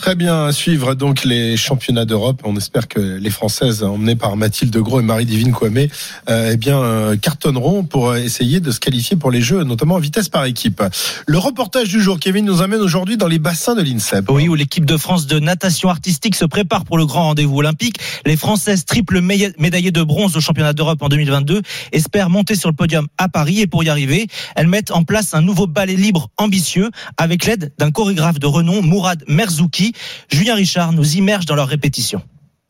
Très 0.00 0.14
bien 0.14 0.46
à 0.46 0.52
suivre 0.52 0.94
donc 0.94 1.24
les 1.24 1.58
championnats 1.58 2.06
d'Europe. 2.06 2.40
On 2.44 2.56
espère 2.56 2.88
que 2.88 3.00
les 3.00 3.28
Françaises 3.28 3.82
emmenées 3.82 4.16
par 4.16 4.34
Mathilde 4.34 4.74
Gros 4.78 4.98
et 4.98 5.02
Marie-Divine 5.02 5.52
Kouamé 5.52 5.90
euh, 6.30 6.52
eh 6.54 6.56
bien 6.56 6.78
euh, 6.78 7.16
cartonneront 7.18 7.84
pour 7.84 8.16
essayer 8.16 8.60
de 8.60 8.70
se 8.70 8.80
qualifier 8.80 9.18
pour 9.18 9.30
les 9.30 9.42
Jeux, 9.42 9.62
notamment 9.62 9.96
en 9.96 9.98
vitesse 9.98 10.30
par 10.30 10.46
équipe. 10.46 10.82
Le 11.26 11.36
reportage 11.36 11.90
du 11.90 12.00
jour, 12.00 12.18
Kevin, 12.18 12.46
nous 12.46 12.62
amène 12.62 12.80
aujourd'hui 12.80 13.18
dans 13.18 13.28
les 13.28 13.38
bassins 13.38 13.74
de 13.74 13.82
l'INSEP. 13.82 14.30
Oui, 14.30 14.48
où 14.48 14.54
l'équipe 14.54 14.86
de 14.86 14.96
France 14.96 15.26
de 15.26 15.38
natation 15.38 15.89
artistique 15.90 16.34
se 16.34 16.44
prépare 16.44 16.84
pour 16.84 16.98
le 16.98 17.06
grand 17.06 17.24
rendez-vous 17.24 17.58
olympique. 17.58 17.96
Les 18.24 18.36
Françaises 18.36 18.84
triple 18.84 19.20
méda- 19.20 19.52
médaillées 19.58 19.90
de 19.90 20.02
bronze 20.02 20.36
au 20.36 20.40
championnat 20.40 20.72
d'Europe 20.72 21.02
en 21.02 21.08
2022 21.08 21.62
espèrent 21.92 22.30
monter 22.30 22.54
sur 22.54 22.68
le 22.68 22.74
podium 22.74 23.06
à 23.18 23.28
Paris 23.28 23.60
et 23.60 23.66
pour 23.66 23.84
y 23.84 23.88
arriver, 23.88 24.26
elles 24.56 24.68
mettent 24.68 24.90
en 24.90 25.04
place 25.04 25.34
un 25.34 25.42
nouveau 25.42 25.66
ballet 25.66 25.96
libre 25.96 26.30
ambitieux 26.38 26.90
avec 27.16 27.44
l'aide 27.44 27.72
d'un 27.78 27.90
chorégraphe 27.90 28.38
de 28.38 28.46
renom, 28.46 28.82
Mourad 28.82 29.24
Merzouki. 29.28 29.92
Julien 30.30 30.54
Richard 30.54 30.92
nous 30.92 31.16
immerge 31.16 31.46
dans 31.46 31.54
leur 31.54 31.68
répétition. 31.68 32.22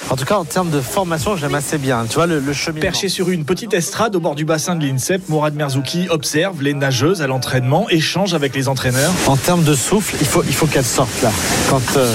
En 0.09 0.17
tout 0.17 0.25
cas, 0.25 0.37
en 0.37 0.45
termes 0.45 0.71
de 0.71 0.81
formation, 0.81 1.37
j'aime 1.37 1.55
assez 1.55 1.79
bien. 1.79 2.05
Tu 2.09 2.15
vois, 2.17 2.27
le, 2.27 2.41
le 2.41 2.53
cheminement. 2.53 2.81
Perché 2.81 3.09
sur 3.09 3.29
une 3.29 3.45
petite 3.45 3.75
estrade 3.75 4.17
au 4.17 4.21
bord 4.21 4.35
du 4.35 4.45
bassin 4.45 4.75
de 4.75 4.85
l'INSEP, 4.85 5.29
Mourad 5.29 5.55
Merzouki 5.55 6.09
observe 6.09 6.63
les 6.63 6.75
nageuses 6.75 7.23
à 7.23 7.29
l'entraînement, 7.29 7.89
échange 7.91 8.35
avec 8.35 8.57
les 8.57 8.67
entraîneurs. 8.69 9.13
En 9.29 9.37
termes 9.37 9.63
de 9.63 9.75
souffle, 9.75 10.17
il 10.21 10.27
faut, 10.27 10.43
il 10.45 10.55
faut 10.55 10.67
qu'elles 10.67 10.85
sortent 10.85 11.23
là. 11.23 11.31
Quand, 11.69 11.81
euh, 11.97 12.13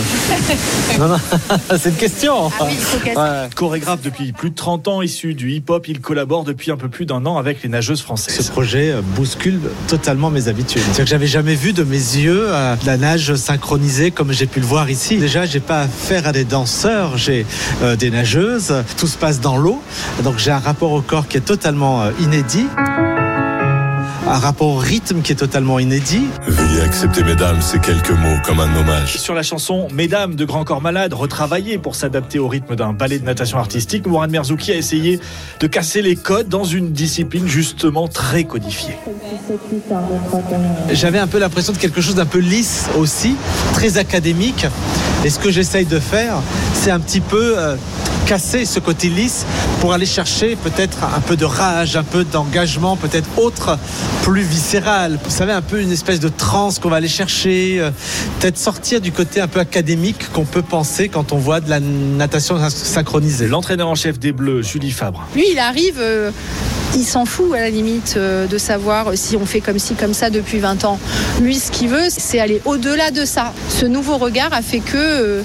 non, 1.00 1.08
non, 1.08 1.18
c'est 1.78 1.90
une 1.90 1.96
question. 1.96 2.52
Ah 2.60 2.66
oui, 2.66 2.72
il 2.74 2.78
faut 2.80 2.96
Ouais. 3.06 3.50
Chorégraphe 3.56 4.02
depuis 4.02 4.34
plus 4.34 4.50
de 4.50 4.56
30 4.56 4.88
ans, 4.90 5.02
issu 5.02 5.34
du 5.36 5.52
hip-hop, 5.52 5.88
il 5.88 6.02
collabore 6.02 6.44
depuis 6.44 6.72
un 6.72 6.78
peu 6.78 6.90
plus 6.90 7.06
d'un 7.06 7.26
an 7.26 7.38
avec 7.38 7.62
les 7.64 7.70
nageuses 7.70 8.00
Ce 8.00 8.04
françaises. 8.04 8.50
projet 8.50 8.92
euh, 8.92 9.02
bouscule 9.02 9.60
totalement 9.88 10.32
mes 10.32 10.48
habitudes. 10.50 10.82
C'est 10.94 11.04
que 11.04 11.10
j'avais 11.10 11.28
jamais 11.28 11.56
vu 11.56 11.72
de 11.72 11.84
mes 11.84 11.96
yeux 11.96 12.48
euh, 12.50 12.76
la 12.86 12.98
nage 12.98 13.36
synchronisée 13.36 14.12
comme 14.12 14.32
j'ai 14.34 14.48
pu 14.48 14.60
le 14.60 14.66
voir 14.66 14.90
ici. 14.90 15.18
Déjà, 15.18 15.46
j'ai 15.46 15.60
pas 15.62 15.82
affaire 15.82 16.28
à 16.28 16.32
des 16.34 16.44
danseurs, 16.46 17.18
j'ai 17.18 17.46
des 18.00 18.10
nageuses. 18.10 18.74
Tout 18.98 19.08
se 19.08 19.18
passe 19.18 19.40
dans 19.42 19.58
l'eau, 19.58 19.82
donc 20.24 20.38
j'ai 20.38 20.52
un 20.52 20.60
rapport 20.60 20.92
au 20.92 21.02
corps 21.02 21.28
qui 21.28 21.38
est 21.38 21.42
totalement 21.42 22.04
euh, 22.04 22.12
inédit. 22.20 22.68
Un 24.28 24.40
rapport 24.40 24.70
au 24.70 24.78
rythme 24.78 25.22
qui 25.22 25.34
est 25.34 25.36
totalement 25.36 25.78
inédit. 25.78 26.24
Veuillez 26.48 26.82
accepter, 26.82 27.24
mesdames, 27.24 27.62
ces 27.62 27.80
quelques 27.80 28.10
mots 28.10 28.38
comme 28.44 28.60
un 28.60 28.76
hommage. 28.76 29.18
Sur 29.18 29.36
la 29.36 29.44
chanson 29.44 29.88
Mesdames 29.94 30.34
de 30.34 30.46
Grand 30.46 30.64
Corps 30.64 30.82
Malade, 30.82 31.14
retravaillée 31.14 31.78
pour 31.78 31.96
s'adapter 31.96 32.40
au 32.40 32.48
rythme 32.48 32.76
d'un 32.76 32.92
ballet 32.92 33.20
de 33.20 33.26
natation 33.26 33.60
artistique, 33.60 34.08
Mourad 34.08 34.32
Merzouki 34.32 34.72
a 34.72 34.76
essayé 34.76 35.20
de 35.60 35.68
casser 35.68 36.02
les 36.02 36.16
codes 36.16 36.50
dans 36.50 36.64
une 36.64 36.92
discipline 36.92 37.48
justement 37.48 38.08
très 38.08 38.46
codifiée. 38.46 38.98
J'avais 40.92 41.20
un 41.20 41.28
peu 41.28 41.38
l'impression 41.38 41.74
de 41.74 41.78
quelque 41.78 42.02
chose 42.02 42.16
d'un 42.16 42.26
peu 42.26 42.40
lisse 42.40 42.88
aussi, 42.98 43.36
très 43.74 44.00
académique. 44.00 44.66
Et 45.26 45.32
ce 45.32 45.40
que 45.40 45.50
j'essaye 45.50 45.86
de 45.86 46.00
faire, 46.00 46.36
c'est 46.76 46.92
un 46.92 47.00
petit 47.00 47.20
peu 47.20 47.56
euh, 47.58 47.76
casser 48.28 48.64
ce 48.64 48.80
côté 48.80 49.10
lisse 49.10 49.44
pour 49.82 49.92
aller 49.92 50.06
chercher 50.06 50.56
peut-être 50.56 51.04
un 51.04 51.20
peu 51.20 51.36
de 51.36 51.46
rage, 51.46 51.96
un 51.96 52.04
peu 52.04 52.24
d'engagement, 52.24 52.96
peut-être 52.96 53.28
autre, 53.38 53.80
plus 54.22 54.44
viscéral. 54.44 55.18
Vous 55.24 55.32
savez, 55.32 55.52
un 55.52 55.64
peu 55.64 55.82
une 55.82 55.92
espèce 55.92 56.20
de 56.20 56.30
transe 56.30 56.78
qu'on 56.78 56.90
va 56.90 56.98
aller 56.98 57.08
chercher, 57.08 57.78
euh, 57.80 57.90
peut-être 58.40 58.60
sortir 58.60 59.02
du 59.02 59.12
côté 59.12 59.42
un 59.42 59.48
peu 59.48 59.60
académique 59.60 60.32
qu'on 60.32 60.46
peut 60.46 60.62
penser 60.62 61.10
quand 61.10 61.34
on 61.34 61.38
voit 61.38 61.60
de 61.60 61.72
la 61.72 61.80
natation 61.80 62.60
synchronisée. 62.70 63.48
L'entraîneur 63.48 63.88
en 63.88 63.96
chef 63.96 64.20
des 64.20 64.32
Bleus, 64.32 64.62
Julie 64.62 64.92
Fabre. 64.92 65.26
Lui, 65.34 65.46
il 65.52 65.58
arrive, 65.58 65.98
euh, 65.98 66.30
il 66.96 67.04
s'en 67.04 67.26
fout 67.26 67.54
à 67.54 67.60
la 67.60 67.70
limite 67.70 68.16
euh, 68.18 68.48
de 68.48 68.58
savoir 68.58 69.12
si 69.16 69.36
on 69.36 69.46
fait 69.46 69.62
comme 69.62 69.80
ci, 69.80 69.96
comme 69.96 70.14
ça 70.14 70.30
depuis 70.30 70.60
20 70.60 70.86
ans. 70.86 71.00
Lui, 71.42 71.56
ce 71.56 71.72
qu'il 71.72 71.90
veut, 71.90 72.08
c'est 72.10 72.40
aller 72.40 72.62
au-delà 72.66 73.12
de 73.12 73.26
ça. 73.26 73.54
Ce 73.70 73.86
nouveau 73.86 74.18
regard 74.18 74.54
a 74.54 74.62
fait 74.62 74.80
que 74.80 74.98
euh, 74.98 75.42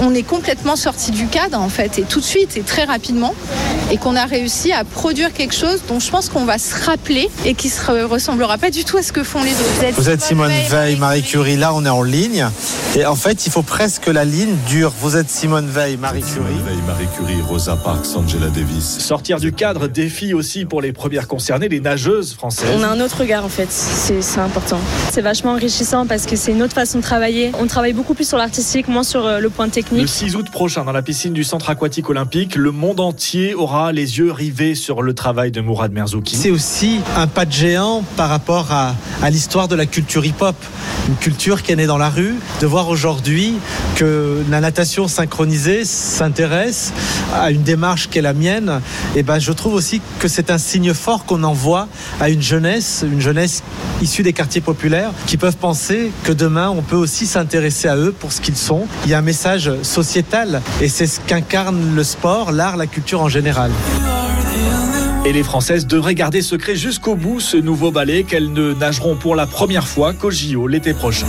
on 0.00 0.14
est 0.14 0.22
complètement 0.22 0.76
sorti 0.76 1.10
du 1.10 1.26
cadre, 1.26 1.60
en 1.60 1.68
fait, 1.68 1.98
et 1.98 2.02
tout 2.02 2.20
de 2.20 2.24
suite 2.24 2.56
et 2.56 2.62
très 2.62 2.84
rapidement, 2.84 3.34
et 3.90 3.96
qu'on 3.98 4.16
a 4.16 4.24
réussi 4.24 4.72
à 4.72 4.84
produire 4.84 5.32
quelque 5.32 5.54
chose 5.54 5.82
dont 5.88 6.00
je 6.00 6.10
pense 6.10 6.28
qu'on 6.28 6.44
va 6.44 6.58
se 6.58 6.84
rappeler 6.84 7.28
et 7.44 7.54
qui 7.54 7.68
ne 7.88 8.04
ressemblera 8.04 8.58
pas 8.58 8.70
du 8.70 8.84
tout 8.84 8.96
à 8.96 9.02
ce 9.02 9.12
que 9.12 9.22
font 9.22 9.42
les 9.42 9.52
autres. 9.52 9.94
Vous 9.96 10.08
êtes 10.08 10.22
Simone 10.22 10.52
Veil, 10.68 10.96
Marie 10.96 11.22
Curie, 11.22 11.56
là 11.56 11.72
on 11.74 11.84
est 11.84 11.90
en 11.90 12.02
ligne. 12.02 12.48
Et 12.96 13.04
en 13.04 13.16
fait, 13.16 13.46
il 13.46 13.52
faut 13.52 13.62
presque 13.62 14.04
que 14.04 14.10
la 14.10 14.24
ligne 14.24 14.54
dure. 14.68 14.92
Vous 15.00 15.16
êtes 15.16 15.28
Simone 15.28 15.68
Veil, 15.68 15.96
Marie 15.96 16.22
Simone 16.22 16.46
Curie. 16.46 16.62
Veil, 16.64 16.82
Marie 16.86 17.08
Curie, 17.16 17.42
Rosa 17.42 17.76
Parks, 17.76 18.06
Angela 18.16 18.48
Davis. 18.48 18.98
Sortir 18.98 19.38
du 19.38 19.52
cadre 19.52 19.88
défi 19.88 20.32
aussi 20.32 20.64
pour 20.64 20.80
les 20.80 20.92
premières 20.94 21.28
concernées, 21.28 21.68
les 21.68 21.80
nageuses 21.80 22.32
françaises. 22.32 22.70
On 22.74 22.82
a 22.82 22.88
un 22.88 23.00
autre 23.00 23.20
regard 23.20 23.44
en 23.44 23.50
fait, 23.50 23.70
c'est 23.70 24.38
important. 24.38 24.78
C'est 25.12 25.20
vachement 25.20 25.52
enrichissant 25.52 26.06
parce 26.06 26.24
que 26.24 26.36
c'est 26.36 26.52
une 26.52 26.62
autre 26.62 26.72
façon 26.72 26.98
de 26.98 27.02
travailler. 27.02 27.52
On 27.60 27.66
travaille 27.66 27.92
beaucoup 27.92 28.14
plus 28.14 28.26
sur 28.26 28.38
l'artistique, 28.38 28.88
moins 28.88 29.02
sur 29.02 29.26
euh, 29.26 29.40
le 29.40 29.50
point 29.50 29.66
Le 29.66 29.72
technique. 29.72 30.08
6 30.08 30.36
août 30.36 30.50
prochain, 30.50 30.84
dans 30.84 30.92
la 30.92 31.02
piscine 31.02 31.32
du 31.32 31.44
Centre 31.44 31.68
aquatique 31.68 32.08
olympique, 32.08 32.56
le 32.56 32.70
monde 32.70 33.00
entier 33.00 33.54
aura 33.54 33.92
les 33.92 34.18
yeux 34.18 34.32
rivés 34.32 34.74
sur 34.74 35.02
le 35.02 35.12
travail 35.14 35.50
de 35.50 35.60
Mourad 35.60 35.92
Merzouki. 35.92 36.36
C'est 36.36 36.50
aussi 36.50 37.00
un 37.16 37.26
pas 37.26 37.44
de 37.44 37.52
géant 37.52 38.02
par 38.16 38.28
rapport 38.28 38.72
à, 38.72 38.94
à 39.22 39.30
l'histoire 39.30 39.68
de 39.68 39.74
la 39.74 39.86
culture 39.86 40.24
hip-hop. 40.24 40.56
Une 41.08 41.16
culture 41.16 41.62
qui 41.62 41.72
est 41.72 41.76
née 41.76 41.86
dans 41.86 41.98
la 41.98 42.08
rue. 42.08 42.36
De 42.60 42.66
voir 42.66 42.88
aujourd'hui 42.88 43.54
que 43.96 44.42
la 44.48 44.60
natation 44.60 45.08
synchronisée 45.08 45.84
s'intéresse 45.84 46.92
à 47.34 47.50
une 47.50 47.62
démarche 47.62 48.08
qui 48.08 48.18
est 48.18 48.22
la 48.22 48.32
mienne, 48.32 48.80
et 49.16 49.22
ben 49.22 49.38
je 49.38 49.52
trouve 49.52 49.74
aussi 49.74 50.00
que 50.18 50.28
c'est 50.28 50.50
un 50.50 50.58
signe 50.58 50.83
fort 50.92 51.24
qu'on 51.24 51.42
envoie 51.44 51.88
à 52.20 52.28
une 52.28 52.42
jeunesse, 52.42 53.04
une 53.10 53.20
jeunesse 53.20 53.62
issue 54.02 54.22
des 54.22 54.34
quartiers 54.34 54.60
populaires, 54.60 55.12
qui 55.26 55.36
peuvent 55.36 55.56
penser 55.56 56.12
que 56.24 56.32
demain 56.32 56.68
on 56.68 56.82
peut 56.82 56.96
aussi 56.96 57.26
s'intéresser 57.26 57.88
à 57.88 57.96
eux 57.96 58.12
pour 58.12 58.32
ce 58.32 58.40
qu'ils 58.40 58.56
sont. 58.56 58.86
Il 59.04 59.10
y 59.10 59.14
a 59.14 59.18
un 59.18 59.22
message 59.22 59.70
sociétal 59.82 60.60
et 60.80 60.88
c'est 60.88 61.06
ce 61.06 61.20
qu'incarne 61.20 61.94
le 61.94 62.04
sport, 62.04 62.52
l'art, 62.52 62.76
la 62.76 62.86
culture 62.86 63.22
en 63.22 63.28
général. 63.28 63.70
Et 65.24 65.32
les 65.32 65.42
Françaises 65.42 65.86
devraient 65.86 66.14
garder 66.14 66.42
secret 66.42 66.76
jusqu'au 66.76 67.14
bout 67.14 67.40
ce 67.40 67.56
nouveau 67.56 67.90
ballet 67.90 68.24
qu'elles 68.24 68.52
ne 68.52 68.74
nageront 68.74 69.16
pour 69.16 69.34
la 69.34 69.46
première 69.46 69.88
fois 69.88 70.12
qu'au 70.12 70.30
JO 70.30 70.66
l'été 70.66 70.92
prochain. 70.92 71.26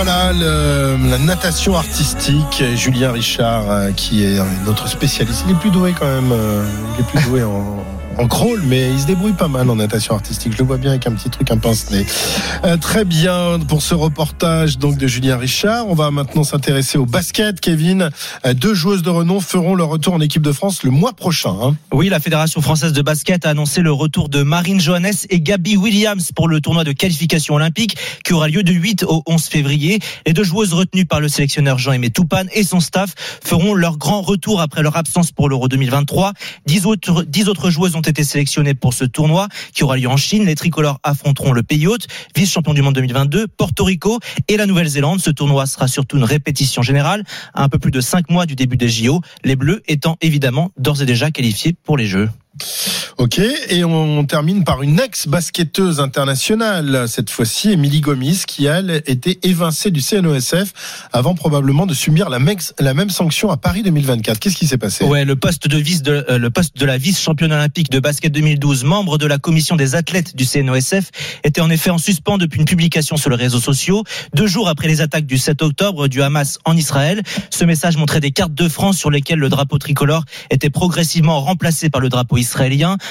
Voilà 0.00 0.32
la 0.32 1.18
natation 1.18 1.74
artistique. 1.76 2.62
Julien 2.76 3.10
Richard, 3.10 3.68
euh, 3.68 3.90
qui 3.90 4.22
est 4.24 4.38
notre 4.64 4.86
spécialiste. 4.88 5.42
Il 5.48 5.56
est 5.56 5.58
plus 5.58 5.72
doué 5.72 5.92
quand 5.98 6.06
même. 6.06 6.30
euh, 6.30 6.64
il 6.94 7.00
est 7.00 7.04
plus 7.08 7.20
doué 7.28 7.42
en 8.18 8.26
crawl, 8.26 8.60
mais 8.66 8.90
il 8.90 9.00
se 9.00 9.06
débrouille 9.06 9.32
pas 9.32 9.46
mal 9.48 9.70
en 9.70 9.76
natation 9.76 10.14
artistique. 10.14 10.52
Je 10.52 10.58
le 10.58 10.64
vois 10.64 10.76
bien 10.76 10.90
avec 10.90 11.06
un 11.06 11.12
petit 11.12 11.30
truc, 11.30 11.50
un 11.52 11.56
pince-nez. 11.58 12.04
Euh, 12.64 12.76
très 12.76 13.04
bien 13.04 13.60
pour 13.68 13.80
ce 13.80 13.94
reportage 13.94 14.78
donc 14.78 14.98
de 14.98 15.06
Julien 15.06 15.36
Richard. 15.36 15.86
On 15.88 15.94
va 15.94 16.10
maintenant 16.10 16.42
s'intéresser 16.42 16.98
au 16.98 17.06
basket. 17.06 17.60
Kevin, 17.60 18.10
Euh, 18.44 18.54
deux 18.54 18.74
joueuses 18.74 19.02
de 19.02 19.10
renom 19.10 19.40
feront 19.40 19.74
leur 19.76 19.88
retour 19.88 20.14
en 20.14 20.20
équipe 20.20 20.42
de 20.42 20.50
France 20.52 20.82
le 20.82 20.90
mois 20.90 21.12
prochain. 21.12 21.54
hein. 21.62 21.76
Oui, 21.92 22.08
la 22.08 22.18
Fédération 22.18 22.60
française 22.60 22.92
de 22.92 23.02
basket 23.02 23.46
a 23.46 23.50
annoncé 23.50 23.82
le 23.82 23.92
retour 23.92 24.28
de 24.28 24.42
Marine 24.42 24.80
Johannes 24.80 25.12
et 25.30 25.40
Gabi 25.40 25.76
Williams 25.76 26.32
pour 26.34 26.48
le 26.48 26.60
tournoi 26.60 26.82
de 26.84 26.92
qualification 26.92 27.54
olympique 27.54 27.96
qui 28.24 28.32
aura 28.32 28.48
lieu 28.48 28.62
du 28.64 28.72
8 28.72 29.04
au 29.04 29.22
11 29.26 29.44
février. 29.44 30.00
Les 30.26 30.32
deux 30.32 30.44
joueuses 30.44 30.72
retenues 30.72 31.06
par 31.06 31.20
le 31.20 31.28
sélectionneur 31.28 31.78
Jean-Aimé 31.78 32.10
Toupane 32.10 32.48
et 32.52 32.64
son 32.64 32.80
staff 32.80 33.14
feront 33.44 33.74
leur 33.74 33.96
grand 33.96 34.22
retour 34.22 34.60
après 34.60 34.82
leur 34.82 34.96
absence 34.96 35.30
pour 35.30 35.48
l'Euro 35.48 35.68
2023. 35.68 36.32
Dix 36.66 36.84
autres, 36.86 37.22
dix 37.22 37.48
autres 37.48 37.70
joueuses 37.70 37.94
ont 37.94 38.02
été 38.08 38.24
sélectionnées 38.24 38.74
pour 38.74 38.94
ce 38.94 39.04
tournoi 39.04 39.48
qui 39.72 39.84
aura 39.84 39.96
lieu 39.96 40.08
en 40.08 40.16
Chine. 40.16 40.44
Les 40.44 40.54
tricolores 40.54 40.98
affronteront 41.02 41.52
le 41.52 41.62
pays 41.62 41.86
hôte, 41.86 42.06
vice-champion 42.34 42.74
du 42.74 42.82
monde 42.82 42.94
2022, 42.94 43.46
Porto 43.48 43.84
Rico 43.84 44.18
et 44.48 44.56
la 44.56 44.66
Nouvelle-Zélande. 44.66 45.20
Ce 45.20 45.30
tournoi 45.30 45.66
sera 45.66 45.88
surtout 45.88 46.16
une 46.16 46.24
répétition 46.24 46.82
générale 46.82 47.24
à 47.54 47.62
un 47.62 47.68
peu 47.68 47.78
plus 47.78 47.90
de 47.90 48.00
cinq 48.00 48.30
mois 48.30 48.46
du 48.46 48.56
début 48.56 48.76
des 48.76 48.88
JO. 48.88 49.20
Les 49.44 49.56
Bleus 49.56 49.82
étant 49.86 50.16
évidemment 50.20 50.70
d'ores 50.76 51.02
et 51.02 51.06
déjà 51.06 51.30
qualifiés 51.30 51.74
pour 51.84 51.96
les 51.96 52.06
Jeux. 52.06 52.28
Ok, 53.18 53.38
et 53.38 53.84
on 53.84 54.24
termine 54.24 54.64
par 54.64 54.82
une 54.82 55.00
ex-basketteuse 55.00 56.00
internationale, 56.00 57.08
cette 57.08 57.30
fois-ci, 57.30 57.72
Émilie 57.72 58.00
Gomis, 58.00 58.42
qui, 58.46 58.66
elle, 58.66 59.02
était 59.06 59.38
évincée 59.42 59.90
du 59.90 60.00
CNOSF 60.00 60.72
avant 61.12 61.34
probablement 61.34 61.86
de 61.86 61.94
subir 61.94 62.28
la, 62.28 62.38
la 62.78 62.94
même 62.94 63.10
sanction 63.10 63.50
à 63.50 63.56
Paris 63.56 63.82
2024. 63.82 64.38
Qu'est-ce 64.38 64.56
qui 64.56 64.66
s'est 64.66 64.78
passé? 64.78 65.04
Ouais, 65.04 65.24
le 65.24 65.36
poste 65.36 65.68
de 65.68 65.76
vice 65.76 66.02
de 66.02 66.24
euh, 66.28 66.38
le 66.38 66.50
poste 66.50 66.76
de 66.76 66.86
la 66.86 66.98
vice 66.98 67.20
championne 67.20 67.52
olympique 67.52 67.90
de 67.90 68.00
basket 68.00 68.32
2012, 68.32 68.84
membre 68.84 69.18
de 69.18 69.26
la 69.26 69.38
commission 69.38 69.76
des 69.76 69.94
athlètes 69.94 70.36
du 70.36 70.44
CNOSF, 70.44 71.10
était 71.44 71.60
en 71.60 71.70
effet 71.70 71.90
en 71.90 71.98
suspens 71.98 72.38
depuis 72.38 72.60
une 72.60 72.64
publication 72.64 73.16
sur 73.16 73.30
les 73.30 73.36
réseaux 73.36 73.60
sociaux, 73.60 74.04
deux 74.34 74.46
jours 74.46 74.68
après 74.68 74.88
les 74.88 75.00
attaques 75.00 75.26
du 75.26 75.38
7 75.38 75.62
octobre 75.62 76.08
du 76.08 76.22
Hamas 76.22 76.58
en 76.64 76.76
Israël. 76.76 77.22
Ce 77.50 77.64
message 77.64 77.96
montrait 77.96 78.20
des 78.20 78.30
cartes 78.30 78.54
de 78.54 78.68
France 78.68 78.98
sur 78.98 79.10
lesquelles 79.10 79.38
le 79.38 79.48
drapeau 79.48 79.78
tricolore 79.78 80.24
était 80.50 80.70
progressivement 80.70 81.40
remplacé 81.40 81.90
par 81.90 82.00
le 82.00 82.08
drapeau 82.08 82.36
israélien, 82.36 82.47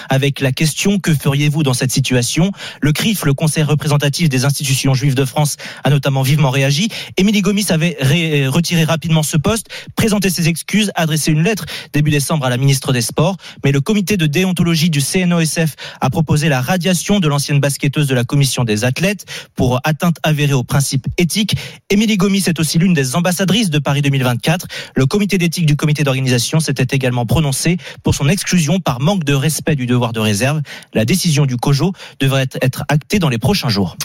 avec 0.10 0.40
la 0.40 0.52
question 0.52 1.00
que 1.00 1.14
feriez-vous 1.14 1.64
dans 1.64 1.74
cette 1.74 1.92
situation? 1.92 2.52
Le 2.82 2.92
CRIF, 2.92 3.26
le 3.26 3.34
Conseil 3.34 3.64
représentatif 3.64 4.30
des 4.30 4.46
institutions 4.46 4.94
juives 4.94 5.16
de 5.16 5.26
France, 5.26 5.58
a 5.84 5.90
notamment 5.90 6.22
vivement 6.22 6.50
réagi. 6.50 6.90
Émilie 7.18 7.42
Gomis 7.42 7.66
avait 7.70 7.98
ré- 8.00 8.48
retiré 8.48 8.84
rapidement 8.84 9.24
ce 9.24 9.38
poste, 9.38 9.68
présenté 9.96 10.30
ses 10.30 10.48
excuses, 10.48 10.92
adressé 10.96 11.32
une 11.32 11.44
lettre 11.44 11.66
début 11.94 12.12
décembre 12.12 12.46
à 12.46 12.50
la 12.50 12.58
ministre 12.58 12.94
des 12.94 13.02
Sports, 13.02 13.38
mais 13.64 13.72
le 13.72 13.82
comité 13.82 14.18
de 14.18 14.26
déontologie 14.26 14.90
du 14.90 15.02
CNOSF 15.02 15.76
a 16.02 16.10
proposé 16.10 16.50
la 16.50 16.62
radiation 16.62 17.20
de 17.20 17.28
l'ancienne 17.28 17.60
basketteuse 17.60 18.08
de 18.08 18.16
la 18.16 18.24
commission 18.24 18.64
des 18.64 18.84
athlètes 18.84 19.26
pour 19.56 19.80
atteinte 19.84 20.18
avérée 20.24 20.54
aux 20.54 20.64
principes 20.64 21.08
éthiques. 21.18 21.56
Émilie 21.90 22.18
Gomis 22.18 22.44
est 22.48 22.60
aussi 22.60 22.78
l'une 22.78 22.94
des 22.94 23.16
ambassadrices 23.16 23.70
de 23.70 23.80
Paris 23.80 24.02
2024. 24.02 24.68
Le 24.96 25.06
comité 25.06 25.38
d'éthique 25.38 25.66
du 25.66 25.76
comité 25.76 26.04
d'organisation 26.04 26.60
s'était 26.60 26.96
également 26.96 27.26
prononcé 27.26 27.78
pour 28.04 28.16
son 28.16 28.28
exclusion 28.30 28.80
par 28.80 29.00
manque 29.00 29.24
de 29.28 29.34
respect 29.34 29.76
du 29.76 29.86
devoir 29.86 30.14
de 30.14 30.20
réserve. 30.20 30.62
La 30.94 31.06
décision 31.06 31.46
du 31.46 31.58
COJO 31.58 31.94
devrait 32.20 32.48
être 32.62 32.84
actée 32.88 33.20
dans 33.20 33.30
les 33.30 33.38
prochains 33.38 33.70
jours. 33.70 33.98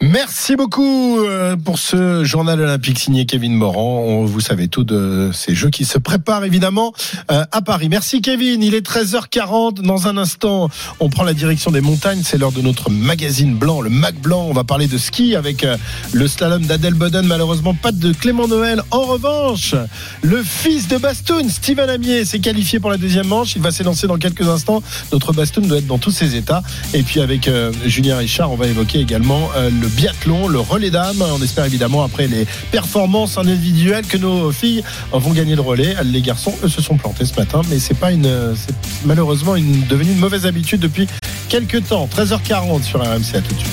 Merci 0.00 0.54
beaucoup 0.54 1.18
euh, 1.18 1.56
pour 1.56 1.80
ce 1.80 2.22
journal 2.22 2.60
olympique 2.60 3.00
signé 3.00 3.26
Kevin 3.26 3.52
Morand. 3.54 4.24
Vous 4.24 4.38
savez 4.38 4.68
tout 4.68 4.84
de 4.84 5.30
ces 5.34 5.56
jeux 5.56 5.70
qui 5.70 5.84
se 5.84 5.98
préparent 5.98 6.44
évidemment 6.44 6.92
euh, 7.32 7.44
à 7.50 7.62
Paris. 7.62 7.88
Merci 7.88 8.22
Kevin. 8.22 8.62
Il 8.62 8.76
est 8.76 8.86
13h40. 8.86 9.82
Dans 9.82 10.06
un 10.06 10.16
instant, 10.16 10.68
on 11.00 11.10
prend 11.10 11.24
la 11.24 11.34
direction 11.34 11.72
des 11.72 11.80
montagnes. 11.80 12.20
C'est 12.22 12.38
l'heure 12.38 12.52
de 12.52 12.60
notre 12.60 12.90
magazine 12.90 13.56
blanc, 13.56 13.80
le 13.80 13.90
Mac 13.90 14.14
Blanc. 14.20 14.46
On 14.48 14.52
va 14.52 14.62
parler 14.62 14.86
de 14.86 14.96
ski 14.98 15.34
avec 15.34 15.64
euh, 15.64 15.76
le 16.12 16.28
slalom 16.28 16.64
d'Adèle 16.64 16.94
Boden. 16.94 17.26
Malheureusement, 17.26 17.74
pas 17.74 17.90
de 17.90 18.12
Clément 18.12 18.46
Noël. 18.46 18.82
En 18.92 19.02
revanche, 19.02 19.74
le 20.22 20.44
fils 20.44 20.86
de 20.86 20.96
Bastoun, 20.96 21.50
Steven 21.50 21.90
Amier, 21.90 22.24
s'est 22.24 22.38
qualifié 22.38 22.78
pour 22.78 22.90
la 22.90 22.98
deuxième 22.98 23.26
manche. 23.26 23.56
Il 23.56 23.62
va 23.62 23.72
s'élancer 23.72 24.06
dans 24.06 24.18
quelques 24.18 24.48
instants. 24.48 24.80
Notre 25.10 25.32
Bastoun 25.32 25.66
doit 25.66 25.78
être 25.78 25.88
dans 25.88 25.98
tous 25.98 26.12
ses 26.12 26.36
états. 26.36 26.62
Et 26.94 27.02
puis 27.02 27.20
avec 27.20 27.50
Julien 27.84 28.18
Richard, 28.18 28.52
on 28.52 28.56
va 28.56 28.68
évoquer 28.68 29.00
également 29.00 29.50
euh, 29.56 29.70
le 29.88 29.94
biathlon, 29.94 30.48
le 30.48 30.60
relais 30.60 30.90
dames. 30.90 31.22
On 31.22 31.42
espère 31.42 31.64
évidemment 31.64 32.02
après 32.04 32.26
les 32.26 32.46
performances 32.70 33.36
en 33.36 33.46
individuel 33.46 34.06
que 34.06 34.18
nos 34.18 34.52
filles 34.52 34.82
vont 35.12 35.30
gagner 35.32 35.54
le 35.54 35.62
relais. 35.62 35.96
Les 36.04 36.20
garçons, 36.20 36.54
eux, 36.62 36.68
se 36.68 36.82
sont 36.82 36.96
plantés 36.96 37.24
ce 37.24 37.34
matin, 37.34 37.62
mais 37.68 37.78
c'est 37.78 37.98
pas 37.98 38.12
une, 38.12 38.54
c'est 38.54 38.74
malheureusement 39.04 39.56
une, 39.56 39.86
devenu 39.86 40.12
une 40.12 40.18
mauvaise 40.18 40.46
habitude 40.46 40.80
depuis 40.80 41.06
quelques 41.48 41.88
temps. 41.88 42.08
13h40 42.14 42.82
sur 42.82 43.00
RMC. 43.00 43.34
À 43.34 43.40
tout 43.40 43.54
de 43.54 43.60
suite. 43.60 43.72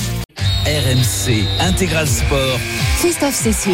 RMC 0.66 1.46
Intégral 1.60 2.08
Sport. 2.08 2.60
Christophe 3.00 3.36
Cessieux. 3.36 3.74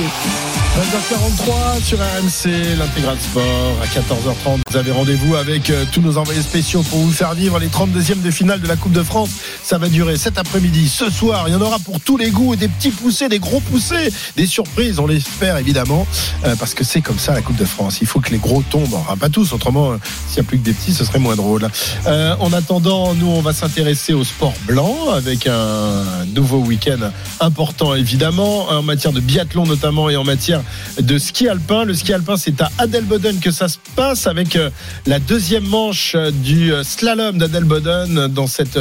13h43 0.71 1.83
sur 1.83 1.97
RMC, 1.97 2.77
l'intégral 2.79 3.17
sport. 3.19 3.43
À 3.83 3.87
14h30, 3.87 4.61
vous 4.69 4.77
avez 4.77 4.91
rendez-vous 4.91 5.35
avec 5.35 5.69
euh, 5.69 5.83
tous 5.91 5.99
nos 5.99 6.17
envoyés 6.17 6.41
spéciaux 6.41 6.81
pour 6.83 6.99
vous 6.99 7.11
faire 7.11 7.33
vivre 7.33 7.59
les 7.59 7.67
32e 7.67 8.21
de 8.21 8.31
finale 8.31 8.61
de 8.61 8.67
la 8.69 8.77
Coupe 8.77 8.93
de 8.93 9.03
France. 9.03 9.31
Ça 9.63 9.77
va 9.77 9.89
durer 9.89 10.15
cet 10.15 10.37
après-midi, 10.37 10.87
ce 10.87 11.09
soir. 11.09 11.43
Il 11.49 11.53
y 11.53 11.55
en 11.57 11.61
aura 11.61 11.77
pour 11.77 11.99
tous 11.99 12.15
les 12.15 12.29
goûts, 12.29 12.55
des 12.55 12.69
petits 12.69 12.91
poussés, 12.91 13.27
des 13.27 13.39
gros 13.39 13.59
poussés, 13.59 14.13
des 14.37 14.45
surprises, 14.45 14.97
on 14.99 15.07
l'espère 15.07 15.57
évidemment, 15.57 16.07
euh, 16.45 16.55
parce 16.55 16.73
que 16.73 16.85
c'est 16.85 17.01
comme 17.01 17.19
ça 17.19 17.33
la 17.33 17.41
Coupe 17.41 17.57
de 17.57 17.65
France. 17.65 17.97
Il 17.99 18.07
faut 18.07 18.21
que 18.21 18.31
les 18.31 18.39
gros 18.39 18.63
tombent. 18.69 18.93
Enfin, 18.93 19.17
pas 19.17 19.29
tous, 19.29 19.51
autrement, 19.51 19.91
euh, 19.91 19.97
s'il 20.29 20.41
n'y 20.41 20.47
a 20.47 20.49
plus 20.49 20.57
que 20.57 20.63
des 20.63 20.73
petits, 20.73 20.93
ce 20.93 21.03
serait 21.03 21.19
moins 21.19 21.35
drôle. 21.35 21.67
En 22.07 22.53
attendant, 22.53 23.13
nous, 23.13 23.27
on 23.27 23.41
va 23.41 23.51
s'intéresser 23.51 24.13
au 24.13 24.23
sport 24.23 24.53
blanc 24.65 25.11
avec 25.13 25.47
un 25.47 26.25
nouveau 26.33 26.59
week-end 26.59 27.11
important 27.41 27.93
évidemment, 27.93 28.69
en 28.69 28.83
matière 28.83 29.11
de 29.11 29.19
biathlon 29.19 29.65
notamment 29.65 30.09
et 30.09 30.15
en 30.15 30.23
matière 30.23 30.60
de 30.99 31.17
ski 31.17 31.47
alpin. 31.47 31.83
Le 31.85 31.93
ski 31.93 32.13
alpin, 32.13 32.37
c'est 32.37 32.61
à 32.61 32.69
Adelboden 32.77 33.39
que 33.39 33.51
ça 33.51 33.67
se 33.67 33.77
passe 33.95 34.27
avec 34.27 34.55
euh, 34.55 34.69
la 35.05 35.19
deuxième 35.19 35.65
manche 35.65 36.13
euh, 36.15 36.31
du 36.31 36.73
euh, 36.73 36.83
slalom 36.83 37.37
d'Adelboden 37.37 38.27
dans 38.27 38.47
cette 38.47 38.79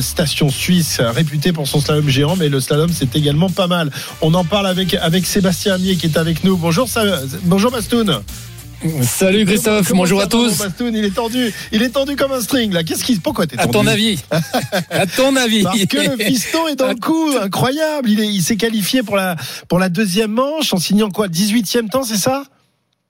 station 0.00 0.50
suisse 0.50 1.00
réputée 1.00 1.52
pour 1.52 1.66
son 1.68 1.80
slalom 1.80 2.08
géant. 2.08 2.36
Mais 2.36 2.48
le 2.48 2.60
slalom, 2.60 2.90
c'est 2.92 3.14
également 3.16 3.50
pas 3.50 3.66
mal. 3.66 3.90
On 4.20 4.32
en 4.34 4.44
parle 4.44 4.66
avec, 4.66 4.96
Sébastien 5.26 5.74
Amier 5.74 5.96
qui 5.96 6.06
est 6.06 6.16
avec 6.16 6.44
nous. 6.44 6.56
Bonjour, 6.56 6.88
Sa- 6.88 7.20
bonjour 7.44 7.70
Bastoun. 7.70 8.20
Salut 9.02 9.46
Christophe, 9.46 9.92
bonjour 9.94 10.20
à 10.20 10.26
tous. 10.26 10.58
Bastoun, 10.58 10.94
il 10.94 11.04
est 11.04 11.14
tendu, 11.14 11.52
il 11.72 11.82
est 11.82 11.88
tendu 11.88 12.16
comme 12.16 12.32
un 12.32 12.40
string 12.42 12.70
là. 12.72 12.82
Qu'est-ce 12.84 13.02
qui, 13.02 13.16
pourquoi 13.18 13.46
t'es 13.46 13.58
À 13.58 13.62
tendu 13.62 13.72
ton 13.72 13.86
avis 13.86 14.18
À 14.90 15.06
ton 15.06 15.36
avis 15.36 15.62
Parce 15.62 15.86
que 15.86 15.96
le 16.10 16.16
piston 16.18 16.68
est 16.68 16.76
dans 16.76 16.88
le 16.88 16.94
coup, 16.96 17.30
incroyable. 17.40 18.10
Il 18.10 18.20
est- 18.20 18.26
il 18.28 18.42
s'est 18.42 18.56
qualifié 18.56 19.02
pour 19.02 19.16
la 19.16 19.36
pour 19.68 19.78
la 19.78 19.88
deuxième 19.88 20.32
manche 20.32 20.74
en 20.74 20.78
signant 20.78 21.08
quoi, 21.10 21.28
18e 21.28 21.88
temps, 21.88 22.04
c'est 22.04 22.18
ça? 22.18 22.44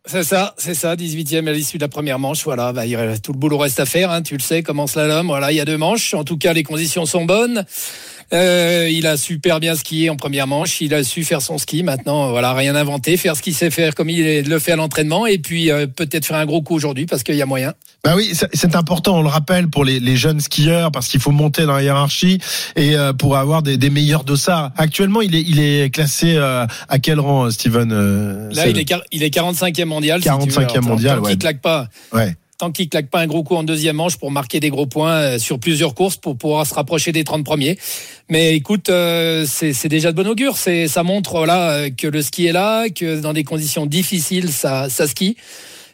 C'est 0.06 0.22
ça, 0.22 0.54
c'est 0.58 0.74
ça, 0.74 0.96
18e 0.96 1.48
à 1.48 1.52
l'issue 1.52 1.78
de 1.78 1.82
la 1.82 1.88
première 1.88 2.18
manche. 2.18 2.44
Voilà, 2.44 2.72
bah, 2.72 2.84
il 2.86 2.96
tout 3.22 3.32
le 3.32 3.38
boulot 3.38 3.56
reste 3.58 3.80
à 3.80 3.86
faire, 3.86 4.10
hein, 4.10 4.20
tu 4.22 4.34
le 4.36 4.42
sais, 4.42 4.62
comment 4.62 4.86
slalom. 4.86 5.26
Voilà, 5.26 5.50
il 5.50 5.56
y 5.56 5.60
a 5.60 5.64
deux 5.64 5.78
manches. 5.78 6.12
En 6.14 6.24
tout 6.24 6.36
cas, 6.36 6.52
les 6.52 6.62
conditions 6.62 7.06
sont 7.06 7.24
bonnes. 7.24 7.64
Euh, 8.32 8.88
il 8.90 9.06
a 9.06 9.16
super 9.16 9.60
bien 9.60 9.74
skié 9.74 10.10
en 10.10 10.16
première 10.16 10.46
manche. 10.46 10.80
Il 10.80 10.94
a 10.94 11.04
su 11.04 11.24
faire 11.24 11.42
son 11.42 11.58
ski. 11.58 11.82
Maintenant, 11.82 12.30
voilà, 12.30 12.52
rien 12.54 12.74
inventé, 12.74 13.16
faire 13.16 13.36
ce 13.36 13.42
qu'il 13.42 13.54
sait 13.54 13.70
faire 13.70 13.94
comme 13.94 14.10
il 14.10 14.48
le 14.48 14.58
fait 14.58 14.72
à 14.72 14.76
l'entraînement, 14.76 15.26
et 15.26 15.38
puis 15.38 15.70
euh, 15.70 15.86
peut-être 15.86 16.24
faire 16.26 16.36
un 16.38 16.46
gros 16.46 16.62
coup 16.62 16.74
aujourd'hui 16.74 17.06
parce 17.06 17.22
qu'il 17.22 17.36
y 17.36 17.42
a 17.42 17.46
moyen. 17.46 17.74
Bah 18.02 18.14
oui, 18.16 18.32
c'est- 18.34 18.74
important, 18.76 19.18
on 19.18 19.22
le 19.22 19.28
rappelle 19.28 19.68
pour 19.68 19.84
les, 19.84 19.98
les 20.00 20.16
jeunes 20.16 20.40
skieurs 20.40 20.90
parce 20.92 21.08
qu'il 21.08 21.20
faut 21.20 21.30
monter 21.30 21.64
dans 21.64 21.72
la 21.74 21.82
hiérarchie 21.82 22.38
et 22.76 22.96
euh, 22.96 23.12
pour 23.12 23.36
avoir 23.36 23.62
des, 23.62 23.76
des 23.76 23.88
meilleurs 23.90 24.24
dossards. 24.24 24.72
Actuellement, 24.76 25.20
il 25.22 25.34
est 25.34 25.40
il 25.42 25.58
est 25.60 25.90
classé 25.94 26.34
euh, 26.36 26.66
à 26.88 26.98
quel 26.98 27.20
rang, 27.20 27.50
Steven 27.50 27.90
euh, 27.92 28.48
Là, 28.52 28.64
c'est 28.64 28.70
il 28.70 28.78
est, 28.78 28.92
il 29.12 29.22
est 29.22 29.34
45e 29.34 29.84
mondial. 29.84 30.22
si 30.22 30.28
tu 30.28 30.34
veux. 30.34 30.38
45e 30.66 30.70
Alors, 30.70 30.82
mondial, 30.82 31.16
tant 31.18 31.22
ouais. 31.24 31.30
qu'il 31.30 31.38
claque 31.38 31.60
pas. 31.60 31.88
Ouais. 32.12 32.34
Tant 32.58 32.70
qu'il 32.70 32.88
claque 32.88 33.10
pas 33.10 33.20
un 33.20 33.26
gros 33.26 33.42
coup 33.42 33.56
en 33.56 33.64
deuxième 33.64 33.96
manche 33.96 34.16
pour 34.16 34.30
marquer 34.30 34.60
des 34.60 34.70
gros 34.70 34.86
points 34.86 35.14
euh, 35.14 35.38
sur 35.38 35.58
plusieurs 35.58 35.94
courses 35.94 36.16
pour 36.16 36.36
pouvoir 36.36 36.66
se 36.66 36.74
rapprocher 36.74 37.12
des 37.12 37.24
30 37.24 37.44
premiers. 37.44 37.78
Mais 38.28 38.54
écoute, 38.54 38.88
euh, 38.88 39.44
c'est 39.46 39.88
déjà 39.88 40.12
de 40.12 40.16
bon 40.16 40.28
augure. 40.28 40.56
C'est 40.56 40.88
ça 40.88 41.02
montre 41.02 41.36
voilà 41.36 41.70
euh, 41.70 41.90
que 41.90 42.06
le 42.06 42.22
ski 42.22 42.46
est 42.46 42.52
là, 42.52 42.88
que 42.88 43.20
dans 43.20 43.32
des 43.32 43.44
conditions 43.44 43.86
difficiles 43.86 44.50
ça 44.52 44.88
ça 44.88 45.06
skie. 45.06 45.36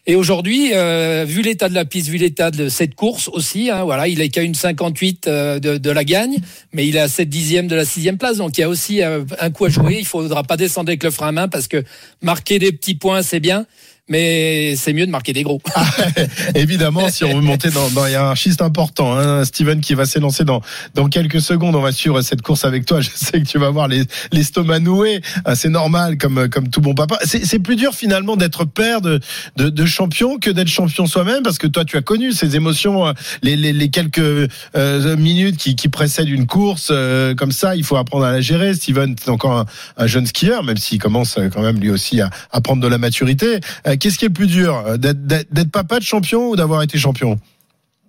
Et 0.06 0.16
aujourd'hui, 0.16 0.70
euh, 0.72 1.24
vu 1.28 1.42
l'état 1.42 1.68
de 1.68 1.74
la 1.74 1.84
piste, 1.84 2.08
vu 2.08 2.16
l'état 2.16 2.50
de 2.50 2.68
cette 2.68 2.94
course 2.94 3.28
aussi, 3.28 3.70
hein, 3.70 3.84
voilà, 3.84 4.08
il 4.08 4.20
est 4.20 4.30
qu'à 4.30 4.42
une 4.42 4.54
58 4.54 5.26
euh, 5.26 5.58
de, 5.58 5.76
de 5.76 5.90
la 5.90 6.04
gagne, 6.04 6.38
mais 6.72 6.86
il 6.88 6.96
est 6.96 7.00
à 7.00 7.08
7 7.08 7.28
dixièmes 7.28 7.68
de 7.68 7.76
la 7.76 7.84
sixième 7.84 8.16
place, 8.16 8.38
donc 8.38 8.56
il 8.56 8.62
y 8.62 8.64
a 8.64 8.68
aussi 8.68 9.02
un 9.02 9.50
coup 9.50 9.66
à 9.66 9.68
jouer. 9.68 9.98
Il 9.98 10.06
faudra 10.06 10.42
pas 10.42 10.56
descendre 10.56 10.88
avec 10.88 11.04
le 11.04 11.10
frein 11.10 11.28
à 11.28 11.32
main 11.32 11.48
parce 11.48 11.68
que 11.68 11.84
marquer 12.22 12.58
des 12.58 12.72
petits 12.72 12.94
points 12.94 13.22
c'est 13.22 13.40
bien, 13.40 13.66
mais 14.10 14.74
c'est 14.76 14.92
mieux 14.92 15.06
de 15.06 15.10
marquer 15.10 15.32
des 15.32 15.44
gros. 15.44 15.62
Évidemment, 16.54 17.08
si 17.08 17.24
on 17.24 17.34
veut 17.34 17.40
monter 17.40 17.70
dans, 17.70 17.88
dans 17.90 18.06
hiérarchie, 18.06 18.50
c'est 18.50 18.62
important. 18.62 19.16
Hein. 19.16 19.44
Steven 19.44 19.80
qui 19.80 19.94
va 19.94 20.04
s'élancer 20.04 20.44
dans, 20.44 20.60
dans 20.94 21.08
quelques 21.08 21.40
secondes. 21.40 21.76
On 21.76 21.80
va 21.80 21.92
suivre 21.92 22.20
cette 22.20 22.42
course 22.42 22.64
avec 22.64 22.84
toi. 22.84 23.00
Je 23.00 23.10
sais 23.14 23.40
que 23.40 23.46
tu 23.46 23.58
vas 23.58 23.70
voir 23.70 23.88
les, 23.88 24.02
l'estomac 24.32 24.80
noué. 24.80 25.22
Ah, 25.44 25.54
C'est 25.54 25.68
normal, 25.68 26.18
comme, 26.18 26.48
comme 26.48 26.68
tout 26.68 26.80
bon 26.80 26.94
papa. 26.94 27.18
C'est, 27.24 27.46
c'est 27.46 27.60
plus 27.60 27.76
dur 27.76 27.94
finalement 27.94 28.36
d'être 28.36 28.64
père 28.64 29.00
de, 29.00 29.20
de, 29.56 29.68
de 29.68 29.86
champion 29.86 30.38
que 30.38 30.50
d'être 30.50 30.68
champion 30.68 31.06
soi-même, 31.06 31.42
parce 31.42 31.58
que 31.58 31.68
toi, 31.68 31.84
tu 31.84 31.96
as 31.96 32.02
connu 32.02 32.32
ces 32.32 32.56
émotions, 32.56 33.06
euh, 33.06 33.12
les, 33.42 33.56
les, 33.56 33.72
les 33.72 33.90
quelques 33.90 34.18
euh, 34.18 35.16
minutes 35.16 35.56
qui, 35.56 35.76
qui 35.76 35.88
précèdent 35.88 36.28
une 36.28 36.46
course 36.46 36.88
euh, 36.90 37.34
comme 37.36 37.52
ça. 37.52 37.76
Il 37.76 37.84
faut 37.84 37.96
apprendre 37.96 38.24
à 38.24 38.32
la 38.32 38.40
gérer. 38.40 38.74
Steven, 38.74 39.14
c'est 39.22 39.30
encore 39.30 39.52
un, 39.52 39.66
un 39.96 40.06
jeune 40.08 40.26
skieur, 40.26 40.64
même 40.64 40.76
s'il 40.76 40.98
commence 40.98 41.38
euh, 41.38 41.48
quand 41.48 41.62
même 41.62 41.78
lui 41.78 41.90
aussi 41.90 42.20
à, 42.20 42.30
à 42.50 42.60
prendre 42.60 42.82
de 42.82 42.88
la 42.88 42.98
maturité. 42.98 43.60
Euh, 43.86 43.96
Qu'est-ce 44.00 44.18
qui 44.18 44.24
est 44.24 44.28
le 44.28 44.34
plus 44.34 44.46
dur, 44.46 44.82
euh, 44.86 44.96
d'être, 44.96 45.70
papa 45.70 45.98
de 45.98 46.04
champion 46.04 46.48
ou 46.48 46.56
d'avoir 46.56 46.82
été 46.82 46.98
champion? 46.98 47.38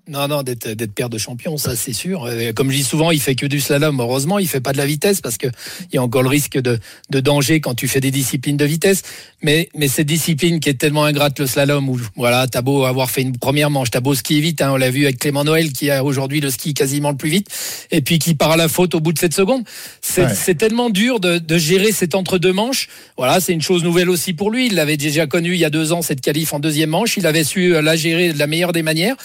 Non, 0.08 0.28
non, 0.28 0.42
d'être 0.44 0.68
d'être 0.70 0.94
père 0.94 1.10
de 1.10 1.18
champion, 1.18 1.58
ça 1.58 1.76
c'est 1.76 1.94
sûr. 1.94 2.26
Euh, 2.26 2.52
Comme 2.54 2.72
je 2.72 2.78
dis 2.78 2.84
souvent, 2.84 3.12
il 3.12 3.22
fait 3.22 3.36
que 3.36 3.46
du 3.46 3.62
slalom. 3.62 4.00
Heureusement, 4.00 4.40
il 4.40 4.48
fait 4.48 4.60
pas 4.60 4.74
de 4.74 4.78
la 4.78 4.86
vitesse 4.86 5.22
parce 5.22 5.38
que 5.38 5.48
il 5.48 5.96
y 5.96 5.98
a 5.98 6.04
encore 6.04 6.24
le 6.24 6.28
risque 6.30 6.58
de, 6.60 6.80
de 7.12 7.20
danger 7.20 7.62
quand 7.62 7.76
tu 7.76 7.88
fais 7.88 8.02
des 8.02 8.12
disciplines 8.12 8.58
de 8.58 8.66
vitesse. 8.66 9.04
Mais 9.44 9.70
mais 9.76 9.88
cette 9.88 10.08
discipline 10.08 10.60
qui 10.60 10.70
est 10.70 10.74
tellement 10.74 11.06
ingrate 11.06 11.40
le 11.40 11.46
slalom 11.48 11.88
où 11.88 12.00
voilà, 12.16 12.48
t'as 12.48 12.62
beau 12.62 12.84
avoir 12.86 13.10
fait 13.12 13.22
une 13.22 13.38
première 13.38 13.70
manche, 13.70 13.92
t'as 13.92 14.00
beau 14.02 14.16
skier 14.16 14.42
vite. 14.42 14.62
Hein, 14.62 14.72
on 14.74 14.78
l'a 14.78 14.90
vu 14.90 15.04
avec 15.04 15.20
Clément 15.20 15.44
Noël 15.44 15.72
qui 15.72 15.90
a 15.92 16.04
aujourd'hui 16.04 16.42
le 16.42 16.50
ski 16.50 16.74
quasiment 16.74 17.12
le 17.12 17.18
plus 17.18 17.30
vite 17.30 17.48
et 17.92 18.02
puis 18.02 18.18
qui 18.20 18.34
part 18.34 18.52
à 18.52 18.58
la 18.58 18.68
faute 18.68 18.96
au 18.96 19.00
bout 19.00 19.14
de 19.14 19.20
7 19.20 19.34
secondes. 19.34 19.64
C'est 20.02 20.22
Ouais. 20.26 20.34
c'est 20.36 20.56
tellement 20.56 20.90
dur 20.90 21.20
de, 21.20 21.38
de 21.38 21.58
gérer 21.58 21.92
cet 21.92 22.16
entre-deux 22.16 22.54
manches. 22.54 22.90
Voilà, 23.18 23.40
c'est 23.40 23.54
une 23.54 23.62
chose 23.62 23.84
nouvelle 23.84 24.10
aussi 24.10 24.34
pour 24.34 24.52
lui. 24.52 24.68
Il 24.68 24.76
l'avait 24.76 24.98
déjà 24.98 25.26
connu 25.28 25.54
il 25.54 25.60
y 25.60 25.66
a 25.66 25.70
deux 25.70 25.94
ans 25.94 26.02
cette 26.02 26.22
qualif 26.22 26.54
en 26.54 26.60
deuxième 26.60 26.90
manche. 26.90 27.18
Il 27.18 27.26
avait 27.28 27.44
su 27.44 27.74
euh, 27.76 27.82
la 27.82 27.96
gérer 27.96 28.34
de 28.34 28.40
la 28.40 28.48
meilleure 28.48 28.72
des 28.74 28.84
manières. 28.84 29.16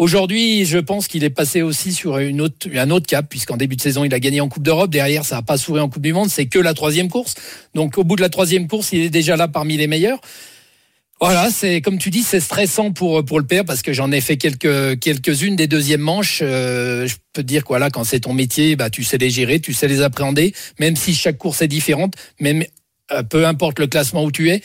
Aujourd'hui, 0.00 0.64
je 0.64 0.78
pense 0.78 1.08
qu'il 1.08 1.24
est 1.24 1.28
passé 1.28 1.60
aussi 1.60 1.92
sur 1.92 2.16
une 2.16 2.40
autre, 2.40 2.70
un 2.74 2.88
autre 2.88 3.06
cap, 3.06 3.26
puisqu'en 3.28 3.58
début 3.58 3.76
de 3.76 3.82
saison, 3.82 4.02
il 4.02 4.14
a 4.14 4.18
gagné 4.18 4.40
en 4.40 4.48
Coupe 4.48 4.62
d'Europe. 4.62 4.90
Derrière, 4.90 5.26
ça 5.26 5.36
n'a 5.36 5.42
pas 5.42 5.58
souri 5.58 5.78
en 5.78 5.90
Coupe 5.90 6.00
du 6.00 6.14
Monde. 6.14 6.30
C'est 6.30 6.46
que 6.46 6.58
la 6.58 6.72
troisième 6.72 7.10
course. 7.10 7.34
Donc, 7.74 7.98
au 7.98 8.02
bout 8.02 8.16
de 8.16 8.22
la 8.22 8.30
troisième 8.30 8.66
course, 8.66 8.92
il 8.92 9.02
est 9.02 9.10
déjà 9.10 9.36
là 9.36 9.46
parmi 9.46 9.76
les 9.76 9.88
meilleurs. 9.88 10.18
Voilà, 11.20 11.50
c'est 11.50 11.82
comme 11.82 11.98
tu 11.98 12.08
dis, 12.08 12.22
c'est 12.22 12.40
stressant 12.40 12.92
pour 12.92 13.22
pour 13.26 13.38
le 13.40 13.46
père 13.46 13.66
parce 13.66 13.82
que 13.82 13.92
j'en 13.92 14.10
ai 14.10 14.22
fait 14.22 14.38
quelques 14.38 14.98
quelques-unes 15.00 15.54
des 15.54 15.66
deuxièmes 15.66 16.00
manches. 16.00 16.40
Euh, 16.42 17.06
je 17.06 17.16
peux 17.34 17.42
te 17.42 17.46
dire 17.46 17.62
quoi 17.62 17.78
là, 17.78 17.90
quand 17.90 18.04
c'est 18.04 18.20
ton 18.20 18.32
métier, 18.32 18.76
bah 18.76 18.88
tu 18.88 19.04
sais 19.04 19.18
les 19.18 19.28
gérer, 19.28 19.60
tu 19.60 19.74
sais 19.74 19.86
les 19.86 20.00
appréhender, 20.00 20.54
même 20.78 20.96
si 20.96 21.14
chaque 21.14 21.36
course 21.36 21.60
est 21.60 21.68
différente, 21.68 22.14
même 22.40 22.64
euh, 23.12 23.22
peu 23.22 23.46
importe 23.46 23.78
le 23.78 23.86
classement 23.86 24.24
où 24.24 24.32
tu 24.32 24.48
es. 24.48 24.62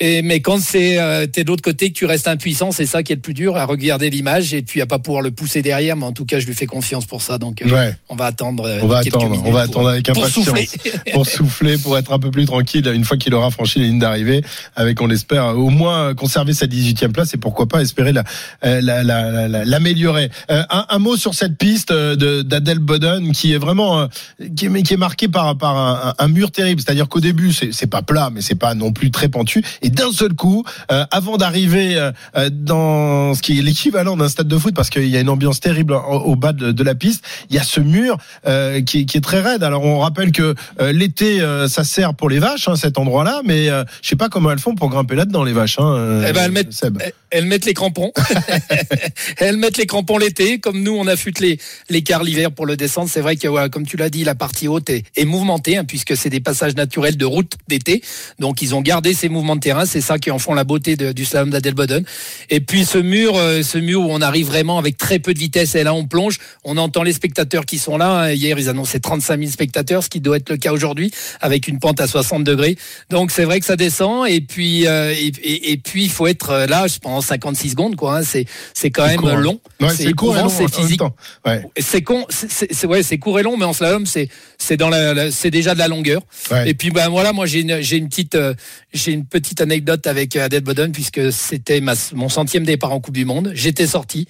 Et, 0.00 0.22
mais 0.22 0.40
quand 0.40 0.58
c'est 0.60 0.98
euh, 0.98 1.26
t'es 1.26 1.44
de 1.44 1.48
l'autre 1.48 1.62
côté 1.62 1.88
que 1.90 1.94
tu 1.98 2.06
restes 2.06 2.26
impuissant, 2.26 2.72
c'est 2.72 2.86
ça 2.86 3.02
qui 3.02 3.12
est 3.12 3.16
le 3.16 3.20
plus 3.20 3.34
dur 3.34 3.56
à 3.58 3.66
regarder 3.66 4.08
l'image 4.08 4.54
et 4.54 4.62
puis 4.62 4.80
à 4.80 4.86
pas 4.86 4.98
pouvoir 4.98 5.22
le 5.22 5.30
pousser 5.30 5.60
derrière. 5.62 5.96
Mais 5.96 6.06
en 6.06 6.12
tout 6.12 6.24
cas, 6.24 6.38
je 6.40 6.46
lui 6.46 6.54
fais 6.54 6.66
confiance 6.66 7.04
pour 7.06 7.20
ça. 7.22 7.36
Donc, 7.38 7.60
euh, 7.62 7.68
Ouais. 7.70 7.94
on 8.08 8.16
va 8.16 8.24
attendre. 8.26 8.64
euh, 8.66 8.78
On 8.82 8.86
va 8.86 8.98
attendre, 8.98 9.26
on 9.44 9.50
va 9.50 9.50
pour- 9.50 9.58
attendre 9.58 9.88
avec 9.90 10.06
pour 10.06 10.16
impatience, 10.24 10.44
souffler. 10.46 10.68
pour 11.12 11.26
souffler, 11.26 11.78
pour 11.78 11.98
être 11.98 12.12
un 12.12 12.18
peu 12.18 12.30
plus 12.30 12.46
tranquille 12.46 12.86
une 12.94 13.04
fois 13.04 13.16
qu'il 13.18 13.34
aura 13.34 13.50
franchi 13.50 13.78
les 13.78 13.86
lignes 13.86 13.98
d'arrivée, 13.98 14.42
avec 14.74 15.00
on 15.02 15.06
l'espère 15.06 15.56
au 15.58 15.68
moins 15.70 16.14
conserver 16.14 16.54
sa 16.54 16.66
18e 16.66 17.12
place 17.12 17.34
et 17.34 17.36
pourquoi 17.36 17.66
pas 17.66 17.82
espérer 17.82 18.12
la- 18.12 18.24
euh, 18.64 18.80
la- 18.80 19.02
la- 19.02 19.30
la- 19.30 19.48
la- 19.48 19.64
l'améliorer. 19.64 20.30
Un, 20.48 20.86
un 20.88 20.98
mot 20.98 21.16
sur 21.16 21.34
cette 21.34 21.58
piste 21.58 21.92
d'Adèle 21.92 22.78
Boden 22.78 23.32
qui 23.32 23.52
est 23.52 23.58
vraiment 23.58 24.08
qui 24.56 24.66
est, 24.66 24.82
qui 24.82 24.94
est 24.94 24.96
marquée 24.96 25.28
par 25.28 25.56
par 25.58 26.14
un, 26.18 26.28
mur 26.28 26.50
terrible, 26.50 26.80
c'est-à-dire 26.80 27.08
qu'au 27.08 27.20
début 27.20 27.52
c'est 27.52 27.72
c'est 27.72 27.86
pas 27.86 28.02
plat 28.02 28.30
mais 28.32 28.40
c'est 28.40 28.54
pas 28.54 28.74
non 28.74 28.92
plus 28.92 29.10
très 29.10 29.28
pentu 29.28 29.62
et 29.82 29.89
Et 29.90 29.92
d'un 29.92 30.12
seul 30.12 30.34
coup, 30.34 30.64
euh, 30.92 31.04
avant 31.10 31.36
d'arriver 31.36 31.96
euh, 31.96 32.12
euh, 32.36 32.48
dans 32.52 33.34
ce 33.34 33.42
qui 33.42 33.58
est 33.58 33.62
l'équivalent 33.62 34.16
d'un 34.16 34.28
stade 34.28 34.46
de 34.48 34.56
foot, 34.58 34.74
parce 34.74 34.88
qu'il 34.90 35.06
y 35.08 35.16
a 35.16 35.20
une 35.20 35.28
ambiance 35.28 35.58
terrible 35.60 35.94
au, 35.94 35.98
au 35.98 36.36
bas 36.36 36.52
de, 36.52 36.70
de 36.70 36.82
la 36.84 36.94
piste, 36.94 37.24
il 37.50 37.56
y 37.56 37.58
a 37.58 37.62
ce 37.62 37.80
mur 37.80 38.16
euh, 38.46 38.80
qui, 38.82 39.00
est- 39.00 39.04
qui 39.04 39.16
est 39.18 39.20
très 39.20 39.40
raide. 39.40 39.62
Alors 39.64 39.84
on 39.84 39.98
rappelle 39.98 40.32
que 40.32 40.54
euh, 40.80 40.92
l'été, 40.92 41.40
euh, 41.40 41.66
ça 41.68 41.82
sert 41.84 42.14
pour 42.14 42.28
les 42.30 42.38
vaches, 42.38 42.68
hein, 42.68 42.76
cet 42.76 42.98
endroit-là, 42.98 43.40
mais 43.44 43.68
euh, 43.68 43.84
je 44.02 44.08
sais 44.08 44.16
pas 44.16 44.28
comment 44.28 44.50
elles 44.50 44.58
font 44.58 44.74
pour 44.74 44.88
grimper 44.90 45.16
là-dedans 45.16 45.42
les 45.44 45.52
vaches. 45.52 45.78
Hein, 45.78 46.22
Eh 46.28 46.32
ben, 46.32 46.44
elles 46.44 46.52
mettent, 46.52 46.72
Seb. 46.72 46.98
Elles 47.30 47.46
mettent 47.46 47.64
les 47.66 47.74
crampons. 47.74 48.12
elles 49.38 49.56
mettent 49.56 49.76
les 49.78 49.86
crampons 49.86 50.18
l'été, 50.18 50.58
comme 50.58 50.82
nous, 50.82 50.92
on 50.96 51.06
affûte 51.06 51.40
les, 51.40 51.58
les 51.88 52.02
cars 52.02 52.22
l'hiver 52.24 52.52
pour 52.52 52.66
le 52.66 52.76
descendre. 52.76 53.08
C'est 53.10 53.20
vrai 53.20 53.36
que, 53.36 53.48
voilà, 53.48 53.68
comme 53.68 53.86
tu 53.86 53.96
l'as 53.96 54.10
dit, 54.10 54.24
la 54.24 54.34
partie 54.34 54.68
haute 54.68 54.90
est, 54.90 55.04
est 55.16 55.24
mouvementée, 55.24 55.76
hein, 55.76 55.84
puisque 55.84 56.16
c'est 56.16 56.30
des 56.30 56.40
passages 56.40 56.74
naturels 56.74 57.16
de 57.16 57.24
route 57.24 57.52
d'été. 57.68 58.02
Donc, 58.38 58.62
ils 58.62 58.74
ont 58.74 58.80
gardé 58.80 59.14
ces 59.14 59.28
mouvements 59.28 59.56
de 59.56 59.60
terrain. 59.60 59.86
C'est 59.86 60.00
ça 60.00 60.18
qui 60.18 60.30
en 60.30 60.38
font 60.38 60.54
la 60.54 60.64
beauté 60.64 60.96
de- 60.96 61.12
du 61.12 61.24
slalom 61.24 61.50
d'Adelboden. 61.50 62.04
Et 62.50 62.60
puis, 62.60 62.84
ce 62.84 62.98
mur, 62.98 63.36
euh, 63.36 63.62
ce 63.62 63.78
mur 63.78 64.00
où 64.02 64.08
on 64.10 64.20
arrive 64.20 64.46
vraiment 64.46 64.78
avec 64.78 64.96
très 64.96 65.18
peu 65.18 65.34
de 65.34 65.38
vitesse, 65.38 65.74
et 65.74 65.84
là, 65.84 65.94
on 65.94 66.06
plonge. 66.06 66.38
On 66.64 66.76
entend 66.76 67.02
les 67.02 67.12
spectateurs 67.12 67.64
qui 67.66 67.78
sont 67.78 67.96
là. 67.98 68.10
hein. 68.22 68.32
Hier, 68.32 68.58
ils 68.58 68.68
annonçaient 68.68 69.00
35 69.00 69.38
000 69.40 69.50
spectateurs, 69.50 70.02
ce 70.04 70.08
qui 70.08 70.20
doit 70.20 70.36
être 70.36 70.50
le 70.50 70.56
cas 70.56 70.72
aujourd'hui, 70.72 71.10
avec 71.40 71.68
une 71.68 71.78
pente 71.78 72.00
à 72.00 72.06
60 72.06 72.44
degrés. 72.44 72.76
Donc, 73.10 73.30
c'est 73.30 73.44
vrai 73.44 73.60
que 73.60 73.66
ça 73.66 73.76
descend. 73.76 74.28
Et 74.28 74.40
puis, 74.40 74.86
euh, 74.86 75.14
et, 75.42 75.76
puis, 75.76 76.04
il 76.04 76.10
faut 76.10 76.26
être 76.26 76.50
euh, 76.50 76.66
là 76.66 76.86
pendant 77.20 77.26
56 77.26 77.70
secondes, 77.70 77.96
quoi. 77.96 78.18
hein. 78.18 78.22
C'est, 78.22 78.46
c'est 78.74 78.90
quand 78.90 79.06
même 79.06 79.16
court, 79.16 79.28
hein. 79.30 79.40
long. 79.40 79.60
Ouais, 79.80 79.88
c'est 79.94 80.12
court 80.12 80.36
et 80.36 80.40
long 80.42 80.48
c'est 80.48 80.64
physique. 80.82 81.00
Ouais. 81.46 81.62
C'est 81.78 82.02
con, 82.02 82.26
c'est- 82.30 82.86
ouais, 82.86 83.02
c'est 83.02 83.18
court 83.18 83.38
et 83.38 83.42
long, 83.42 83.56
mais 83.56 83.64
en 83.64 83.72
slalom, 83.72 84.06
c'est 84.06 84.28
c'est 84.58 84.76
dans 84.76 84.88
la, 84.88 85.14
la- 85.14 85.30
c'est 85.30 85.50
déjà 85.50 85.74
de 85.74 85.78
la 85.78 85.88
longueur. 85.88 86.22
Ouais. 86.50 86.70
Et 86.70 86.74
puis 86.74 86.90
ben 86.90 87.08
voilà, 87.08 87.32
moi 87.32 87.46
j'ai 87.46 87.60
une 87.60 87.80
j'ai 87.80 87.96
une 87.96 88.08
petite 88.08 88.34
euh, 88.34 88.54
j'ai 88.92 89.12
une 89.12 89.24
petite 89.24 89.60
anecdote 89.60 90.06
avec 90.06 90.36
euh, 90.36 90.44
Adèle 90.44 90.62
Boden 90.62 90.92
puisque 90.92 91.32
c'était 91.32 91.80
ma- 91.80 91.94
mon 92.14 92.28
centième 92.28 92.64
départ 92.64 92.92
en 92.92 93.00
Coupe 93.00 93.14
du 93.14 93.24
Monde. 93.24 93.52
J'étais 93.54 93.86
sorti 93.86 94.26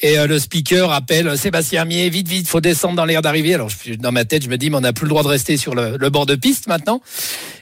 et 0.00 0.18
euh, 0.18 0.26
le 0.26 0.38
speaker 0.38 0.92
appelle 0.92 1.36
Sébastien 1.38 1.84
Mier, 1.84 2.08
vite 2.10 2.28
vite, 2.28 2.48
faut 2.48 2.60
descendre 2.60 2.96
dans 2.96 3.04
l'air 3.04 3.22
d'arrivée. 3.22 3.54
Alors 3.54 3.68
je- 3.70 3.94
dans 3.94 4.12
ma 4.12 4.24
tête, 4.24 4.44
je 4.44 4.48
me 4.48 4.56
dis 4.58 4.70
mais 4.70 4.76
on 4.76 4.80
n'a 4.80 4.92
plus 4.92 5.04
le 5.04 5.10
droit 5.10 5.22
de 5.22 5.28
rester 5.28 5.56
sur 5.56 5.74
le, 5.74 5.96
le 5.98 6.10
bord 6.10 6.26
de 6.26 6.34
piste 6.34 6.66
maintenant. 6.68 7.00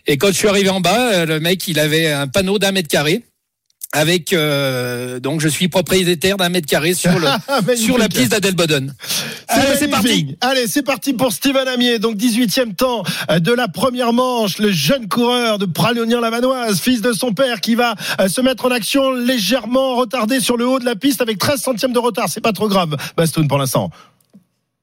Et 0.07 0.17
quand 0.17 0.29
je 0.29 0.33
suis 0.33 0.49
arrivé 0.49 0.69
en 0.71 0.81
bas, 0.81 1.25
le 1.25 1.41
mec 1.41 1.67
il 1.69 1.79
avait 1.79 2.11
un 2.11 2.27
panneau 2.29 2.59
d'un 2.59 2.73
mètre 2.73 2.89
carré. 2.89 3.23
Avec 3.93 4.33
euh, 4.33 5.19
donc 5.19 5.41
je 5.41 5.49
suis 5.49 5.67
propriétaire 5.67 6.37
d'un 6.37 6.49
mètre 6.49 6.69
carré 6.69 6.95
sur 6.95 7.19
le 7.19 7.27
sur 7.77 7.99
la 7.99 8.09
piste 8.09 8.31
d'Adelboden. 8.31 8.95
Allez, 9.49 9.77
c'est 9.77 9.89
parti. 9.89 10.37
Allez, 10.41 10.69
c'est 10.69 10.83
parti 10.83 11.13
pour 11.13 11.33
Steven 11.33 11.67
Amier. 11.67 11.99
Donc 11.99 12.15
18e 12.17 12.75
temps 12.77 13.03
de 13.37 13.53
la 13.53 13.67
première 13.67 14.13
manche. 14.13 14.59
Le 14.59 14.71
jeune 14.71 15.09
coureur 15.09 15.59
de 15.59 15.67
Pralonien-Lavanoise, 15.67 16.81
fils 16.81 17.01
de 17.01 17.13
son 17.13 17.33
père, 17.33 17.61
qui 17.61 17.75
va 17.75 17.97
euh, 18.21 18.29
se 18.29 18.41
mettre 18.41 18.67
en 18.67 18.71
action 18.71 19.11
légèrement 19.11 19.97
retardé 19.97 20.39
sur 20.39 20.57
le 20.57 20.69
haut 20.69 20.79
de 20.79 20.85
la 20.85 20.95
piste 20.95 21.21
avec 21.21 21.39
13 21.39 21.61
centièmes 21.61 21.93
de 21.93 21.99
retard. 21.99 22.29
C'est 22.29 22.41
pas 22.41 22.53
trop 22.53 22.69
grave, 22.69 22.97
Bastoun, 23.17 23.49
pour 23.49 23.59
l'instant. 23.59 23.91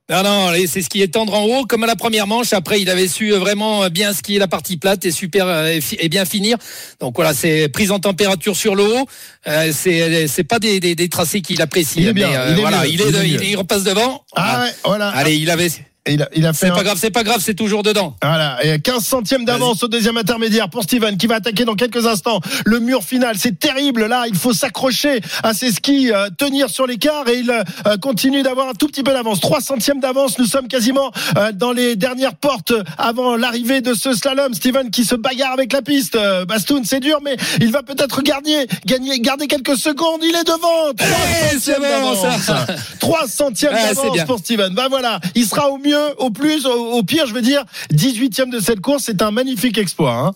Non, 0.09 0.23
non, 0.23 0.51
c'est 0.67 0.81
ce 0.81 0.87
qui 0.89 1.01
est 1.01 1.09
tendre 1.09 1.33
en 1.33 1.43
haut, 1.43 1.65
comme 1.65 1.83
à 1.83 1.87
la 1.87 1.97
première 1.97 2.27
manche. 2.27 2.53
Après, 2.53 2.79
il 2.81 2.89
avait 2.89 3.09
su 3.09 3.33
euh, 3.33 3.39
vraiment 3.39 3.83
euh, 3.83 3.89
bien 3.89 4.13
skier 4.13 4.39
la 4.39 4.47
partie 4.47 4.77
plate 4.77 5.03
et 5.05 5.11
super 5.11 5.47
euh, 5.47 5.77
et 5.99 6.07
bien 6.07 6.23
finir. 6.23 6.57
Donc 7.01 7.15
voilà, 7.17 7.33
c'est 7.33 7.67
prise 7.67 7.91
en 7.91 7.99
température 7.99 8.55
sur 8.55 8.73
le 8.75 8.83
haut. 8.83 9.05
Euh, 9.47 9.71
c'est 9.73 10.27
c'est 10.29 10.45
pas 10.45 10.59
des, 10.59 10.79
des, 10.79 10.95
des 10.95 11.09
tracés 11.09 11.41
qu'il 11.41 11.61
apprécie. 11.61 11.99
Il 11.99 12.07
est 12.07 12.13
bien, 12.13 12.29
mais, 12.29 12.35
euh, 12.37 12.45
il 12.51 12.57
est 12.57 12.61
voilà, 12.61 12.83
mieux, 12.83 12.89
il 12.89 13.01
est, 13.01 13.03
il 13.03 13.09
est 13.09 13.11
de- 13.11 13.17
mieux. 13.17 13.43
il, 13.43 13.49
il 13.49 13.55
repasse 13.57 13.83
devant. 13.83 14.23
Ah 14.33 14.63
ouais, 14.63 14.71
voilà. 14.85 15.09
Allez, 15.09 15.35
il 15.35 15.49
avait. 15.49 15.69
Il 16.09 16.21
a, 16.21 16.29
il 16.35 16.45
a 16.45 16.53
fait 16.53 16.67
C'est 16.67 16.71
un- 16.71 16.75
pas 16.75 16.83
grave, 16.83 16.97
c'est 16.99 17.11
pas 17.11 17.23
grave, 17.23 17.41
c'est 17.41 17.53
toujours 17.53 17.83
dedans. 17.83 18.15
Voilà, 18.21 18.57
et 18.63 18.79
15 18.79 19.03
centièmes 19.05 19.45
d'avance 19.45 19.83
au 19.83 19.87
deuxième 19.87 20.17
intermédiaire 20.17 20.69
pour 20.69 20.83
Steven 20.83 21.17
qui 21.17 21.27
va 21.27 21.35
attaquer 21.35 21.65
dans 21.65 21.75
quelques 21.75 22.05
instants 22.07 22.39
le 22.65 22.79
mur 22.79 23.03
final. 23.03 23.35
C'est 23.37 23.59
terrible 23.59 24.05
là, 24.07 24.25
il 24.27 24.35
faut 24.35 24.53
s'accrocher 24.53 25.21
à 25.43 25.53
ses 25.53 25.71
skis, 25.71 26.11
euh, 26.11 26.29
tenir 26.37 26.69
sur 26.69 26.87
l'écart 26.87 27.27
et 27.27 27.39
il 27.39 27.49
euh, 27.51 27.97
continue 27.97 28.41
d'avoir 28.43 28.69
un 28.69 28.73
tout 28.73 28.87
petit 28.87 29.03
peu 29.03 29.11
d'avance. 29.13 29.39
3 29.39 29.61
centièmes 29.61 29.99
d'avance, 29.99 30.37
nous 30.39 30.45
sommes 30.45 30.67
quasiment 30.67 31.11
euh, 31.37 31.51
dans 31.53 31.71
les 31.71 31.95
dernières 31.95 32.35
portes 32.35 32.73
avant 32.97 33.35
l'arrivée 33.35 33.81
de 33.81 33.93
ce 33.93 34.13
slalom. 34.13 34.53
Steven 34.53 34.89
qui 34.91 35.03
se 35.05 35.15
bagarre 35.15 35.51
avec 35.53 35.73
la 35.73 35.81
piste. 35.81 36.17
Bastoun, 36.47 36.83
c'est 36.85 36.99
dur 36.99 37.19
mais 37.23 37.35
il 37.59 37.71
va 37.71 37.83
peut-être 37.83 38.21
gagner, 38.21 38.67
gagner, 38.85 39.19
garder 39.19 39.47
quelques 39.47 39.77
secondes. 39.77 40.21
Il 40.23 40.35
est 40.35 40.43
devant. 40.45 40.93
3 40.95 41.07
Eh, 41.07 41.59
c'est 41.59 41.73
centièmes 41.73 41.81
d'avance. 41.81 42.43
ça. 42.45 42.65
3 42.99 43.27
centièmes 43.27 43.73
d'avance 43.73 44.25
pour 44.25 44.39
Steven. 44.39 44.73
Ben 44.73 44.87
voilà, 44.89 45.19
il 45.35 45.45
sera 45.45 45.69
au 45.69 45.77
mieux, 45.77 45.96
au 46.17 46.29
plus, 46.29 46.65
au, 46.65 47.03
pire, 47.03 47.25
je 47.27 47.33
veux 47.33 47.41
dire, 47.41 47.63
18e 47.93 48.49
de 48.51 48.59
cette 48.59 48.81
course, 48.81 49.03
c'est 49.05 49.21
un 49.21 49.31
magnifique 49.31 49.77
exploit. 49.77 50.13
Hein. 50.13 50.33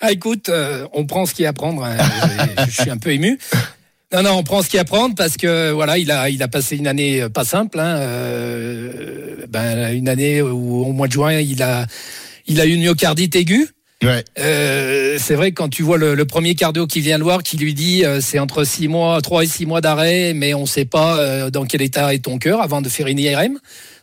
Ah, 0.00 0.12
écoute, 0.12 0.48
euh, 0.48 0.86
on 0.92 1.06
prend 1.06 1.26
ce 1.26 1.34
qu'il 1.34 1.44
y 1.44 1.46
a 1.46 1.50
à 1.50 1.52
prendre. 1.52 1.84
hein. 1.84 1.96
je, 2.58 2.64
je 2.70 2.82
suis 2.82 2.90
un 2.90 2.98
peu 2.98 3.10
ému. 3.10 3.38
Non, 4.12 4.22
non, 4.22 4.32
on 4.32 4.42
prend 4.42 4.60
ce 4.62 4.68
qu'il 4.68 4.76
y 4.76 4.78
a 4.78 4.82
à 4.82 4.84
prendre 4.84 5.14
parce 5.14 5.36
que 5.36 5.70
voilà, 5.70 5.96
il 5.96 6.10
a, 6.10 6.28
il 6.28 6.42
a 6.42 6.48
passé 6.48 6.76
une 6.76 6.86
année 6.86 7.22
euh, 7.22 7.28
pas 7.30 7.44
simple. 7.44 7.78
Hein, 7.80 7.96
euh, 7.96 9.46
ben, 9.48 9.94
une 9.94 10.08
année 10.08 10.42
où 10.42 10.84
au 10.84 10.92
mois 10.92 11.06
de 11.06 11.12
juin, 11.12 11.32
il 11.32 11.62
a, 11.62 11.86
il 12.46 12.60
a 12.60 12.66
eu 12.66 12.72
une 12.72 12.80
myocardite 12.82 13.34
aiguë. 13.36 13.68
Ouais. 14.02 14.24
Euh, 14.38 15.16
c'est 15.18 15.34
vrai 15.36 15.50
que 15.52 15.54
quand 15.54 15.68
tu 15.68 15.82
vois 15.84 15.96
le, 15.96 16.14
le 16.14 16.24
premier 16.24 16.56
cardio 16.56 16.86
qui 16.88 17.00
vient 17.00 17.16
le 17.16 17.24
voir, 17.24 17.42
qui 17.44 17.56
lui 17.56 17.72
dit 17.72 18.04
euh, 18.04 18.20
c'est 18.20 18.40
entre 18.40 18.64
six 18.64 18.88
mois, 18.88 19.22
trois 19.22 19.44
et 19.44 19.46
six 19.46 19.64
mois 19.64 19.80
d'arrêt, 19.80 20.32
mais 20.34 20.52
on 20.52 20.62
ne 20.62 20.66
sait 20.66 20.84
pas 20.84 21.50
dans 21.50 21.64
quel 21.64 21.80
état 21.82 22.12
est 22.12 22.24
ton 22.24 22.38
cœur 22.38 22.60
avant 22.60 22.82
de 22.82 22.88
faire 22.88 23.06
une 23.06 23.20
IRM. 23.20 23.58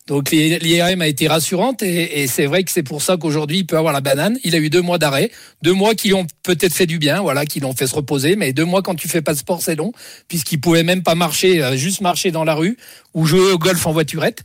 Donc 0.10 0.32
l'IRM 0.32 1.04
a 1.04 1.08
été 1.08 1.28
rassurante 1.28 1.84
et, 1.84 2.26
c'est 2.26 2.48
vrai 2.48 2.64
que 2.64 2.72
c'est 2.72 2.82
pour 2.82 3.04
ça 3.04 3.16
qu'aujourd'hui 3.16 3.60
il 3.60 3.66
peut 3.68 3.78
avoir 3.78 3.94
la 3.94 4.02
banane. 4.02 4.40
Il 4.44 4.56
a 4.56 4.58
eu 4.58 4.72
deux 4.72 4.82
mois 4.82 4.98
d'arrêt, 4.98 5.30
deux 5.62 5.72
mois 5.72 5.94
qui 5.94 6.16
ont 6.16 6.26
peut-être 6.42 6.74
fait 6.74 6.88
du 6.88 6.98
bien, 6.98 7.22
voilà, 7.22 7.46
qui 7.46 7.60
l'ont 7.60 7.76
fait 7.76 7.86
se 7.86 7.94
reposer. 7.94 8.36
Mais 8.36 8.52
deux 8.52 8.66
mois 8.66 8.82
quand 8.82 8.96
tu 8.96 9.08
fais 9.08 9.22
pas 9.22 9.34
de 9.34 9.38
sport 9.38 9.62
c'est 9.62 9.76
long, 9.76 9.92
puisqu'il 10.28 10.60
pouvait 10.60 10.82
même 10.82 11.04
pas 11.04 11.14
marcher, 11.14 11.64
euh, 11.64 11.78
juste 11.78 12.02
marcher 12.02 12.32
dans 12.32 12.44
la 12.44 12.56
rue 12.56 12.76
ou 13.14 13.28
jouer 13.28 13.52
au 13.52 13.60
golf 13.60 13.86
en 13.86 13.94
voiturette. 13.94 14.42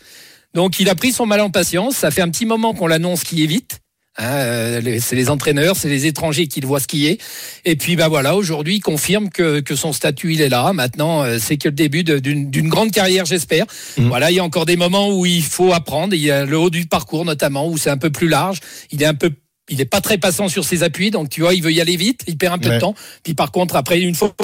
Donc 0.53 0.81
il 0.81 0.91
a 0.91 0.95
pris 0.95 1.13
son 1.13 1.25
mal 1.25 1.41
en 1.41 1.51
patience. 1.51 1.97
Ça 1.97 2.11
fait 2.11 2.21
un 2.21 2.29
petit 2.29 2.45
moment 2.45 2.75
qu'on 2.75 2.87
l'annonce 2.87 3.25
qu'il 3.25 3.41
est 3.41 3.47
vite. 3.47 3.81
Hein, 4.17 4.33
euh, 4.33 4.99
c'est 5.01 5.17
les 5.17 5.29
entraîneurs, 5.29 5.75
c'est 5.77 5.89
les 5.89 6.07
étrangers 6.07 6.47
qui 6.47 6.61
le 6.61 6.67
voient 6.69 6.79
skier. 6.81 7.19
Et 7.65 7.75
puis 7.75 7.97
bah 7.97 8.09
voilà, 8.09 8.37
aujourd'hui, 8.37 8.77
il 8.77 8.81
confirme 8.81 9.29
que, 9.29 9.59
que 9.61 9.75
son 9.75 9.93
statut 9.93 10.35
il 10.35 10.41
est 10.41 10.49
là. 10.49 10.73
Maintenant, 10.73 11.23
euh, 11.25 11.39
c'est 11.41 11.57
que 11.57 11.69
le 11.69 11.75
début 11.75 12.05
d'une 12.05 12.51
d'une 12.51 12.69
grande 12.69 12.93
carrière, 12.93 13.25
j'espère. 13.25 13.67
Voilà, 13.97 14.31
il 14.31 14.35
y 14.37 14.39
a 14.39 14.45
encore 14.45 14.67
des 14.67 14.77
moments 14.77 15.11
où 15.11 15.27
il 15.27 15.43
faut 15.43 15.73
apprendre. 15.73 16.15
Il 16.15 16.21
y 16.23 16.31
a 16.31 16.45
le 16.45 16.57
haut 16.59 16.71
du 16.71 16.87
parcours 16.87 17.25
notamment 17.25 17.69
où 17.69 17.77
c'est 17.77 17.91
un 17.91 17.99
peu 17.99 18.11
plus 18.11 18.29
large. 18.29 18.59
Il 18.93 19.03
est 19.03 19.07
un 19.07 19.15
peu 19.15 19.31
il 19.71 19.81
est 19.81 19.87
pas 19.87 20.03
très 20.03 20.19
passant 20.19 20.49
sur 20.49 20.63
ses 20.65 20.83
appuis, 20.83 21.11
donc 21.11 21.31
tu 21.31 21.41
vois, 21.41 21.55
il 21.55 21.63
veut 21.63 21.73
y 21.73 21.81
aller 21.81 21.97
vite, 21.97 22.21
il 22.27 22.37
perd 22.37 22.53
un 22.55 22.59
peu 22.59 22.69
Ouais. 22.69 22.75
de 22.75 22.81
temps. 22.81 22.95
Puis 23.23 23.33
par 23.35 23.51
contre, 23.51 23.77
après 23.77 23.99
une 23.99 24.15
fois 24.15 24.35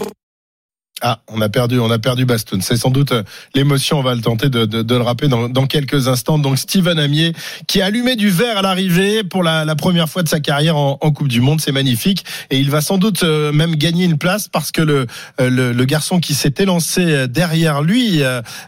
Ah, 1.03 1.21
on 1.29 1.41
a 1.41 1.49
perdu, 1.49 1.79
on 1.79 1.91
a 1.91 1.99
perdu 1.99 2.27
Bastoun. 2.27 2.61
C'est 2.61 2.77
sans 2.77 2.91
doute 2.91 3.13
euh, 3.13 3.23
l'émotion. 3.55 3.99
On 3.99 4.03
va 4.03 4.15
le 4.15 4.21
tenter 4.21 4.51
de, 4.51 4.67
de, 4.67 4.83
de 4.83 4.95
le 4.95 5.01
rappeler 5.01 5.29
dans, 5.29 5.49
dans 5.49 5.67
quelques 5.67 6.09
instants. 6.09 6.39
Donc 6.39 6.59
Steven 6.59 6.99
Amier 6.99 7.33
qui 7.67 7.81
a 7.81 7.87
allumé 7.87 8.17
du 8.17 8.29
verre 8.29 8.59
à 8.59 8.63
l'arrivée 8.63 9.25
pour 9.25 9.43
la, 9.43 9.65
première 9.77 10.09
fois 10.09 10.23
de 10.23 10.29
sa 10.29 10.41
carrière 10.41 10.77
en, 10.77 10.99
en 11.01 11.11
Coupe 11.11 11.29
du 11.29 11.41
Monde. 11.41 11.61
C'est 11.61 11.73
magnifique 11.73 12.25
et 12.51 12.59
il 12.59 12.71
va 12.71 12.83
sans 12.83 12.99
doute 12.99 13.23
euh, 13.23 13.51
même 13.53 13.77
gagner 13.77 14.05
une 14.05 14.19
place 14.19 14.49
parce 14.49 14.73
que 14.73 14.83
le 14.83 15.07
euh, 15.41 15.49
le, 15.49 15.73
le 15.73 15.85
garçon 15.85 16.21
qui 16.21 16.35
s'est 16.35 16.55
élancé 16.59 17.27
derrière 17.29 17.83
lui, 17.83 18.23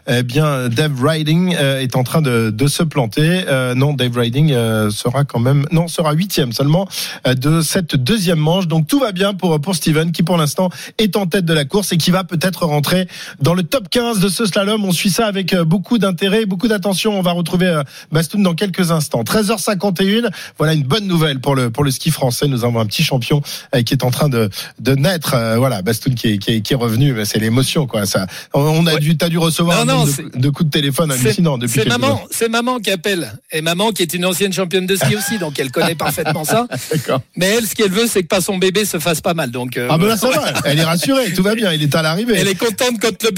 eh 0.07 0.23
bien 0.23 0.69
Dave 0.69 1.03
Riding 1.03 1.55
est 1.55 1.95
en 1.95 2.03
train 2.03 2.21
de, 2.21 2.49
de 2.49 2.67
se 2.67 2.83
planter. 2.83 3.43
Euh, 3.47 3.75
non, 3.75 3.93
Dave 3.93 4.17
Riding 4.17 4.49
sera 4.89 5.23
quand 5.23 5.39
même 5.39 5.65
non 5.71 5.87
sera 5.87 6.13
huitième 6.13 6.51
seulement 6.51 6.87
de 7.25 7.61
cette 7.61 7.95
deuxième 7.95 8.39
manche. 8.39 8.67
Donc 8.67 8.87
tout 8.87 8.99
va 8.99 9.11
bien 9.11 9.33
pour 9.33 9.59
pour 9.61 9.75
Steven 9.75 10.11
qui 10.11 10.23
pour 10.23 10.37
l'instant 10.37 10.69
est 10.97 11.15
en 11.15 11.27
tête 11.27 11.45
de 11.45 11.53
la 11.53 11.65
course 11.65 11.91
et 11.91 11.97
qui 11.97 12.11
va 12.11 12.22
peut-être 12.23 12.65
rentrer 12.65 13.07
dans 13.41 13.53
le 13.53 13.63
top 13.63 13.89
15 13.89 14.19
de 14.19 14.29
ce 14.29 14.45
slalom. 14.45 14.83
On 14.85 14.91
suit 14.91 15.09
ça 15.09 15.27
avec 15.27 15.53
euh, 15.53 15.63
beaucoup 15.63 15.97
d'intérêt, 15.97 16.45
beaucoup 16.45 16.67
d'attention. 16.67 17.17
On 17.17 17.21
va 17.21 17.31
retrouver 17.31 17.67
euh, 17.67 17.83
Bastoun 18.11 18.41
dans 18.43 18.53
quelques 18.55 18.91
instants. 18.91 19.23
13h51. 19.23 20.29
Voilà 20.57 20.73
une 20.73 20.83
bonne 20.83 21.07
nouvelle 21.07 21.39
pour 21.39 21.55
le 21.55 21.69
pour 21.69 21.83
le 21.83 21.91
ski 21.91 22.11
français. 22.11 22.47
Nous 22.47 22.63
avons 22.65 22.79
un 22.79 22.85
petit 22.85 23.03
champion 23.03 23.41
euh, 23.75 23.81
qui 23.81 23.93
est 23.93 24.03
en 24.03 24.11
train 24.11 24.29
de 24.29 24.49
de 24.79 24.95
naître. 24.95 25.35
Voilà, 25.57 25.81
Bastoun 25.81 26.15
qui 26.15 26.27
est 26.33 26.37
qui 26.37 26.51
est, 26.51 26.61
qui 26.61 26.73
est 26.73 26.77
revenu. 26.77 27.15
C'est 27.25 27.39
l'émotion 27.39 27.87
quoi. 27.87 28.05
Ça. 28.05 28.27
On- 28.53 28.85
a 28.85 28.97
dû 28.97 29.17
t'as 29.17 29.29
dû 29.29 29.37
recevoir 29.37 29.85
Non, 29.85 29.93
un 29.93 29.95
non, 29.97 30.05
de, 30.05 30.39
de 30.39 30.49
coups 30.49 30.69
de 30.69 30.71
téléphone 30.71 31.11
hallucinants 31.11 31.57
depuis 31.57 31.81
C'est 31.81 31.87
maman, 31.87 32.21
c'est 32.31 32.49
maman 32.49 32.79
qui 32.79 32.91
appelle. 32.91 33.31
Et 33.51 33.61
maman 33.61 33.91
qui 33.91 34.01
est 34.01 34.13
une 34.13 34.25
ancienne 34.25 34.51
championne 34.53 34.85
de 34.85 34.95
ski 34.95 35.15
aussi, 35.17 35.37
donc 35.37 35.59
elle 35.59 35.71
connaît 35.71 35.95
parfaitement 35.95 36.43
ça. 36.43 36.67
Mais 37.37 37.47
elle, 37.47 37.65
ce 37.65 37.75
qu'elle 37.75 37.91
veut, 37.91 38.07
c'est 38.07 38.23
que 38.23 38.27
pas 38.27 38.41
son 38.41 38.57
bébé 38.57 38.85
se 38.85 38.99
fasse 38.99 39.21
pas 39.21 39.33
mal. 39.33 39.51
Donc, 39.51 39.77
euh, 39.77 39.87
Ah 39.89 39.97
ben 39.97 40.07
là 40.07 40.17
ça 40.23 40.29
va. 40.29 40.53
Elle 40.65 40.79
est 40.79 40.83
rassurée. 40.83 41.33
Tout 41.33 41.43
va 41.43 41.55
bien. 41.55 41.71
Il 41.73 41.81
est 41.81 41.95
à 41.95 42.01
Elle 42.35 42.47
est 42.47 42.55
contente 42.55 42.95
quand 43.01 43.23
le 43.23 43.29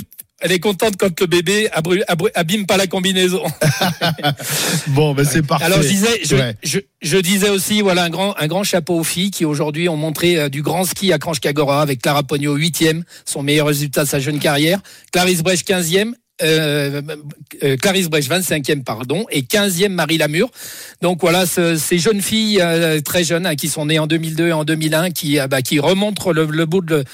elle 0.42 0.52
est 0.52 0.60
contente 0.60 0.96
quand 1.00 1.18
le 1.22 1.28
bébé 1.28 1.70
abru- 1.74 2.04
abru- 2.10 2.30
abîme 2.36 2.66
pas 2.66 2.76
la 2.76 2.88
combinaison. 2.88 3.42
Bon, 4.88 5.14
ben 5.14 5.26
c'est 5.26 5.42
parfait. 5.46 5.66
Alors 5.66 5.82
je 5.82 5.88
disais, 5.88 6.20
je, 6.24 6.36
Ouais. 6.36 6.56
je, 6.64 6.80
je 7.02 7.18
disais 7.18 7.50
aussi, 7.50 7.82
voilà 7.82 8.04
un 8.04 8.10
grand, 8.10 8.36
un 8.38 8.48
grand 8.48 8.64
chapeau 8.64 9.00
aux 9.00 9.04
filles 9.04 9.32
qui 9.32 9.46
aujourd'hui 9.46 9.90
ont 9.90 9.96
montré 9.98 10.38
euh, 10.38 10.50
du 10.50 10.62
grand 10.62 10.84
ski 10.84 11.14
à 11.14 11.20
Kranjkagora 11.20 11.82
avec 11.82 12.02
Clara 12.02 12.24
Pogno 12.24 12.58
8e, 12.58 13.04
son 13.26 13.44
meilleur 13.44 13.68
résultat 13.68 14.04
de 14.04 14.10
sa 14.10 14.20
jeune 14.20 14.40
carrière, 14.40 14.80
Clarisse 15.12 15.42
Brech 15.42 15.62
15e 15.64 16.12
euh, 16.42 17.02
euh, 17.64 17.78
Clarisse 17.78 18.10
Brèche 18.10 18.28
25e 18.28 18.84
pardon 18.84 19.26
et 19.32 19.44
15e 19.44 19.88
Marie 19.88 20.18
Lamure. 20.18 20.50
Donc 21.02 21.22
voilà 21.22 21.46
ce- 21.46 21.78
ces 21.78 21.98
jeunes 21.98 22.22
filles 22.22 22.62
très 23.06 23.24
jeunes 23.24 23.46
hein, 23.46 23.56
qui 23.56 23.70
sont 23.70 23.86
nées 23.86 24.00
en 24.00 24.06
2002 24.08 24.50
et 24.50 24.52
en 24.52 24.66
2001 24.66 25.12
qui 25.12 25.40
bah, 25.50 25.62
qui 25.62 25.80
remontrent 25.80 26.34
le, 26.34 26.46
le 26.46 26.66
bout 26.66 26.82
de, 26.82 27.06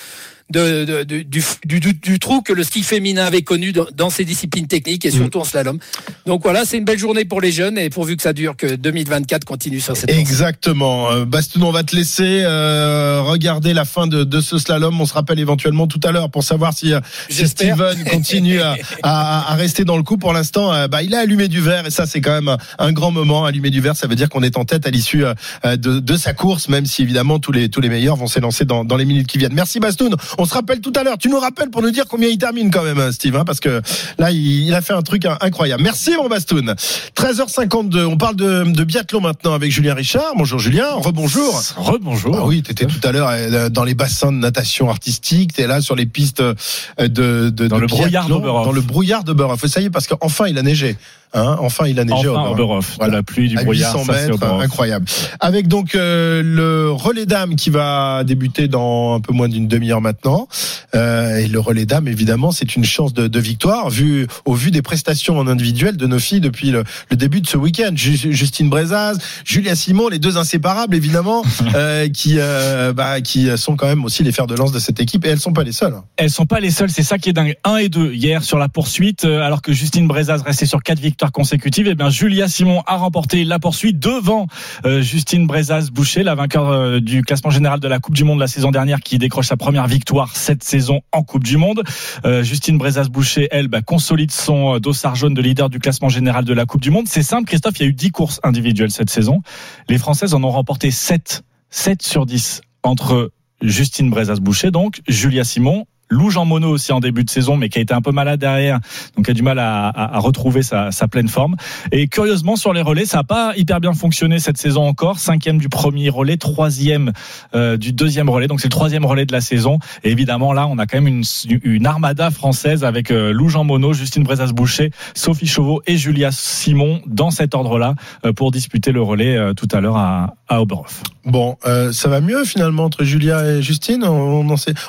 de, 0.52 0.86
de- 0.86 1.04
de- 1.04 1.22
du, 1.22 1.44
du, 1.66 1.80
du- 1.80 1.94
du 1.94 2.20
trou 2.20 2.42
que 2.42 2.54
le 2.54 2.64
ski 2.64 2.84
féminin 2.84 3.26
avait 3.26 3.42
connu 3.42 3.72
dans, 3.72 3.86
dans 3.96 4.10
ces 4.10 4.26
disciplines 4.26 4.68
techniques 4.68 5.06
et 5.06 5.12
surtout 5.12 5.40
en 5.40 5.44
slalom. 5.44 5.80
Donc 6.26 6.44
voilà, 6.44 6.66
c'est 6.66 6.78
une 6.78 6.86
belle 6.86 7.00
journée 7.00 7.26
pour 7.26 7.42
les 7.42 7.52
jeunes 7.52 7.78
et 7.78 7.90
pourvu 7.90 8.16
que 8.18 8.24
ça 8.24 8.34
dure, 8.34 8.56
que 8.56 8.76
2024 8.76 9.46
continue 9.46 9.80
sur 9.80 9.96
cette. 9.98 10.10
Exactement. 10.12 11.12
Euh, 11.12 11.26
Bastoun, 11.26 11.64
on 11.64 11.72
va 11.72 11.84
te 11.84 11.96
laisser 11.96 12.42
euh, 12.44 13.22
regarder 13.24 13.74
la 13.74 13.86
fin 13.86 14.08
de, 14.08 14.24
de 14.24 14.42
ce 14.42 14.58
slalom. 14.58 15.00
On 15.00 15.06
se 15.06 15.14
rappelle 15.14 15.40
éventuellement 15.40 15.88
tout 15.88 16.00
à 16.04 16.12
l'heure 16.12 16.30
pour 16.30 16.44
savoir 16.44 16.74
si, 16.74 16.94
euh, 16.94 17.00
si. 17.30 17.48
Steven 17.48 18.04
continue 18.12 18.60
à, 18.62 18.76
à- 19.04 19.52
à 19.52 19.56
rester 19.56 19.86
dans 19.86 19.98
le 19.98 20.04
coup. 20.04 20.18
Pour 20.18 20.34
l'instant, 20.34 20.88
bah, 20.88 21.04
il 21.04 21.14
a 21.16 21.20
allumé 21.20 21.48
du 21.48 21.62
verre 21.62 21.86
et 21.88 21.92
ça, 21.92 22.06
c'est 22.06 22.22
quand 22.22 22.34
même 22.42 22.56
un, 22.80 22.92
grand 22.92 23.12
moment. 23.12 23.46
Allumer 23.46 23.70
du 23.70 23.82
verre, 23.82 23.96
ça 23.96 24.08
veut 24.08 24.16
dire 24.16 24.30
qu'on 24.30 24.44
est 24.44 24.58
en 24.58 24.66
tête 24.66 24.86
à 24.86 24.90
l'issue 24.90 25.24
de, 25.64 26.00
de 26.00 26.18
sa 26.18 26.34
course, 26.34 26.68
même 26.70 26.86
si 26.86 27.02
évidemment 27.02 27.40
tous 27.40 27.52
les 27.52 27.70
tous 27.70 27.82
les 27.82 27.90
meilleurs 27.90 28.16
vont 28.16 28.28
s'élancer 28.28 28.66
dans, 28.66 28.84
dans 28.84 28.98
les 28.98 29.06
minutes 29.06 29.28
qui 29.28 29.38
viennent. 29.38 29.54
Merci 29.54 29.80
Bastoun. 29.80 30.16
On 30.42 30.46
se 30.46 30.56
rappelle 30.56 30.82
tout 30.82 30.94
à 30.96 31.04
l'heure. 31.04 31.20
Tu 31.20 31.30
nous 31.30 31.40
rappelles 31.40 31.70
pour 31.70 31.84
nous 31.84 31.92
dire 31.92 32.06
combien 32.10 32.28
il 32.28 32.40
termine 32.40 32.72
quand 32.72 32.82
même, 32.82 32.98
hein, 32.98 33.12
Steve, 33.12 33.36
hein, 33.36 33.46
parce 33.46 33.60
que 33.60 33.80
là, 34.18 34.32
il, 34.32 34.66
il 34.66 34.74
a 34.74 34.82
fait 34.82 34.94
un 34.94 35.04
truc 35.04 35.24
hein, 35.26 35.38
incroyable. 35.40 35.84
Merci 35.84 36.16
mon 36.18 36.30
Bastoun. 36.30 36.74
13h52. 37.16 38.06
On 38.06 38.18
parle 38.18 38.36
de, 38.38 38.64
de 38.64 38.84
biathlon 38.84 39.22
maintenant 39.22 39.54
avec 39.54 39.72
Julien 39.72 39.94
Richard. 39.94 40.34
Bonjour 40.36 40.58
Julien. 40.58 40.94
Rebonjour. 40.96 41.62
Rebonjour. 41.78 42.36
Ah 42.40 42.48
oui, 42.48 42.64
t'étais 42.64 42.88
tout 42.88 43.08
à 43.08 43.12
l'heure 43.12 43.30
euh, 43.30 43.70
dans 43.70 43.84
les 43.84 43.94
bassins 43.94 44.32
de 44.32 44.38
natation 44.38 44.90
artistique. 44.90 45.54
T'es 45.54 45.68
là 45.68 45.80
sur 45.80 45.96
les 45.96 46.08
pistes 46.08 46.42
euh, 46.42 46.56
de, 46.98 47.52
de 47.52 47.68
Dans 47.68 47.76
de 47.76 47.82
le 47.82 47.88
brouillard 47.88 48.10
biathlon, 48.26 48.40
d'Oberhof. 48.40 48.66
Dans 48.66 48.72
le 48.72 48.82
brouillard 48.82 49.24
d'Oberhof. 49.24 49.64
Ça 49.68 49.80
y 49.80 49.86
est, 49.86 49.90
parce 49.92 50.08
qu'enfin 50.08 50.48
il 50.48 50.58
a 50.58 50.64
neigé. 50.64 50.98
Hein, 51.34 51.56
enfin, 51.60 51.88
il 51.88 52.00
a 52.00 52.04
neigé 52.04 52.28
Enfin, 52.28 52.44
à 52.44 52.52
Oberhof. 52.52 52.98
De 53.00 53.06
la 53.10 53.24
pluie, 53.24 53.48
du 53.48 53.58
à 53.58 53.64
brouillard, 53.64 53.94
800 53.96 54.06
ça, 54.06 54.20
c'est 54.20 54.28
mètres, 54.32 54.44
incroyable. 54.44 55.06
Avec 55.40 55.68
donc 55.70 55.96
euh, 55.96 56.42
le 56.44 56.92
relais 56.92 57.26
dames 57.26 57.56
qui 57.56 57.70
va 57.70 58.24
débuter 58.26 58.68
dans 58.68 59.16
un 59.16 59.22
peu 59.22 59.32
moins 59.34 59.48
d'une 59.48 59.68
demi-heure 59.68 60.02
maintenant. 60.02 60.48
Euh, 60.94 61.38
et 61.38 61.48
le 61.48 61.60
relais 61.60 61.86
dames, 61.86 62.08
évidemment, 62.10 62.52
c'est 62.52 62.76
une 62.76 62.84
chance 62.84 63.14
de, 63.14 63.28
de 63.28 63.40
victoire 63.40 63.90
vu 63.90 64.28
au 64.46 64.54
vu 64.56 64.72
des 64.72 64.82
prestations 64.82 65.38
en 65.38 65.48
individuel 65.48 65.96
de 65.96 66.06
nos 66.08 66.20
filles 66.20 66.42
depuis 66.42 66.72
le, 66.72 66.84
le 67.10 67.16
début 67.16 67.40
de 67.42 67.48
ce 67.48 67.56
week-end. 67.58 67.92
Ju- 67.96 68.34
Justine 68.34 68.70
Brezaz, 68.70 69.18
Julia 69.46 69.76
Simon, 69.76 70.10
les 70.10 70.20
deux 70.20 70.38
inséparables, 70.38 70.96
évidemment, 70.96 71.44
euh, 71.76 72.10
qui 72.10 72.36
euh, 72.40 72.92
bah, 72.92 73.22
qui 73.22 73.48
sont 73.58 73.78
quand 73.78 73.88
même 73.88 74.04
aussi 74.04 74.24
les 74.24 74.34
fers 74.34 74.48
de 74.48 74.56
lance 74.56 74.74
de 74.74 74.80
cette 74.80 75.00
équipe. 75.00 75.26
Et 75.26 75.30
elles 75.30 75.40
sont 75.40 75.54
pas 75.54 75.64
les 75.64 75.72
seules. 75.72 75.94
hein. 75.94 76.04
Elles 76.18 76.30
sont 76.30 76.46
pas 76.46 76.60
les 76.60 76.72
seules, 76.72 76.90
c'est 76.90 77.04
ça 77.04 77.18
qui 77.18 77.30
est 77.30 77.34
dingue. 77.34 77.56
1 77.64 77.78
et 77.78 77.88
2 77.90 78.12
hier 78.14 78.44
sur 78.44 78.58
la 78.58 78.68
poursuite, 78.68 79.24
euh, 79.24 79.42
alors 79.42 79.62
que 79.62 79.72
Justine 79.72 80.08
Brezaz 80.08 80.42
restait 80.46 80.66
sur 80.66 80.84
quatre 80.84 81.00
victoires 81.00 81.21
consécutives. 81.30 81.88
Et 81.88 81.94
bien 81.94 82.10
Julia 82.10 82.48
Simon 82.48 82.82
a 82.88 82.98
remporté 82.98 83.44
la 83.44 83.60
poursuite 83.60 84.00
devant 84.00 84.48
euh, 84.86 85.02
Justine 85.02 85.46
Brezaz 85.46 85.92
Boucher, 85.92 86.24
la 86.24 86.34
vainqueur 86.34 86.70
euh, 86.70 87.00
du 87.00 87.22
classement 87.22 87.52
général 87.52 87.80
de 87.80 87.88
la 87.88 88.00
Coupe 88.00 88.16
du 88.16 88.24
Monde 88.24 88.40
la 88.40 88.48
saison 88.48 88.72
dernière, 88.72 89.02
qui 89.02 89.20
décroche 89.20 89.48
sa 89.48 89.58
première 89.58 89.88
victoire 89.88 90.36
cette 90.36 90.64
saison 90.64 91.02
en 91.12 91.22
Coupe 91.22 91.44
du 91.44 91.58
Monde. 91.58 91.84
Euh, 92.26 92.42
Justine 92.42 92.80
Brezaz 92.80 93.10
Boucher, 93.10 93.48
elle, 93.52 93.68
bah, 93.68 93.84
consolide 93.84 94.32
son 94.32 94.80
dossard 94.80 95.16
jaune 95.16 95.36
de 95.36 95.42
leader 95.42 95.70
du 95.70 95.78
classement 95.78 96.10
général 96.10 96.46
de 96.46 96.54
la 96.54 96.66
Coupe 96.66 96.82
du 96.82 96.90
Monde. 96.90 97.08
C'est 97.08 97.24
simple, 97.24 97.46
Christophe, 97.46 97.78
il 97.80 97.84
y 97.84 97.86
a 97.86 97.90
eu 97.90 97.94
10 97.94 98.10
courses 98.10 98.40
individuelles 98.44 98.92
cette 98.92 99.12
saison. 99.12 99.42
Les 99.90 100.00
Françaises 100.00 100.34
en 100.34 100.44
ont 100.44 100.50
remporté 100.50 100.90
7, 100.90 101.44
7 101.70 102.02
sur 102.02 102.26
10 102.26 102.62
entre 102.84 103.32
Justine 103.62 104.10
Brezas-Boucher, 104.10 104.72
donc 104.72 105.02
Julia 105.08 105.44
Simon. 105.44 105.86
Lou 106.12 106.30
Jean 106.30 106.46
Monod 106.46 106.70
aussi 106.70 106.92
en 106.92 107.00
début 107.00 107.24
de 107.24 107.30
saison, 107.30 107.56
mais 107.56 107.70
qui 107.70 107.80
a 107.80 107.82
été 107.82 107.94
un 107.94 108.02
peu 108.02 108.12
malade 108.12 108.40
derrière, 108.40 108.80
donc 109.16 109.28
a 109.30 109.34
du 109.34 109.42
mal 109.42 109.58
à, 109.60 110.20
retrouver 110.20 110.62
sa, 110.62 110.92
pleine 111.10 111.30
forme. 111.30 111.56
Et 111.92 112.08
curieusement 112.08 112.56
sur 112.56 112.74
les 112.74 112.82
relais, 112.82 113.06
ça 113.06 113.18
n'a 113.18 113.24
pas 113.24 113.54
hyper 113.56 113.80
bien 113.80 113.94
fonctionné 113.94 114.38
cette 114.40 114.58
saison 114.58 114.84
encore. 114.84 115.20
Cinquième 115.20 115.58
du 115.58 115.70
premier 115.70 116.10
relais, 116.10 116.38
troisième 116.38 117.14
euh, 117.56 117.78
du 117.78 117.94
deuxième 117.94 118.30
relais, 118.30 118.48
donc 118.48 118.60
c'est 118.60 118.68
le 118.68 118.72
troisième 118.72 119.06
relais 119.06 119.26
de 119.26 119.32
la 119.32 119.42
saison. 119.42 119.80
Et 120.04 120.12
évidemment 120.12 120.52
là, 120.52 120.68
on 120.68 120.78
a 120.78 120.86
quand 120.86 121.02
même 121.02 121.24
une, 121.64 121.86
armada 121.86 122.30
française 122.30 122.84
avec 122.84 123.10
euh, 123.10 123.32
Lou 123.32 123.50
Jean 123.50 123.64
Monod, 123.64 123.94
Justine 123.94 124.24
Brezas-Boucher, 124.24 124.92
Sophie 125.16 125.48
Chauveau 125.48 125.82
et 125.88 125.98
Julia 125.98 126.30
Simon 126.32 127.02
dans 127.08 127.32
cet 127.32 127.56
ordre-là 127.56 127.96
euh, 128.26 128.34
pour 128.34 128.52
disputer 128.52 128.92
le 128.92 129.02
relais 129.02 129.38
tout 129.56 129.68
à 129.72 129.80
l'heure 129.80 129.98
à, 129.98 130.36
à 130.50 130.62
Oberhof. 130.62 131.04
Bon, 131.26 131.58
ça 131.92 132.10
va 132.10 132.20
mieux 132.20 132.44
finalement 132.44 132.84
entre 132.84 133.04
Julia 133.04 133.46
et 133.46 133.62
Justine? 133.62 134.04
En 134.04 134.42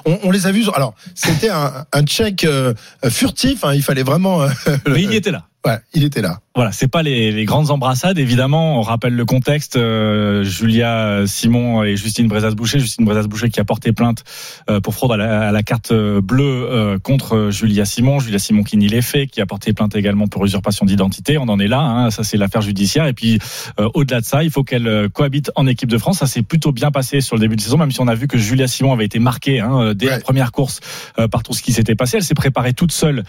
on, 0.04 0.18
on 0.24 0.30
les 0.30 0.46
a 0.46 0.52
vus. 0.52 0.66
Alors, 0.74 0.94
c'était 1.14 1.50
un, 1.50 1.84
un 1.92 2.02
check 2.04 2.44
euh, 2.44 2.74
furtif. 3.08 3.64
hein, 3.64 3.74
il 3.74 3.82
fallait 3.82 4.02
vraiment. 4.02 4.42
euh, 4.42 4.48
Mais 4.88 5.02
il 5.02 5.12
y 5.12 5.16
était 5.16 5.30
là. 5.30 5.46
Ouais, 5.64 5.78
il 5.94 6.02
était 6.02 6.22
là. 6.22 6.40
Voilà, 6.56 6.72
c'est 6.72 6.88
pas 6.88 7.02
les, 7.02 7.30
les 7.30 7.44
grandes 7.44 7.70
embrassades, 7.70 8.18
évidemment. 8.18 8.78
On 8.78 8.82
rappelle 8.82 9.14
le 9.14 9.24
contexte. 9.24 9.76
euh, 9.76 10.42
Julia 10.42 11.22
Simon 11.24 11.84
et 11.84 11.96
Justine 11.96 12.26
Brezas-Boucher. 12.26 12.80
Justine 12.80 13.06
Brezas-Boucher 13.06 13.48
qui 13.48 13.60
a 13.60 13.64
porté 13.64 13.92
plainte 13.92 14.24
euh, 14.68 14.80
pour 14.80 14.92
fraude 14.92 15.12
à 15.12 15.16
la, 15.16 15.48
à 15.48 15.52
la 15.52 15.62
carte 15.62 15.92
bleue 15.92 16.68
euh, 16.68 16.98
contre 16.98 17.50
Julia 17.50 17.84
Simon. 17.84 18.18
Julia 18.18 18.40
Simon 18.40 18.64
qui 18.64 18.76
nie 18.76 18.88
les 18.88 19.02
faits, 19.02 19.30
qui 19.30 19.40
a 19.40 19.46
porté 19.46 19.72
plainte 19.72 19.94
également 19.94 20.26
pour 20.26 20.44
usurpation 20.44 20.84
d'identité. 20.84 21.38
On 21.38 21.44
en 21.48 21.60
est 21.60 21.68
là. 21.68 21.80
Hein, 21.80 22.10
ça, 22.10 22.24
c'est 22.24 22.36
l'affaire 22.36 22.60
judiciaire. 22.62 23.06
Et 23.06 23.12
puis, 23.14 23.38
euh, 23.78 23.88
au-delà 23.94 24.20
de 24.20 24.26
ça, 24.26 24.42
il 24.42 24.50
faut 24.50 24.64
qu'elle 24.64 24.88
euh, 24.88 25.08
cohabite 25.08 25.52
en 25.54 25.66
équipe 25.68 25.88
de 25.88 25.96
France. 25.98 26.18
Ça 26.18 26.26
s'est 26.26 26.42
plutôt 26.42 26.72
bien 26.72 26.90
passé 26.90 27.20
sur 27.20 27.36
le 27.36 27.40
début 27.40 27.54
de 27.56 27.60
saison, 27.62 27.78
même 27.78 27.92
si 27.92 28.00
on 28.00 28.08
a 28.08 28.14
vu 28.16 28.26
que 28.26 28.36
Julia 28.36 28.66
Simon 28.66 28.92
avait 28.92 29.06
été 29.06 29.20
marquée 29.20 29.60
hein, 29.60 29.94
dès 29.94 30.06
la 30.06 30.18
première 30.18 30.50
course 30.50 30.80
euh, 31.20 31.28
par 31.28 31.44
tout 31.44 31.54
ce 31.54 31.62
qui 31.62 31.72
s'était 31.72 31.94
passé. 31.94 32.16
Elle 32.18 32.24
s'est 32.24 32.34
préparée 32.34 32.74
toute 32.74 32.92
seule 32.92 33.22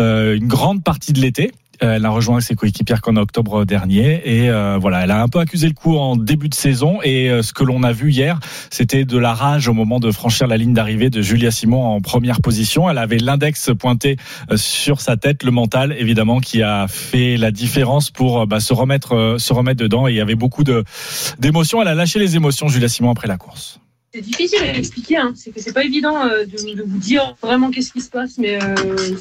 euh, 0.00 0.36
une 0.36 0.46
grande 0.46 0.82
partie 0.84 1.12
de 1.12 1.20
l'été. 1.20 1.50
Euh, 1.82 1.96
Elle 1.96 2.04
a 2.04 2.10
rejoint 2.10 2.40
ses 2.40 2.54
coéquipières 2.54 3.00
qu'en 3.00 3.16
octobre 3.16 3.64
dernier 3.64 4.22
et 4.24 4.50
euh, 4.50 4.78
voilà, 4.80 5.04
elle 5.04 5.10
a 5.10 5.22
un 5.22 5.28
peu 5.28 5.38
accusé 5.38 5.68
le 5.68 5.74
coup 5.74 5.96
en 5.96 6.16
début 6.16 6.48
de 6.48 6.54
saison 6.54 7.00
et 7.02 7.30
euh, 7.30 7.42
ce 7.42 7.52
que 7.52 7.64
l'on 7.64 7.82
a 7.82 7.92
vu 7.92 8.10
hier, 8.10 8.38
c'était 8.70 9.04
de 9.04 9.18
la 9.18 9.34
rage 9.34 9.68
au 9.68 9.72
moment 9.72 10.00
de 10.00 10.10
franchir 10.10 10.46
la 10.46 10.56
ligne 10.56 10.74
d'arrivée 10.74 11.10
de 11.10 11.22
Julia 11.22 11.50
Simon 11.50 11.84
en 11.84 12.00
première 12.00 12.40
position. 12.40 12.88
Elle 12.88 12.98
avait 12.98 13.18
l'index 13.18 13.70
pointé 13.78 14.16
euh, 14.50 14.56
sur 14.56 15.00
sa 15.00 15.16
tête, 15.16 15.42
le 15.42 15.50
mental 15.50 15.94
évidemment 15.98 16.40
qui 16.40 16.62
a 16.62 16.86
fait 16.88 17.36
la 17.36 17.50
différence 17.50 18.10
pour 18.10 18.42
euh, 18.42 18.46
bah, 18.46 18.60
se 18.60 18.72
remettre 18.72 19.36
se 19.38 19.52
remettre 19.52 19.80
dedans 19.80 20.08
et 20.08 20.12
il 20.12 20.16
y 20.16 20.20
avait 20.20 20.34
beaucoup 20.34 20.64
de 20.64 20.84
d'émotions. 21.38 21.82
Elle 21.82 21.88
a 21.88 21.94
lâché 21.94 22.18
les 22.18 22.36
émotions 22.36 22.68
Julia 22.68 22.88
Simon 22.88 23.10
après 23.10 23.28
la 23.28 23.36
course. 23.36 23.81
C'est 24.14 24.20
difficile 24.20 24.58
à 24.62 24.76
expliquer, 24.76 25.16
hein. 25.16 25.32
c'est 25.34 25.50
que 25.52 25.60
c'est 25.62 25.72
pas 25.72 25.84
évident 25.84 26.26
euh, 26.26 26.44
de, 26.44 26.74
de 26.74 26.82
vous 26.82 26.98
dire 26.98 27.34
vraiment 27.40 27.70
qu'est-ce 27.70 27.92
qui 27.92 28.02
se 28.02 28.10
passe, 28.10 28.36
mais 28.36 28.62
euh, 28.62 28.74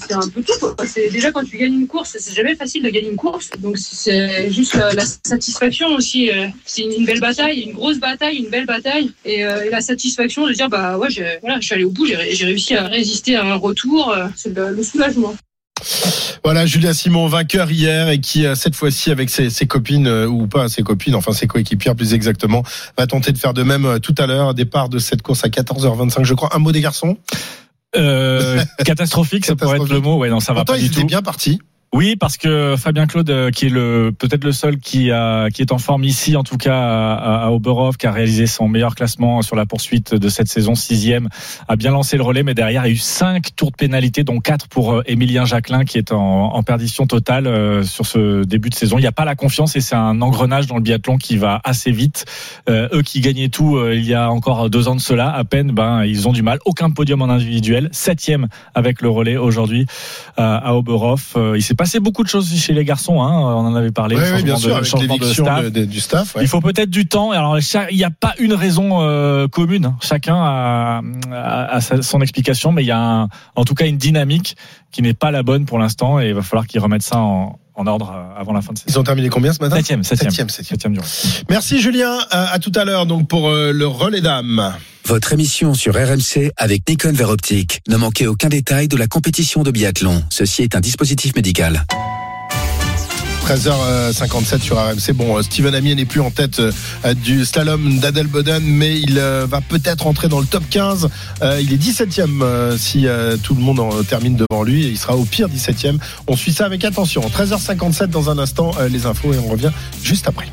c'est 0.06 0.14
un 0.14 0.28
peu 0.28 0.44
tout. 0.44 0.52
Quoi. 0.60 0.76
C'est 0.86 1.10
déjà 1.10 1.32
quand 1.32 1.46
tu 1.46 1.58
gagnes 1.58 1.76
une 1.76 1.88
course, 1.88 2.18
c'est 2.20 2.34
jamais 2.36 2.56
facile 2.56 2.84
de 2.84 2.90
gagner 2.90 3.10
une 3.10 3.16
course, 3.16 3.52
donc 3.60 3.78
c'est 3.78 4.52
juste 4.52 4.74
la, 4.74 4.92
la 4.94 5.06
satisfaction 5.06 5.88
aussi. 5.96 6.30
euh, 6.30 6.48
c'est 6.66 6.82
une, 6.82 6.92
une 6.92 7.06
belle 7.06 7.22
bataille, 7.22 7.62
une 7.62 7.72
grosse 7.72 8.00
bataille, 8.00 8.36
une 8.40 8.50
belle 8.50 8.66
bataille, 8.66 9.12
et, 9.24 9.46
euh, 9.46 9.64
et 9.64 9.70
la 9.70 9.80
satisfaction 9.80 10.46
de 10.46 10.52
dire 10.52 10.68
bah 10.68 10.98
ouais, 10.98 11.10
j'ai- 11.10 11.38
voilà, 11.40 11.60
je 11.62 11.68
suis 11.68 11.76
allé 11.76 11.86
au 11.86 11.92
bout, 11.92 12.06
j'ai 12.06 12.18
ré- 12.18 12.36
j'ai 12.36 12.46
réussi 12.46 12.76
à 12.76 12.86
résister 12.88 13.38
à 13.38 13.46
un 13.46 13.56
retour, 13.56 14.10
euh, 14.12 14.28
c'est 14.36 14.54
le, 14.54 14.72
le 14.72 14.84
soulagement. 14.84 15.34
Voilà, 16.44 16.66
Julia 16.66 16.94
Simon, 16.94 17.28
vainqueur 17.28 17.70
hier 17.72 18.10
et 18.10 18.20
qui, 18.20 18.46
euh, 18.46 18.56
cette 18.56 18.76
fois-ci, 18.76 19.12
avec 19.12 19.30
ses, 19.30 19.50
ses 19.50 19.66
copines, 19.66 20.08
euh, 20.08 20.28
ou 20.28 20.48
pas 20.48 20.70
ses 20.70 20.84
copines, 20.84 21.16
enfin 21.16 21.32
ses 21.32 21.48
coéquipières 21.48 21.96
plus 21.96 22.14
exactement, 22.14 22.64
va 22.98 23.08
tenter 23.08 23.32
de 23.32 23.38
faire 23.38 23.54
de 23.54 23.64
même 23.64 23.86
euh, 23.86 24.00
tout 24.00 24.16
à 24.18 24.28
l'heure. 24.28 24.54
Départ 24.54 24.90
de 24.90 25.00
cette 25.00 25.22
course 25.22 25.44
à 25.44 25.50
14h25, 25.50 26.24
je 26.24 26.34
crois. 26.34 26.56
Un 26.56 26.60
mot 26.60 26.72
des 26.72 26.82
garçons? 26.82 27.18
Euh, 27.96 28.64
catastrophique, 28.86 29.46
ça 29.46 29.56
pourrait 29.56 29.78
être 29.78 29.90
le 29.92 30.00
mot. 30.00 30.18
Ouais, 30.18 30.30
non, 30.30 30.40
ça 30.40 30.54
va 30.54 30.64
pas 30.64 30.78
ils 30.78 30.90
du 30.90 31.02
tout. 31.02 31.06
bien 31.06 31.22
partis. 31.22 31.60
Oui, 31.94 32.16
parce 32.16 32.38
que 32.38 32.76
Fabien 32.78 33.06
Claude, 33.06 33.30
euh, 33.30 33.52
qui 33.52 33.66
est 33.66 33.70
le 33.70 34.14
peut-être 34.18 34.46
le 34.46 34.54
seul 34.54 34.78
qui 34.78 35.12
a 35.12 35.50
qui 35.50 35.62
est 35.62 35.74
en 35.74 35.78
forme 35.78 36.06
ici, 36.06 36.38
en 36.38 36.44
tout 36.44 36.56
cas 36.56 36.80
à, 36.80 37.48
à 37.48 37.52
Oberhof, 37.52 37.98
qui 37.98 38.08
a 38.08 38.14
réalisé 38.14 38.48
son 38.48 38.70
meilleur 38.70 38.96
classement 38.96 39.42
sur 39.42 39.58
la 39.58 39.66
poursuite 39.66 40.16
de 40.16 40.30
cette 40.30 40.48
saison 40.48 40.74
sixième, 40.74 41.28
a 41.68 41.76
bien 41.76 41.92
lancé 41.92 42.16
le 42.16 42.24
relais, 42.24 42.44
mais 42.44 42.54
derrière 42.54 42.86
il 42.86 42.90
y 42.90 42.92
a 42.92 42.94
eu 42.94 42.98
cinq 42.98 43.54
tours 43.58 43.72
de 43.72 43.76
pénalité, 43.76 44.24
dont 44.24 44.40
quatre 44.40 44.70
pour 44.70 44.94
euh, 44.94 45.04
Émilien 45.06 45.44
Jacquelin, 45.44 45.84
qui 45.84 45.98
est 45.98 46.14
en, 46.14 46.54
en 46.54 46.64
perdition 46.64 47.08
totale 47.08 47.46
euh, 47.46 47.84
sur 47.84 48.06
ce 48.06 48.46
début 48.46 48.70
de 48.70 48.76
saison. 48.76 48.98
Il 48.98 49.02
n'y 49.02 49.08
a 49.08 49.12
pas 49.12 49.26
la 49.26 49.36
confiance 49.36 49.76
et 49.76 49.82
c'est 49.82 49.96
un 49.96 50.22
engrenage 50.22 50.68
dans 50.68 50.76
le 50.76 50.82
biathlon 50.82 51.18
qui 51.18 51.36
va 51.36 51.60
assez 51.66 51.92
vite. 51.92 52.24
Euh, 52.70 52.88
eux 52.94 53.02
qui 53.02 53.20
gagnaient 53.20 53.50
tout 53.50 53.76
euh, 53.76 53.96
il 53.96 54.06
y 54.06 54.14
a 54.14 54.32
encore 54.32 54.70
deux 54.70 54.88
ans 54.88 54.96
de 54.96 55.02
cela, 55.02 55.30
à 55.30 55.44
peine, 55.44 55.74
ben 55.74 56.06
ils 56.06 56.30
ont 56.30 56.32
du 56.32 56.42
mal. 56.42 56.60
Aucun 56.64 56.90
podium 56.90 57.22
en 57.22 57.30
individuel, 57.30 57.90
septième 57.92 58.48
avec 58.76 59.02
le 59.02 59.10
relais 59.10 59.36
aujourd'hui 59.36 59.88
euh, 60.40 60.58
à 60.64 60.74
Oberhof. 60.74 61.36
Passé 61.82 62.00
beaucoup 62.00 62.24
de 62.24 62.30
choses 62.30 62.54
chez 62.56 62.74
les 62.74 62.86
garçons, 62.86 63.22
hein, 63.22 63.32
on 63.32 63.66
en 63.66 63.76
avait 63.76 63.92
parlé. 63.92 64.16
Oui, 64.16 64.44
bien 64.44 64.56
sûr, 64.56 64.70
de- 64.70 64.74
avec 64.76 64.86
changement 64.86 65.16
de 65.18 65.20
l'éviction 65.22 65.46
du 65.88 66.00
staff. 66.00 66.36
ouais. 66.36 66.44
Il 66.44 66.48
faut 66.48 66.62
peut-être 66.62 66.90
du 66.90 67.08
temps. 67.08 67.32
Alors, 67.32 67.58
il 67.90 67.98
n'y 67.98 68.04
a 68.04 68.10
pas 68.12 68.34
une 68.40 68.54
raison 68.54 69.02
euh, 69.02 69.48
commune. 69.48 69.86
hein. 69.86 69.98
Chacun 70.02 70.36
a, 70.36 71.02
a- 71.34 71.66
a 71.76 71.82
sa- 71.82 72.02
son 72.02 72.22
explication, 72.22 72.72
mais 72.72 72.84
il 72.84 72.88
y 72.88 72.92
a 72.92 73.00
un- 73.00 73.28
en 73.56 73.64
tout 73.66 73.74
cas 73.74 73.86
une 73.88 73.98
dynamique 73.98 74.56
qui 74.92 75.02
n'est 75.02 75.14
pas 75.14 75.32
la 75.32 75.42
bonne 75.44 75.66
pour 75.66 75.80
l'instant 75.80 76.20
et 76.20 76.28
il 76.30 76.34
va 76.34 76.42
falloir 76.42 76.68
qu'ils 76.68 76.80
remettent 76.82 77.02
ça 77.04 77.18
en, 77.20 77.58
en 77.76 77.88
ordre 77.88 78.12
euh, 78.16 78.40
avant 78.40 78.54
la 78.54 78.62
fin 78.62 78.74
de 78.74 78.78
saison. 78.78 78.90
Ils 78.90 79.00
ont 79.00 79.04
terminé 79.04 79.30
combien 79.30 79.54
ce 79.54 79.60
matin? 79.60 79.78
Septième, 79.78 80.04
septième, 80.04 80.32
septième, 80.32 80.66
septième 80.66 80.94
du 80.94 81.00
relais. 81.00 81.10
Merci 81.50 81.80
Julien. 81.82 82.18
À, 82.30 82.52
à 82.54 82.60
tout 82.60 82.72
à 82.76 82.86
l'heure 82.86 83.06
donc 83.06 83.28
pour 83.28 83.50
euh, 83.50 83.72
le 83.72 83.88
relais 83.88 84.22
dames. 84.22 84.74
Votre 85.06 85.34
émission 85.34 85.74
sur 85.74 85.96
RMC 85.96 86.52
avec 86.58 86.88
Nikon 86.88 87.12
Veroptique. 87.12 87.82
Ne 87.88 87.98
manquez 87.98 88.28
aucun 88.28 88.50
détail 88.50 88.88
de 88.88 88.96
la 88.98 89.08
compétition 89.08 89.64
de 89.64 89.72
biathlon. 89.72 90.24
Ceci 90.30 90.64
est 90.64 90.76
un 90.76 90.80
dispositif 90.80 91.36
médical. 91.36 91.86
13h57 93.48 94.62
sur 94.62 94.78
RMC. 94.78 95.14
Bon, 95.14 95.38
euh, 95.38 95.42
Steven 95.42 95.76
Amier 95.76 95.96
n'est 95.96 96.06
plus 96.06 96.22
en 96.22 96.32
tête 96.32 96.60
euh, 96.60 97.14
du 97.16 97.44
slalom 97.44 98.00
d'Adelboden, 98.00 98.64
mais 98.64 99.00
il 99.02 99.18
euh, 99.18 99.46
va 99.50 99.60
peut-être 99.60 100.08
entrer 100.08 100.30
dans 100.30 100.40
le 100.40 100.46
top 100.46 100.64
15. 100.70 101.10
Euh, 101.42 101.60
il 101.62 101.74
est 101.74 101.78
17e 101.82 102.42
euh, 102.42 102.78
si 102.78 103.08
tout 103.44 103.56
le 103.56 103.62
monde 103.62 103.82
termine 104.08 104.38
devant 104.38 104.64
lui 104.64 104.86
il 104.88 104.98
sera 104.98 105.18
au 105.18 105.26
pire 105.26 105.50
17e. 105.50 105.98
On 106.28 106.38
suit 106.38 106.54
ça 106.54 106.66
avec 106.66 106.86
attention. 106.86 107.22
13h57 107.22 108.08
dans 108.08 108.30
un 108.30 108.38
instant, 108.38 108.72
les 108.90 109.06
infos 109.06 109.34
et 109.34 109.38
on 109.40 109.48
revient 109.48 109.72
juste 110.04 110.28
après. 110.28 110.48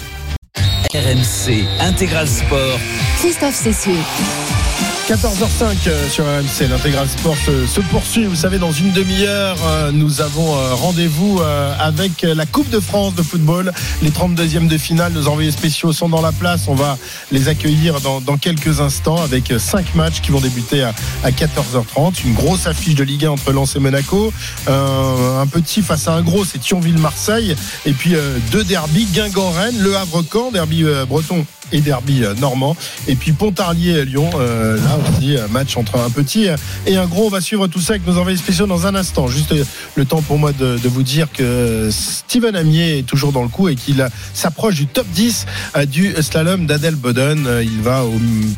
RMC 0.94 1.66
Intégral 1.80 2.26
Sport. 2.26 2.78
Christophe 3.20 3.54
Cessieux. 3.54 4.47
14h05 5.08 5.88
euh, 5.88 6.08
sur 6.10 6.26
RMC, 6.26 6.68
l'intégral 6.68 7.08
sport 7.08 7.34
se, 7.36 7.80
poursuit. 7.80 8.26
Vous 8.26 8.34
savez, 8.34 8.58
dans 8.58 8.72
une 8.72 8.92
demi-heure, 8.92 9.56
euh, 9.64 9.90
nous 9.90 10.20
avons 10.20 10.54
euh, 10.54 10.74
rendez-vous 10.74 11.40
avec 11.78 12.22
la 12.22 12.44
Coupe 12.44 12.68
de 12.68 12.78
France 12.78 13.14
de 13.14 13.22
football. 13.22 13.72
Les 14.02 14.10
32e 14.10 14.68
de 14.68 14.76
finale, 14.76 15.12
nos 15.12 15.28
envoyés 15.28 15.50
spéciaux 15.50 15.92
sont 15.92 16.10
dans 16.10 16.20
la 16.20 16.32
place. 16.32 16.68
On 16.68 16.74
va 16.74 16.98
les 17.32 17.48
accueillir 17.48 18.00
dans, 18.00 18.20
dans 18.20 18.36
quelques 18.36 18.80
instants 18.80 19.16
avec 19.16 19.50
euh, 19.50 19.58
cinq 19.58 19.94
matchs 19.94 20.20
qui 20.20 20.30
vont 20.30 20.40
débuter 20.40 20.82
à, 20.82 20.94
à 21.24 21.30
14h30. 21.30 22.24
Une 22.24 22.34
grosse 22.34 22.66
affiche 22.66 22.94
de 22.94 23.04
Ligue 23.04 23.24
1 23.24 23.30
entre 23.30 23.52
Lens 23.52 23.76
et 23.76 23.80
Monaco. 23.80 24.32
Euh, 24.68 25.40
un 25.40 25.46
petit 25.46 25.82
face 25.82 26.08
à 26.08 26.12
un 26.12 26.22
gros, 26.22 26.44
c'est 26.44 26.58
Thionville-Marseille. 26.58 27.56
Et 27.86 27.92
puis 27.92 28.14
euh, 28.14 28.38
deux 28.52 28.64
derbys, 28.64 29.08
Guingamp-Rennes, 29.12 29.78
Le 29.78 29.96
Havre-Caen, 29.96 30.50
derby 30.52 30.84
breton 31.08 31.44
et 31.72 31.80
derby 31.80 32.22
normand. 32.40 32.76
Et 33.06 33.14
puis 33.14 33.32
Pontarlier-Lyon, 33.32 34.30
là 34.38 34.97
aussi, 34.98 35.36
un 35.36 35.48
match 35.48 35.76
entre 35.76 35.98
un 35.98 36.10
petit 36.10 36.48
et 36.86 36.96
un 36.96 37.06
gros. 37.06 37.26
On 37.26 37.30
va 37.30 37.40
suivre 37.40 37.66
tout 37.66 37.80
ça 37.80 37.94
avec 37.94 38.06
nos 38.06 38.18
envoyés 38.18 38.38
spéciaux 38.38 38.66
dans 38.66 38.86
un 38.86 38.94
instant. 38.94 39.28
Juste 39.28 39.52
euh, 39.52 39.64
le 39.94 40.04
temps 40.04 40.22
pour 40.22 40.38
moi 40.38 40.52
de, 40.52 40.78
vous 40.88 41.02
dire 41.02 41.28
que 41.32 41.90
Steven 41.90 42.56
Amier 42.56 42.98
est 42.98 43.02
toujours 43.02 43.32
dans 43.32 43.42
le 43.42 43.48
coup 43.48 43.68
et 43.68 43.74
qu'il 43.76 44.00
euh, 44.00 44.08
s'approche 44.32 44.76
du 44.76 44.86
top 44.86 45.06
10 45.12 45.46
euh, 45.76 45.84
du 45.84 46.14
slalom 46.20 46.66
d'Adel 46.66 46.94
Boden. 46.94 47.46
Euh, 47.46 47.62
Il 47.62 47.82
va 47.82 48.04
au 48.04 48.12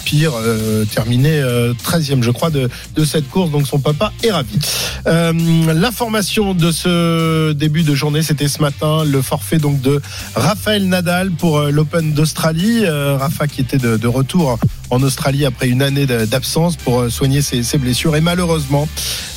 pire 0.04 0.32
euh, 0.36 0.84
terminer 0.84 1.40
euh, 1.40 1.74
13e, 1.84 2.22
je 2.22 2.30
crois, 2.30 2.50
de, 2.50 2.68
de 2.94 3.04
cette 3.04 3.28
course. 3.28 3.50
Donc 3.50 3.66
son 3.66 3.78
papa 3.78 4.12
est 4.22 4.30
ravi. 4.30 4.58
Euh, 5.06 5.32
L'information 5.74 6.54
de 6.54 6.70
ce 6.70 7.52
début 7.52 7.82
de 7.82 7.94
journée, 7.94 8.22
c'était 8.22 8.48
ce 8.48 8.60
matin, 8.60 9.04
le 9.04 9.22
forfait 9.22 9.58
donc 9.58 9.80
de 9.80 10.00
Raphaël 10.34 10.86
Nadal 10.88 11.30
pour 11.30 11.58
euh, 11.58 11.70
l'Open 11.70 12.12
d'Australie. 12.12 12.84
Euh, 12.84 13.16
Rafa 13.18 13.46
qui 13.46 13.60
était 13.60 13.78
de, 13.78 13.96
de 13.96 14.06
retour 14.08 14.58
en 14.90 15.02
Australie 15.02 15.44
après 15.44 15.68
une 15.68 15.82
année 15.82 16.06
d'absence 16.30 16.76
pour 16.76 17.00
euh, 17.00 17.10
soigner 17.10 17.42
ses, 17.42 17.62
ses 17.62 17.78
blessures. 17.78 18.16
Et 18.16 18.20
malheureusement, 18.20 18.88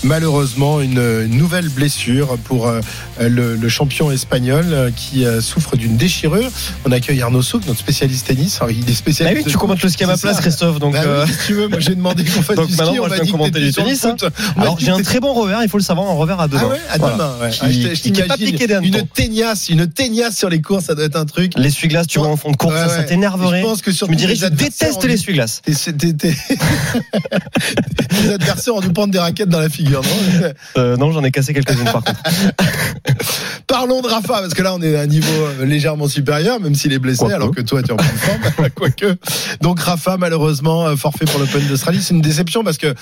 malheureusement, 0.03 0.81
une, 0.81 1.25
nouvelle 1.27 1.69
blessure 1.69 2.37
pour 2.45 2.67
euh, 2.67 2.79
le, 3.19 3.55
le 3.55 3.69
champion 3.69 4.11
espagnol 4.11 4.65
euh, 4.71 4.91
qui 4.95 5.25
souffre 5.41 5.75
d'une 5.75 5.97
déchirure. 5.97 6.49
On 6.85 6.91
accueille 6.91 7.21
Arnaud 7.21 7.41
Souk, 7.41 7.65
notre 7.67 7.79
spécialiste 7.79 8.27
tennis. 8.27 8.57
Alors, 8.61 8.71
il 8.71 8.89
est 8.89 8.93
spécialiste. 8.93 9.37
Ah 9.41 9.43
oui, 9.45 9.51
tu 9.51 9.57
commentes 9.57 9.81
le 9.81 9.89
ski 9.89 10.03
à 10.03 10.07
ma 10.07 10.17
place. 10.17 10.39
Christophe. 10.39 10.79
Donc, 10.79 10.93
Bah 10.93 11.01
oui, 11.25 11.31
si 11.31 11.47
tu 11.47 11.53
veux, 11.53 11.67
moi 11.67 11.79
j'ai 11.79 11.95
demandé 11.95 12.23
qu'on 12.23 12.41
fasse 12.43 12.55
donc 12.55 12.67
du 12.67 12.73
ski. 12.73 12.83
on 12.99 13.07
m'a 13.07 13.19
dit 13.19 13.31
commenter 13.31 13.59
du 13.59 13.71
sur 13.71 13.83
tennis. 13.83 14.05
hein. 14.05 14.15
Alors, 14.57 14.77
j'ai 14.79 14.91
un 14.91 15.01
très 15.01 15.19
bon 15.19 15.33
revers, 15.33 15.61
il 15.63 15.69
faut 15.69 15.77
le 15.77 15.83
savoir, 15.83 16.07
un 16.09 16.13
revers 16.13 16.39
à 16.39 16.47
deux 16.47 16.57
Ah 16.59 16.63
mains. 16.63 16.69
ouais, 16.69 16.79
à 16.89 16.97
Voilà. 16.97 17.13
demain, 17.15 17.31
ouais. 17.41 17.49
Qui, 17.49 17.59
Ah, 17.61 17.71
je 17.71 17.79
t'ai- 17.87 17.95
je 17.95 18.01
qui 18.01 18.09
est 18.09 18.11
pas 18.25 18.35
t'imagine 18.35 18.45
piqué 18.53 18.67
d'un 18.67 18.81
Une 18.81 19.07
teignasse, 19.07 19.69
une 19.69 19.87
teignasse 19.87 20.37
sur 20.37 20.49
les 20.49 20.61
courses, 20.61 20.85
ça 20.85 20.95
doit 20.95 21.05
être 21.05 21.15
un 21.15 21.25
truc. 21.25 21.53
L'essuie-glace, 21.57 22.07
tu 22.07 22.19
vois, 22.19 22.27
en 22.27 22.37
fond 22.37 22.51
de 22.51 22.57
course, 22.57 22.73
Ouais, 22.73 22.79
ça, 22.79 22.97
ça 22.97 23.03
t'énerverait. 23.03 23.61
Je 23.61 23.65
pense 23.65 23.81
que 23.81 23.91
Je 23.91 23.95
surtout 23.97 24.11
me 24.13 24.17
dirais, 24.17 24.33
les 24.33 24.39
je 24.39 24.45
déteste 24.47 24.97
ont 24.97 24.99
dû- 25.01 25.07
Les 28.23 28.31
adversaires 28.31 28.75
ont 28.75 28.81
dû 28.81 28.89
prendre 28.91 29.11
des 29.11 29.19
raquettes 29.19 29.49
dans 29.49 29.59
la 29.59 29.69
figure, 29.69 30.01
non 30.01 30.47
Euh, 30.77 30.97
non, 30.97 31.11
j'en 31.11 31.23
ai 31.23 31.31
cassé 31.31 31.53
quelques-unes 31.53 31.83
par 31.85 32.03
contre. 32.03 32.21
Parlons 33.67 34.01
de 34.01 34.07
Rafa, 34.07 34.39
parce 34.41 34.53
que 34.53 34.61
là, 34.61 34.73
on 34.75 34.81
est 34.81 34.95
à 34.95 35.01
un 35.01 35.05
niveau 35.07 35.27
euh, 35.31 35.65
légèrement 35.65 36.07
supérieur, 36.07 36.59
même 36.59 36.75
s'il 36.75 36.93
est 36.93 36.99
blessé, 36.99 37.19
Quoique. 37.19 37.33
alors 37.33 37.51
que 37.51 37.61
toi, 37.61 37.81
tu 37.81 37.89
es 37.89 37.93
en 37.93 37.95
pleine 37.97 38.09
forme. 38.17 38.69
Quoique. 38.75 39.15
Donc, 39.61 39.79
Rafa, 39.79 40.17
malheureusement, 40.17 40.87
euh, 40.87 40.95
forfait 40.95 41.25
pour 41.25 41.39
l'Open 41.39 41.65
d'Australie. 41.67 41.99
C'est 42.01 42.13
une 42.13 42.21
déception 42.21 42.63
parce 42.63 42.77
que 42.77 42.93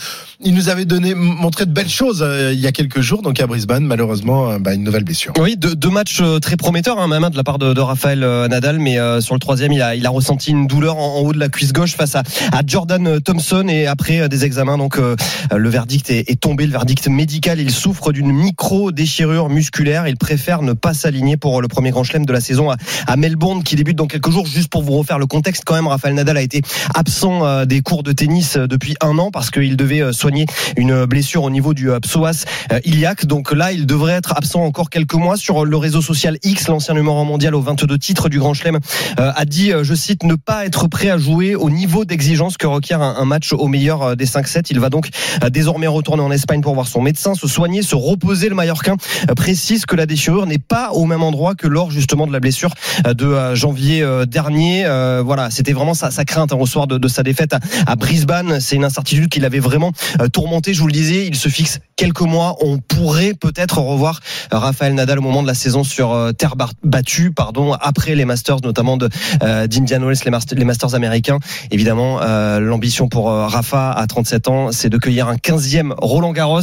il 0.42 0.54
nous 0.54 0.70
avait 0.70 0.86
donné, 0.86 1.14
montré 1.16 1.66
de 1.66 1.72
belles 1.72 1.90
choses 1.90 2.26
il 2.52 2.60
y 2.60 2.68
a 2.68 2.72
quelques 2.72 3.02
jours. 3.02 3.22
Donc, 3.22 3.40
à 3.40 3.48
Brisbane, 3.48 3.86
malheureusement, 3.86 4.60
bah, 4.60 4.74
une 4.74 4.84
nouvelle 4.84 5.04
blessure. 5.04 5.34
Oui, 5.40 5.58
deux, 5.58 5.76
deux 5.76 5.90
matchs 5.90 6.22
très 6.42 6.58
prometteurs, 6.58 7.00
hein, 7.00 7.08
même 7.08 7.22
de 7.30 7.38
la 7.38 7.44
part 7.44 7.60
de, 7.60 7.74
de 7.74 7.82
Raphaël 7.82 8.24
euh, 8.24 8.48
Nadal, 8.48 8.80
mais 8.80 9.00
euh, 9.00 9.22
sur 9.22 9.36
le 9.36 9.40
troisième, 9.40 9.72
il 9.72 9.82
a, 9.82 9.96
il 9.96 10.06
a 10.06 10.10
ressenti 10.10 10.52
une 10.52 10.68
douleur 10.68 10.98
en, 10.98 11.18
en 11.18 11.20
haut 11.22 11.34
de 11.34 11.40
la 11.40 11.50
cuisse 11.50 11.74
gauche 11.74 11.96
face 11.96 12.16
à, 12.16 12.24
à 12.52 12.62
Jordan 12.66 13.20
Thompson 13.22 13.66
après 13.88 14.20
euh, 14.20 14.28
des 14.28 14.46
examens, 14.46 14.78
donc 14.78 14.98
euh, 14.98 15.16
le 15.56 15.70
verdict 15.70 16.10
est, 16.10 16.40
tombé, 16.40 16.66
le 16.66 16.72
verdict 16.72 17.08
médical. 17.08 17.60
Il 17.60 17.72
souffre 17.72 18.12
d'une 18.12 18.32
micro 18.32 18.92
déchirure 18.92 19.50
musculaire. 19.50 20.08
Il 20.08 20.18
préfère 20.18 20.62
ne 20.62 20.74
pas 20.74 20.94
s'aligner 20.94 21.38
pour 21.38 21.62
le 21.62 21.68
premier 21.68 21.92
Grand 21.92 22.04
Chelem 22.04 22.26
de 22.26 22.34
la 22.34 22.42
saison 22.42 22.70
à, 22.72 23.16
Melbourne 23.16 23.64
qui 23.64 23.76
débute 23.76 23.98
dans 23.98 24.08
quelques 24.08 24.32
jours. 24.32 24.46
Juste 24.46 24.70
pour 24.70 24.84
vous 24.84 24.94
refaire 24.94 25.20
le 25.20 25.26
contexte, 25.26 25.64
quand 25.66 25.76
même, 25.76 25.88
Raphaël 25.88 26.16
Nadal 26.16 26.38
a 26.38 26.42
été 26.42 26.62
absent 26.96 27.46
euh, 27.46 27.66
des 27.66 27.82
cours 27.82 28.04
de 28.04 28.12
tennis 28.12 28.58
depuis 28.58 28.96
un 29.02 29.18
an 29.18 29.32
parce 29.32 29.52
qu'il 29.52 29.78
devait 29.78 30.12
soigner 30.14 30.46
une 30.78 31.06
blessure 31.06 31.44
au 31.44 31.50
niveau 31.50 31.74
du 31.74 31.90
psoas 32.02 32.46
iliaque. 32.84 33.26
Donc 33.26 33.52
là, 33.52 33.72
il 33.72 33.86
devrait 33.86 34.14
être 34.14 34.34
absent 34.36 34.64
encore 34.64 34.90
quelques 34.90 35.14
mois. 35.14 35.38
Sur 35.38 35.66
le 35.66 35.78
réseau 35.78 36.02
social 36.02 36.38
X, 36.44 36.68
l'ancien 36.68 36.94
numéro 36.94 37.24
mondial 37.24 37.56
aux 37.56 37.62
22 37.62 37.98
titres 37.98 38.30
du 38.30 38.40
Grand 38.40 38.54
Chelem 38.54 38.80
a 39.18 39.46
dit, 39.46 39.72
je 39.82 39.94
cite, 39.94 40.24
ne 40.24 40.36
pas 40.36 40.66
être 40.66 40.88
prêt 40.88 41.10
à 41.10 41.18
jouer 41.18 41.56
au 41.56 41.70
niveau 41.70 42.06
d'exigence 42.06 42.58
que 42.58 42.68
requiert 42.68 43.02
un, 43.02 43.16
un 43.18 43.26
match 43.26 43.54
au 43.62 43.68
meilleur 43.68 44.02
euh, 44.02 44.16
des 44.16 44.26
5-7. 44.26 44.66
Il 44.72 44.80
va 44.80 44.90
donc 44.90 45.10
euh, 45.44 45.50
désormais 45.50 45.88
retourner 45.88 46.24
en 46.24 46.32
Espagne 46.32 46.62
pour 46.62 46.74
voir 46.74 46.88
son 46.88 47.02
médecin, 47.02 47.36
se 47.36 47.48
soigner, 47.48 47.82
se 47.84 47.96
reposer. 47.96 48.50
Le 48.50 48.56
Mallorquin 48.56 48.96
euh, 49.30 49.36
précise 49.36 49.86
que 49.86 49.96
la 49.96 50.06
déchirure 50.06 50.46
n'est 50.46 50.58
pas 50.58 50.92
au 50.92 51.06
même 51.06 51.24
endroit 51.24 51.56
que 51.56 51.68
lors 51.68 51.92
justement 51.92 52.28
de 52.28 52.34
la 52.34 52.40
blessure 52.40 52.74
de 53.06 53.56
janvier 53.56 54.06
dernier. 54.28 54.86
Voilà, 55.24 55.50
c'était 55.50 55.74
vraiment 55.74 55.94
sa, 55.94 56.10
crainte 56.26 56.52
hein, 56.54 56.58
au 56.60 56.66
soir 56.66 56.88
de, 56.88 57.08
sa 57.08 57.24
défaite 57.24 57.56
à, 57.86 57.96
Brisbane. 57.96 58.60
C'est 58.60 58.76
une 58.76 58.84
incertitude 58.84 59.30
qui 59.30 59.40
l'avait 59.40 59.60
vraiment 59.60 59.92
tourmenté. 60.34 60.74
Je 60.74 60.82
vous 60.82 60.88
le 60.88 60.94
disais, 60.94 61.28
il 61.28 61.36
se 61.36 61.50
fixe 61.50 61.80
quelques 61.96 62.22
mois. 62.22 62.58
On 62.62 62.80
pourrait 62.80 63.34
peut-être 63.34 63.80
revoir 63.80 64.20
Raphaël 64.52 64.94
Nadal 64.94 65.20
au 65.20 65.22
moment 65.22 65.42
de 65.42 65.48
la 65.48 65.54
saison 65.54 65.84
sur 65.84 66.32
terre 66.38 66.56
battue, 66.84 67.32
pardon, 67.32 67.74
après 67.74 68.16
les 68.16 68.26
Masters, 68.26 68.62
notamment 68.64 68.98
de 68.98 69.10
euh, 69.44 69.68
d'Indian 69.68 70.02
Wells, 70.02 70.20
les, 70.26 70.66
Masters- 70.66 70.96
américains. 70.96 71.40
Évidemment, 71.70 72.20
l'ambition 72.60 73.08
pour 73.08 73.41
Rafa 73.48 73.92
à 73.92 74.08
37 74.08 74.48
ans, 74.48 74.72
c'est 74.72 74.90
de 74.90 74.98
cueillir 74.98 75.28
un 75.28 75.36
15e 75.36 75.94
Roland 75.98 76.32
Garros. 76.32 76.62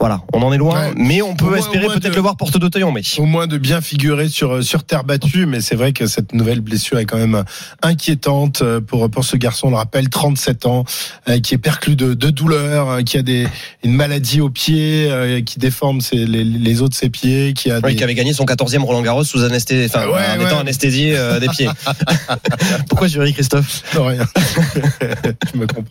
Voilà, 0.00 0.20
on 0.32 0.42
en 0.42 0.52
est 0.52 0.58
loin, 0.58 0.88
Ouais. 0.88 0.92
mais 0.96 1.22
on 1.22 1.34
peut 1.34 1.46
moins- 1.46 1.56
espérer 1.58 1.86
peut-être 1.86 2.14
le 2.14 2.20
voir 2.20 2.36
porte 2.36 2.58
d'Auteuil 2.58 2.82
en 2.84 2.92
mai. 2.92 3.02
Au 3.18 3.24
moins 3.24 3.46
de 3.46 3.58
bien 3.58 3.80
figurer 3.80 4.28
sur, 4.28 4.62
sur 4.62 4.84
terre 4.84 5.04
battue, 5.04 5.46
mais 5.46 5.60
c'est 5.60 5.74
vrai 5.76 5.92
que 5.92 6.06
cette 6.06 6.32
nouvelle 6.34 6.60
blessure 6.60 6.98
est 6.98 7.04
quand 7.06 7.18
même 7.18 7.44
inquiétante 7.82 8.62
euh, 8.62 8.80
pour, 8.80 9.10
pour 9.10 9.24
ce 9.24 9.36
garçon, 9.36 9.68
on 9.68 9.70
le 9.70 9.76
rappelle, 9.76 10.08
37 10.08 10.66
ans, 10.66 10.84
euh, 11.28 11.40
qui 11.40 11.54
est 11.54 11.58
perclus 11.58 11.96
de, 11.96 12.14
de 12.14 12.30
douleurs, 12.30 12.88
euh, 12.90 13.02
qui 13.02 13.16
a 13.18 13.22
des, 13.22 13.46
une 13.84 13.92
maladie 13.94 14.40
au 14.40 14.50
pied, 14.50 15.08
euh, 15.10 15.40
qui 15.42 15.58
déforme 15.58 16.00
ses, 16.00 16.16
les, 16.26 16.44
les 16.44 16.82
os 16.82 16.90
de 16.90 16.94
ses 16.94 17.08
pieds, 17.10 17.54
qui 17.54 17.70
a 17.70 17.76
Oui, 17.82 17.90
des... 17.92 17.96
qui 17.96 18.04
avait 18.04 18.14
gagné 18.14 18.32
son 18.32 18.44
14e 18.44 18.82
Roland 18.82 19.02
Garros 19.02 19.24
sous 19.24 19.42
anesthésie, 19.42 19.90
enfin, 19.94 20.06
ouais, 20.06 20.12
en 20.12 20.38
ouais. 20.40 20.46
étant 20.46 20.58
anesthésié 20.60 21.16
euh, 21.16 21.40
des 21.40 21.48
pieds. 21.48 21.68
Pourquoi 22.88 23.08
je 23.08 23.20
ris, 23.20 23.32
Christophe? 23.32 23.82
Non, 23.94 24.06
rien. 24.06 24.26
Je 25.52 25.58
me 25.58 25.66
comprends. 25.66 25.84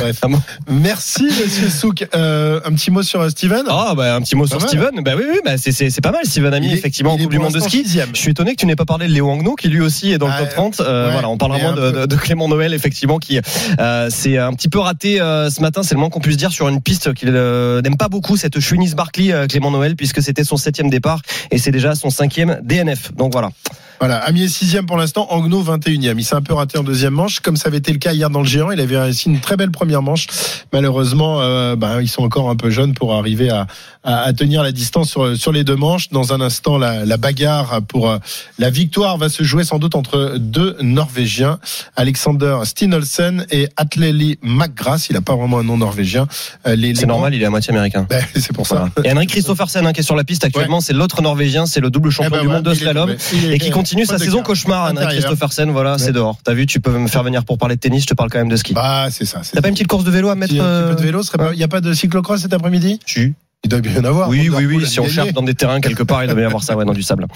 Bref. 0.00 0.18
Ah 0.22 0.28
Merci, 0.68 1.24
monsieur 1.24 1.68
Souk. 1.68 2.06
Euh, 2.14 2.60
un 2.64 2.72
petit 2.72 2.90
mot 2.90 3.02
sur 3.02 3.20
euh, 3.20 3.28
Steven 3.28 3.64
Ah 3.68 3.94
bah 3.96 4.14
un 4.14 4.20
petit 4.20 4.36
mot 4.36 4.46
sur 4.46 4.58
mal. 4.58 4.68
Steven. 4.68 4.90
Bah 5.02 5.12
oui 5.16 5.24
oui, 5.30 5.38
bah 5.44 5.52
c'est 5.58 6.00
pas 6.00 6.12
mal 6.12 6.24
Steven 6.24 6.52
Ami 6.54 6.72
effectivement 6.72 7.12
en 7.14 7.18
Coupe 7.18 7.30
du 7.30 7.38
monde 7.38 7.52
de 7.52 7.60
ski. 7.60 7.78
sixième. 7.84 8.10
Je 8.14 8.20
suis 8.20 8.30
étonné 8.30 8.52
que 8.52 8.60
tu 8.60 8.66
n'aies 8.66 8.76
pas 8.76 8.84
parlé 8.84 9.06
de 9.06 9.12
Léo 9.12 9.28
Angno 9.28 9.54
qui 9.54 9.68
lui 9.68 9.80
aussi 9.80 10.12
est 10.12 10.18
dans 10.18 10.28
Ah, 10.28 10.40
le 10.40 10.44
top 10.46 10.54
30. 10.54 10.80
Euh, 10.80 11.06
ouais, 11.06 11.12
voilà, 11.12 11.28
on 11.28 11.38
parlera 11.38 11.58
moins 11.60 11.72
de, 11.72 11.90
peu. 11.90 12.00
de, 12.00 12.06
de 12.06 12.16
Clément 12.16 12.48
Noël 12.48 12.74
effectivement 12.74 13.18
qui 13.18 13.40
euh, 13.80 14.08
c'est 14.10 14.38
un 14.38 14.52
petit 14.52 14.68
peu 14.68 14.78
raté 14.78 15.20
euh, 15.20 15.50
ce 15.50 15.60
matin, 15.60 15.82
c'est 15.82 15.94
le 15.94 16.00
moins 16.00 16.10
qu'on 16.10 16.20
puisse 16.20 16.36
dire 16.36 16.52
sur 16.52 16.68
une 16.68 16.80
piste 16.80 17.14
qu'il 17.14 17.30
n'aime 17.32 17.96
pas 17.96 18.08
beaucoup 18.08 18.36
cette 18.36 18.60
Chunis 18.60 18.94
Barkley 18.94 19.32
Clément 19.48 19.70
Noël 19.70 19.96
puisque 19.96 20.22
c'était 20.22 20.44
son 20.44 20.56
septième 20.56 20.90
départ 20.90 21.20
et 21.50 21.58
c'est 21.58 21.70
déjà 21.70 21.94
son 21.94 22.10
cinquième 22.10 22.60
DNF. 22.62 23.12
Donc 23.14 23.32
voilà. 23.32 23.50
Voilà, 23.98 24.18
Ami 24.18 24.42
est 24.42 24.48
sixième 24.48 24.86
pour 24.86 24.96
l'instant, 24.96 25.26
Angno 25.30 25.62
21e. 25.62 26.14
Il 26.18 26.24
s'est 26.24 26.34
un 26.34 26.42
peu 26.42 26.54
raté 26.54 26.78
en 26.78 26.82
deuxième 26.82 27.14
manche, 27.14 27.40
comme 27.40 27.56
ça 27.56 27.68
avait 27.68 27.78
été 27.78 27.92
le 27.92 27.98
cas 27.98 28.12
hier 28.12 28.30
dans 28.30 28.40
le 28.40 28.46
géant. 28.46 28.70
Il 28.70 28.80
avait 28.80 28.98
réussi 28.98 29.28
une 29.28 29.40
très 29.40 29.56
belle 29.56 29.70
première 29.70 30.02
manche. 30.02 30.26
Malheureusement, 30.72 31.40
euh, 31.40 31.76
ben, 31.76 32.00
ils 32.00 32.08
sont 32.08 32.22
encore 32.22 32.50
un 32.50 32.56
peu 32.56 32.70
jeunes 32.70 32.94
pour 32.94 33.14
arriver 33.14 33.50
à, 33.50 33.66
à, 34.04 34.22
à 34.22 34.32
tenir 34.32 34.62
la 34.62 34.72
distance 34.72 35.08
sur, 35.10 35.36
sur 35.36 35.52
les 35.52 35.64
deux 35.64 35.76
manches. 35.76 36.10
Dans 36.10 36.32
un 36.32 36.40
instant, 36.40 36.78
la, 36.78 37.04
la 37.04 37.16
bagarre 37.16 37.80
pour 37.88 38.10
euh, 38.10 38.18
la 38.58 38.70
victoire 38.70 39.16
va 39.18 39.28
se 39.28 39.42
jouer 39.42 39.64
sans 39.64 39.78
doute 39.78 39.94
entre 39.94 40.36
deux 40.38 40.76
Norvégiens, 40.80 41.58
Alexander 41.96 42.58
Stinolsen 42.64 43.46
et 43.50 43.68
Atleli 43.76 44.38
McGrath. 44.42 45.08
Il 45.08 45.14
n'a 45.14 45.22
pas 45.22 45.36
vraiment 45.36 45.58
un 45.58 45.64
nom 45.64 45.78
norvégien. 45.78 46.26
Euh, 46.66 46.76
C'est 46.94 47.06
normal, 47.06 47.34
il 47.34 47.42
est 47.42 47.46
à 47.46 47.50
moitié 47.50 47.72
américain. 47.72 48.06
Ben, 48.08 48.24
c'est 48.34 48.52
pour 48.52 48.66
ça. 48.66 48.90
Voilà. 48.94 49.08
Et 49.08 49.12
Henrik 49.12 49.30
Christophersen 49.30 49.86
hein, 49.86 49.92
qui 49.92 50.00
est 50.00 50.04
sur 50.04 50.16
la 50.16 50.24
piste 50.24 50.44
actuellement, 50.44 50.80
c'est 50.80 50.92
l'autre 50.92 51.22
Norvégien, 51.22 51.66
c'est 51.66 51.80
le 51.80 51.90
double 51.90 52.10
champion 52.10 52.30
Eh 52.32 52.36
ben 52.36 52.42
du 52.42 52.48
monde 52.48 52.62
de 52.62 52.74
slalom 52.74 53.14
et 53.50 53.58
qui 53.58 53.70
continue 53.86 54.06
sa 54.06 54.18
saison 54.18 54.42
cauchemar. 54.42 54.86
Intérieur. 54.86 55.12
Christophersen, 55.12 55.70
voilà, 55.70 55.92
Ouais. 55.92 55.98
c'est 55.98 56.12
dehors. 56.12 56.38
T'as 56.42 56.54
vu, 56.54 56.66
tu 56.66 56.80
peux 56.80 56.90
me 56.98 57.08
faire 57.08 57.22
venir 57.22 57.44
pour 57.44 57.58
parler 57.58 57.76
de 57.76 57.80
tennis. 57.80 58.02
Je 58.02 58.08
te 58.08 58.14
parle 58.14 58.30
quand 58.30 58.38
même 58.38 58.48
de 58.48 58.56
ski. 58.56 58.74
Bah, 58.74 59.06
c'est 59.10 59.24
ça. 59.24 59.40
T'as 59.52 59.60
pas 59.60 59.68
une 59.68 59.74
petite 59.74 59.86
course 59.88 60.04
de 60.04 60.10
vélo 60.10 60.28
à 60.28 60.34
mettre 60.34 60.54
peu 60.54 60.60
euh, 60.60 60.94
de 60.94 61.02
vélo, 61.02 61.22
il 61.52 61.56
n'y 61.56 61.62
a 61.64 61.68
pas 61.68 61.80
de 61.80 61.92
cyclocross 61.92 62.42
cet 62.42 62.52
après-midi? 62.52 63.00
Si. 63.06 63.32
Il 63.64 63.68
doit 63.70 63.80
bien 63.80 63.94
y 63.94 63.98
en 63.98 64.04
avoir. 64.04 64.28
Oui, 64.28 64.48
oui, 64.48 64.66
oui. 64.66 64.86
Si 64.86 65.00
on 65.00 65.08
cherche 65.08 65.32
dans 65.32 65.42
des 65.42 65.54
terrains 65.54 65.80
quelque 65.80 66.02
part, 66.02 66.22
il 66.22 66.26
doit 66.26 66.34
bien 66.36 66.44
y 66.44 66.46
avoir 66.46 66.62
ça, 66.62 66.76
ouais, 66.76 66.84
dans 66.84 66.92
du 66.92 67.02
sable. 67.02 67.26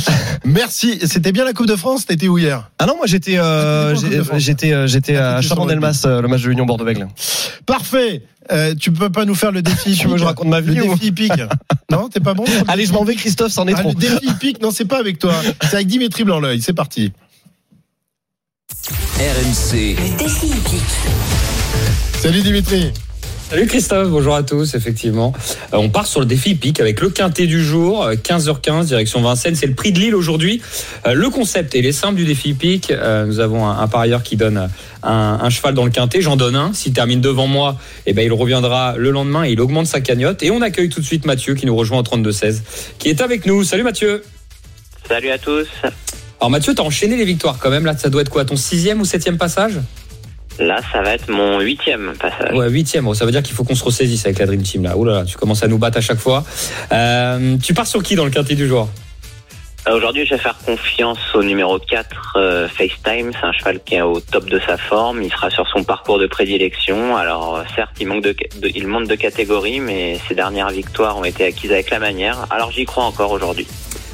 Merci. 0.44 0.98
C'était 1.04 1.32
bien 1.32 1.44
la 1.44 1.52
Coupe 1.52 1.66
de 1.66 1.74
France 1.76 2.06
T'étais 2.06 2.28
où 2.28 2.38
hier? 2.38 2.70
Ah 2.78 2.86
non, 2.86 2.96
moi 2.96 3.06
j'étais, 3.06 3.38
euh, 3.38 3.94
France? 4.24 4.38
j'étais, 4.40 4.72
euh, 4.72 4.86
j'étais 4.86 5.16
Ah, 5.16 5.36
à 5.36 5.40
Chaban-Delmas, 5.40 6.02
euh, 6.04 6.22
le 6.22 6.28
match 6.28 6.42
de 6.42 6.48
l'Union 6.48 6.64
Bordeaux-Bègles. 6.66 7.08
Parfait. 7.66 8.22
Euh, 8.52 8.74
tu 8.74 8.90
peux 8.92 9.10
pas 9.10 9.24
nous 9.24 9.34
faire 9.34 9.52
le 9.52 9.62
défi 9.62 9.96
Tu 9.96 10.06
veux 10.08 10.14
que 10.14 10.18
je 10.20 10.24
raconte 10.24 10.48
ma 10.48 10.60
vie 10.60 10.74
Le 10.74 10.84
ou- 10.84 10.94
défi 10.94 11.06
hippique. 11.08 11.32
non, 11.90 12.08
t'es 12.08 12.20
pas 12.20 12.34
bon 12.34 12.44
le 12.46 12.68
Allez, 12.70 12.84
je 12.86 12.92
m'en 12.92 13.04
vais, 13.04 13.14
Christophe, 13.14 13.52
c'en 13.52 13.66
est 13.68 13.74
Ah, 13.76 13.80
trop. 13.80 13.90
le 13.90 13.94
défi 13.94 14.26
hippique, 14.28 14.60
non, 14.60 14.70
c'est 14.70 14.84
pas 14.86 14.98
avec 14.98 15.18
toi. 15.18 15.34
C'est 15.62 15.74
avec 15.76 15.86
Dimitri 15.86 16.24
Blanc-L'œil. 16.24 16.60
C'est 16.60 16.72
parti. 16.72 17.12
RMC. 19.18 19.96
Défi 20.18 20.46
hippique. 20.46 20.82
Salut 22.20 22.42
Dimitri. 22.42 22.92
Salut 23.50 23.66
Christophe, 23.66 24.08
bonjour 24.10 24.36
à 24.36 24.44
tous, 24.44 24.76
effectivement. 24.76 25.32
Euh, 25.72 25.78
on 25.78 25.88
part 25.90 26.06
sur 26.06 26.20
le 26.20 26.26
défi 26.26 26.50
hippique 26.50 26.78
avec 26.78 27.00
le 27.00 27.10
quintet 27.10 27.48
du 27.48 27.60
jour, 27.64 28.04
euh, 28.04 28.14
15h15, 28.14 28.84
direction 28.86 29.20
Vincennes. 29.22 29.56
C'est 29.56 29.66
le 29.66 29.74
prix 29.74 29.90
de 29.90 29.98
Lille 29.98 30.14
aujourd'hui. 30.14 30.62
Euh, 31.04 31.14
le 31.14 31.30
concept 31.30 31.74
et 31.74 31.82
les 31.82 31.90
simples 31.90 32.14
du 32.14 32.24
défi 32.24 32.50
hippique. 32.50 32.92
euh, 32.92 33.26
nous 33.26 33.40
avons 33.40 33.66
un, 33.66 33.80
un 33.80 33.88
parieur 33.88 34.22
qui 34.22 34.36
donne 34.36 34.68
un, 35.02 35.10
un 35.42 35.50
cheval 35.50 35.74
dans 35.74 35.84
le 35.84 35.90
quintet. 35.90 36.20
J'en 36.20 36.36
donne 36.36 36.54
un. 36.54 36.72
S'il 36.72 36.92
termine 36.92 37.20
devant 37.20 37.48
moi, 37.48 37.76
eh 38.06 38.12
ben, 38.12 38.24
il 38.24 38.32
reviendra 38.32 38.94
le 38.96 39.10
lendemain 39.10 39.42
et 39.44 39.50
il 39.50 39.60
augmente 39.60 39.86
sa 39.88 40.00
cagnotte. 40.00 40.44
Et 40.44 40.52
on 40.52 40.62
accueille 40.62 40.88
tout 40.88 41.00
de 41.00 41.06
suite 41.06 41.26
Mathieu 41.26 41.54
qui 41.56 41.66
nous 41.66 41.74
rejoint 41.74 41.98
en 41.98 42.02
32-16, 42.02 42.60
qui 43.00 43.08
est 43.08 43.20
avec 43.20 43.46
nous. 43.46 43.64
Salut 43.64 43.82
Mathieu. 43.82 44.22
Salut 45.08 45.30
à 45.30 45.38
tous. 45.38 45.66
Alors 46.40 46.50
Mathieu, 46.50 46.72
t'as 46.72 46.84
enchaîné 46.84 47.16
les 47.16 47.24
victoires 47.24 47.58
quand 47.58 47.70
même. 47.70 47.84
Là, 47.84 47.98
ça 47.98 48.10
doit 48.10 48.22
être 48.22 48.30
quoi 48.30 48.44
Ton 48.44 48.54
sixième 48.54 49.00
ou 49.00 49.04
septième 49.04 49.38
passage? 49.38 49.80
Là, 50.60 50.78
ça 50.92 51.00
va 51.02 51.14
être 51.14 51.28
mon 51.28 51.58
huitième 51.60 52.12
passage. 52.20 52.52
Ouais, 52.54 52.68
huitième. 52.68 53.04
Bon, 53.04 53.14
ça 53.14 53.24
veut 53.24 53.32
dire 53.32 53.42
qu'il 53.42 53.54
faut 53.54 53.64
qu'on 53.64 53.74
se 53.74 53.82
ressaisisse 53.84 54.24
avec 54.26 54.38
la 54.38 54.46
Dream 54.46 54.62
Team 54.62 54.82
là. 54.84 54.92
Oh 54.96 55.04
là 55.04 55.14
là, 55.20 55.24
tu 55.24 55.36
commences 55.36 55.62
à 55.62 55.68
nous 55.68 55.78
battre 55.78 55.96
à 55.98 56.02
chaque 56.02 56.18
fois. 56.18 56.44
Euh, 56.92 57.56
tu 57.62 57.72
pars 57.74 57.86
sur 57.86 58.02
qui 58.02 58.14
dans 58.14 58.24
le 58.26 58.30
quintet 58.30 58.54
du 58.54 58.68
jour 58.68 58.88
Euh, 59.88 59.96
Aujourd'hui, 59.96 60.26
je 60.26 60.34
vais 60.34 60.38
faire 60.40 60.58
confiance 60.66 61.18
au 61.34 61.42
numéro 61.42 61.78
4, 61.78 62.34
euh, 62.36 62.68
FaceTime. 62.68 63.30
C'est 63.32 63.46
un 63.46 63.52
cheval 63.52 63.80
qui 63.82 63.94
est 63.94 64.02
au 64.02 64.20
top 64.20 64.50
de 64.50 64.60
sa 64.66 64.76
forme. 64.76 65.22
Il 65.22 65.30
sera 65.30 65.48
sur 65.48 65.66
son 65.68 65.82
parcours 65.82 66.18
de 66.18 66.26
prédilection. 66.26 67.16
Alors, 67.16 67.64
certes, 67.74 67.92
il, 67.98 68.06
manque 68.06 68.22
de, 68.24 68.36
de- 68.60 68.70
il 68.74 68.86
monte 68.86 69.08
de 69.08 69.14
catégorie, 69.14 69.80
mais 69.80 70.18
ses 70.28 70.34
dernières 70.34 70.68
victoires 70.70 71.16
ont 71.16 71.24
été 71.24 71.46
acquises 71.46 71.72
avec 71.72 71.88
la 71.88 71.98
manière. 71.98 72.44
Alors, 72.50 72.70
j'y 72.70 72.84
crois 72.84 73.04
encore 73.04 73.30
aujourd'hui. 73.32 73.66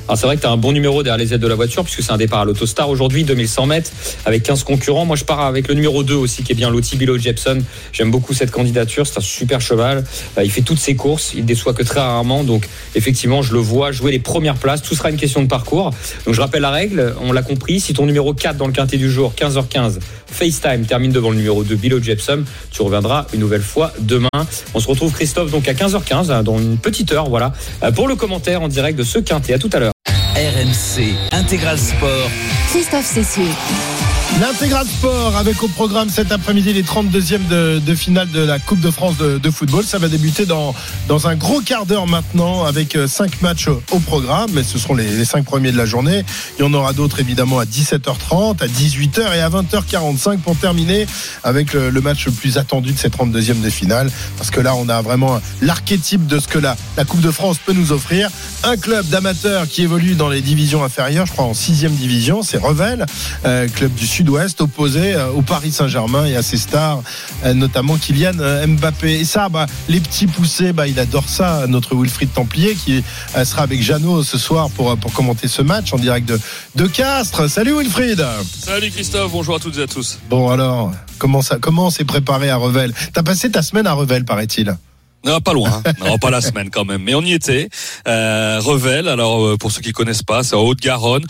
Alors 0.09 0.16
c'est 0.16 0.26
vrai 0.26 0.36
que 0.36 0.42
tu 0.42 0.46
as 0.46 0.50
un 0.50 0.57
bon 0.57 0.70
numéro 0.70 1.02
derrière 1.02 1.18
les 1.18 1.34
aides 1.34 1.40
de 1.40 1.48
la 1.48 1.57
voiture 1.57 1.82
puisque 1.82 2.00
c'est 2.00 2.12
un 2.12 2.16
départ 2.16 2.40
à 2.40 2.44
l'Autostar 2.44 2.88
aujourd'hui, 2.88 3.24
2100 3.24 3.66
mètres 3.66 3.90
avec 4.24 4.44
15 4.44 4.62
concurrents. 4.62 5.04
Moi 5.04 5.16
je 5.16 5.24
pars 5.24 5.40
avec 5.40 5.66
le 5.66 5.74
numéro 5.74 6.04
2 6.04 6.14
aussi 6.14 6.44
qui 6.44 6.52
est 6.52 6.54
bien 6.54 6.70
loti, 6.70 6.96
Bilo 6.96 7.18
Jepson. 7.18 7.59
J'aime 7.92 8.12
beaucoup 8.12 8.32
cette 8.32 8.52
candidature, 8.52 9.04
c'est 9.04 9.18
un 9.18 9.22
super 9.22 9.61
cheval. 9.61 10.04
Euh, 10.38 10.44
il 10.44 10.50
fait 10.50 10.62
toutes 10.62 10.78
ses 10.78 10.94
courses, 10.94 11.32
il 11.34 11.44
déçoit 11.44 11.74
que 11.74 11.82
très 11.82 11.98
rarement. 11.98 12.44
Donc 12.44 12.68
effectivement 12.94 13.42
je 13.42 13.52
le 13.52 13.59
vois 13.59 13.90
jouer 13.90 14.12
les 14.12 14.20
premières 14.20 14.54
places. 14.54 14.80
Tout 14.80 14.94
sera 14.94 15.11
une 15.11 15.16
question 15.16 15.42
de 15.42 15.48
parcours. 15.48 15.90
Donc 16.24 16.34
je 16.34 16.40
rappelle 16.40 16.62
la 16.62 16.70
règle, 16.70 17.14
on 17.20 17.32
l'a 17.32 17.42
compris, 17.42 17.80
si 17.80 17.92
ton 17.92 18.07
numéro 18.07 18.32
4 18.32 18.57
dans 18.57 18.68
le 18.68 18.72
quintet 18.72 18.98
du 18.98 19.11
jour, 19.11 19.34
15h15, 19.36 19.98
FaceTime 20.28 20.86
termine 20.86 21.11
devant 21.11 21.30
le 21.30 21.36
numéro 21.36 21.64
2, 21.64 21.74
Bilo 21.74 22.00
Jepson, 22.00 22.44
tu 22.70 22.82
reviendras 22.82 23.26
une 23.34 23.40
nouvelle 23.40 23.62
fois 23.62 23.92
demain. 23.98 24.28
On 24.72 24.78
se 24.78 24.86
retrouve 24.86 25.12
Christophe 25.12 25.50
donc 25.50 25.66
à 25.66 25.72
15h15 25.72 26.30
hein, 26.30 26.42
dans 26.44 26.59
une 26.59 26.78
petite 26.78 27.11
heure 27.11 27.28
voilà 27.28 27.52
euh, 27.82 27.90
pour 27.90 28.07
le 28.07 28.14
commentaire 28.14 28.62
en 28.62 28.68
direct 28.68 28.96
de 28.96 29.04
ce 29.04 29.18
quintet. 29.18 29.52
À 29.52 29.59
tout 29.59 29.70
à 29.72 29.80
l'heure. 29.80 29.95
RMC 30.47 31.16
Intégral 31.32 31.76
Sport. 31.76 32.30
Christophe 32.70 33.05
Cessieux. 33.05 33.95
L'intégral 34.41 34.87
sport 34.87 35.35
avec 35.37 35.62
au 35.62 35.68
programme 35.68 36.11
cet 36.11 36.31
après-midi 36.31 36.74
les 36.74 36.83
32e 36.83 37.47
de, 37.49 37.95
finale 37.95 38.31
de 38.31 38.41
la 38.41 38.59
Coupe 38.59 38.81
de 38.81 38.91
France 38.91 39.16
de, 39.16 39.51
football. 39.51 39.83
Ça 39.83 39.97
va 39.97 40.09
débuter 40.09 40.45
dans, 40.45 40.74
dans 41.09 41.27
un 41.27 41.37
gros 41.37 41.62
quart 41.62 41.87
d'heure 41.87 42.07
maintenant 42.07 42.64
avec 42.64 42.99
5 43.07 43.41
matchs 43.41 43.68
au 43.68 43.99
programme, 43.99 44.51
mais 44.53 44.62
ce 44.62 44.79
seront 44.79 44.95
les, 44.95 45.09
les 45.09 45.24
5 45.24 45.43
premiers 45.43 45.72
de 45.72 45.79
la 45.79 45.87
journée. 45.87 46.22
Il 46.59 46.62
y 46.62 46.68
en 46.68 46.74
aura 46.74 46.93
d'autres 46.93 47.18
évidemment 47.20 47.59
à 47.59 47.64
17h30, 47.64 48.62
à 48.62 48.66
18h 48.66 49.35
et 49.37 49.41
à 49.41 49.49
20h45 49.49 50.39
pour 50.41 50.55
terminer 50.57 51.07
avec 51.43 51.72
le, 51.72 51.91
match 52.03 52.27
le 52.27 52.33
plus 52.33 52.59
attendu 52.59 52.93
de 52.93 52.99
ces 52.99 53.09
32e 53.09 53.62
de 53.62 53.70
finale. 53.70 54.11
Parce 54.37 54.51
que 54.51 54.61
là, 54.61 54.74
on 54.74 54.91
a 54.91 55.01
vraiment 55.01 55.41
l'archétype 55.62 56.27
de 56.27 56.41
ce 56.41 56.49
que 56.49 56.59
la, 56.59 56.77
la 56.99 57.07
Coupe 57.07 57.22
de 57.22 57.31
France 57.31 57.57
peut 57.64 57.72
nous 57.72 57.91
offrir. 57.91 58.29
Un 58.64 58.77
club 58.77 59.07
d'amateurs 59.09 59.66
qui 59.66 59.83
évolue 59.83 60.14
dans 60.14 60.29
les 60.29 60.43
divisions 60.43 60.85
inférieures, 60.85 61.24
je 61.24 61.33
crois 61.33 61.47
en 61.47 61.55
6 61.55 61.87
division, 61.87 62.43
c'est 62.43 62.59
Revel, 62.59 63.07
euh, 63.47 63.66
club 63.68 63.95
du 63.95 64.07
sud-ouest, 64.17 64.62
opposé 64.62 65.14
euh, 65.14 65.29
au 65.29 65.43
Paris 65.43 65.71
Saint-Germain 65.71 66.25
et 66.25 66.37
à 66.37 66.43
ses 66.43 66.57
stars, 66.57 67.03
euh, 67.45 67.53
notamment 67.53 67.99
Kylian 67.99 68.39
euh, 68.41 68.67
Mbappé. 68.67 69.21
Et 69.21 69.25
ça, 69.27 69.51
bah, 69.51 69.67
les 69.91 70.01
petits 70.01 70.27
poussés, 70.27 70.73
bah, 70.73 70.87
il 70.89 70.99
adore 70.99 71.29
ça, 71.29 71.67
notre 71.67 71.95
Wilfried 71.95 72.33
Templier, 72.33 72.75
qui 72.75 73.05
sera 73.45 73.62
avec 73.62 73.83
Jeannot 73.83 74.23
ce 74.23 74.39
soir 74.39 74.71
pour, 74.71 74.97
pour 74.97 75.12
commenter 75.12 75.49
ce 75.49 75.61
match 75.61 75.93
en 75.93 75.99
direct 75.99 76.27
de, 76.27 76.41
de 76.77 76.87
Castres. 76.87 77.51
Salut 77.51 77.77
Wilfried 77.77 78.25
Salut 78.59 78.91
Christophe, 78.91 79.33
bonjour 79.33 79.57
à 79.57 79.59
toutes 79.59 79.77
et 79.77 79.83
à 79.83 79.87
tous. 79.87 80.19
Bon 80.31 80.49
alors, 80.49 80.93
comment 81.19 81.43
ça, 81.43 81.59
comment 81.61 81.89
on 81.89 81.91
s'est 81.91 82.05
préparé 82.05 82.49
à 82.49 82.57
Revel? 82.57 82.95
T'as 83.12 83.23
passé 83.23 83.51
ta 83.51 83.61
semaine 83.61 83.87
à 83.87 83.93
Revel, 83.93 84.25
paraît-il 84.25 84.75
Non, 85.27 85.41
pas 85.41 85.53
loin, 85.53 85.83
hein. 85.85 85.93
non, 85.99 86.18
pas 86.18 86.31
la 86.31 86.41
semaine 86.41 86.70
quand 86.70 86.85
même, 86.85 87.03
mais 87.03 87.14
on 87.16 87.22
y 87.22 87.33
était. 87.33 87.68
Euh, 88.07 88.61
Revel, 88.61 89.09
alors 89.09 89.45
euh, 89.45 89.57
pour 89.57 89.72
ceux 89.72 89.81
qui 89.81 89.91
connaissent 89.91 90.22
pas, 90.22 90.45
c'est 90.45 90.55
en 90.55 90.62
Haute-Garonne, 90.62 91.24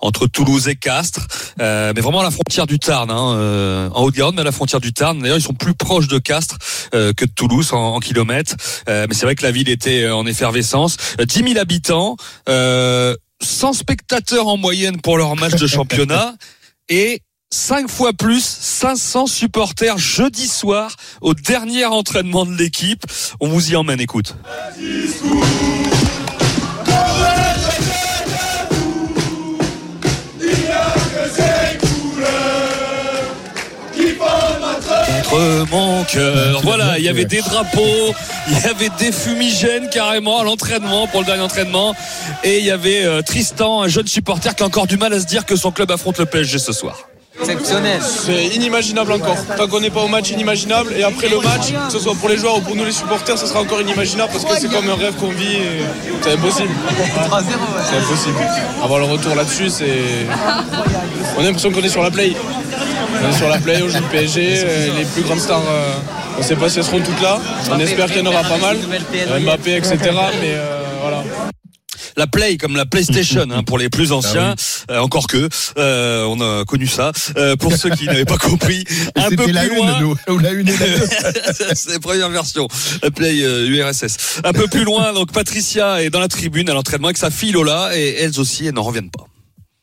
entre 0.00 0.26
Toulouse 0.26 0.68
et 0.68 0.74
Castres, 0.74 1.26
euh, 1.60 1.92
mais 1.94 2.00
vraiment 2.00 2.20
à 2.20 2.24
la 2.24 2.30
frontière 2.30 2.66
du 2.66 2.78
Tarn, 2.78 3.10
hein, 3.10 3.34
euh, 3.36 3.90
en 3.92 4.04
Haute-Garonne, 4.04 4.34
mais 4.34 4.40
à 4.40 4.44
la 4.44 4.52
frontière 4.52 4.80
du 4.80 4.94
Tarn. 4.94 5.20
D'ailleurs, 5.20 5.36
ils 5.36 5.42
sont 5.42 5.52
plus 5.52 5.74
proches 5.74 6.08
de 6.08 6.18
Castres 6.18 6.56
euh, 6.94 7.12
que 7.12 7.26
de 7.26 7.30
Toulouse 7.30 7.72
en, 7.72 7.96
en 7.96 8.00
kilomètres, 8.00 8.56
Euh, 8.88 9.06
mais 9.08 9.14
c'est 9.14 9.26
vrai 9.26 9.34
que 9.34 9.42
la 9.42 9.50
ville 9.50 9.68
était 9.68 10.04
euh, 10.04 10.16
en 10.16 10.26
effervescence. 10.26 10.96
Euh, 11.20 11.26
10 11.26 11.44
000 11.52 11.58
habitants, 11.58 12.16
euh, 12.48 13.14
100 13.42 13.74
spectateurs 13.74 14.46
en 14.48 14.56
moyenne 14.56 15.00
pour 15.00 15.18
leur 15.18 15.36
match 15.36 15.54
de 15.56 15.66
championnat 15.66 16.34
et 16.88 17.20
5 17.52 17.90
fois 17.90 18.14
plus, 18.14 18.42
500 18.42 19.26
supporters 19.26 19.98
jeudi 19.98 20.48
soir 20.48 20.96
au 21.20 21.34
dernier 21.34 21.84
entraînement 21.84 22.46
de 22.46 22.56
l'équipe. 22.56 23.04
On 23.40 23.48
vous 23.48 23.72
y 23.72 23.76
emmène, 23.76 24.00
écoute. 24.00 24.34
Mon 35.70 36.04
cœur. 36.04 36.60
Voilà, 36.62 36.98
il 36.98 37.04
y 37.04 37.08
avait 37.08 37.24
des 37.24 37.40
drapeaux, 37.40 38.14
il 38.48 38.54
y 38.54 38.66
avait 38.66 38.90
des 38.98 39.12
fumigènes 39.12 39.88
carrément 39.90 40.38
à 40.38 40.44
l'entraînement 40.44 41.06
pour 41.06 41.20
le 41.20 41.26
dernier 41.26 41.42
entraînement. 41.42 41.94
Et 42.44 42.58
il 42.58 42.64
y 42.64 42.70
avait 42.70 43.04
euh, 43.04 43.22
Tristan, 43.22 43.82
un 43.82 43.88
jeune 43.88 44.06
supporter 44.06 44.54
qui 44.54 44.62
a 44.62 44.66
encore 44.66 44.86
du 44.86 44.98
mal 44.98 45.12
à 45.14 45.20
se 45.20 45.26
dire 45.26 45.46
que 45.46 45.56
son 45.56 45.70
club 45.70 45.90
affronte 45.90 46.18
le 46.18 46.26
PSG 46.26 46.58
ce 46.58 46.72
soir. 46.72 47.08
Exceptionnel. 47.42 48.00
C'est 48.02 48.46
inimagignable 48.46 49.12
encore. 49.12 49.36
Tant 49.56 49.66
qu'on 49.68 49.80
n'est 49.80 49.90
pas 49.90 50.00
au 50.00 50.08
match, 50.08 50.30
inimaginable. 50.30 50.92
Et 50.96 51.02
après 51.02 51.28
le 51.28 51.38
match, 51.40 51.72
que 51.86 51.92
ce 51.92 51.98
soit 51.98 52.14
pour 52.14 52.28
les 52.28 52.36
joueurs 52.38 52.56
ou 52.58 52.60
pour 52.60 52.76
nous 52.76 52.84
les 52.84 52.92
supporters, 52.92 53.36
ce 53.38 53.46
sera 53.46 53.60
encore 53.60 53.80
inimaginable 53.80 54.30
parce 54.32 54.44
que 54.44 54.60
c'est 54.60 54.70
comme 54.70 54.88
un 54.88 54.94
rêve 54.94 55.14
qu'on 55.14 55.30
vit. 55.30 55.56
et 55.56 55.82
C'est 56.22 56.32
impossible. 56.32 56.70
C'est 57.84 57.96
impossible. 57.96 58.38
Avoir 58.82 58.98
le 59.00 59.06
retour 59.06 59.34
là-dessus, 59.34 59.68
c'est. 59.70 60.26
On 61.36 61.40
a 61.40 61.44
l'impression 61.44 61.70
qu'on 61.72 61.82
est 61.82 61.88
sur 61.88 62.02
la 62.02 62.10
play. 62.10 62.34
On 63.24 63.28
est 63.28 63.36
sur 63.36 63.48
la 63.48 63.58
play, 63.58 63.80
on 63.82 63.88
joue 63.88 63.98
le 63.98 64.10
PSG. 64.10 64.64
Les 64.98 65.04
plus 65.04 65.22
grandes 65.22 65.40
stars, 65.40 65.62
euh, 65.68 65.94
on 66.36 66.38
ne 66.38 66.44
sait 66.44 66.56
pas 66.56 66.68
si 66.68 66.78
elles 66.78 66.84
seront 66.84 67.00
toutes 67.00 67.20
là. 67.20 67.38
On 67.70 67.78
espère 67.78 68.06
qu'il 68.06 68.18
y 68.18 68.20
en 68.22 68.30
aura 68.30 68.42
pas 68.42 68.58
mal. 68.58 68.78
Mbappé, 69.42 69.76
etc. 69.76 69.98
Mais 70.40 70.54
euh, 70.54 70.82
voilà. 71.02 71.22
La 72.16 72.26
Play 72.26 72.56
comme 72.56 72.76
la 72.76 72.86
PlayStation 72.86 73.46
hein, 73.50 73.62
pour 73.62 73.78
les 73.78 73.88
plus 73.88 74.12
anciens, 74.12 74.54
Ah 74.88 74.92
Euh, 74.92 74.98
encore 75.00 75.26
que 75.26 75.48
euh, 75.78 76.24
on 76.24 76.40
a 76.40 76.64
connu 76.64 76.86
ça. 76.86 77.12
Euh, 77.36 77.56
pour 77.56 77.76
ceux 77.76 77.90
qui 77.90 78.06
n'avaient 78.06 78.24
pas 78.24 78.38
compris, 78.50 78.84
un 79.16 79.22
peu 79.24 79.30
C'était 79.30 79.42
plus 79.44 79.52
la 79.52 79.64
une, 79.66 79.76
loin. 79.76 80.00
nous. 80.00 80.16
Ou 80.28 80.38
la 80.38 80.50
une 80.52 80.68
et 80.68 80.76
la 80.76 80.86
deux. 80.86 81.06
C'est 81.74 81.92
la 81.92 82.00
première 82.00 82.28
version, 82.30 82.68
la 83.02 83.10
Play 83.10 83.42
euh, 83.42 83.68
URSS. 83.68 84.40
Un 84.44 84.52
peu 84.52 84.66
plus 84.66 84.84
loin, 84.84 85.12
donc 85.12 85.32
Patricia 85.32 86.02
est 86.02 86.10
dans 86.10 86.20
la 86.20 86.28
tribune 86.28 86.68
à 86.70 86.74
l'entraînement 86.74 87.08
avec 87.08 87.16
sa 87.18 87.30
fille 87.30 87.52
Lola 87.52 87.90
et 87.96 88.16
elles 88.20 88.38
aussi 88.40 88.66
elles 88.66 88.74
n'en 88.74 88.82
reviennent 88.82 89.10
pas. 89.10 89.24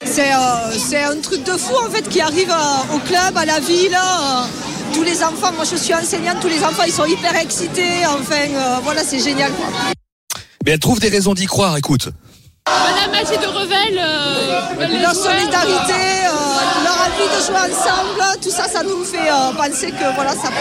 C'est 0.06 0.32
euh, 0.32 1.12
un 1.12 1.20
truc 1.22 1.44
de 1.44 1.52
fou 1.52 1.74
en 1.86 1.90
fait 1.90 2.08
qui 2.08 2.22
arrive 2.22 2.50
euh, 2.52 2.96
au 2.96 3.00
club, 3.00 3.36
à 3.36 3.46
la 3.46 3.60
ville. 3.60 3.94
euh, 3.96 4.46
tous 4.94 5.04
les 5.04 5.22
enfants, 5.24 5.52
moi 5.54 5.66
je 5.70 5.76
suis 5.76 5.94
enseignante, 5.94 6.38
tous 6.42 6.48
les 6.48 6.64
enfants 6.64 6.84
ils 6.86 6.94
sont 6.94 7.06
hyper 7.06 7.36
excités. 7.36 8.06
Enfin 8.08 8.48
euh, 8.54 8.78
voilà, 8.84 9.04
c'est 9.04 9.20
génial 9.20 9.52
quoi. 9.52 9.68
Mais 10.66 10.72
elle 10.72 10.80
trouve 10.80 11.00
des 11.00 11.10
raisons 11.10 11.34
d'y 11.34 11.46
croire, 11.46 11.78
écoute. 11.78 12.10
La 12.96 13.08
magie 13.12 13.38
de 13.38 13.48
Revel, 13.48 15.02
leur 15.02 15.14
solidarité, 15.16 15.94
euh, 15.94 16.84
leur 16.84 16.98
envie 17.02 17.30
de 17.36 17.46
jouer 17.46 17.74
ensemble, 17.74 18.40
tout 18.42 18.50
ça, 18.52 18.68
ça 18.68 18.84
nous 18.84 19.04
fait 19.04 19.30
euh, 19.30 19.52
penser 19.58 19.92
que 19.92 20.14
voilà, 20.16 20.32
ça, 20.32 20.50
peut, 20.50 20.54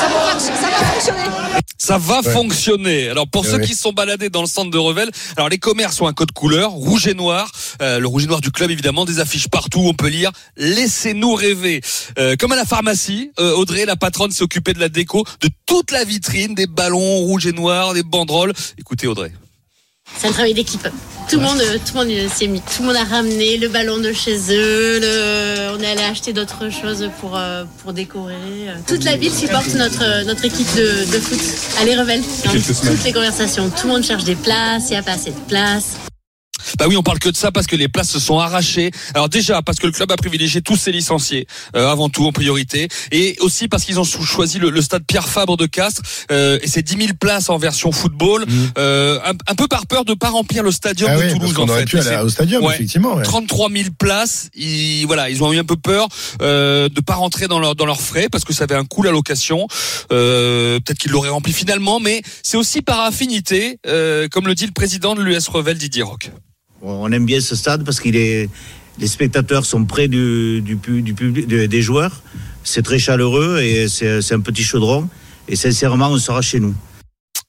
ça, 0.00 0.06
peut 0.08 0.26
marcher, 0.26 0.52
ça 0.60 0.68
va 0.70 0.86
fonctionner. 0.92 1.20
Ça 1.78 1.98
va 1.98 2.20
Ouais. 2.20 2.32
fonctionner. 2.32 3.08
Alors 3.08 3.26
pour 3.28 3.44
Eh 3.44 3.50
ceux 3.50 3.58
qui 3.58 3.74
sont 3.74 3.92
baladés 3.92 4.30
dans 4.30 4.40
le 4.42 4.46
centre 4.46 4.70
de 4.70 4.78
Revel, 4.78 5.10
alors 5.36 5.48
les 5.48 5.58
commerces 5.58 6.00
ont 6.00 6.06
un 6.06 6.12
code 6.12 6.30
couleur 6.32 6.70
rouge 6.70 7.06
et 7.08 7.14
noir, 7.14 7.50
Euh, 7.80 7.98
le 7.98 8.06
rouge 8.06 8.24
et 8.24 8.26
noir 8.28 8.40
du 8.40 8.52
club 8.52 8.70
évidemment, 8.70 9.04
des 9.04 9.18
affiches 9.18 9.48
partout, 9.48 9.80
on 9.84 9.94
peut 9.94 10.08
lire 10.08 10.30
laissez-nous 10.56 11.34
rêver. 11.34 11.80
Euh, 12.18 12.36
comme 12.38 12.52
à 12.52 12.56
la 12.56 12.64
pharmacie, 12.64 13.32
euh, 13.40 13.54
Audrey 13.56 13.84
la 13.84 13.96
patronne 13.96 14.30
s'est 14.30 14.42
occupée 14.44 14.74
de 14.74 14.80
la 14.80 14.88
déco 14.88 15.24
de 15.40 15.48
toute 15.66 15.90
la 15.90 16.04
vitrine, 16.04 16.54
des 16.54 16.66
ballons 16.68 17.16
rouges 17.18 17.46
et 17.46 17.52
noirs, 17.52 17.94
des 17.94 18.02
banderoles. 18.04 18.52
Écoutez 18.78 19.08
Audrey. 19.08 19.32
C'est 20.18 20.28
un 20.28 20.32
travail 20.32 20.54
d'équipe. 20.54 20.86
Tout 21.28 21.36
le 21.38 21.42
monde, 21.44 21.62
tout 21.86 21.96
le 21.98 22.04
monde 22.04 22.30
s'y 22.32 22.44
est 22.44 22.48
mis. 22.48 22.60
Tout 22.60 22.82
le 22.82 22.88
monde 22.88 22.96
a 22.96 23.04
ramené 23.04 23.56
le 23.56 23.68
ballon 23.68 23.98
de 23.98 24.12
chez 24.12 24.36
eux. 24.50 24.98
le- 25.00 25.74
On 25.74 25.80
est 25.80 25.86
allé 25.86 26.02
acheter 26.02 26.32
d'autres 26.32 26.68
choses 26.70 27.08
pour 27.20 27.36
euh, 27.36 27.64
pour 27.82 27.92
décorer. 27.92 28.34
Toute 28.86 29.04
la 29.04 29.16
ville 29.16 29.32
supporte 29.32 29.72
notre 29.74 30.24
notre 30.26 30.44
équipe 30.44 30.66
de, 30.76 30.82
de 31.12 31.18
foot. 31.20 31.38
Allez 31.80 31.96
Revel. 31.96 32.20
Toutes 32.52 33.04
les 33.04 33.12
conversations, 33.12 33.70
tout 33.70 33.86
le 33.86 33.92
monde 33.94 34.04
cherche 34.04 34.24
des 34.24 34.34
places. 34.34 34.84
Il 34.88 34.92
n'y 34.92 34.96
a 34.98 35.02
pas 35.02 35.12
assez 35.12 35.30
de 35.30 35.40
places. 35.48 35.96
Bah 36.78 36.86
oui, 36.88 36.96
on 36.96 37.02
parle 37.02 37.18
que 37.18 37.28
de 37.28 37.36
ça 37.36 37.50
parce 37.52 37.66
que 37.66 37.76
les 37.76 37.88
places 37.88 38.10
se 38.10 38.18
sont 38.20 38.38
arrachées. 38.38 38.90
Alors 39.14 39.28
déjà 39.28 39.62
parce 39.62 39.78
que 39.78 39.86
le 39.86 39.92
club 39.92 40.10
a 40.12 40.16
privilégié 40.16 40.62
tous 40.62 40.76
ses 40.76 40.92
licenciés 40.92 41.46
euh, 41.76 41.90
avant 41.90 42.08
tout 42.08 42.26
en 42.26 42.32
priorité, 42.32 42.88
et 43.10 43.36
aussi 43.40 43.68
parce 43.68 43.84
qu'ils 43.84 43.98
ont 44.00 44.04
choisi 44.04 44.58
le, 44.58 44.70
le 44.70 44.80
stade 44.82 45.04
Pierre 45.06 45.28
Fabre 45.28 45.56
de 45.56 45.66
Castres 45.66 46.02
euh, 46.30 46.58
et 46.62 46.68
c'est 46.68 46.82
10 46.82 46.96
000 46.96 47.08
places 47.18 47.48
en 47.50 47.58
version 47.58 47.92
football, 47.92 48.44
euh, 48.78 49.18
un, 49.24 49.32
un 49.46 49.54
peu 49.54 49.68
par 49.68 49.86
peur 49.86 50.04
de 50.04 50.14
pas 50.14 50.30
remplir 50.30 50.62
le 50.62 50.70
stadium 50.72 51.10
Ah 51.12 51.16
de 51.16 51.22
oui, 51.24 51.32
Toulouse 51.32 51.52
parce 51.54 51.68
en 51.68 51.72
aurait 51.72 51.80
fait. 51.80 51.86
pu 51.86 51.98
aller 51.98 52.22
au 52.22 52.28
stadium, 52.28 52.64
effectivement, 52.64 53.14
ouais. 53.16 53.22
33 53.22 53.70
000 53.70 53.84
places. 53.98 54.48
Ils, 54.54 55.04
voilà, 55.06 55.30
ils 55.30 55.42
ont 55.42 55.52
eu 55.52 55.58
un 55.58 55.64
peu 55.64 55.76
peur 55.76 56.08
euh, 56.40 56.88
de 56.88 57.00
pas 57.00 57.14
rentrer 57.14 57.48
dans 57.48 57.58
leur 57.58 57.74
dans 57.74 57.86
leurs 57.86 58.00
frais 58.00 58.28
parce 58.30 58.44
que 58.44 58.52
ça 58.52 58.64
avait 58.64 58.74
un 58.74 58.84
coût 58.84 59.02
la 59.02 59.10
location. 59.10 59.66
Euh, 60.12 60.78
Peut-être 60.80 60.98
qu'ils 60.98 61.10
l'auraient 61.12 61.28
rempli 61.28 61.52
finalement, 61.52 62.00
mais 62.00 62.22
c'est 62.42 62.56
aussi 62.56 62.82
par 62.82 63.00
affinité, 63.00 63.78
euh, 63.86 64.28
comme 64.28 64.46
le 64.46 64.54
dit 64.54 64.66
le 64.66 64.72
président 64.72 65.14
de 65.14 65.22
l'US 65.22 65.48
Revel, 65.48 65.76
Didier 65.78 66.02
Roch. 66.02 66.30
On 66.82 67.10
aime 67.12 67.24
bien 67.26 67.40
ce 67.40 67.54
stade 67.54 67.84
parce 67.84 68.00
est, 68.16 68.50
les 68.98 69.06
spectateurs 69.06 69.64
sont 69.64 69.84
près 69.84 70.08
du, 70.08 70.60
du, 70.62 70.76
du 70.76 71.14
public, 71.14 71.46
de- 71.46 71.66
des 71.66 71.82
joueurs. 71.82 72.22
C'est 72.64 72.82
très 72.82 72.98
chaleureux 72.98 73.60
et 73.60 73.88
c'est 73.88 74.32
un 74.32 74.40
petit 74.40 74.64
chaudron. 74.64 75.08
Et 75.48 75.56
sincèrement, 75.56 76.08
on 76.08 76.18
sera 76.18 76.42
chez 76.42 76.60
nous. 76.60 76.74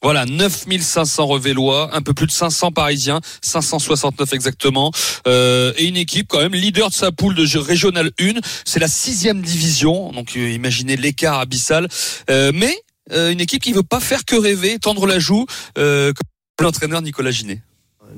Voilà, 0.02 0.26
9500 0.26 1.26
revélois, 1.28 1.96
un 1.96 2.02
peu 2.02 2.14
plus 2.14 2.26
de 2.28 2.32
500 2.32 2.72
parisiens, 2.72 3.22
569 3.42 4.34
exactement, 4.34 4.92
euh, 5.28 5.72
et 5.78 5.86
une 5.86 5.96
équipe 5.96 6.28
quand 6.28 6.40
même 6.42 6.54
leader 6.54 6.90
de 6.90 6.94
sa 6.94 7.14
poule 7.14 7.36
de 7.36 7.46
jeu 7.46 7.60
régional 7.62 8.12
1. 8.20 8.34
C'est 8.66 8.82
la 8.82 8.90
sixième 8.90 9.42
division, 9.42 10.12
donc 10.12 10.36
euh, 10.36 10.50
imaginez 10.52 10.98
l'écart 10.98 11.40
abyssal. 11.40 11.88
Euh, 12.30 12.52
mais 12.54 12.76
euh, 13.14 13.32
une 13.32 13.40
équipe 13.40 13.64
qui 13.64 13.72
veut 13.72 13.82
pas 13.84 14.02
faire 14.02 14.26
que 14.26 14.36
rêver, 14.36 14.78
tendre 14.78 15.08
la 15.08 15.20
joue, 15.20 15.46
comme 15.76 16.14
l'entraîneur 16.62 17.02
Nicolas 17.02 17.32
Ginet. 17.32 17.62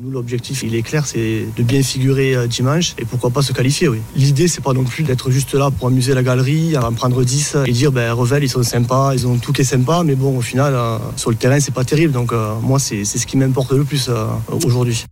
Nous, 0.02 0.12
l'objectif, 0.12 0.64
il 0.64 0.76
est 0.76 0.82
clair, 0.82 1.06
c'est 1.06 1.46
de 1.56 1.64
bien 1.64 1.82
figurer 1.82 2.36
euh, 2.36 2.48
dimanche 2.48 2.94
et 2.98 3.06
pourquoi 3.06 3.30
pas 3.30 3.42
se 3.42 3.54
qualifier, 3.54 3.88
oui. 3.88 4.00
L'idée, 4.16 4.48
c'est 4.48 4.62
pas 4.62 4.74
non 4.74 4.84
plus 4.84 5.04
d'être 5.04 5.32
juste 5.32 5.54
là 5.54 5.72
pour 5.72 5.88
amuser 5.88 6.14
la 6.14 6.24
galerie, 6.24 6.78
en 6.78 6.92
prendre 6.92 7.24
10 7.24 7.58
et 7.66 7.72
dire, 7.72 7.92
ben, 7.92 8.12
Revel, 8.12 8.44
ils 8.44 8.50
sont 8.50 8.64
sympas, 8.64 9.14
ils 9.14 9.26
ont 9.26 9.38
tout 9.38 9.54
qui 9.54 9.62
est 9.62 9.66
sympa, 9.66 10.04
mais 10.04 10.16
bon, 10.16 10.38
au 10.38 10.42
final, 10.42 10.74
euh, 10.76 10.98
sur 11.16 11.30
le 11.30 11.38
terrain, 11.38 11.60
c'est 11.60 11.74
pas 11.74 11.86
terrible. 11.86 12.12
Donc, 12.12 12.34
euh, 12.34 12.56
moi, 12.62 12.80
c'est 12.80 13.06
ce 13.06 13.26
qui 13.26 13.38
m'importe 13.38 13.72
le 13.72 13.86
plus 13.86 14.10
aujourd'hui. 14.66 15.06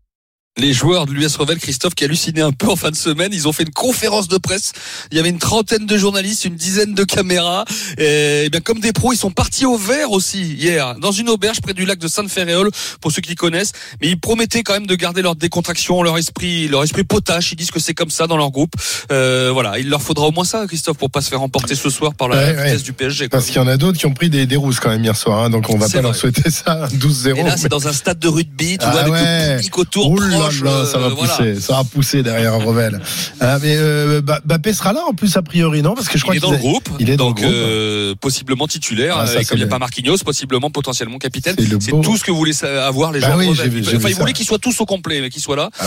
Les 0.60 0.72
joueurs 0.72 1.08
de 1.08 1.14
l'US 1.14 1.36
Revel, 1.38 1.58
Christophe, 1.58 1.96
qui 1.96 2.04
halluciné 2.04 2.42
un 2.42 2.52
peu 2.52 2.70
en 2.70 2.76
fin 2.76 2.92
de 2.92 2.96
semaine, 2.96 3.32
ils 3.34 3.48
ont 3.48 3.52
fait 3.52 3.64
une 3.64 3.72
conférence 3.72 4.28
de 4.28 4.38
presse. 4.38 4.72
Il 5.12 5.18
y 5.18 5.20
avait 5.20 5.30
une 5.32 5.40
trentaine 5.40 5.88
de 5.88 5.98
journalistes, 5.98 6.46
une 6.46 6.54
dizaine 6.56 6.94
de 6.94 7.04
caméras. 7.04 7.66
Et, 7.98 8.50
bien, 8.52 8.62
comme 8.62 8.80
des 8.80 8.94
pros, 8.94 9.14
ils 9.14 9.18
sont 9.18 9.32
partis 9.32 9.66
au 9.66 9.78
vert 9.78 10.12
aussi 10.12 10.44
hier, 10.44 10.94
dans 11.00 11.12
une 11.12 11.28
auberge 11.30 11.60
près 11.60 11.74
du 11.74 11.86
lac 11.88 11.98
de 11.98 12.08
Sainte-Féréole, 12.08 12.70
pour 13.02 13.12
ceux 13.12 13.22
qui 13.24 13.34
connaissent. 13.34 13.72
Mais 14.00 14.10
ils 14.10 14.20
promettaient 14.20 14.62
quand 14.62 14.74
même 14.74 14.86
de 14.86 14.94
garder 14.94 15.24
leur 15.24 15.36
décontraction, 15.36 16.04
leur 16.04 16.20
esprit, 16.20 16.68
leur 16.68 16.84
esprit 16.84 17.04
potache. 17.04 17.52
Ils 17.52 17.56
disent 17.56 17.72
que 17.72 17.80
c'est 17.80 17.96
comme 17.96 18.12
ça 18.12 18.28
dans 18.28 18.38
leur 18.38 18.52
groupe. 18.52 18.74
Euh, 19.12 19.50
voilà, 19.52 19.80
il 19.80 19.90
leur 19.90 20.04
faudra 20.04 20.28
au 20.28 20.32
moins 20.32 20.46
ça, 20.46 20.68
Christophe, 20.68 20.98
pour 21.00 21.10
pas 21.10 21.22
se 21.22 21.30
faire 21.30 21.40
remporter 21.40 21.74
ce 21.74 21.90
soir 21.90 22.14
par 22.14 22.28
la 22.28 22.38
Ouais, 22.38 22.52
vitesse 22.54 22.78
ouais. 22.78 22.84
du 22.84 22.94
PSG. 22.94 23.28
quoi. 23.28 23.40
Parce 23.40 23.48
qu'il 23.48 23.56
y 23.56 23.60
en 23.60 23.68
a 23.68 23.78
d'autres 23.78 23.98
qui 23.98 24.06
ont 24.06 24.14
pris 24.14 24.30
des, 24.30 24.46
des 24.46 24.56
rousses 24.56 24.80
quand 24.80 24.90
même 24.92 25.04
hier 25.04 25.18
soir, 25.18 25.46
hein, 25.46 25.50
donc 25.50 25.68
on 25.72 25.78
va 25.80 25.90
pas 25.90 26.02
leur 26.02 26.16
souhaiter 26.16 26.52
ça, 26.52 26.88
12-0. 26.94 27.38
Et 27.40 27.42
là, 27.44 27.58
c'est 27.58 27.70
dans 27.70 27.88
un 27.88 27.94
stade 27.94 28.20
de 28.20 28.28
rugby, 28.28 28.78
tu 28.78 28.86
Ah 28.86 28.92
vois, 28.92 29.00
avec 29.02 29.14
ouais. 29.14 29.50
le 29.50 29.56
public 29.56 29.78
autour, 29.80 30.12
Ouh 30.12 30.43
là, 30.64 30.86
ça 30.86 30.98
va 30.98 31.06
euh, 31.06 31.10
voilà. 31.10 31.34
pousser, 31.34 31.60
ça 31.60 31.74
va 31.78 31.84
pousser 31.84 32.24
derrière 32.24 32.56
Revel. 32.60 33.00
Ah, 33.40 33.58
mais 33.62 33.76
euh, 33.78 34.22
Ba- 34.22 34.42
Bappé 34.46 34.74
sera 34.74 34.94
là 34.94 35.02
en 35.08 35.14
plus 35.14 35.36
a 35.38 35.42
priori 35.42 35.82
non? 35.82 35.94
Parce 35.96 36.08
que 36.08 36.18
je 36.18 36.24
crois 36.24 36.36
il 36.36 36.38
est 36.38 36.42
qu'il 36.42 36.50
dans 36.50 36.56
le 36.56 36.60
groupe. 36.62 36.90
Il 37.00 37.10
est 37.10 37.18
dans 37.18 37.28
donc 37.30 37.42
le 37.42 37.48
groupe. 37.48 37.56
euh, 37.58 38.16
possiblement 38.20 38.68
titulaire. 38.68 39.18
Ah, 39.20 39.28
ça, 39.28 39.34
et 39.34 39.38
c'est 39.40 39.46
comme 39.46 39.58
il 39.58 39.62
n'y 39.62 39.64
a 39.64 39.68
bien. 39.68 39.76
pas 39.76 39.80
Marquinhos, 39.80 40.18
possiblement 40.26 40.70
potentiellement 40.70 41.18
capitaine. 41.18 41.56
C'est 41.80 41.92
tout 42.02 42.18
ce 42.18 42.24
que 42.24 42.32
voulaient 42.32 42.64
avoir 42.64 43.12
les 43.12 43.20
Bah 43.20 43.28
gens. 43.32 43.52
enfin, 43.52 44.10
ils 44.10 44.16
voulaient 44.16 44.34
qu'ils 44.34 44.46
soient 44.46 44.60
tous 44.60 44.80
au 44.82 44.86
complet, 44.86 45.22
mais 45.22 45.30
qu'ils 45.30 45.42
soient 45.42 45.56
là. 45.56 45.70
Ah 45.80 45.86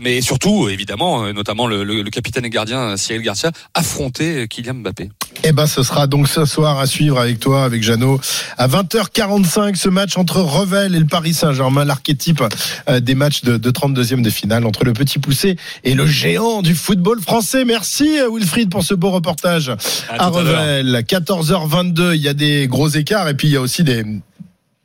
Mais 0.00 0.20
surtout, 0.20 0.68
évidemment, 0.68 1.24
euh, 1.24 1.32
notamment 1.32 1.66
le, 1.66 2.02
capitaine 2.10 2.44
et 2.44 2.50
gardien 2.50 2.96
Cyril 2.96 3.22
Garcia, 3.22 3.50
affronter 3.74 4.46
Kylian 4.48 4.74
Mbappé. 4.74 5.10
Eh 5.44 5.52
ben, 5.52 5.66
ce 5.66 5.82
sera 5.82 6.06
donc 6.06 6.28
ce 6.28 6.44
soir 6.44 6.78
à 6.78 6.86
suivre 6.86 7.18
avec 7.18 7.38
toi, 7.40 7.64
avec 7.64 7.82
Jeannot, 7.82 8.20
à 8.58 8.68
20h45, 8.68 9.76
ce 9.76 9.88
match 9.88 10.16
entre 10.16 10.40
Revel 10.40 10.94
et 10.94 10.98
le 10.98 11.06
Paris 11.06 11.34
Saint-Germain, 11.34 11.84
l'archétype 11.84 12.42
euh, 12.88 13.00
des 13.00 13.14
matchs 13.14 13.42
de, 13.42 13.56
de 13.56 13.69
32e 13.70 14.22
de 14.22 14.30
finale 14.30 14.66
entre 14.66 14.84
le 14.84 14.92
petit 14.92 15.18
poussé 15.18 15.56
et 15.84 15.94
le 15.94 16.06
géant 16.06 16.62
du 16.62 16.74
football 16.74 17.20
français. 17.20 17.64
Merci 17.64 18.18
euh, 18.18 18.30
Wilfried 18.32 18.70
pour 18.70 18.84
ce 18.84 18.94
beau 18.94 19.10
reportage 19.10 19.70
à, 20.08 20.24
à. 20.24 20.28
Revel. 20.28 21.04
14h22, 21.06 22.14
il 22.14 22.22
y 22.22 22.28
a 22.28 22.34
des 22.34 22.66
gros 22.68 22.88
écarts 22.88 23.28
et 23.28 23.34
puis 23.34 23.48
il 23.48 23.52
y 23.52 23.56
a 23.56 23.60
aussi 23.60 23.84
des 23.84 24.04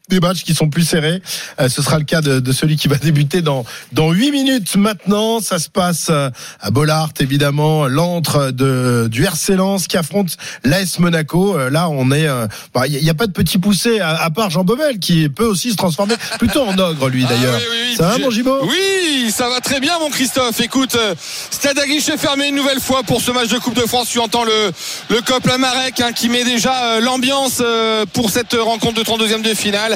des 0.10 0.20
matchs 0.20 0.44
qui 0.44 0.54
sont 0.54 0.70
plus 0.70 0.84
serrés. 0.84 1.22
Euh, 1.60 1.70
ce 1.70 1.82
sera 1.82 1.98
le 1.98 2.06
cas 2.06 2.22
de, 2.22 2.40
de 2.40 2.52
celui 2.52 2.76
qui 2.78 2.88
va 2.88 2.96
débuter 3.06 3.42
dans 3.42 3.66
dans 3.92 4.12
huit 4.12 4.32
minutes 4.32 4.76
maintenant. 4.76 5.40
Ça 5.40 5.60
se 5.60 5.70
passe 5.70 6.08
euh, 6.10 6.30
à 6.60 6.72
Bollard, 6.72 7.10
évidemment, 7.20 7.88
l'antre 7.88 8.52
de 8.52 9.08
du 9.12 9.24
RC 9.24 9.56
Lens 9.56 9.88
qui 9.88 9.98
affronte 9.98 10.38
l'AS 10.64 11.00
Monaco. 11.00 11.58
Euh, 11.58 11.70
là, 11.70 11.90
on 11.90 12.12
est, 12.12 12.28
euh, 12.28 12.48
bah, 12.74 12.88
il 12.88 13.02
n'y 13.02 13.10
a, 13.10 13.14
pas 13.14 13.28
de 13.28 13.32
petit 13.32 13.58
poussé 13.58 14.00
à, 14.00 14.22
à 14.22 14.30
part 14.30 14.50
Jean 14.50 14.64
Beauvel 14.64 15.00
qui 15.00 15.30
peut 15.30 15.46
aussi 15.46 15.72
se 15.72 15.76
transformer 15.76 16.16
plutôt 16.40 16.64
en 16.64 16.78
ogre 16.78 17.10
lui 17.10 17.26
d'ailleurs. 17.26 17.60
Ça 17.96 18.10
va 18.10 18.18
mon 18.18 18.30
Gibo 18.30 18.58
Oui, 18.64 19.32
ça 19.32 19.50
va 19.50 19.62
très 19.62 19.80
bien 19.80 19.98
mon 20.00 20.10
Christophe. 20.10 20.60
Écoute, 20.60 20.96
euh, 20.96 21.16
stade 21.52 21.80
à 21.80 21.86
guichet 21.86 22.18
fermé 22.18 22.48
une 22.48 22.56
nouvelle 22.56 22.80
fois 22.80 23.04
pour 23.04 23.22
ce 23.22 23.32
match 23.32 23.48
de 23.48 23.58
Coupe 23.58 23.76
de 23.76 23.86
France. 23.86 24.10
Tu 24.10 24.20
entends 24.20 24.44
le, 24.44 24.72
le 25.10 25.22
COP 25.22 25.46
Lamarec 25.46 26.00
hein, 26.02 26.12
qui 26.12 26.30
met 26.30 26.44
déjà 26.44 26.86
euh, 26.86 27.00
l'ambiance 27.00 27.60
euh, 27.62 28.06
pour 28.12 28.30
cette 28.30 28.54
rencontre 28.54 28.96
de 28.96 29.04
32e 29.04 29.42
de 29.42 29.54
finale. 29.54 29.95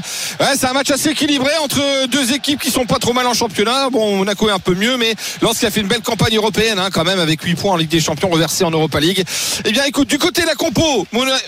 C'est 0.56 0.68
un 0.68 0.74
match 0.74 0.92
assez 0.92 1.10
équilibré 1.10 1.52
entre 1.62 2.08
deux 2.08 2.34
équipes 2.34 2.60
qui 2.60 2.72
sont 2.72 2.86
pas 2.86 2.98
trop 2.98 3.14
mal 3.14 3.28
en 3.28 3.34
championnat. 3.34 3.90
Bon, 3.90 4.18
Monaco 4.18 4.50
est 4.50 4.52
un 4.52 4.60
peu 4.60 4.76
mieux, 4.76 4.98
mais 4.98 5.16
Lens 5.42 5.60
qui 5.60 5.66
a 5.66 5.72
fait 5.72 5.82
une 5.82 5.88
belle 5.88 6.02
campagne 6.02 6.36
européenne 6.36 6.80
hein, 6.80 6.90
quand 6.92 7.04
même 7.04 7.20
avec 7.20 7.42
8 7.42 7.56
points 7.56 7.74
en 7.74 7.78
Ligue 7.78 7.90
des 7.90 8.00
Champions 8.00 8.30
reversés 8.30 8.64
en 8.64 8.72
Europa 8.72 9.00
League. 9.00 9.24
Eh 9.66 9.72
bien 9.72 9.84
écoute, 9.86 10.08
du 10.08 10.18
côté 10.18 10.42
de 10.42 10.48
la 10.48 10.56
compo 10.56 11.06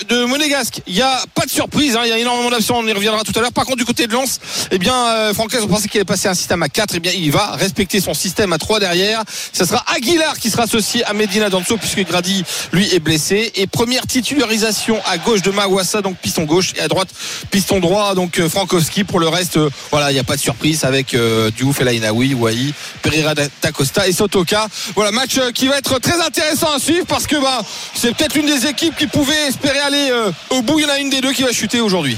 de 0.10 0.26
Monégasque, 0.26 0.82
il 0.88 0.96
n'y 0.96 1.02
a 1.02 1.24
pas 1.34 1.46
de 1.46 1.50
surprise, 1.52 1.96
hein, 1.96 2.02
il 2.04 2.10
y 2.10 2.14
a 2.14 2.18
énormément 2.18 2.50
d'absents, 2.50 2.78
on 2.80 2.88
y 2.88 2.94
reviendra 2.94 3.24
tout 3.24 3.34
à 3.36 3.42
l'heure. 3.42 3.54
Par 3.54 3.66
contre, 3.66 3.78
du 3.78 3.86
côté 3.86 4.08
de 4.08 4.14
Lens, 4.14 4.40
eh 4.72 4.78
bien 4.78 4.96
euh, 4.96 5.34
Francaise, 5.34 5.62
on 5.64 5.68
pensait 5.68 5.88
qu'il 5.88 6.00
allait 6.00 6.06
passer 6.06 6.28
un 6.28 6.34
système 6.34 6.64
à 6.64 6.70
4, 6.70 6.96
eh 6.96 7.00
bien 7.00 7.12
il 7.16 7.32
va 7.32 7.52
respecter 7.52 8.00
son 8.00 8.14
système 8.14 8.54
à 8.54 8.58
3 8.58 8.80
derrière. 8.80 9.24
Ça 9.54 9.66
sera 9.66 9.84
Aguilar 9.96 10.38
qui 10.38 10.50
sera 10.50 10.64
associé 10.64 11.04
à 11.06 11.14
Medina 11.14 11.50
Danso 11.50 11.78
puisque 11.78 12.06
Grady 12.06 12.44
lui 12.72 12.94
est 12.94 13.00
blessé 13.00 13.52
et 13.56 13.68
première 13.68 14.06
titularisation 14.08 15.00
à 15.06 15.18
gauche 15.18 15.42
de 15.42 15.52
Mawassa 15.52 16.02
donc 16.02 16.18
piston 16.18 16.44
gauche 16.44 16.74
et 16.78 16.82
à 16.82 16.88
droite 16.88 17.10
piston 17.50 17.80
droit 17.80 18.16
donc 18.16 18.40
Frankowski 18.50 19.04
pour 19.04 19.20
le 19.20 19.28
reste 19.28 19.58
euh, 19.58 19.70
voilà 19.92 20.12
il 20.12 20.14
n'y 20.14 20.20
a 20.20 20.24
pas 20.24 20.36
de 20.36 20.42
surprise 20.42 20.84
avec 20.84 21.14
euh, 21.14 21.52
Diouf 21.52 21.82
El 21.82 21.90
Ainaoui 21.90 22.34
Wai 22.34 22.74
Pereira 23.02 23.34
Tacosta 23.62 24.08
et 24.08 24.12
Sotoka. 24.12 24.68
Voilà 24.96 25.12
match 25.12 25.38
euh, 25.38 25.52
qui 25.52 25.68
va 25.68 25.78
être 25.78 26.00
très 26.00 26.20
intéressant 26.22 26.72
à 26.72 26.80
suivre 26.80 27.06
parce 27.06 27.28
que 27.28 27.36
bah 27.36 27.62
c'est 27.94 28.16
peut-être 28.16 28.36
une 28.36 28.46
des 28.46 28.68
équipes 28.68 28.96
qui 28.96 29.08
pouvait 29.08 29.48
espérer 29.48 29.80
aller 29.80 30.12
au 30.50 30.62
bout. 30.62 30.80
Il 30.80 30.84
y 30.84 30.86
en 30.86 30.90
a 30.90 31.00
une 31.00 31.10
des 31.10 31.22
deux 31.22 31.32
qui 31.32 31.44
va 31.44 31.52
chuter 31.52 31.82
aujourd'hui 31.82 32.18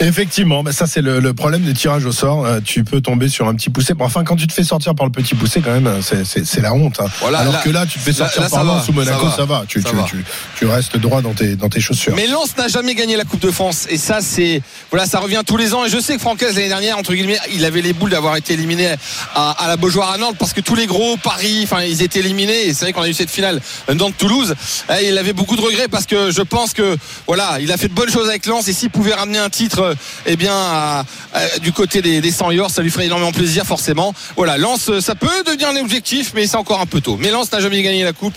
Effectivement, 0.00 0.62
bah 0.62 0.72
ça 0.72 0.86
c'est 0.86 1.00
le, 1.00 1.20
le 1.20 1.32
problème 1.32 1.62
des 1.62 1.72
tirages 1.72 2.04
au 2.04 2.12
sort. 2.12 2.44
Euh, 2.44 2.60
tu 2.62 2.84
peux 2.84 3.00
tomber 3.00 3.28
sur 3.30 3.48
un 3.48 3.54
petit 3.54 3.70
poussé. 3.70 3.94
Enfin, 3.98 4.24
quand 4.24 4.36
tu 4.36 4.46
te 4.46 4.52
fais 4.52 4.62
sortir 4.62 4.94
par 4.94 5.06
le 5.06 5.12
petit 5.12 5.34
poussé, 5.34 5.62
quand 5.62 5.72
même, 5.72 5.90
c'est- 6.02 6.60
la 6.60 6.74
honte. 6.74 7.00
hein. 7.00 7.06
Voilà, 7.20 7.38
Alors 7.38 7.54
là- 7.54 7.60
que 7.64 7.70
là, 7.70 7.86
tu 7.86 7.98
te 7.98 8.04
fais 8.04 8.12
sortir 8.12 8.42
là, 8.42 8.48
par 8.50 8.64
va, 8.64 8.74
Lens 8.74 8.88
ou 8.88 8.92
Monaco, 8.92 9.20
ça 9.24 9.26
va. 9.28 9.36
ça 9.36 9.44
va. 9.46 9.64
Tu, 9.66 9.80
Ça 9.80 9.88
tu, 9.90 9.96
va. 9.96 10.02
tu- 10.02 10.24
tu 10.58 10.66
restes 10.66 10.96
droit 10.98 11.22
dans 11.22 11.32
tes, 11.32 11.56
dans 11.56 11.68
tes 11.70 11.80
chaussures. 11.80 12.14
Mais 12.14 12.26
Lens 12.26 12.56
n'a 12.58 12.68
jamais 12.68 12.94
gagné 12.94 13.16
la 13.16 13.24
Coupe 13.24 13.40
de 13.40 13.50
France 13.50 13.86
et 13.88 13.96
ça 13.96 14.18
c'est 14.20 14.60
voilà 14.90 15.06
ça 15.06 15.18
revient 15.18 15.42
tous 15.46 15.56
les 15.56 15.72
ans 15.74 15.84
et 15.84 15.88
je 15.88 15.98
sais 15.98 16.14
que 16.16 16.20
Francaise 16.20 16.54
l'année 16.56 16.68
dernière 16.68 16.98
entre 16.98 17.14
guillemets 17.14 17.38
il 17.52 17.64
avait 17.64 17.80
les 17.82 17.92
boules 17.92 18.10
d'avoir 18.10 18.36
été 18.36 18.52
éliminé 18.54 18.94
à, 19.34 19.50
à 19.52 19.68
la 19.68 19.76
Beaujoire 19.76 20.10
à 20.12 20.18
Nantes 20.18 20.36
parce 20.38 20.52
que 20.52 20.60
tous 20.60 20.74
les 20.74 20.86
gros 20.86 21.16
Paris 21.16 21.60
enfin 21.64 21.82
ils 21.82 22.02
étaient 22.02 22.20
éliminés 22.20 22.66
et 22.66 22.74
c'est 22.74 22.84
vrai 22.86 22.92
qu'on 22.92 23.02
a 23.02 23.08
eu 23.08 23.14
cette 23.14 23.30
finale 23.30 23.60
Nantes 23.94 24.14
Toulouse 24.18 24.54
il 25.02 25.16
avait 25.18 25.32
beaucoup 25.32 25.56
de 25.56 25.60
regrets 25.62 25.88
parce 25.88 26.06
que 26.06 26.30
je 26.30 26.42
pense 26.42 26.72
que 26.72 26.96
voilà 27.26 27.58
il 27.60 27.70
a 27.72 27.76
fait 27.76 27.88
de 27.88 27.94
bonnes 27.94 28.10
choses 28.10 28.28
avec 28.28 28.46
Lens 28.46 28.68
et 28.68 28.72
s'il 28.72 28.90
pouvait 28.90 29.14
ramener 29.14 29.38
un 29.38 29.50
titre 29.50 29.85
euh, 29.90 29.94
eh 30.26 30.36
bien, 30.36 30.54
à- 30.54 31.04
à- 31.32 31.58
du 31.60 31.72
côté 31.72 32.02
des, 32.02 32.20
des 32.20 32.30
100 32.30 32.50
Yor. 32.52 32.70
Ça 32.70 32.82
lui 32.82 32.90
ferait 32.90 33.06
énormément 33.06 33.32
plaisir, 33.32 33.64
forcément. 33.64 34.14
Voilà, 34.36 34.58
Lens, 34.58 34.88
euh, 34.88 35.00
ça 35.00 35.14
peut 35.14 35.28
devenir 35.46 35.68
un 35.68 35.76
objectif, 35.76 36.32
mais 36.34 36.46
c'est 36.46 36.56
encore 36.56 36.80
un 36.80 36.86
peu 36.86 37.00
tôt. 37.00 37.16
Mais 37.20 37.30
Lens 37.30 37.50
n'a 37.52 37.60
jamais 37.60 37.82
gagné 37.82 38.04
la 38.04 38.12
coupe, 38.12 38.34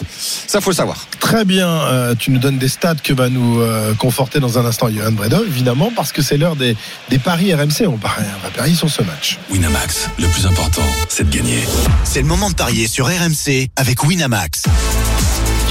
ça 0.48 0.62
faut 0.62 0.70
le 0.72 0.76
savoir. 0.76 1.06
Très 1.20 1.46
bien, 1.46 1.68
euh, 1.70 2.16
tu 2.18 2.32
nous 2.32 2.40
donnes 2.40 2.58
des 2.58 2.68
stats 2.70 2.96
que 3.04 3.14
va 3.14 3.30
nous 3.30 3.60
euh, 3.62 3.94
conforter 3.96 4.40
dans 4.40 4.58
un 4.58 4.66
instant 4.66 4.90
Johan 4.90 5.12
Bredov, 5.12 5.46
évidemment, 5.48 5.92
parce 5.96 6.12
que 6.12 6.22
c'est 6.22 6.38
l'heure 6.38 6.56
des, 6.56 6.76
des 7.10 7.20
paris 7.20 7.54
RMC. 7.54 7.88
On, 7.88 7.98
parie- 7.98 8.24
on 8.40 8.44
va 8.44 8.50
parier 8.56 8.76
sur 8.76 8.90
ce 8.90 9.02
match. 9.04 9.38
Winamax, 9.52 10.10
le 10.18 10.28
plus 10.28 10.46
important, 10.46 10.82
c'est 11.10 11.30
de 11.30 11.36
gagner. 11.36 11.64
C'est 12.04 12.22
le 12.22 12.28
moment 12.28 12.50
de 12.50 12.56
parier 12.56 12.88
sur 12.88 13.08
RMC 13.08 13.68
avec 13.76 14.04
Winamax. 14.04 14.64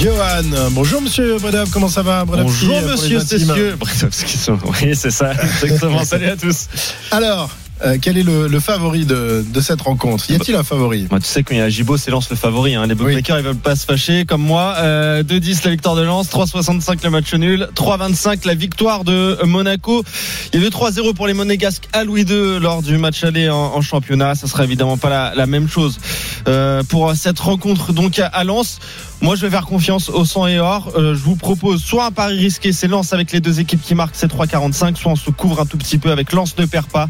Johan, 0.00 0.70
bonjour 0.70 1.02
monsieur 1.02 1.38
Bredov, 1.38 1.70
comment 1.70 1.88
ça 1.88 2.02
va 2.02 2.24
Bredovski, 2.24 2.66
Bonjour 2.68 2.90
monsieur 2.90 3.18
Cessieux. 3.20 3.76
Bredovski, 3.76 4.38
Oui, 4.86 4.94
c'est 4.94 5.10
ça, 5.10 5.32
exactement. 5.62 6.04
Salut 6.04 6.26
à 6.26 6.36
tous. 6.36 6.68
Alors, 7.10 7.50
euh, 7.84 7.96
quel 8.00 8.18
est 8.18 8.22
le, 8.22 8.48
le 8.48 8.60
favori 8.60 9.04
de, 9.04 9.44
de 9.48 9.60
cette 9.60 9.80
rencontre 9.80 10.30
Y 10.30 10.34
a-t-il 10.34 10.56
un 10.56 10.62
favori 10.62 11.06
Moi, 11.10 11.20
tu 11.20 11.26
sais, 11.26 11.42
quand 11.42 11.54
il 11.54 11.58
y 11.58 11.60
a 11.60 11.68
Gibo, 11.68 11.96
c'est 11.96 12.10
Lens 12.10 12.28
le 12.30 12.36
favori. 12.36 12.74
Hein. 12.74 12.86
Les 12.86 12.94
bookmakers, 12.94 13.38
ils 13.38 13.44
veulent 13.44 13.56
pas 13.56 13.76
se 13.76 13.84
fâcher 13.84 14.24
comme 14.24 14.42
moi. 14.42 14.74
Euh, 14.78 15.22
2-10 15.22 15.64
la 15.64 15.70
victoire 15.70 15.94
de 15.96 16.02
Lens, 16.02 16.28
3-65 16.30 16.98
le 17.04 17.10
match 17.10 17.32
nul, 17.34 17.68
3-25 17.74 18.46
la 18.46 18.54
victoire 18.54 19.04
de 19.04 19.38
Monaco. 19.44 20.02
Il 20.52 20.60
y 20.60 20.62
avait 20.62 20.74
3-0 20.74 21.14
pour 21.14 21.26
les 21.26 21.34
Monégasques 21.34 21.88
à 21.92 22.04
Louis 22.04 22.22
II 22.22 22.58
lors 22.60 22.82
du 22.82 22.96
match 22.98 23.22
aller 23.24 23.48
en, 23.48 23.56
en 23.56 23.80
championnat. 23.80 24.34
Ça 24.34 24.46
sera 24.46 24.64
évidemment 24.64 24.96
pas 24.96 25.10
la, 25.10 25.32
la 25.34 25.46
même 25.46 25.68
chose 25.68 25.98
euh, 26.48 26.82
pour 26.88 27.14
cette 27.14 27.38
rencontre 27.38 27.92
donc 27.92 28.18
à, 28.18 28.26
à 28.26 28.44
Lens. 28.44 28.78
Moi, 29.20 29.34
je 29.34 29.40
vais 29.42 29.50
faire 29.50 29.66
confiance 29.66 30.10
au 30.10 30.24
100 30.24 30.46
et 30.46 30.60
or. 30.60 30.92
Euh, 30.96 31.12
je 31.14 31.20
vous 31.20 31.34
propose 31.34 31.82
soit 31.82 32.04
un 32.06 32.12
pari 32.12 32.38
risqué, 32.38 32.72
c'est 32.72 32.86
Lens 32.86 33.12
avec 33.12 33.32
les 33.32 33.40
deux 33.40 33.58
équipes 33.58 33.82
qui 33.82 33.96
marquent, 33.96 34.14
c'est 34.14 34.32
3,45, 34.32 34.94
soit 34.96 35.10
on 35.10 35.16
se 35.16 35.30
couvre 35.30 35.60
un 35.60 35.66
tout 35.66 35.76
petit 35.76 35.98
peu 35.98 36.12
avec 36.12 36.32
Lens 36.32 36.56
ne 36.56 36.66
perd 36.66 36.86
pas 36.86 37.08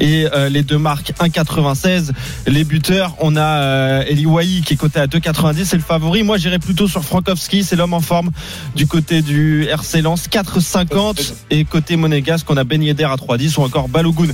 et 0.00 0.03
euh, 0.04 0.48
les 0.48 0.62
deux 0.62 0.78
marques 0.78 1.12
1,96. 1.18 2.10
Les 2.46 2.64
buteurs, 2.64 3.16
on 3.20 3.36
a 3.36 3.42
euh, 3.42 4.04
Eli 4.06 4.26
Wahi 4.26 4.62
qui 4.62 4.74
est 4.74 4.76
coté 4.76 5.00
à 5.00 5.06
2,90, 5.06 5.64
c'est 5.64 5.76
le 5.76 5.82
favori. 5.82 6.22
Moi, 6.22 6.38
j'irais 6.38 6.58
plutôt 6.58 6.88
sur 6.88 7.04
Frankowski, 7.04 7.64
c'est 7.64 7.76
l'homme 7.76 7.94
en 7.94 8.00
forme 8.00 8.30
du 8.74 8.86
côté 8.86 9.22
du 9.22 9.64
RC 9.64 10.02
Lens, 10.02 10.28
4,50 10.28 11.32
et 11.50 11.64
côté 11.64 11.96
monégasque, 11.96 12.50
on 12.50 12.56
a 12.56 12.64
Ben 12.64 12.82
Yedder 12.82 13.04
à 13.04 13.16
3,10 13.16 13.58
ou 13.58 13.62
encore 13.62 13.88
Balogun 13.88 14.32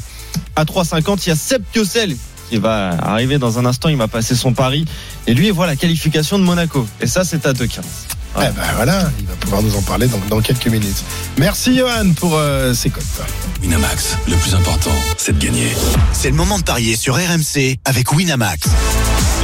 à 0.56 0.64
3,50. 0.64 1.22
Il 1.26 1.28
y 1.28 1.32
a 1.32 1.36
Seb 1.36 1.62
qui 1.72 2.56
va 2.56 2.88
arriver 2.88 3.38
dans 3.38 3.58
un 3.58 3.64
instant, 3.64 3.88
il 3.88 3.96
va 3.96 4.08
passer 4.08 4.34
son 4.34 4.52
pari 4.52 4.84
et 5.26 5.34
lui 5.34 5.46
il 5.46 5.52
voit 5.52 5.66
la 5.66 5.76
qualification 5.76 6.38
de 6.38 6.44
Monaco 6.44 6.86
et 7.00 7.06
ça 7.06 7.24
c'est 7.24 7.46
à 7.46 7.52
2,15. 7.52 8.19
Eh 8.36 8.52
ben 8.52 8.52
voilà, 8.76 9.10
il 9.18 9.26
va 9.26 9.34
pouvoir 9.34 9.62
nous 9.62 9.74
en 9.76 9.82
parler 9.82 10.06
dans, 10.06 10.20
dans 10.28 10.40
quelques 10.40 10.68
minutes. 10.68 11.02
Merci 11.38 11.76
Johan 11.76 12.12
pour 12.14 12.36
euh, 12.36 12.72
ces 12.74 12.90
cotes. 12.90 13.04
Winamax, 13.62 14.16
le 14.28 14.36
plus 14.36 14.54
important, 14.54 14.94
c'est 15.18 15.36
de 15.38 15.44
gagner. 15.44 15.68
C'est 16.12 16.30
le 16.30 16.36
moment 16.36 16.58
de 16.58 16.64
parier 16.64 16.96
sur 16.96 17.16
RMC 17.16 17.76
avec 17.84 18.12
Winamax. 18.12 18.68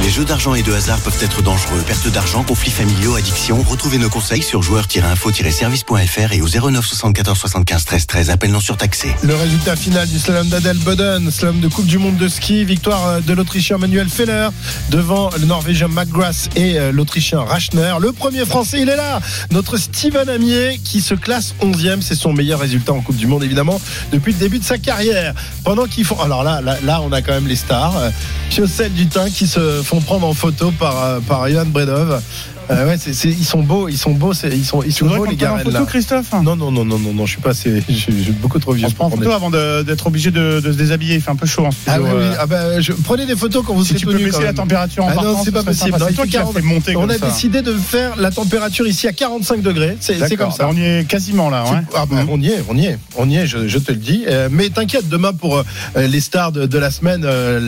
Les 0.03 0.11
jeux 0.11 0.25
d'argent 0.25 0.53
et 0.53 0.61
de 0.61 0.71
hasard 0.71 0.99
peuvent 0.99 1.17
être 1.21 1.41
dangereux. 1.41 1.81
Perte 1.85 2.07
d'argent, 2.09 2.43
conflits 2.43 2.71
familiaux, 2.71 3.15
addiction. 3.15 3.61
Retrouvez 3.63 3.97
nos 3.97 4.09
conseils 4.09 4.43
sur 4.43 4.61
joueurs-info-service.fr 4.61 6.33
et 6.33 6.41
au 6.41 6.47
09 6.47 6.85
74 6.85 7.37
75 7.37 7.85
13 7.85 8.05
13. 8.05 8.29
Appel 8.29 8.51
non 8.51 8.59
surtaxé. 8.59 9.09
Le 9.23 9.35
résultat 9.35 9.75
final 9.75 10.07
du 10.07 10.19
slalom 10.19 10.47
d'Adel 10.49 10.77
Boden, 10.77 11.31
slalom 11.31 11.59
de 11.59 11.67
Coupe 11.67 11.87
du 11.87 11.97
Monde 11.97 12.17
de 12.17 12.27
ski, 12.27 12.63
victoire 12.63 13.07
euh, 13.07 13.19
de 13.21 13.33
l'Autrichien 13.33 13.79
Manuel 13.79 14.07
Feller 14.07 14.49
devant 14.91 15.31
le 15.37 15.45
Norvégien 15.45 15.87
McGrath 15.87 16.49
et 16.55 16.77
euh, 16.77 16.91
l'Autrichien 16.91 17.41
Rachner. 17.41 17.95
Le 17.99 18.11
premier 18.11 18.45
Français, 18.45 18.81
il 18.81 18.89
est 18.89 18.95
là, 18.95 19.19
notre 19.51 19.77
Steven 19.77 20.29
Amier 20.29 20.79
qui 20.83 21.01
se 21.01 21.15
classe 21.15 21.55
11e, 21.61 22.01
c'est 22.01 22.15
son 22.15 22.33
meilleur 22.33 22.59
résultat 22.59 22.93
en 22.93 23.01
Coupe 23.01 23.17
du 23.17 23.27
Monde 23.27 23.43
évidemment 23.43 23.81
depuis 24.11 24.33
le 24.33 24.39
début 24.39 24.59
de 24.59 24.63
sa 24.63 24.77
carrière. 24.77 25.33
Pendant 25.63 25.85
qu'ils 25.85 26.05
font, 26.05 26.19
alors 26.21 26.43
là, 26.43 26.61
là, 26.61 27.01
on 27.01 27.11
a 27.11 27.21
quand 27.21 27.33
même 27.33 27.47
les 27.47 27.55
stars, 27.55 27.97
euh, 27.97 28.09
Piocel 28.49 28.93
Dutin 28.93 29.29
qui 29.29 29.47
se 29.47 29.81
font 29.87 30.01
prendre 30.01 30.27
en 30.27 30.33
photo 30.33 30.71
par 30.71 31.01
euh, 31.01 31.19
par 31.21 31.47
Bredov. 31.67 32.21
Euh, 32.69 32.87
ouais, 32.87 32.97
ils 33.25 33.45
sont 33.45 33.63
beaux, 33.63 33.87
ils 33.87 33.97
sont 33.97 34.11
beaux, 34.11 34.33
ils 34.33 34.65
sont, 34.65 34.83
ils 34.83 34.91
sont 34.93 35.05
beaux 35.07 35.25
les 35.25 35.35
gars. 35.35 35.55
là. 35.65 35.85
Christophe 35.87 36.31
Non, 36.43 36.55
non, 36.55 36.71
non, 36.71 36.83
non, 36.85 36.99
non, 36.99 37.13
non, 37.13 37.25
je 37.25 37.31
suis 37.33 37.41
pas 37.41 37.51
assez, 37.51 37.81
je 37.89 37.93
suis 37.93 38.11
beaucoup 38.41 38.59
trop 38.59 38.73
vieux. 38.73 38.85
On 38.85 38.89
se 38.89 38.95
prend 38.95 39.05
en 39.05 39.09
photo 39.09 39.31
avant 39.31 39.49
d'être 39.49 40.07
obligé 40.07 40.31
de, 40.31 40.59
de 40.59 40.71
se 40.71 40.77
déshabiller. 40.77 41.15
Il 41.15 41.21
fait 41.21 41.31
un 41.31 41.35
peu 41.35 41.45
chaud 41.45 41.65
en 41.65 41.69
Ah 41.87 41.93
studio. 41.95 42.03
oui, 42.03 42.11
oui. 42.17 42.25
euh. 42.25 42.33
Ah 42.39 42.45
bah, 42.45 42.81
je, 42.81 42.93
prenez 42.93 43.25
des 43.25 43.35
photos 43.35 43.63
quand 43.65 43.73
vous 43.73 43.83
Si 43.83 43.89
serez 43.89 43.99
tu 43.99 44.05
peux 44.05 44.13
baisser 44.17 44.31
quand 44.31 44.41
la 44.41 44.53
température 44.53 45.05
en 45.05 45.09
ah 45.09 45.13
partant, 45.13 45.33
non, 45.33 45.43
c'est 45.43 45.51
pas 45.51 45.63
possible. 45.63 45.91
Non, 45.91 45.97
toi 45.97 46.25
qui 46.25 46.31
l'as 46.33 46.39
40. 46.39 46.53
fait 46.55 46.61
monter 46.61 46.95
On 46.97 47.09
a 47.09 47.17
ça. 47.17 47.25
décidé 47.27 47.61
de 47.61 47.73
faire 47.73 48.15
la 48.17 48.31
température 48.31 48.85
ici 48.87 49.07
à 49.07 49.13
45 49.13 49.61
degrés. 49.61 49.97
C'est 49.99 50.17
comme 50.35 50.51
ça. 50.51 50.63
Bah, 50.65 50.69
on 50.73 50.75
y 50.77 50.83
est 50.83 51.07
quasiment 51.07 51.49
là. 51.49 51.63
ouais. 51.63 51.79
Ah 51.95 52.05
bah, 52.05 52.25
on 52.29 52.39
y 52.41 52.47
est, 52.49 52.63
on 52.69 52.75
y 52.77 52.85
est, 52.87 52.97
on 53.15 53.29
y 53.29 53.37
est, 53.37 53.47
je, 53.47 53.67
je 53.67 53.77
te 53.77 53.91
le 53.91 53.97
dis. 53.97 54.25
Euh, 54.27 54.49
mais 54.51 54.69
t'inquiète, 54.69 55.07
demain 55.09 55.31
pour 55.33 55.57
euh, 55.57 55.63
les 56.07 56.19
stars 56.19 56.51
de, 56.51 56.65
de 56.65 56.77
la 56.77 56.91
semaine, 56.91 57.21
la, 57.23 57.59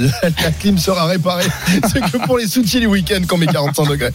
la 0.43 0.51
clim 0.59 0.77
sera 0.77 1.05
réparée. 1.05 1.45
C'est 1.91 2.01
que 2.01 2.17
pour 2.25 2.37
les 2.37 2.47
soutiens 2.47 2.81
du 2.81 2.87
week-end 2.87 3.21
qu'on 3.27 3.37
met 3.37 3.47
45 3.47 3.87
degrés. 3.87 4.11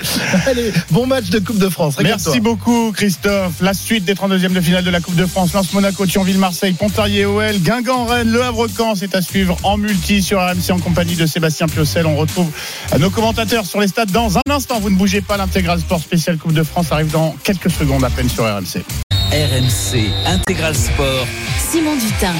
Allez, 0.47 0.72
bon 0.91 1.07
match 1.07 1.31
de 1.31 1.39
Coupe 1.39 1.59
de 1.59 1.68
France. 1.68 1.97
Merci 2.03 2.41
beaucoup 2.41 2.93
Christophe. 2.93 3.61
La 3.61 3.75
suite 3.75 4.05
des 4.05 4.14
32e 4.14 4.53
de 4.53 4.61
finale 4.61 4.85
de 4.85 4.91
la 4.91 5.01
Coupe 5.01 5.16
de 5.16 5.27
France. 5.27 5.53
Lance 5.53 5.72
Monaco, 5.72 6.07
Thionville, 6.07 6.39
Marseille, 6.39 6.72
Pontarlier, 6.72 7.25
OL, 7.25 7.59
Guingamp, 7.59 8.07
Rennes, 8.07 8.31
Le 8.31 8.43
Havre-Caen. 8.43 8.95
C'est 8.95 9.14
à 9.14 9.22
suivre 9.22 9.57
en 9.62 9.77
multi 9.77 10.22
sur 10.22 10.41
RMC 10.41 10.70
en 10.70 10.79
compagnie 10.79 11.16
de 11.16 11.27
Sébastien 11.27 11.66
Piocel. 11.66 12.07
On 12.07 12.16
retrouve 12.16 12.51
nos 12.99 13.11
commentateurs 13.11 13.66
sur 13.66 13.81
les 13.81 13.89
stades 13.89 14.11
dans 14.11 14.39
un 14.39 14.43
instant. 14.51 14.81
Vous 14.81 14.91
ne 14.91 14.97
bougez 14.97 15.20
pas. 15.20 15.37
L'intégral 15.37 15.81
sport 15.81 16.01
spécial 16.01 16.39
Coupe 16.39 16.53
de 16.53 16.62
France 16.62 16.93
arrive 16.93 17.11
dans 17.11 17.35
quelques 17.43 17.70
secondes 17.70 18.05
à 18.05 18.11
peine 18.11 18.29
sur 18.29 18.45
RMC. 18.45 18.85
RMC 19.33 20.11
Intégral 20.27 20.77
Sport. 20.77 21.27
Simon 21.70 21.97
Dutin. 21.97 22.35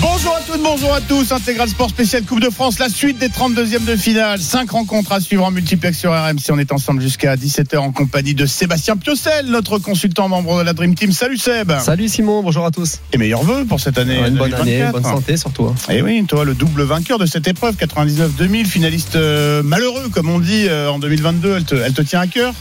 Bonjour 0.00 0.34
à 0.34 0.40
toutes, 0.40 0.62
bonjour 0.64 0.92
à 0.92 1.00
tous. 1.00 1.30
Intégral 1.30 1.68
Sport 1.68 1.90
spécial 1.90 2.24
Coupe 2.24 2.40
de 2.40 2.50
France, 2.50 2.80
la 2.80 2.88
suite 2.88 3.18
des 3.18 3.28
32e 3.28 3.84
de 3.84 3.94
finale. 3.94 4.40
Cinq 4.40 4.72
rencontres 4.72 5.12
à 5.12 5.20
suivre 5.20 5.44
en 5.44 5.52
multiplex 5.52 5.96
sur 5.96 6.10
RMC. 6.10 6.50
On 6.50 6.58
est 6.58 6.72
ensemble 6.72 7.00
jusqu'à 7.00 7.36
17h 7.36 7.76
en 7.78 7.92
compagnie 7.92 8.34
de 8.34 8.46
Sébastien 8.46 8.96
Piocel, 8.96 9.46
notre 9.46 9.78
consultant 9.78 10.28
membre 10.28 10.58
de 10.58 10.64
la 10.64 10.72
Dream 10.72 10.96
Team. 10.96 11.12
Salut 11.12 11.36
Seb. 11.38 11.72
Salut 11.78 12.08
Simon, 12.08 12.42
bonjour 12.42 12.66
à 12.66 12.72
tous. 12.72 12.98
Et 13.12 13.18
meilleurs 13.18 13.44
vœux 13.44 13.64
pour 13.64 13.78
cette 13.78 13.96
année. 13.96 14.16
Une 14.18 14.34
bonne 14.34 14.50
2024. 14.50 14.60
année, 14.62 14.92
bonne 14.92 15.04
santé 15.04 15.36
surtout. 15.36 15.66
hein. 15.66 15.74
Et 15.92 16.02
oui, 16.02 16.24
toi, 16.26 16.44
le 16.44 16.54
double 16.54 16.82
vainqueur 16.82 17.18
de 17.18 17.26
cette 17.26 17.46
épreuve, 17.46 17.76
99-2000, 17.76 18.64
finaliste 18.66 19.14
euh, 19.14 19.62
malheureux, 19.62 20.08
comme 20.12 20.28
on 20.28 20.40
dit, 20.40 20.66
euh, 20.68 20.90
en 20.90 20.98
2022. 20.98 21.54
Elle 21.58 21.64
te, 21.64 21.74
elle 21.76 21.92
te 21.92 22.02
tient 22.02 22.20
à 22.20 22.26
cœur? 22.26 22.54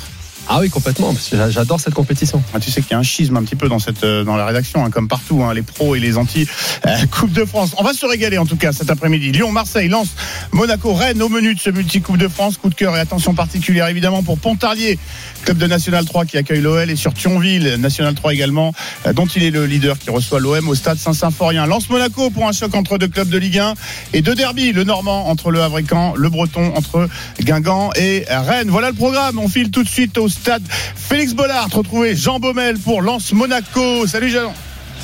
Ah 0.48 0.60
oui, 0.62 0.70
complètement, 0.70 1.12
parce 1.12 1.28
que 1.30 1.38
j'a- 1.38 1.50
j'adore 1.50 1.80
cette 1.80 1.96
compétition. 1.96 2.41
Ah, 2.54 2.60
tu 2.60 2.70
sais 2.70 2.82
qu'il 2.82 2.91
y 2.91 2.93
a 2.93 3.00
un 3.00 3.04
schisme 3.04 3.36
un 3.36 3.43
petit 3.43 3.56
peu 3.56 3.68
dans 3.68 3.80
cette 3.80 4.04
euh, 4.04 4.24
dans 4.24 4.36
la 4.36 4.46
rédaction, 4.46 4.86
hein, 4.86 4.91
comme 4.91 5.08
partout, 5.08 5.41
hein, 5.43 5.54
les 5.56 5.64
pros 5.64 5.96
et 5.96 6.00
les 6.00 6.18
anti 6.18 6.48
euh, 6.86 6.89
Coupe 7.12 7.32
de 7.32 7.46
France. 7.46 7.72
On 7.78 7.84
va 7.84 7.93
se 7.93 8.06
régaler 8.06 8.38
en 8.38 8.46
tout 8.46 8.56
cas 8.56 8.72
cet 8.72 8.91
après-midi. 8.91 9.32
Lyon, 9.32 9.52
Marseille, 9.52 9.88
Lens, 9.88 10.10
Monaco, 10.52 10.93
Rennes 10.93 11.22
au 11.24 11.30
menu 11.30 11.56
de 11.56 11.60
ce 11.60 11.72
multi 11.72 12.00
Coupe 12.02 12.18
de 12.18 12.28
France. 12.28 12.58
Coup 12.58 12.70
de 12.70 12.76
cœur 12.76 12.96
et 12.96 13.00
attention 13.00 13.34
particulière 13.34 13.88
évidemment 13.88 14.22
pour 14.22 14.38
Pontarlier, 14.38 15.00
club 15.46 15.58
de 15.58 15.66
National 15.66 16.06
3 16.06 16.26
qui 16.26 16.38
accueille 16.38 16.62
l'OL 16.62 16.91
et 16.91 16.96
sur 16.96 17.14
Thionville, 17.16 17.76
National 17.80 18.14
3 18.14 18.34
également, 18.34 18.72
euh, 19.08 19.14
dont 19.14 19.26
il 19.26 19.41
est 19.43 19.52
le 19.52 19.66
leader 19.66 19.98
qui 19.98 20.12
reçoit 20.12 20.39
l'OM 20.39 20.68
au 20.70 20.76
stade 20.76 21.00
Saint-Symphorien. 21.00 21.66
Lens 21.66 21.89
Monaco 21.89 22.30
pour 22.30 22.48
un 22.48 22.52
choc 22.52 22.76
entre 22.76 23.00
deux 23.00 23.08
clubs 23.08 23.30
de 23.30 23.38
Ligue 23.39 23.58
1 23.58 23.74
et 24.14 24.22
deux 24.22 24.36
derbies, 24.36 24.74
le 24.74 24.84
Normand 24.84 25.28
entre 25.28 25.50
le 25.50 25.62
Havre 25.62 25.80
le 26.16 26.30
Breton 26.30 26.72
entre 26.76 27.10
Guingamp 27.41 27.91
et 27.96 28.26
Rennes. 28.30 28.70
Voilà 28.70 28.89
le 28.89 28.96
programme. 28.96 29.39
On 29.39 29.48
file 29.50 29.72
tout 29.72 29.84
de 29.84 29.89
suite 29.89 30.18
au 30.18 30.30
stade 30.36 30.64
Félix 30.96 31.34
Bollard. 31.34 31.70
Retrouver 31.72 32.16
Jean 32.16 32.40
Baumel 32.40 32.78
pour 32.78 33.02
Lens 33.02 33.32
Monaco. 33.34 34.06
Salut 34.08 34.30
Jean. 34.30 34.54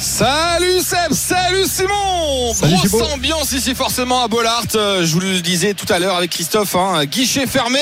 Salut 0.01 0.79
Seb, 0.79 1.13
salut 1.13 1.65
Simon. 1.67 2.55
Salut, 2.55 2.73
Grosse 2.85 3.13
ambiance 3.13 3.51
ici 3.51 3.75
forcément 3.75 4.23
à 4.23 4.27
Bollard, 4.27 4.63
Euh, 4.73 5.05
je 5.05 5.13
vous 5.13 5.19
le 5.19 5.41
disais 5.41 5.75
tout 5.75 5.85
à 5.93 5.99
l'heure 5.99 6.15
avec 6.15 6.31
Christophe, 6.31 6.75
hein, 6.75 7.05
guichet 7.05 7.45
fermé 7.45 7.77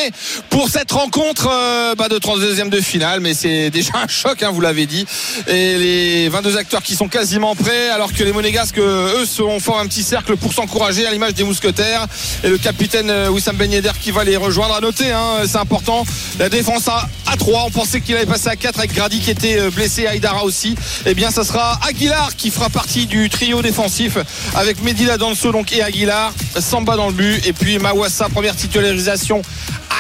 pour 0.49 0.67
cette 0.67 0.91
rencontre 0.91 1.49
euh, 1.49 1.95
bah, 1.95 2.09
de 2.09 2.17
32e 2.17 2.67
de 2.67 2.81
finale, 2.81 3.21
mais 3.21 3.33
c'est 3.33 3.69
déjà 3.69 3.93
un 4.03 4.07
choc, 4.09 4.43
hein, 4.43 4.51
vous 4.51 4.59
l'avez 4.59 4.85
dit, 4.85 5.05
et 5.47 5.77
les 5.77 6.27
22 6.29 6.57
acteurs 6.57 6.83
qui 6.83 6.93
sont 6.95 7.07
quasiment 7.07 7.55
prêts, 7.55 7.89
alors 7.89 8.11
que 8.11 8.21
les 8.25 8.33
Monégasques, 8.33 8.79
euh, 8.79 9.21
eux, 9.21 9.25
sont 9.25 9.61
fort 9.61 9.79
un 9.79 9.87
petit 9.87 10.03
cercle 10.03 10.35
pour 10.35 10.51
s'encourager 10.51 11.07
à 11.07 11.11
l'image 11.11 11.35
des 11.35 11.45
mousquetaires, 11.45 12.05
et 12.43 12.49
le 12.49 12.57
capitaine 12.57 13.29
Wissam 13.29 13.55
Ben 13.55 13.71
Yedder 13.71 13.91
qui 14.01 14.11
va 14.11 14.25
les 14.25 14.35
rejoindre, 14.35 14.75
à 14.75 14.81
noter, 14.81 15.13
hein, 15.13 15.43
c'est 15.47 15.57
important, 15.57 16.03
la 16.37 16.49
défense 16.49 16.89
à, 16.89 17.07
à 17.31 17.37
3, 17.37 17.63
on 17.67 17.71
pensait 17.71 18.01
qu'il 18.01 18.17
allait 18.17 18.25
passer 18.25 18.49
à 18.49 18.57
4 18.57 18.77
avec 18.77 18.93
Grady 18.93 19.21
qui 19.21 19.31
était 19.31 19.69
blessé, 19.69 20.05
Aïdara 20.05 20.43
aussi, 20.43 20.75
et 21.05 21.13
bien 21.13 21.31
ça 21.31 21.45
sera 21.45 21.79
Aguilar 21.87 22.08
qui 22.35 22.49
fera 22.49 22.69
partie 22.69 23.05
du 23.05 23.29
trio 23.29 23.61
défensif 23.61 24.17
avec 24.55 24.81
Medina 24.81 25.17
Danso 25.17 25.51
donc 25.51 25.71
et 25.73 25.83
Aguilar, 25.83 26.33
Samba 26.59 26.95
dans 26.95 27.07
le 27.07 27.13
but 27.13 27.45
et 27.45 27.53
puis 27.53 27.77
Mawassa 27.77 28.29
première 28.29 28.55
titularisation 28.55 29.41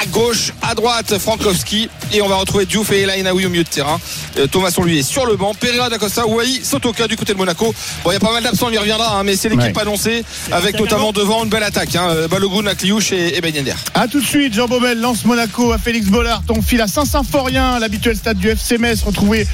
à 0.01 0.05
gauche, 0.07 0.51
à 0.61 0.75
droite 0.75 1.17
Frankowski 1.17 1.89
et 2.13 2.21
on 2.21 2.27
va 2.27 2.35
retrouver 2.37 2.65
Diouf 2.65 2.91
et 2.91 3.01
Elainaoui 3.01 3.45
au 3.45 3.49
milieu 3.49 3.63
de 3.63 3.69
terrain. 3.69 3.99
Euh, 4.37 4.47
Thomasson 4.47 4.83
lui 4.83 4.99
est 4.99 5.03
sur 5.03 5.25
le 5.25 5.35
banc, 5.35 5.53
Pereira 5.53 5.89
d'Acosta, 5.89 6.25
Ouai, 6.27 6.45
Sotoka 6.63 7.07
du 7.07 7.15
côté 7.15 7.33
de 7.33 7.37
Monaco. 7.37 7.73
Bon, 8.03 8.11
il 8.11 8.13
y 8.13 8.17
a 8.17 8.19
pas 8.19 8.31
mal 8.31 8.43
d'absents, 8.43 8.67
on 8.69 8.71
y 8.71 8.77
reviendra, 8.77 9.17
hein, 9.19 9.23
mais 9.23 9.35
c'est 9.35 9.49
l'équipe 9.49 9.75
Ouais. 9.75 9.81
annoncée 9.81 10.23
avec 10.51 10.79
notamment 10.79 11.11
devant 11.11 11.43
une 11.43 11.49
belle 11.49 11.63
attaque. 11.63 11.95
Hein, 11.95 12.09
euh, 12.09 12.27
Balogun, 12.27 12.65
Akliouche 12.67 13.11
et, 13.11 13.37
et 13.37 13.41
Ben. 13.41 13.53
A 13.93 14.07
tout 14.07 14.21
de 14.21 14.25
suite, 14.25 14.53
Jean 14.53 14.67
Baumel 14.67 14.99
lance 14.99 15.25
Monaco 15.25 15.71
à 15.71 15.77
Félix 15.77 16.07
Bollard. 16.07 16.41
On 16.49 16.61
file 16.61 16.81
à 16.81 16.87
Saint-Symphorien, 16.87 17.77
l'habituel 17.79 18.15
stade 18.15 18.37
du 18.37 18.49
FC 18.49 18.77
Metz. 18.77 19.01
Retrouver 19.03 19.45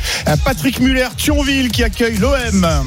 Patrick 0.43 0.79
Muller, 0.79 1.07
Thionville 1.17 1.69
qui 1.71 1.83
accueille 1.83 2.17
l'OM. 2.17 2.85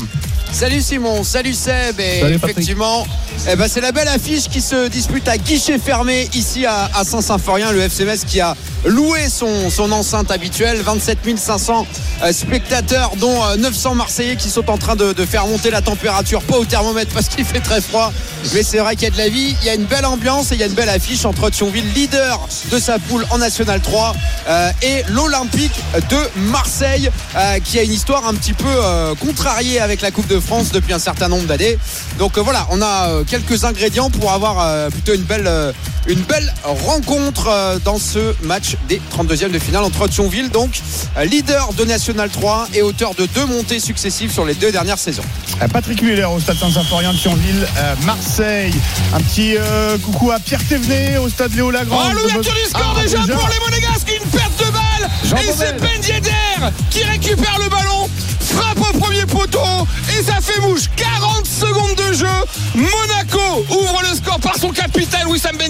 Salut 0.51 0.81
Simon, 0.81 1.25
salut 1.25 1.53
Seb. 1.55 2.01
Et 2.01 2.21
Salut, 2.21 2.35
effectivement, 2.37 3.07
eh 3.51 3.55
ben, 3.57 3.69
c'est 3.69 3.83
la 3.83 3.93
belle 3.93 4.09
affiche 4.09 4.49
qui 4.49 4.61
se 4.63 4.89
dispute 4.89 5.29
à 5.29 5.37
guichet 5.37 5.79
fermé 5.79 6.29
ici 6.35 6.65
à, 6.65 6.91
à 6.95 7.05
Saint-Symphorien. 7.05 7.38
Le 7.73 7.81
FC 7.81 8.05
Metz 8.05 8.25
qui 8.27 8.41
a 8.41 8.55
loué 8.85 9.29
son, 9.29 9.71
son 9.71 9.91
enceinte 9.93 10.31
habituelle. 10.31 10.81
27 10.83 11.19
500 11.37 11.87
euh, 12.23 12.33
spectateurs, 12.33 13.13
dont 13.17 13.45
euh, 13.45 13.57
900 13.57 13.95
Marseillais 13.95 14.37
qui 14.37 14.51
sont 14.51 14.69
en 14.71 14.77
train 14.77 14.97
de, 14.97 15.15
faire 15.25 15.47
monter 15.47 15.71
la 15.71 15.81
température. 15.81 16.43
Pas 16.43 16.57
au 16.59 16.65
thermomètre 16.65 17.13
parce 17.13 17.29
qu'il 17.29 17.45
fait 17.45 17.61
très 17.61 17.81
froid. 17.81 18.13
Mais 18.55 18.63
c'est 18.63 18.79
vrai 18.79 18.97
qu'il 18.97 19.05
y 19.05 19.07
a 19.07 19.11
de 19.11 19.19
la 19.19 19.29
vie. 19.29 19.57
Il 19.61 19.67
y 19.67 19.71
a 19.71 19.75
une 19.75 19.85
belle 19.85 20.05
ambiance 20.05 20.53
et 20.53 20.55
il 20.55 20.61
y 20.61 20.63
a 20.63 20.67
une 20.67 20.75
belle 20.75 20.89
affiche 20.89 21.25
entre 21.25 21.51
Thionville, 21.51 21.93
leader 21.95 22.47
de 22.71 22.79
sa 22.79 22.99
poule 22.99 23.27
en 23.31 23.39
National 23.39 23.81
3, 23.81 24.15
euh, 24.49 24.71
et 24.83 25.03
l'Olympique 25.09 25.79
de 26.11 26.41
Marseille, 26.51 27.11
euh, 27.37 27.59
qui 27.61 27.79
a 27.79 27.83
une 27.83 27.93
histoire 27.93 28.27
un 28.27 28.35
petit 28.35 28.53
peu 28.53 28.67
euh, 28.69 29.15
contrariée 29.15 29.81
avec 29.81 30.01
la 30.01 30.11
Coupe 30.11 30.29
de 30.29 30.41
France 30.41 30.71
depuis 30.71 30.93
un 30.93 30.99
certain 30.99 31.29
nombre 31.29 31.47
d'années. 31.47 31.79
Donc 32.19 32.37
euh, 32.37 32.43
voilà, 32.43 32.67
on 32.71 32.83
a 32.83 33.09
euh, 33.09 33.25
quelques 33.25 33.65
ingrédients 33.65 34.11
pour 34.11 34.33
avoir 34.33 34.61
euh, 34.61 34.91
plutôt 34.91 35.15
une 35.15 35.23
belle, 35.23 35.47
euh, 35.47 35.73
une 36.07 36.21
belle 36.23 36.53
rencontre 36.65 37.28
euh, 37.49 37.79
dans 37.85 37.99
ce 37.99 38.35
match 38.43 38.77
des 38.89 39.01
32e 39.17 39.51
de 39.51 39.59
finale 39.59 39.85
entre 39.85 40.09
Thionville, 40.09 40.51
donc 40.51 40.81
euh, 41.17 41.25
leader 41.25 41.73
de 41.75 41.85
National 41.85 42.31
3 42.31 42.69
et 42.75 42.83
auteur 42.83 43.15
de 43.15 43.27
deux 43.27 43.47
montées 43.47 43.81
successives 43.81 44.33
sur 44.33 44.45
les 44.45 44.55
deux 44.55 44.73
dernières 44.73 44.99
saisons. 44.99 45.23
Euh, 45.63 45.69
Patrick 45.69 46.03
Muller 46.03 46.25
au 46.25 46.41
stade 46.41 46.57
Saint-Symphorien 46.59 47.13
de 47.13 47.19
Thionville, 47.19 47.67
Marseille. 48.05 48.75
Un 49.15 49.21
petit 49.21 49.57
euh, 49.57 49.99
coucou 49.99 50.31
à 50.31 50.39
Pierre 50.39 50.65
Thévenet 50.67 51.19
au 51.19 51.29
stade 51.29 51.55
Léo 51.55 51.71
Lagrange. 51.71 52.07
Oh, 52.11 52.15
l'ouverture 52.15 52.55
du 52.55 52.69
score 52.69 52.95
Ah, 52.97 53.03
déjà, 53.03 53.19
pour 53.19 53.49
les 53.49 53.61
Monégasques, 53.61 54.13
une 54.23 54.31
perte 54.31 54.59
de 54.59 54.71
balle. 54.71 55.11
Jean 55.25 55.37
et 55.37 55.53
c'est. 55.57 55.81
Ben 55.81 56.03
Yedder 56.03 56.77
qui 56.91 57.05
récupère 57.05 57.59
le 57.63 57.69
ballon, 57.69 58.09
frappe 58.49 58.79
au 58.81 58.99
premier 58.99 59.27
poteau 59.27 59.87
et 60.17 60.23
ça 60.23 60.41
fait 60.41 60.61
mouche. 60.61 60.85
40 60.97 61.47
secondes 61.47 61.95
de 61.97 62.13
jeu. 62.13 62.27
Monaco 62.75 63.65
ouvre 63.71 64.03
le 64.09 64.17
score 64.17 64.41
par 64.41 64.57
son 64.57 64.71
capitaine 64.71 65.27
Wissam 65.29 65.57
Ben. 65.57 65.69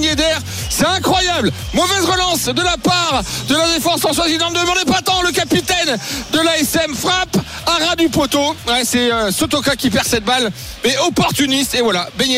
C'est 0.70 0.86
incroyable. 0.86 1.52
Mauvaise 1.74 2.04
relance 2.04 2.44
de 2.46 2.62
la 2.62 2.76
part 2.76 3.22
de 3.48 3.54
la 3.54 3.74
défense 3.74 4.00
Françoise 4.00 4.30
n'en 4.38 4.50
demandait 4.50 4.84
pas 4.86 5.02
tant. 5.02 5.22
Le 5.22 5.32
capitaine 5.32 5.96
de 6.32 6.38
l'ASM 6.38 6.94
frappe 6.94 7.36
à 7.66 7.84
ras 7.84 7.96
du 7.96 8.08
poteau. 8.08 8.54
C'est 8.84 9.12
euh, 9.12 9.30
Sotoka 9.30 9.76
qui 9.76 9.90
perd 9.90 10.06
cette 10.06 10.24
balle, 10.24 10.50
mais 10.84 10.96
opportuniste. 10.98 11.74
Et 11.74 11.82
voilà, 11.82 12.08
Ben 12.18 12.28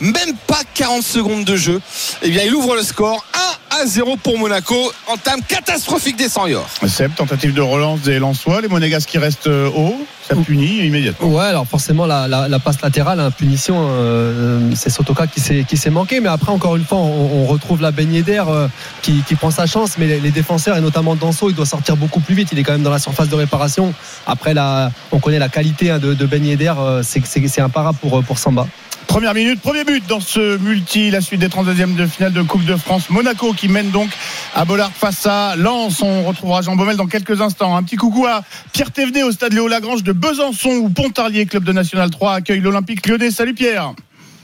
même 0.00 0.36
pas 0.46 0.62
40 0.74 1.02
secondes 1.02 1.44
de 1.44 1.56
jeu. 1.56 1.80
Eh 2.22 2.30
bien, 2.30 2.42
il 2.44 2.54
ouvre 2.54 2.76
le 2.76 2.82
score 2.82 3.24
1 3.34 3.38
à 3.70 3.86
0 3.86 4.16
pour 4.16 4.38
Monaco. 4.38 4.74
Entame 5.06 5.40
catastrophique 5.46 6.16
des 6.16 6.28
100 6.28 6.46
yor. 6.48 6.66
Seb, 6.86 7.14
tentative 7.14 7.54
de 7.54 7.60
relance 7.60 8.00
des 8.02 8.18
Lensois. 8.18 8.60
Les 8.60 8.68
Monégasques 8.68 9.08
qui 9.08 9.18
restent 9.18 9.46
euh, 9.46 9.68
haut, 9.74 9.96
ça 10.28 10.34
punit 10.36 10.84
immédiatement. 10.86 11.28
Ouais, 11.28 11.44
alors 11.44 11.66
forcément 11.66 12.06
la, 12.06 12.28
la- 12.28 12.48
la 12.48 12.58
passe 12.58 12.80
latérale, 12.82 13.20
hein, 13.20 13.30
punition, 13.30 13.76
euh, 13.90 14.70
c'est 14.74 14.90
Sotoka 14.90 15.26
qui 15.26 15.40
s'est 15.40 15.64
qui 15.68 15.76
s'est 15.76 15.90
manqué, 15.90 16.20
mais 16.20 16.28
après 16.28 16.52
encore 16.52 16.76
une 16.76 16.84
fois, 16.84 16.98
on, 16.98 17.42
on 17.42 17.46
retrouve 17.46 17.80
la 17.82 17.90
baignée 17.90 18.22
d'air 18.22 18.48
euh, 18.48 18.68
qui, 19.02 19.22
qui 19.26 19.34
prend 19.34 19.50
sa 19.50 19.66
chance, 19.66 19.92
mais 19.98 20.06
les, 20.06 20.20
les 20.20 20.30
défenseurs 20.30 20.76
et 20.76 20.80
notamment 20.80 21.14
Danso, 21.16 21.48
il 21.50 21.54
doit 21.54 21.66
sortir 21.66 21.96
beaucoup 21.96 22.20
plus 22.20 22.34
vite. 22.34 22.48
Il 22.52 22.58
est 22.58 22.62
quand 22.62 22.72
même 22.72 22.82
dans 22.82 22.90
la 22.90 22.98
surface 22.98 23.28
de 23.28 23.34
réparation. 23.36 23.92
Après, 24.26 24.54
la, 24.54 24.90
on 25.12 25.18
connaît 25.20 25.38
la 25.38 25.48
qualité 25.48 25.90
hein, 25.90 25.98
de, 25.98 26.14
de 26.14 26.26
Ben 26.26 26.40
euh, 26.60 27.02
c'est 27.02 27.60
imparable 27.60 27.98
pour 28.00 28.18
euh, 28.18 28.22
pour 28.22 28.38
Samba. 28.38 28.66
Première 29.10 29.34
minute, 29.34 29.60
premier 29.60 29.82
but 29.82 30.06
dans 30.06 30.20
ce 30.20 30.56
multi, 30.58 31.10
la 31.10 31.20
suite 31.20 31.40
des 31.40 31.48
32e 31.48 31.96
de 31.96 32.06
finale 32.06 32.32
de 32.32 32.42
Coupe 32.42 32.64
de 32.64 32.76
France. 32.76 33.10
Monaco 33.10 33.52
qui 33.52 33.66
mène 33.66 33.90
donc 33.90 34.08
à 34.54 34.64
Bollard 34.64 34.92
face 34.92 35.26
à 35.26 35.56
Lens. 35.56 36.00
On 36.00 36.22
retrouvera 36.22 36.62
Jean 36.62 36.76
Baumel 36.76 36.96
dans 36.96 37.08
quelques 37.08 37.40
instants. 37.40 37.76
Un 37.76 37.82
petit 37.82 37.96
coucou 37.96 38.26
à 38.26 38.44
Pierre 38.72 38.92
Thévenet 38.92 39.24
au 39.24 39.32
stade 39.32 39.52
Léo 39.52 39.66
Lagrange 39.66 40.04
de 40.04 40.12
Besançon 40.12 40.70
où 40.70 40.90
Pontarlier, 40.90 41.46
club 41.46 41.64
de 41.64 41.72
National 41.72 42.08
3, 42.08 42.34
accueille 42.34 42.60
l'Olympique 42.60 43.04
Lyonnais. 43.04 43.32
Salut 43.32 43.52
Pierre. 43.52 43.94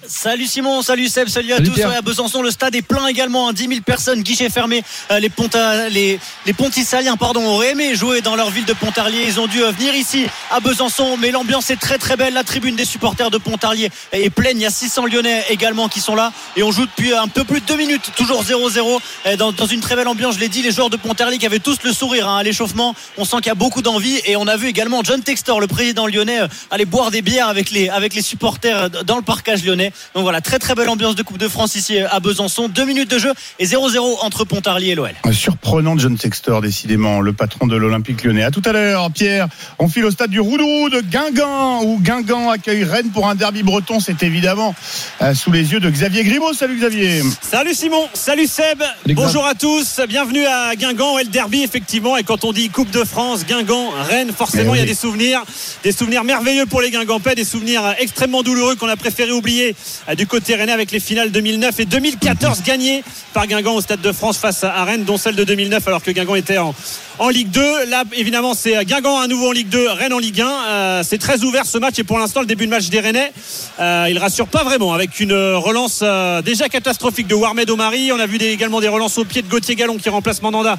Salut 0.09 0.47
Simon, 0.47 0.83
salut 0.83 1.09
Seb, 1.09 1.29
salut 1.29 1.53
à 1.53 1.57
Salut 1.57 1.71
tous. 1.71 1.81
Ouais, 1.81 1.97
à 1.97 2.03
Besançon, 2.03 2.43
le 2.43 2.51
stade 2.51 2.75
est 2.75 2.83
plein 2.83 3.07
également, 3.09 3.49
hein, 3.49 3.53
10 3.53 3.69
000 3.69 3.81
personnes, 3.81 4.23
guichet 4.23 4.51
fermé. 4.51 4.83
Euh, 5.11 5.19
les, 5.19 5.29
Ponta, 5.29 5.89
les, 5.89 6.21
les 6.45 6.53
Pontissaliens 6.53 7.17
pardon, 7.17 7.45
auraient 7.45 7.71
aimé 7.71 7.95
jouer 7.97 8.21
dans 8.21 8.37
leur 8.37 8.51
ville 8.51 8.65
de 8.65 8.73
Pontarlier. 8.73 9.25
Ils 9.27 9.41
ont 9.41 9.47
dû 9.47 9.63
euh, 9.63 9.73
venir 9.73 9.95
ici 9.95 10.27
à 10.51 10.61
Besançon, 10.61 11.17
mais 11.17 11.31
l'ambiance 11.31 11.71
est 11.71 11.77
très 11.77 11.99
très 11.99 12.17
belle. 12.17 12.35
La 12.35 12.45
tribune 12.45 12.77
des 12.77 12.85
supporters 12.85 13.31
de 13.31 13.39
Pontarlier 13.39 13.91
est 14.13 14.31
pleine. 14.31 14.59
Il 14.59 14.63
y 14.63 14.67
a 14.67 14.71
600 14.71 15.07
Lyonnais 15.07 15.45
également 15.51 15.89
qui 15.89 16.01
sont 16.01 16.15
là 16.15 16.33
et 16.57 16.63
on 16.63 16.71
joue 16.71 16.87
depuis 16.87 17.13
un 17.13 17.29
peu 17.29 17.45
plus 17.45 17.61
de 17.61 17.67
deux 17.67 17.77
minutes, 17.77 18.13
toujours 18.17 18.45
0-0 18.45 19.01
euh, 19.27 19.37
dans, 19.37 19.53
dans 19.53 19.67
une 19.67 19.81
très 19.81 19.97
belle 19.97 20.09
ambiance. 20.09 20.37
Je 20.37 20.41
l'ai 20.41 20.49
dit, 20.49 20.63
les 20.63 20.71
joueurs 20.71 20.91
de 20.91 20.97
Pontarlier 20.97 21.39
qui 21.39 21.47
avaient 21.47 21.59
tous 21.59 21.79
le 21.83 21.93
sourire 21.93 22.29
hein, 22.29 22.39
à 22.39 22.43
l'échauffement. 22.43 22.95
On 23.17 23.25
sent 23.25 23.39
qu'il 23.39 23.47
y 23.47 23.51
a 23.51 23.55
beaucoup 23.55 23.83
d'envie 23.83 24.21
et 24.25 24.37
on 24.37 24.47
a 24.47 24.57
vu 24.57 24.69
également 24.69 25.03
John 25.03 25.23
Textor, 25.23 25.61
le 25.61 25.67
président 25.67 26.07
lyonnais, 26.07 26.43
euh, 26.43 26.49
aller 26.71 26.85
boire 26.85 27.11
des 27.11 27.23
bières 27.23 27.49
avec 27.49 27.71
les, 27.71 27.89
avec 27.89 28.15
les 28.15 28.23
supporters 28.23 28.83
euh, 28.85 28.89
dans 29.05 29.17
le 29.17 29.23
parcage 29.23 29.65
lyonnais. 29.65 29.93
Donc 30.15 30.23
voilà, 30.23 30.41
très 30.41 30.59
très 30.59 30.75
belle 30.75 30.89
ambiance 30.89 31.15
de 31.15 31.23
Coupe 31.23 31.39
de 31.39 31.49
France 31.49 31.75
ici 31.75 32.01
euh, 32.01 32.09
à 32.11 32.21
Besançon. 32.21 32.69
Deux 32.69 32.85
minutes 32.85 33.11
de 33.11 33.19
jeu 33.19 33.33
et 33.59 33.67
0-0 33.67 33.99
entre 34.23 34.45
Pontarlier 34.45 34.93
et 34.93 34.95
l'OL. 34.95 35.13
Surprenant 35.33 35.97
John 35.99 36.17
Sextor, 36.17 36.61
décidément, 36.61 37.21
le 37.21 37.33
patron 37.33 37.67
de 37.67 37.77
l'Olympique 37.77 38.25
lyonnais. 38.25 38.45
À 38.45 38.51
tout 38.51 38.63
à 38.65 38.73
l'heure, 38.73 39.11
Pierre. 39.11 39.49
On 39.79 39.89
file 39.89 40.05
au 40.05 40.11
stade 40.11 40.31
du 40.31 40.41
Roudou 40.41 40.89
de 40.91 41.01
Guingamp, 41.01 41.83
où 41.83 41.99
Guingamp 42.01 42.51
accueille 42.51 42.85
Rennes 42.85 43.11
pour 43.13 43.29
un 43.29 43.35
derby 43.35 43.63
breton. 43.63 44.01
C'est 44.01 44.23
évidemment 44.23 44.75
euh, 45.23 45.35
sous 45.35 45.53
les 45.53 45.73
yeux 45.73 45.81
de 45.81 45.91
Xavier 45.91 46.25
Grimaud. 46.25 46.53
Salut 46.53 46.77
Xavier. 46.77 47.23
Salut 47.41 47.75
Simon, 47.75 48.09
salut 48.13 48.47
Seb, 48.47 48.83
bonjour 49.15 49.47
à 49.47 49.55
tous, 49.55 50.01
bienvenue 50.09 50.45
à 50.47 50.75
Guingamp, 50.77 51.19
El 51.19 51.29
Derby 51.29 51.63
effectivement, 51.63 52.17
et 52.17 52.23
quand 52.23 52.45
on 52.45 52.53
dit 52.53 52.71
Coupe 52.71 52.91
de 52.91 53.05
France, 53.05 53.45
Guingamp, 53.47 53.91
Rennes, 53.91 54.33
forcément 54.37 54.73
Mais 54.73 54.79
il 54.79 54.81
y 54.81 54.85
a 54.85 54.87
des 54.87 54.95
souvenirs, 54.95 55.45
des 55.83 55.93
souvenirs 55.93 56.25
merveilleux 56.25 56.67
pour 56.67 56.81
les 56.81 56.91
Guingampais, 56.91 57.35
des 57.35 57.45
souvenirs 57.45 57.85
euh, 57.85 57.93
extrêmement 57.99 58.43
douloureux 58.43 58.77
qu'on 58.77 58.89
a 58.89 58.97
préféré 58.97 59.33
oublier 59.33 59.71
euh, 59.71 59.73
du 60.17 60.27
côté 60.27 60.55
rennais 60.55 60.73
avec 60.73 60.91
les 60.91 61.01
finales 61.01 61.31
2009 61.31 61.81
et 61.81 61.85
2014 61.85 62.63
gagnées 62.63 63.05
par 63.33 63.47
Guingamp 63.47 63.75
au 63.75 63.81
Stade 63.81 64.01
de 64.01 64.13
France 64.13 64.39
face 64.39 64.65
à 64.65 64.85
Rennes, 64.85 65.05
dont 65.05 65.17
celle 65.17 65.37
de 65.37 65.45
2009 65.45 65.87
alors 65.89 66.03
que 66.03 66.11
Guingamp 66.11 66.35
était 66.35 66.59
en, 66.59 66.75
en 67.19 67.29
Ligue 67.29 67.51
2. 67.51 67.87
Là, 67.87 68.05
évidemment, 68.13 68.55
c'est 68.55 68.85
Guingamp 68.85 69.19
à 69.19 69.27
nouveau 69.27 69.49
en 69.49 69.53
Ligue 69.53 69.69
2, 69.69 69.91
Rennes 69.91 70.13
en 70.13 70.19
Ligue 70.19 70.41
1. 70.41 70.49
Euh, 70.49 71.03
c'est 71.03 71.19
très 71.19 71.43
ouvert 71.45 71.65
ce 71.67 71.79
match 71.79 71.99
et 71.99 72.05
pour 72.05 72.19
l'instant, 72.19 72.41
le 72.41 72.47
début 72.47 72.67
de 72.67 72.71
match 72.71 72.89
des 72.89 73.01
Rennais, 73.01 73.33
euh, 73.81 74.07
il 74.11 74.19
rassure 74.19 74.49
pas 74.49 74.65
vraiment 74.65 74.93
avec 74.93 75.21
une 75.21 75.33
relance 75.33 76.01
euh, 76.03 76.43
déjà 76.43 76.69
catastrophique 76.69 77.27
de 77.27 77.35
Warmed 77.35 77.69
Omari. 77.71 78.13
On 78.13 78.19
a 78.19 78.27
vu 78.27 78.37
également 78.37 78.81
des 78.81 78.89
relances 78.89 79.19
au 79.19 79.25
pied 79.25 79.43
de 79.43 79.49
Gauthier 79.49 79.77
Gallon 79.77 79.97
qui 79.97 80.09
remplace 80.09 80.43
Mandanda 80.43 80.79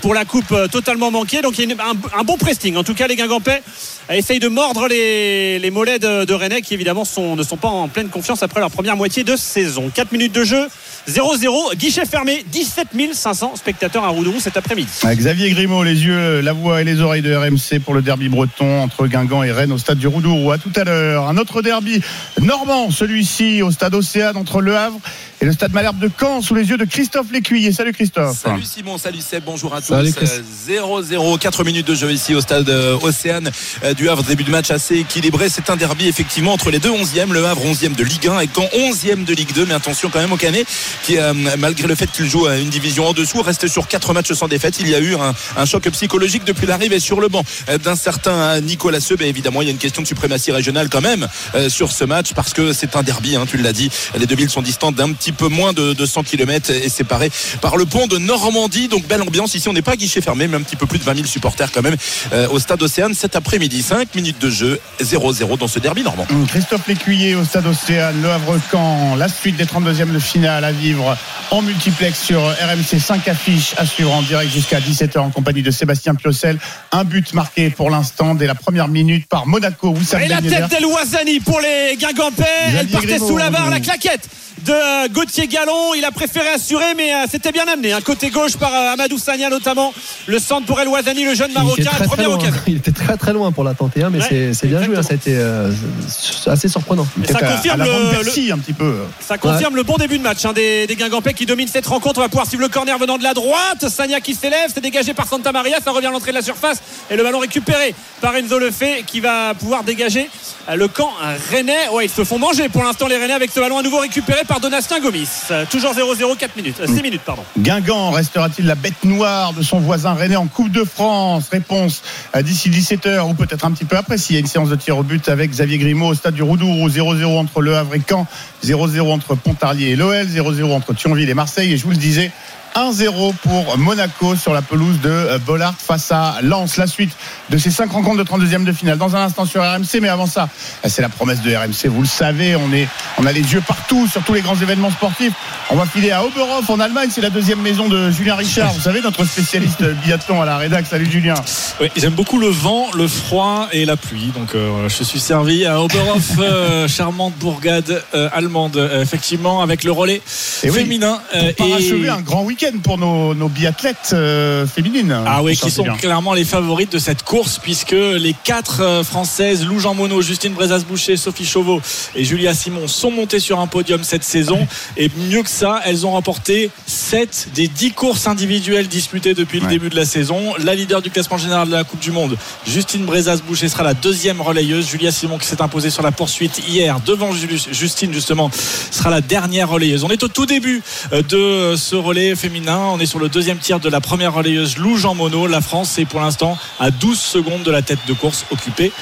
pour 0.00 0.14
la 0.14 0.24
coupe 0.24 0.54
totalement 0.70 1.10
manquée. 1.10 1.42
Donc 1.42 1.58
il 1.58 1.70
y 1.70 1.72
a 1.72 1.84
un, 2.18 2.24
bon 2.24 2.36
pressing. 2.36 2.76
En 2.76 2.84
tout 2.84 2.94
cas, 2.94 3.06
les 3.06 3.16
Guingampais 3.16 3.62
essayent 4.10 4.40
de 4.40 4.48
mordre 4.48 4.88
les, 4.88 5.70
mollets 5.70 5.98
de, 5.98 6.24
de 6.24 6.34
Rennais 6.34 6.62
qui 6.62 6.74
évidemment 6.74 7.04
ne 7.36 7.42
sont 7.42 7.56
pas 7.56 7.68
en 7.68 7.88
pleine 7.88 8.08
confiance 8.08 8.42
après 8.42 8.60
leur 8.60 8.70
première 8.70 8.96
moitié 8.96 9.24
de 9.24 9.36
saison. 9.36 9.90
4 9.94 10.12
minutes 10.12 10.32
de 10.32 10.44
jeu, 10.44 10.68
0-0, 11.08 11.76
guichet 11.76 12.04
fermé, 12.04 12.44
17 12.50 12.88
500 13.12 13.56
spectateurs 13.56 14.04
à 14.04 14.08
Roudou 14.08 14.34
cet 14.40 14.56
après-midi. 14.56 14.90
Ah, 15.02 15.14
Xavier 15.14 15.50
Grimaud, 15.50 15.75
les 15.82 16.04
yeux, 16.04 16.40
la 16.40 16.52
voix 16.52 16.80
et 16.80 16.84
les 16.84 17.00
oreilles 17.00 17.22
de 17.22 17.34
RMC 17.34 17.80
pour 17.84 17.94
le 17.94 18.02
derby 18.02 18.28
breton 18.28 18.82
entre 18.82 19.06
Guingamp 19.06 19.42
et 19.42 19.52
Rennes 19.52 19.72
au 19.72 19.78
stade 19.78 19.98
du 19.98 20.06
Roudourou. 20.06 20.50
À 20.52 20.58
tout 20.58 20.72
à 20.76 20.84
l'heure. 20.84 21.28
Un 21.28 21.36
autre 21.36 21.62
derby 21.62 22.00
normand, 22.40 22.90
celui-ci 22.90 23.62
au 23.62 23.70
stade 23.70 23.94
Océane 23.94 24.36
entre 24.36 24.60
Le 24.60 24.76
Havre 24.76 25.00
et 25.40 25.44
le 25.44 25.52
stade 25.52 25.72
Malherbe 25.72 25.98
de 25.98 26.10
Caen 26.18 26.40
sous 26.42 26.54
les 26.54 26.68
yeux 26.68 26.76
de 26.76 26.84
Christophe 26.84 27.30
Lécuyer. 27.32 27.72
Salut 27.72 27.92
Christophe. 27.92 28.38
Salut 28.38 28.62
Simon, 28.62 28.98
salut 28.98 29.20
Seb, 29.20 29.44
bonjour 29.44 29.74
à 29.74 29.80
tous. 29.80 29.88
Salut, 29.88 30.12
Chris. 30.12 30.28
Euh, 30.70 31.02
0-0, 31.02 31.38
4 31.38 31.64
minutes 31.64 31.86
de 31.86 31.94
jeu 31.94 32.10
ici 32.12 32.34
au 32.34 32.40
stade 32.40 32.68
euh, 32.68 32.98
Océane 33.02 33.50
euh, 33.84 33.94
du 33.94 34.08
Havre. 34.08 34.22
Début 34.22 34.44
de 34.44 34.50
match 34.50 34.70
assez 34.70 34.96
équilibré. 34.96 35.48
C'est 35.48 35.70
un 35.70 35.76
derby 35.76 36.08
effectivement 36.08 36.52
entre 36.52 36.70
les 36.70 36.78
deux 36.78 36.90
11e. 36.90 37.32
Le 37.32 37.44
Havre 37.44 37.64
11e 37.64 37.94
de 37.94 38.04
Ligue 38.04 38.28
1 38.28 38.40
et 38.40 38.48
Caen 38.54 38.68
11e 38.74 39.24
de 39.24 39.34
Ligue 39.34 39.52
2. 39.52 39.66
Mais 39.66 39.74
attention 39.74 40.10
quand 40.10 40.20
même 40.20 40.32
au 40.32 40.36
Canet 40.36 40.66
qui, 41.02 41.18
euh, 41.18 41.32
malgré 41.58 41.86
le 41.86 41.94
fait 41.94 42.10
qu'il 42.10 42.26
joue 42.26 42.46
à 42.46 42.56
une 42.56 42.70
division 42.70 43.06
en 43.06 43.12
dessous, 43.12 43.42
reste 43.42 43.68
sur 43.68 43.88
4 43.88 44.14
matchs 44.14 44.32
sans 44.32 44.48
défaite. 44.48 44.78
Il 44.80 44.88
y 44.88 44.94
a 44.94 45.00
eu 45.00 45.14
un, 45.14 45.34
un 45.56 45.64
choc 45.64 45.88
psychologique 45.90 46.44
depuis 46.44 46.66
l'arrivée 46.66 47.00
sur 47.00 47.20
le 47.20 47.28
banc 47.28 47.44
euh, 47.68 47.78
d'un 47.78 47.96
certain 47.96 48.32
euh, 48.32 48.60
Nicolas 48.60 49.00
Seub. 49.00 49.22
Et 49.22 49.26
évidemment, 49.26 49.62
il 49.62 49.66
y 49.66 49.68
a 49.68 49.72
une 49.72 49.78
question 49.78 50.02
de 50.02 50.06
suprématie 50.06 50.52
régionale 50.52 50.88
quand 50.88 51.00
même 51.00 51.26
euh, 51.54 51.68
sur 51.68 51.92
ce 51.92 52.04
match 52.04 52.32
parce 52.34 52.52
que 52.52 52.72
c'est 52.72 52.96
un 52.96 53.02
derby, 53.02 53.36
hein, 53.36 53.44
tu 53.46 53.56
l'as 53.56 53.72
dit. 53.72 53.90
Les 54.18 54.26
deux 54.26 54.36
villes 54.36 54.50
sont 54.50 54.62
distantes 54.62 54.94
d'un 54.94 55.12
petit 55.12 55.25
peu 55.32 55.48
moins 55.48 55.72
de, 55.72 55.92
de 55.92 56.06
100 56.06 56.22
km 56.24 56.70
et 56.70 56.88
séparées 56.88 57.30
par 57.60 57.76
le 57.76 57.86
pont 57.86 58.06
de 58.06 58.18
Normandie. 58.18 58.88
Donc 58.88 59.06
belle 59.06 59.22
ambiance 59.22 59.54
ici. 59.54 59.68
On 59.68 59.72
n'est 59.72 59.82
pas 59.82 59.92
à 59.92 59.96
guichet 59.96 60.20
fermé, 60.20 60.48
mais 60.48 60.56
un 60.56 60.62
petit 60.62 60.76
peu 60.76 60.86
plus 60.86 60.98
de 60.98 61.04
20 61.04 61.14
000 61.14 61.26
supporters 61.26 61.72
quand 61.72 61.82
même 61.82 61.96
euh, 62.32 62.48
au 62.48 62.58
stade 62.58 62.82
Océane 62.82 63.14
cet 63.14 63.36
après-midi. 63.36 63.82
5 63.82 64.14
minutes 64.14 64.40
de 64.40 64.50
jeu, 64.50 64.80
0-0 65.00 65.58
dans 65.58 65.68
ce 65.68 65.78
derby 65.78 66.02
normand. 66.02 66.26
Christophe 66.48 66.86
Lécuyer 66.86 67.34
au 67.34 67.44
stade 67.44 67.66
Océane, 67.66 68.20
Le 68.22 68.30
Havre-Caen, 68.30 69.16
la 69.16 69.28
suite 69.28 69.56
des 69.56 69.64
32e 69.64 70.12
de 70.12 70.18
finale 70.18 70.64
à 70.64 70.72
vivre 70.72 71.16
en 71.50 71.62
multiplex 71.62 72.20
sur 72.20 72.40
RMC 72.40 72.98
5 73.00 73.28
affiches 73.28 73.74
à 73.76 73.86
suivre 73.86 74.12
en 74.12 74.22
direct 74.22 74.52
jusqu'à 74.52 74.80
17h 74.80 75.18
en 75.18 75.30
compagnie 75.30 75.62
de 75.62 75.70
Sébastien 75.70 76.14
Piocel. 76.14 76.58
Un 76.92 77.04
but 77.04 77.32
marqué 77.34 77.70
pour 77.70 77.90
l'instant 77.90 78.34
dès 78.34 78.46
la 78.46 78.54
première 78.54 78.88
minute 78.88 79.28
par 79.28 79.46
Monaco. 79.46 79.94
Et 80.20 80.28
la 80.28 80.40
tête 80.40 80.68
d'El 80.68 80.86
Ouazani 80.86 81.40
pour 81.40 81.60
les 81.60 81.96
Guingampais. 81.96 82.44
Elle 82.78 82.88
partait 82.88 83.06
Grimaud, 83.06 83.28
sous 83.28 83.36
la 83.36 83.50
barre, 83.50 83.66
oui. 83.66 83.72
la 83.72 83.80
claquette 83.80 84.28
de 84.64 84.72
euh, 84.72 85.08
Gauthier 85.12 85.46
Gallon. 85.46 85.94
Il 85.94 86.04
a 86.04 86.10
préféré 86.10 86.48
assurer, 86.48 86.94
mais 86.96 87.14
euh, 87.14 87.26
c'était 87.30 87.52
bien 87.52 87.66
amené. 87.68 87.92
Un 87.92 88.00
côté 88.00 88.30
gauche 88.30 88.56
par 88.56 88.72
euh, 88.72 88.92
Amadou 88.94 89.18
Sagna 89.18 89.48
notamment. 89.48 89.92
Le 90.26 90.38
centre 90.38 90.66
pour 90.66 90.80
El 90.80 90.88
Ouazani, 90.88 91.24
le 91.24 91.34
jeune 91.34 91.48
Il 91.50 91.52
était 91.52 91.60
Marocain. 91.60 91.84
très, 91.84 91.96
très 91.98 92.06
Première 92.06 92.26
loin. 92.28 92.36
occasion. 92.38 92.60
Il 92.66 92.76
était 92.78 92.90
très 92.92 93.16
très 93.16 93.32
loin 93.32 93.52
pour 93.52 93.64
la 93.64 93.74
tenter, 93.74 94.02
hein, 94.02 94.10
mais 94.10 94.18
Ouais, 94.20 94.26
c'est- 94.28 94.54
c'est 94.54 94.66
bien 94.66 94.82
joué. 94.82 94.96
hein, 94.96 95.02
ça 95.02 95.12
a 95.12 95.16
été 95.16 95.36
euh, 95.36 95.70
c'est 96.08 96.50
assez 96.50 96.68
surprenant. 96.68 97.06
Et 97.22 97.26
ça 97.32 97.38
confirme 97.40 97.80
le- 97.84 98.22
le- 98.22 98.52
un 98.52 98.58
petit 98.58 98.72
peu. 98.72 98.96
Ça 99.20 99.38
confirme 99.38 99.76
le 99.76 99.82
bon 99.82 99.96
début 99.96 100.18
de 100.18 100.22
match 100.22 100.44
hein, 100.44 100.52
des, 100.52 100.86
des 100.86 100.96
Guingampais 100.96 101.34
qui 101.34 101.46
dominent 101.46 101.68
cette 101.68 101.86
rencontre. 101.86 102.18
On 102.18 102.22
va 102.22 102.28
pouvoir 102.28 102.46
suivre 102.46 102.62
le 102.62 102.68
corner 102.68 102.98
venant 102.98 103.18
de 103.18 103.22
la 103.22 103.34
droite. 103.34 103.88
Sagna 103.88 104.20
qui 104.20 104.34
s'élève, 104.34 104.70
c'est 104.74 104.80
dégagé 104.80 105.14
par 105.14 105.26
Santa 105.28 105.52
Maria. 105.52 105.78
Ça 105.84 105.90
revient 105.90 106.06
à 106.06 106.10
l'entrée 106.10 106.30
de 106.32 106.36
la 106.36 106.42
surface 106.42 106.78
et 107.10 107.16
le 107.16 107.22
ballon 107.22 107.38
récupéré 107.38 107.94
par 108.20 108.34
Enzo 108.36 108.58
Lefebvre 108.58 109.04
qui 109.06 109.20
va 109.20 109.54
pouvoir 109.54 109.84
dégager 109.84 110.28
le 110.74 110.88
camp 110.88 111.10
rennais. 111.50 111.88
Ouais, 111.92 112.06
ils 112.06 112.10
se 112.10 112.24
font 112.24 112.38
manger 112.38 112.68
pour 112.68 112.82
l'instant 112.82 113.06
les 113.06 113.16
Rennais 113.16 113.32
avec 113.34 113.50
ce 113.50 113.60
ballon 113.60 113.78
à 113.78 113.82
nouveau 113.82 113.98
récupéré 113.98 114.40
par 114.46 114.60
Donatien 114.60 115.00
Gomis. 115.00 115.28
Euh, 115.50 115.64
Toujours 115.68 115.92
0-0, 115.92 116.36
4 116.36 116.56
minutes, 116.56 116.76
euh, 116.80 116.86
6 116.86 117.02
minutes 117.02 117.22
pardon. 117.24 117.42
Guingamp 117.58 118.10
restera-t-il 118.10 118.66
la 118.66 118.74
bête 118.74 119.04
noire 119.04 119.52
de 119.52 119.62
son 119.62 119.78
voisin 119.78 120.14
René 120.14 120.36
en 120.36 120.46
Coupe 120.46 120.70
de 120.70 120.84
France 120.84 121.48
Réponse 121.50 122.02
euh, 122.34 122.42
d'ici 122.42 122.70
17h 122.70 123.28
ou 123.28 123.34
peut-être 123.34 123.64
un 123.64 123.72
petit 123.72 123.84
peu 123.84 123.96
après 123.96 124.18
s'il 124.18 124.34
y 124.34 124.36
a 124.36 124.40
une 124.40 124.46
séance 124.46 124.68
de 124.68 124.76
tir 124.76 124.96
au 124.98 125.02
but 125.02 125.28
avec 125.28 125.50
Xavier 125.50 125.78
Grimaud 125.78 126.08
au 126.08 126.14
stade 126.14 126.34
du 126.34 126.42
Roudourou 126.42 126.88
0-0 126.88 127.24
entre 127.38 127.60
Le 127.60 127.76
Havre 127.76 127.94
et 127.94 128.02
Caen 128.08 128.26
0-0 128.64 129.00
entre 129.12 129.34
Pontarlier 129.34 129.90
et 129.90 129.96
l'OL 129.96 130.26
0-0 130.26 130.72
entre 130.72 130.94
Thionville 130.94 131.28
et 131.28 131.34
Marseille 131.34 131.72
et 131.72 131.76
je 131.76 131.84
vous 131.84 131.90
le 131.90 131.96
disais 131.96 132.30
1-0 132.76 133.34
pour 133.36 133.78
Monaco 133.78 134.36
sur 134.36 134.52
la 134.52 134.60
pelouse 134.60 135.00
de 135.00 135.08
euh, 135.08 135.38
Bollard 135.38 135.74
face 135.78 136.12
à 136.12 136.36
Lens. 136.42 136.76
La 136.76 136.86
suite 136.86 137.10
de 137.48 137.56
ces 137.56 137.70
cinq 137.70 137.90
rencontres 137.90 138.22
de 138.22 138.24
32e 138.24 138.64
de 138.64 138.72
finale 138.72 138.98
dans 138.98 139.16
un 139.16 139.22
instant 139.22 139.46
sur 139.46 139.62
RMC. 139.62 140.00
Mais 140.02 140.10
avant 140.10 140.26
ça, 140.26 140.50
c'est 140.84 141.00
la 141.00 141.08
promesse 141.08 141.40
de 141.40 141.54
RMC. 141.54 141.88
Vous 141.88 142.02
le 142.02 142.06
savez, 142.06 142.54
on, 142.54 142.70
est, 142.74 142.86
on 143.16 143.24
a 143.24 143.32
les 143.32 143.40
yeux 143.40 143.62
partout 143.66 144.06
sur 144.06 144.22
tous 144.22 144.34
les 144.34 144.42
grands 144.42 144.56
événements 144.56 144.90
sportifs. 144.90 145.32
On 145.70 145.76
va 145.76 145.86
filer 145.86 146.10
à 146.10 146.22
Oberhof 146.22 146.68
en 146.68 146.78
Allemagne. 146.78 147.08
C'est 147.10 147.22
la 147.22 147.30
deuxième 147.30 147.60
maison 147.60 147.88
de 147.88 148.10
Julien 148.10 148.36
Richard. 148.36 148.72
Vous 148.74 148.80
savez, 148.80 149.00
notre 149.00 149.24
spécialiste 149.24 149.82
biathlon 150.04 150.42
à 150.42 150.44
la 150.44 150.58
rédac. 150.58 150.84
Salut 150.86 151.10
Julien. 151.10 151.34
Oui, 151.80 151.88
j'aime 151.96 152.12
beaucoup 152.12 152.38
le 152.38 152.48
vent, 152.48 152.88
le 152.94 153.08
froid 153.08 153.68
et 153.72 153.86
la 153.86 153.96
pluie. 153.96 154.32
Donc, 154.36 154.54
euh, 154.54 154.90
je 154.90 155.02
suis 155.02 155.20
servi 155.20 155.64
à 155.64 155.80
Oberhof, 155.80 156.32
euh, 156.38 156.88
charmante 156.88 157.34
bourgade 157.38 158.02
euh, 158.14 158.28
allemande, 158.32 158.76
effectivement, 159.00 159.62
avec 159.62 159.82
le 159.82 159.92
relais 159.92 160.20
Et 160.62 160.70
oui, 160.70 160.80
féminin. 160.80 161.20
Pour 161.56 161.68
parachever 161.68 162.10
un 162.10 162.20
grand 162.20 162.42
week-end 162.42 162.65
pour 162.82 162.98
nos, 162.98 163.34
nos 163.34 163.48
biathlètes 163.48 164.10
euh, 164.12 164.66
féminines. 164.66 165.16
Ah 165.26 165.42
oui, 165.42 165.56
qui 165.56 165.70
sont 165.70 165.82
bien. 165.82 165.94
clairement 165.94 166.34
les 166.34 166.44
favorites 166.44 166.92
de 166.92 166.98
cette 166.98 167.22
course 167.22 167.58
puisque 167.58 167.92
les 167.92 168.34
quatre 168.44 168.82
euh, 168.82 169.04
françaises, 169.04 169.64
Lou 169.64 169.78
Jean 169.78 169.94
Monod, 169.94 170.22
Justine 170.22 170.54
Brezas-Boucher, 170.54 171.16
Sophie 171.16 171.46
Chauveau 171.46 171.80
et 172.14 172.24
Julia 172.24 172.54
Simon 172.54 172.88
sont 172.88 173.10
montées 173.10 173.40
sur 173.40 173.60
un 173.60 173.66
podium 173.66 174.02
cette 174.04 174.24
saison. 174.24 174.66
Et 174.96 175.10
mieux 175.28 175.42
que 175.42 175.50
ça, 175.50 175.80
elles 175.84 176.06
ont 176.06 176.12
remporté 176.12 176.70
7 176.86 177.48
des 177.54 177.68
10 177.68 177.92
courses 177.92 178.26
individuelles 178.26 178.88
disputées 178.88 179.34
depuis 179.34 179.60
le 179.60 179.66
début 179.66 179.88
de 179.88 179.96
la 179.96 180.04
saison. 180.04 180.54
La 180.58 180.74
leader 180.74 181.02
du 181.02 181.10
classement 181.10 181.38
général 181.38 181.68
de 181.68 181.72
la 181.72 181.84
Coupe 181.84 182.00
du 182.00 182.10
Monde, 182.10 182.36
Justine 182.66 183.04
Brezas-Boucher 183.04 183.68
sera 183.68 183.82
la 183.82 183.94
deuxième 183.94 184.40
relayeuse. 184.40 184.88
Julia 184.88 185.10
Simon 185.10 185.38
qui 185.38 185.46
s'est 185.46 185.62
imposée 185.62 185.90
sur 185.90 186.02
la 186.02 186.12
poursuite 186.12 186.62
hier 186.68 187.00
devant 187.00 187.30
Justine 187.32 188.12
justement 188.12 188.50
sera 188.90 189.10
la 189.10 189.20
dernière 189.20 189.68
relayeuse. 189.68 190.04
On 190.04 190.08
est 190.08 190.22
au 190.22 190.28
tout 190.28 190.46
début 190.46 190.82
euh, 191.12 191.22
de 191.22 191.76
ce 191.76 191.94
relais 191.94 192.34
féminin. 192.34 192.55
On 192.68 192.98
est 192.98 193.06
sur 193.06 193.18
le 193.18 193.28
deuxième 193.28 193.58
tir 193.58 193.80
de 193.80 193.88
la 193.90 194.00
première 194.00 194.32
relayeuse 194.32 194.78
Lou 194.78 194.96
Jean 194.96 195.14
Monod. 195.14 195.50
La 195.50 195.60
France 195.60 195.98
est 195.98 196.06
pour 196.06 196.20
l'instant 196.20 196.56
à 196.80 196.90
12 196.90 197.18
secondes 197.18 197.62
de 197.62 197.70
la 197.70 197.82
tête 197.82 197.98
de 198.06 198.14
course 198.14 198.46
occupée 198.50 198.92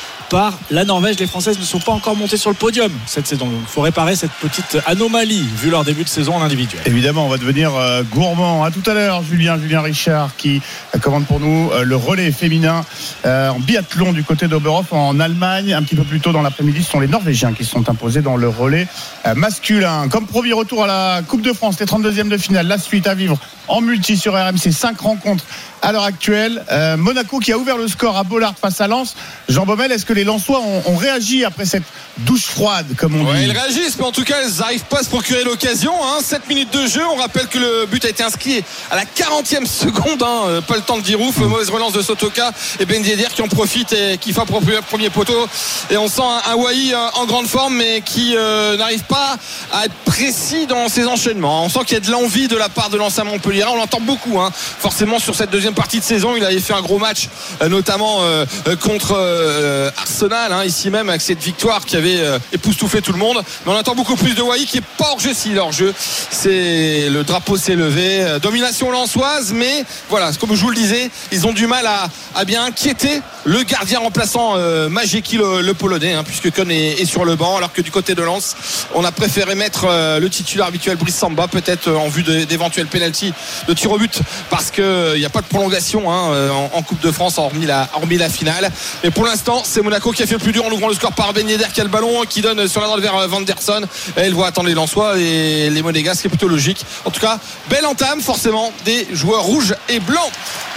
la 0.71 0.85
Norvège. 0.85 1.19
Les 1.19 1.27
Françaises 1.27 1.59
ne 1.59 1.65
sont 1.65 1.79
pas 1.79 1.93
encore 1.93 2.17
montées 2.17 2.37
sur 2.37 2.51
le 2.51 2.57
podium 2.57 2.91
cette 3.07 3.27
saison. 3.27 3.49
Il 3.53 3.67
faut 3.67 3.83
réparer 3.83 4.17
cette 4.17 4.33
petite 4.33 4.79
anomalie 4.87 5.47
vu 5.63 5.71
leur 5.71 5.85
début 5.85 6.03
de 6.03 6.09
saison 6.09 6.35
en 6.35 6.43
individuel. 6.43 6.83
Évidemment, 6.87 7.27
on 7.27 7.29
va 7.29 7.39
devenir 7.39 7.75
euh, 7.75 8.03
gourmand. 8.03 8.65
À 8.65 8.71
tout 8.71 8.83
à 8.87 8.95
l'heure, 8.95 9.23
Julien, 9.23 9.59
Julien 9.59 9.81
Richard 9.81 10.37
qui 10.37 10.61
euh, 10.95 10.99
commande 10.99 11.27
pour 11.27 11.39
nous 11.39 11.71
euh, 11.73 11.85
le 11.85 11.97
relais 11.97 12.33
féminin 12.33 12.85
en 13.25 13.59
biathlon 13.61 14.13
du 14.13 14.25
côté 14.25 14.49
d'Oberhof 14.49 14.93
en 14.93 15.21
Allemagne. 15.21 15.73
Un 15.73 15.83
petit 15.83 15.95
peu 15.95 16.03
plus 16.03 16.21
tôt 16.21 16.33
dans 16.33 16.43
l'après-midi, 16.43 16.83
ce 16.83 16.91
sont 16.91 17.01
les 17.01 17.07
Norvégiens 17.07 17.53
qui 17.53 17.65
sont 17.65 17.89
imposés 17.89 18.21
dans 18.21 18.37
le 18.37 18.49
relais 18.49 18.87
masculin. 19.35 20.09
Comme 20.09 20.27
premier 20.27 20.53
retour 20.53 20.85
à 20.85 20.87
la 20.87 21.23
Coupe 21.23 21.43
de 21.43 21.53
France, 21.53 21.79
les 21.81 21.87
32e 21.87 22.29
de 22.29 22.37
finale, 22.37 22.67
la 22.67 22.79
suite 22.79 23.07
à 23.07 23.15
vivre 23.15 23.39
en 23.69 23.81
multi 23.81 24.17
sur 24.17 24.35
RMC. 24.35 24.73
5 24.73 24.99
rencontres 25.01 25.45
à 25.83 25.93
l'heure 25.93 26.05
actuelle. 26.05 26.63
Monaco 26.99 27.39
qui 27.39 27.53
a 27.53 27.59
ouvert 27.59 27.79
le 27.79 27.89
score 27.89 28.17
à 28.17 28.25
Bollard 28.25 28.55
face 28.61 28.81
à 28.81 28.89
Lens. 28.89 29.17
Jean 29.49 29.65
Baumel, 29.65 29.93
est-ce 29.93 30.05
que 30.05 30.13
les 30.13 30.24
Lensois 30.25 30.61
ont, 30.61 30.83
ont 30.87 30.97
réagi 30.97 31.45
après 31.45 31.65
cette 31.65 31.83
douche 32.19 32.45
froide, 32.47 32.87
comme 32.97 33.15
on 33.21 33.25
Ouais, 33.31 33.39
dit 33.41 33.45
ils 33.47 33.53
réagissent, 33.53 33.99
mais 33.99 34.05
en 34.05 34.13
tout 34.13 34.25
cas, 34.25 34.37
ils 34.47 34.59
n'arrivent 34.61 34.85
pas 34.85 35.01
à 35.01 35.03
se 35.03 35.09
procurer 35.09 35.43
l'occasion. 35.45 35.93
Hein. 36.05 36.19
7 36.23 36.49
minutes 36.49 36.73
de 36.73 36.87
jeu. 36.87 37.03
On 37.13 37.17
rappelle 37.17 37.47
que 37.49 37.59
le 37.59 37.87
but 37.87 38.05
a 38.05 38.09
été 38.09 38.23
inscrit 38.23 38.63
à 38.91 38.97
la 38.97 39.05
40e 39.05 39.67
seconde. 39.67 40.23
hein. 40.23 40.43
Euh, 40.47 40.61
Pas 40.61 40.77
le 40.77 40.83
temps 40.83 40.97
de 40.97 41.03
dire 41.03 41.21
ouf. 41.21 41.37
Mauvaise 41.39 41.71
relance 41.71 41.93
de 41.93 42.03
Sotoka 42.03 42.53
et 42.81 42.85
Ben 42.87 43.05
Yedder 43.05 43.27
qui 43.35 43.43
en 43.43 43.49
profite 43.49 43.93
et 43.93 44.19
qui 44.19 44.33
fait 44.33 44.41
un 44.41 44.47
premier- 44.47 45.11
poteau. 45.11 45.47
Et 45.91 45.97
on 45.97 46.09
sent 46.09 46.23
un, 46.47 46.55
Wai 46.55 46.93
euh, 46.95 46.97
en 47.15 47.27
grande 47.27 47.47
forme, 47.47 47.77
mais 47.77 48.01
qui 48.01 48.35
euh, 48.37 48.77
n'arrive 48.77 49.03
pas 49.05 49.37
à 49.73 49.85
être 49.87 49.95
précis 50.05 50.67
dans 50.67 50.89
ses 50.89 51.07
enchaînements. 51.07 51.65
On 51.65 51.69
sent 51.69 51.81
qu'il 51.87 51.95
y 51.95 51.97
a 51.97 52.01
de 52.01 52.11
l'envie 52.11 52.49
de 52.49 52.57
la 52.57 52.69
part 52.69 52.91
de 52.91 52.97
l'ancien 52.97 53.25
Montpellier. 53.25 53.65
On 53.69 53.77
l'entend 53.77 54.01
beaucoup. 54.01 54.41
hein. 54.41 54.51
Forcément, 54.55 55.19
sur 55.19 55.35
cette 55.35 55.51
deuxième 55.51 55.75
partie 55.75 55.99
de 55.99 56.05
saison, 56.05 56.37
il 56.37 56.45
avait 56.45 56.61
fait 56.61 56.75
un 56.75 56.83
gros 56.83 56.99
match, 56.99 57.29
notamment 57.69 58.19
euh, 58.23 58.47
contre 58.81 59.15
euh, 59.17 59.91
Arsenal, 60.05 60.53
hein, 60.53 60.65
ici 60.65 60.91
même, 60.91 61.09
avec 61.09 61.23
cette 61.23 61.43
victoire 61.43 61.87
qui 61.87 61.97
avait 61.97 62.21
euh, 62.21 62.39
époustouflé 62.53 63.01
tout 63.01 63.13
le 63.13 63.19
monde. 63.19 63.43
Mais 63.65 63.73
on 63.73 63.77
attend 63.77 63.95
beaucoup 63.95 64.17
plus 64.17 64.35
de 64.35 64.43
Wai 64.43 64.67
qui 64.67 64.79
est 64.79 64.85
pas 64.99 65.09
hors 65.13 65.19
jeu. 65.19 65.33
Si, 65.33 65.57
hors 65.57 65.73
jeu, 65.73 65.95
c'est 66.31 67.09
le 67.09 67.25
drapeau 67.25 67.57
s'est 67.57 67.75
levé. 67.75 68.21
Euh, 68.23 68.39
Domination 68.39 68.91
lançoise, 68.91 69.53
mais 69.55 69.85
voilà, 70.11 70.31
comme 70.39 70.55
je 70.55 70.61
vous 70.61 70.69
le 70.69 70.77
disais, 70.77 71.11
ils 71.33 71.47
ont 71.47 71.55
du 71.55 71.67
mal 71.67 71.87
à, 71.87 72.09
à 72.35 72.45
bien 72.45 72.65
inquiéter 72.65 73.23
le 73.45 73.63
gardien 73.63 74.01
remplaçant 74.01 74.57
euh, 74.57 74.91
Majeki, 74.91 75.39
le, 75.39 75.63
le 75.63 75.75
polonais, 75.75 76.13
hein, 76.13 76.23
puisque 76.23 76.51
Kohn 76.51 76.71
est, 76.71 77.01
est 77.01 77.07
sur 77.07 77.25
le 77.25 77.37
banc, 77.37 77.57
alors 77.57 77.73
que 77.73 77.81
du 77.81 77.91
côté 77.91 78.15
de 78.15 78.23
Lens, 78.23 78.57
on 78.95 79.05
a 79.05 79.13
préféré 79.13 79.55
mettre 79.55 79.87
euh, 79.89 80.21
le 80.21 80.29
titulaire 80.29 80.67
habituel 80.67 80.97
Brice 80.99 81.17
Samba, 81.17 81.49
peut-être 81.49 81.89
euh, 81.89 81.97
en 81.97 82.09
vue 82.09 82.23
d'éventuels 82.23 82.89
pénalty 82.89 83.33
de 83.69 83.73
tir 83.73 83.91
au 83.91 83.99
but, 83.99 84.21
parce 84.51 84.71
qu'il 84.71 85.15
n'y 85.17 85.25
a 85.25 85.31
pas 85.31 85.41
de 85.41 85.47
prolongation 85.47 86.13
hein, 86.13 86.33
euh, 86.33 86.51
en, 86.51 86.71
en 86.75 86.83
Coupe 86.83 87.01
de 87.01 87.11
France, 87.11 87.39
hormis 87.39 87.65
la, 87.65 87.89
hormis 87.95 88.19
la 88.19 88.29
finale. 88.29 88.71
Mais 89.03 89.11
pour 89.11 89.25
l'instant, 89.25 89.63
c'est 89.65 89.81
Monaco 89.95 90.11
qui 90.11 90.25
a 90.25 90.27
fait 90.27 90.33
le 90.35 90.41
plus 90.41 90.51
dur 90.51 90.65
en 90.65 90.73
ouvrant 90.73 90.89
le 90.89 90.95
score 90.95 91.13
par 91.13 91.33
Ben 91.33 91.49
Yedder 91.49 91.67
qui 91.73 91.81
a 91.81 91.85
le 91.85 91.89
ballon, 91.91 92.25
qui 92.29 92.41
donne 92.43 92.67
sur 92.67 92.81
la 92.81 92.89
droite 92.89 93.01
vers 93.01 93.15
euh, 93.17 93.27
Vanderson. 93.29 93.83
Et 94.17 94.23
elle 94.23 94.35
voit 94.35 94.49
attendre 94.49 94.67
les 94.67 94.75
Lensois 94.75 95.17
et 95.21 95.71
les 95.71 95.83
Monégas, 95.83 96.17
ce 96.17 96.23
qui 96.23 96.27
est 96.27 96.31
plutôt 96.31 96.49
logique. 96.49 96.85
En 97.05 97.11
tout 97.13 97.21
cas, 97.21 97.39
belle 97.71 97.87
entame 97.87 98.21
forcément 98.21 98.73
des 98.85 99.07
joueurs 99.13 99.43
rouges 99.45 99.73
et 99.89 100.01
blancs. 100.01 100.33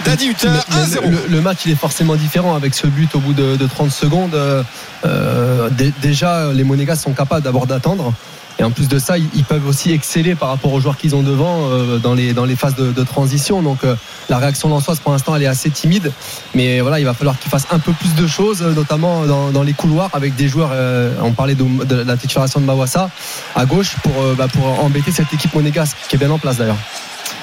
Daddy 0.05 0.27
Hutter, 0.27 0.49
Le- 0.49 0.75
1-0. 0.75 1.09
Le, 1.09 1.17
le 1.29 1.41
match 1.41 1.61
il 1.65 1.71
est 1.71 1.75
forcément 1.75 2.15
différent 2.15 2.55
avec 2.55 2.75
ce 2.75 2.85
but 2.85 3.09
au 3.15 3.19
bout 3.19 3.33
de, 3.33 3.55
de 3.55 3.65
30 3.67 3.89
secondes. 3.91 4.35
Euh, 4.35 4.61
euh, 5.05 5.69
dé- 5.71 5.93
déjà, 5.99 6.51
les 6.53 6.63
Monégas 6.63 6.97
sont 6.97 7.13
capables 7.13 7.41
d'abord 7.41 7.65
d'attendre. 7.65 8.13
Et 8.59 8.63
en 8.63 8.71
plus 8.71 8.87
de 8.87 8.97
ça, 8.97 9.17
ils, 9.17 9.43
peuvent 9.43 9.67
aussi 9.67 9.91
exceller 9.91 10.33
par 10.35 10.49
rapport 10.49 10.73
aux 10.73 10.79
joueurs 10.79 10.97
qu'ils 10.97 11.15
ont 11.15 11.21
devant 11.21 11.69
euh, 11.69 11.99
dans, 11.99 12.15
les, 12.15 12.33
dans 12.33 12.45
les 12.45 12.55
phases 12.55 12.75
de, 12.75 12.91
de 12.91 13.03
transition. 13.03 13.61
Donc 13.61 13.83
euh, 13.83 13.95
la 14.29 14.39
réaction 14.39 14.67
lançoise 14.69 14.99
pour 14.99 15.11
l'instant 15.11 15.35
elle 15.35 15.43
est 15.43 15.47
assez 15.47 15.69
timide. 15.69 16.11
Mais 16.55 16.81
voilà, 16.81 16.99
il 16.99 17.05
va 17.05 17.13
falloir 17.13 17.37
qu'ils 17.37 17.51
fassent 17.51 17.67
un 17.71 17.79
peu 17.79 17.93
plus 17.93 18.15
de 18.15 18.25
choses, 18.25 18.63
euh, 18.63 18.73
notamment 18.73 19.25
dans, 19.25 19.51
dans 19.51 19.63
les 19.63 19.73
couloirs 19.73 20.09
avec 20.13 20.35
des 20.35 20.47
joueurs. 20.47 20.71
euh, 20.73 21.13
on 21.21 21.33
parlait 21.33 21.55
de, 21.55 21.85
de 21.85 21.95
la 22.03 22.17
titularisation 22.17 22.59
de 22.59 22.65
Mawassa 22.65 23.09
à 23.55 23.65
gauche 23.65 23.95
pour, 24.03 24.21
euh, 24.21 24.35
bah, 24.37 24.47
pour 24.47 24.65
embêter 24.83 25.11
cette 25.11 25.31
équipe 25.33 25.53
monégasque 25.53 25.97
qui 26.09 26.15
est 26.15 26.19
bien 26.19 26.31
en 26.31 26.39
place 26.39 26.57
d'ailleurs. 26.57 26.77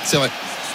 C'est 0.05 0.17
vrai. 0.17 0.31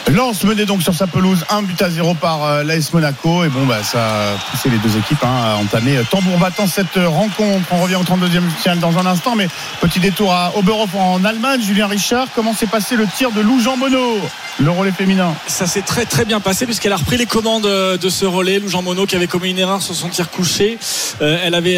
Lens 0.07 0.43
menait 0.43 0.65
donc 0.65 0.81
sur 0.81 0.95
sa 0.95 1.05
pelouse 1.05 1.45
un 1.49 1.61
but 1.61 1.79
à 1.81 1.89
zéro 1.89 2.15
par 2.15 2.43
euh, 2.43 2.63
l'AS 2.63 2.91
Monaco 2.93 3.43
et 3.43 3.49
bon 3.49 3.65
bah 3.65 3.83
ça 3.83 3.99
a 3.99 4.37
poussé 4.49 4.69
les 4.69 4.77
deux 4.77 4.97
équipes 4.97 5.23
hein, 5.23 5.53
à 5.53 5.55
entamer 5.57 5.97
euh, 5.97 6.03
tambour 6.09 6.37
battant 6.39 6.65
cette 6.65 6.97
euh, 6.97 7.07
rencontre. 7.07 7.67
On 7.71 7.77
revient 7.77 7.95
au 7.95 8.03
32e 8.03 8.49
final 8.59 8.79
dans 8.79 8.97
un 8.97 9.05
instant 9.05 9.35
mais 9.35 9.47
petit 9.81 9.99
détour 9.99 10.33
à 10.33 10.53
Oberhof 10.55 10.95
en 10.95 11.23
Allemagne. 11.23 11.61
Julien 11.61 11.87
Richard, 11.87 12.27
comment 12.33 12.53
s'est 12.53 12.67
passé 12.67 12.95
le 12.95 13.05
tir 13.07 13.31
de 13.31 13.41
Lou 13.41 13.59
Jean 13.59 13.77
Monod, 13.77 14.19
le 14.59 14.71
relais 14.71 14.91
féminin 14.91 15.33
Ça 15.47 15.67
s'est 15.67 15.83
très 15.83 16.05
très 16.05 16.25
bien 16.25 16.39
passé 16.39 16.65
puisqu'elle 16.65 16.93
a 16.93 16.97
repris 16.97 17.17
les 17.17 17.27
commandes 17.27 17.67
de 17.67 18.09
ce 18.09 18.25
relais. 18.25 18.59
Lou 18.59 18.69
Jean 18.69 18.81
Monod 18.81 19.07
qui 19.07 19.15
avait 19.15 19.27
commis 19.27 19.51
une 19.51 19.59
erreur 19.59 19.81
sur 19.81 19.93
son 19.93 20.09
tir 20.09 20.31
couché. 20.31 20.79
Elle 21.21 21.53
avait 21.53 21.77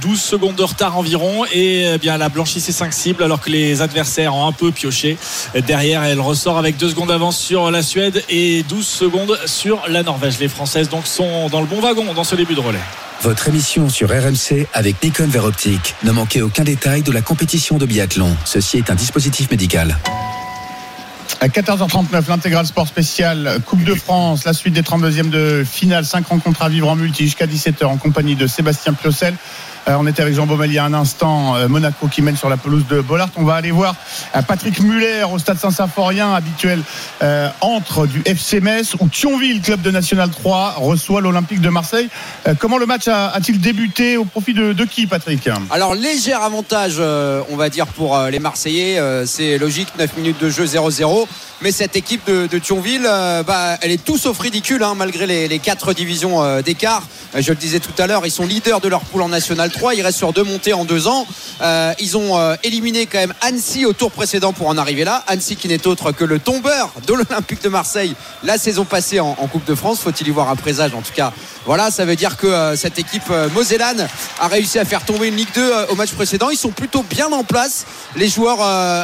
12 0.00 0.20
secondes 0.20 0.56
de 0.56 0.62
retard 0.62 0.96
environ 0.96 1.44
et 1.52 1.92
eh 1.94 1.98
bien 1.98 2.14
elle 2.14 2.22
a 2.22 2.28
blanchi 2.28 2.60
ses 2.60 2.72
5 2.72 2.92
cibles 2.92 3.22
alors 3.22 3.40
que 3.40 3.50
les 3.50 3.82
adversaires 3.82 4.34
ont 4.34 4.46
un 4.46 4.52
peu 4.52 4.72
pioché. 4.72 5.16
Derrière, 5.66 6.04
elle 6.04 6.20
ressort 6.20 6.58
avec 6.58 6.76
2 6.76 6.90
secondes 6.90 7.08
d'avance 7.08 7.38
sur 7.38 7.70
la 7.70 7.82
Suède 7.82 8.22
et 8.28 8.62
12 8.68 8.86
secondes 8.86 9.38
sur 9.46 9.82
la 9.88 10.02
Norvège. 10.02 10.38
Les 10.38 10.48
Françaises 10.48 10.88
donc 10.88 11.06
sont 11.06 11.48
dans 11.48 11.60
le 11.60 11.66
bon 11.66 11.80
wagon 11.80 12.14
dans 12.14 12.24
ce 12.24 12.36
début 12.36 12.54
de 12.54 12.60
relais. 12.60 12.80
votre 13.22 13.48
émission 13.48 13.88
sur 13.88 14.08
RMC 14.10 14.66
avec 14.72 15.02
Nikon 15.02 15.28
Vert 15.28 15.44
Optique. 15.44 15.94
Ne 16.04 16.12
manquez 16.12 16.42
aucun 16.42 16.64
détail 16.64 17.02
de 17.02 17.12
la 17.12 17.22
compétition 17.22 17.78
de 17.78 17.86
biathlon. 17.86 18.36
Ceci 18.44 18.78
est 18.78 18.90
un 18.90 18.94
dispositif 18.94 19.50
médical. 19.50 19.96
À 21.40 21.48
14h39, 21.48 22.28
l'intégral 22.28 22.66
sport 22.66 22.88
spécial 22.88 23.60
Coupe 23.66 23.84
de 23.84 23.94
France, 23.94 24.44
la 24.44 24.54
suite 24.54 24.72
des 24.72 24.80
32e 24.82 25.28
de 25.28 25.64
finale, 25.70 26.06
5 26.06 26.26
rencontres 26.26 26.62
à 26.62 26.68
vivre 26.70 26.88
en 26.88 26.96
multi 26.96 27.24
jusqu'à 27.24 27.46
17h 27.46 27.84
en 27.84 27.98
compagnie 27.98 28.36
de 28.36 28.46
Sébastien 28.46 28.94
Piocel. 28.94 29.34
Euh, 29.88 29.96
on 29.98 30.06
était 30.06 30.22
avec 30.22 30.34
Jean 30.34 30.46
Baumel 30.46 30.70
il 30.70 30.74
y 30.74 30.78
a 30.78 30.84
un 30.84 30.94
instant, 30.94 31.54
euh, 31.56 31.68
Monaco 31.68 32.08
qui 32.08 32.20
mène 32.20 32.36
sur 32.36 32.48
la 32.48 32.56
pelouse 32.56 32.86
de 32.88 33.00
Bollard. 33.00 33.28
On 33.36 33.44
va 33.44 33.54
aller 33.54 33.70
voir 33.70 33.94
euh, 34.34 34.42
Patrick 34.42 34.80
Muller 34.80 35.24
au 35.32 35.38
stade 35.38 35.58
Saint-Symphorien, 35.58 36.32
habituel 36.34 36.82
entre 37.60 38.06
du 38.06 38.22
FC 38.24 38.60
Metz, 38.60 38.94
où 38.98 39.08
Thionville, 39.08 39.60
club 39.60 39.80
de 39.82 39.90
National 39.90 40.30
3, 40.30 40.74
reçoit 40.78 41.20
l'Olympique 41.20 41.60
de 41.60 41.68
Marseille. 41.68 42.08
Comment 42.58 42.78
le 42.78 42.86
match 42.86 43.08
a-t-il 43.08 43.60
débuté 43.60 44.16
au 44.16 44.24
profit 44.24 44.54
de, 44.54 44.84
qui, 44.84 45.06
Patrick? 45.06 45.48
Alors 45.70 45.94
léger 45.94 46.32
avantage, 46.32 47.00
on 47.00 47.56
va 47.56 47.68
dire 47.68 47.86
pour 47.86 48.18
les 48.30 48.38
Marseillais, 48.38 49.00
c'est 49.26 49.58
logique, 49.58 49.88
9 49.98 50.16
minutes 50.16 50.40
de 50.40 50.50
jeu 50.50 50.64
0-0. 50.64 51.26
Mais 51.62 51.72
cette 51.72 51.96
équipe 51.96 52.28
de, 52.30 52.58
Thionville, 52.58 53.08
bah, 53.46 53.78
elle 53.80 53.90
est 53.90 54.04
tout 54.04 54.18
sauf 54.18 54.38
ridicule, 54.38 54.82
hein, 54.82 54.94
malgré 54.96 55.26
les, 55.26 55.48
les 55.48 55.58
quatre 55.58 55.92
divisions 55.94 56.60
d'écart. 56.60 57.02
Je 57.34 57.50
le 57.50 57.56
disais 57.56 57.80
tout 57.80 58.00
à 58.00 58.06
l'heure, 58.06 58.26
ils 58.26 58.30
sont 58.30 58.46
leaders 58.46 58.80
de 58.80 58.88
leur 58.88 59.00
poule 59.00 59.22
en 59.22 59.28
National 59.28 59.70
3. 59.70 59.75
Ils 59.94 60.02
restent 60.02 60.18
sur 60.18 60.32
deux 60.32 60.42
montées 60.42 60.72
en 60.72 60.84
deux 60.84 61.06
ans. 61.06 61.26
Euh, 61.60 61.92
ils 61.98 62.16
ont 62.16 62.38
euh, 62.38 62.56
éliminé 62.62 63.06
quand 63.06 63.18
même 63.18 63.34
Annecy 63.40 63.86
au 63.86 63.92
tour 63.92 64.10
précédent 64.10 64.52
pour 64.52 64.68
en 64.68 64.76
arriver 64.76 65.04
là. 65.04 65.24
Annecy 65.26 65.56
qui 65.56 65.68
n'est 65.68 65.86
autre 65.86 66.12
que 66.12 66.24
le 66.24 66.38
tombeur 66.38 66.92
de 67.06 67.14
l'Olympique 67.14 67.62
de 67.62 67.68
Marseille 67.68 68.14
la 68.42 68.58
saison 68.58 68.84
passée 68.84 69.20
en, 69.20 69.34
Coupe 69.46 69.64
de 69.64 69.74
France. 69.74 70.00
Faut-il 70.00 70.26
y 70.26 70.30
voir 70.30 70.50
un 70.50 70.56
présage 70.56 70.92
En 70.94 71.02
tout 71.02 71.12
cas, 71.14 71.32
voilà, 71.66 71.90
ça 71.90 72.04
veut 72.04 72.16
dire 72.16 72.36
que 72.36 72.46
euh, 72.46 72.76
cette 72.76 72.98
équipe 72.98 73.30
mosellane 73.54 74.08
a 74.40 74.48
réussi 74.48 74.78
à 74.78 74.84
faire 74.84 75.04
tomber 75.04 75.28
une 75.28 75.36
Ligue 75.36 75.52
2 75.54 75.60
euh, 75.62 75.86
au 75.90 75.94
match 75.94 76.10
précédent. 76.12 76.50
Ils 76.50 76.56
sont 76.56 76.70
plutôt 76.70 77.02
bien 77.02 77.30
en 77.32 77.44
place, 77.44 77.86
les 78.16 78.28
joueurs 78.28 78.60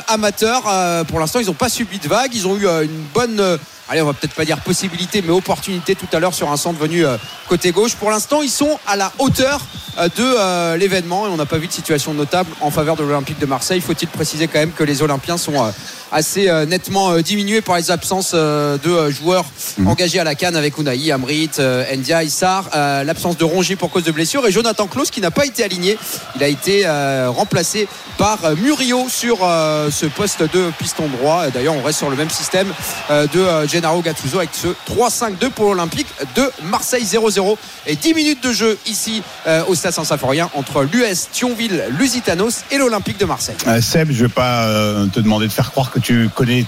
amateurs. 0.08 0.62
pour 1.06 1.20
l'instant, 1.20 1.38
ils 1.38 1.46
n'ont 1.46 1.54
pas 1.54 1.68
subi 1.68 1.98
de 1.98 2.08
vagues. 2.08 2.34
Ils 2.34 2.46
ont 2.46 2.56
eu 2.56 2.66
une 2.66 3.04
bonne. 3.14 3.58
Allez, 3.92 4.00
on 4.00 4.06
va 4.06 4.14
peut-être 4.14 4.32
pas 4.32 4.46
dire 4.46 4.58
possibilité, 4.58 5.20
mais 5.20 5.32
opportunité 5.32 5.94
tout 5.94 6.06
à 6.14 6.18
l'heure 6.18 6.32
sur 6.32 6.50
un 6.50 6.56
centre 6.56 6.78
venu 6.78 7.04
euh, 7.04 7.18
côté 7.46 7.72
gauche. 7.72 7.94
Pour 7.94 8.10
l'instant, 8.10 8.40
ils 8.40 8.48
sont 8.48 8.78
à 8.86 8.96
la 8.96 9.12
hauteur 9.18 9.60
euh, 9.98 10.08
de 10.08 10.12
euh, 10.22 10.78
l'événement 10.78 11.26
et 11.26 11.28
on 11.28 11.36
n'a 11.36 11.44
pas 11.44 11.58
vu 11.58 11.66
de 11.66 11.72
situation 11.72 12.14
notable 12.14 12.48
en 12.62 12.70
faveur 12.70 12.96
de 12.96 13.02
l'Olympique 13.02 13.38
de 13.38 13.44
Marseille. 13.44 13.82
Faut-il 13.82 14.08
préciser 14.08 14.48
quand 14.48 14.60
même 14.60 14.72
que 14.72 14.82
les 14.82 15.02
Olympiens 15.02 15.36
sont 15.36 15.70
assez 16.12 16.48
euh, 16.48 16.66
nettement 16.66 17.12
euh, 17.12 17.22
diminués 17.22 17.62
par 17.62 17.76
les 17.76 17.90
absences 17.90 18.32
euh, 18.34 18.76
de 18.78 19.10
joueurs 19.10 19.46
engagés 19.86 20.20
à 20.20 20.24
la 20.24 20.34
canne 20.34 20.56
avec 20.56 20.78
Unai, 20.78 21.10
Amrit, 21.10 21.50
euh, 21.58 21.84
Ndia, 21.96 22.22
Issar, 22.22 22.68
l'absence 22.72 23.36
de 23.36 23.44
Rongier 23.44 23.76
pour 23.76 23.90
cause 23.90 24.04
de 24.04 24.12
blessure 24.12 24.46
et 24.46 24.52
Jonathan 24.52 24.86
Klaus 24.86 25.10
qui 25.10 25.20
n'a 25.20 25.30
pas 25.30 25.46
été 25.46 25.64
aligné. 25.64 25.98
Il 26.36 26.42
a 26.42 26.48
été 26.48 26.86
remplacé 27.28 27.88
par 28.18 28.38
Murillo 28.56 29.06
sur 29.08 29.38
ce 29.38 30.06
poste 30.06 30.42
de 30.42 30.70
piston 30.78 31.08
droit. 31.08 31.48
D'ailleurs, 31.48 31.74
on 31.74 31.82
reste 31.82 31.98
sur 31.98 32.10
le 32.10 32.16
même 32.16 32.30
système 32.30 32.68
de 33.10 33.66
Gennaro 33.66 34.02
Gattuso 34.02 34.38
avec 34.38 34.50
ce 34.52 34.68
3-5-2 34.90 35.50
pour 35.50 35.66
l'Olympique 35.66 36.06
de 36.36 36.50
Marseille 36.64 37.04
0-0 37.04 37.56
et 37.86 37.96
10 37.96 38.14
minutes 38.14 38.42
de 38.42 38.52
jeu 38.52 38.78
ici 38.86 39.22
au 39.68 39.74
Stade 39.74 39.92
Saint-Symphorien 39.92 40.50
entre 40.54 40.82
l'US 40.82 41.28
Thionville, 41.32 41.84
Lusitanos 41.98 42.64
et 42.70 42.78
l'Olympique 42.78 43.18
de 43.18 43.24
Marseille. 43.24 43.56
Euh, 43.66 43.80
Seb, 43.80 44.10
je 44.10 44.24
vais 44.24 44.32
pas 44.32 44.66
te 45.12 45.20
demander 45.20 45.46
de 45.46 45.52
faire 45.52 45.70
croire 45.70 45.90
que 45.90 45.98
tu 46.02 46.28
connais 46.34 46.66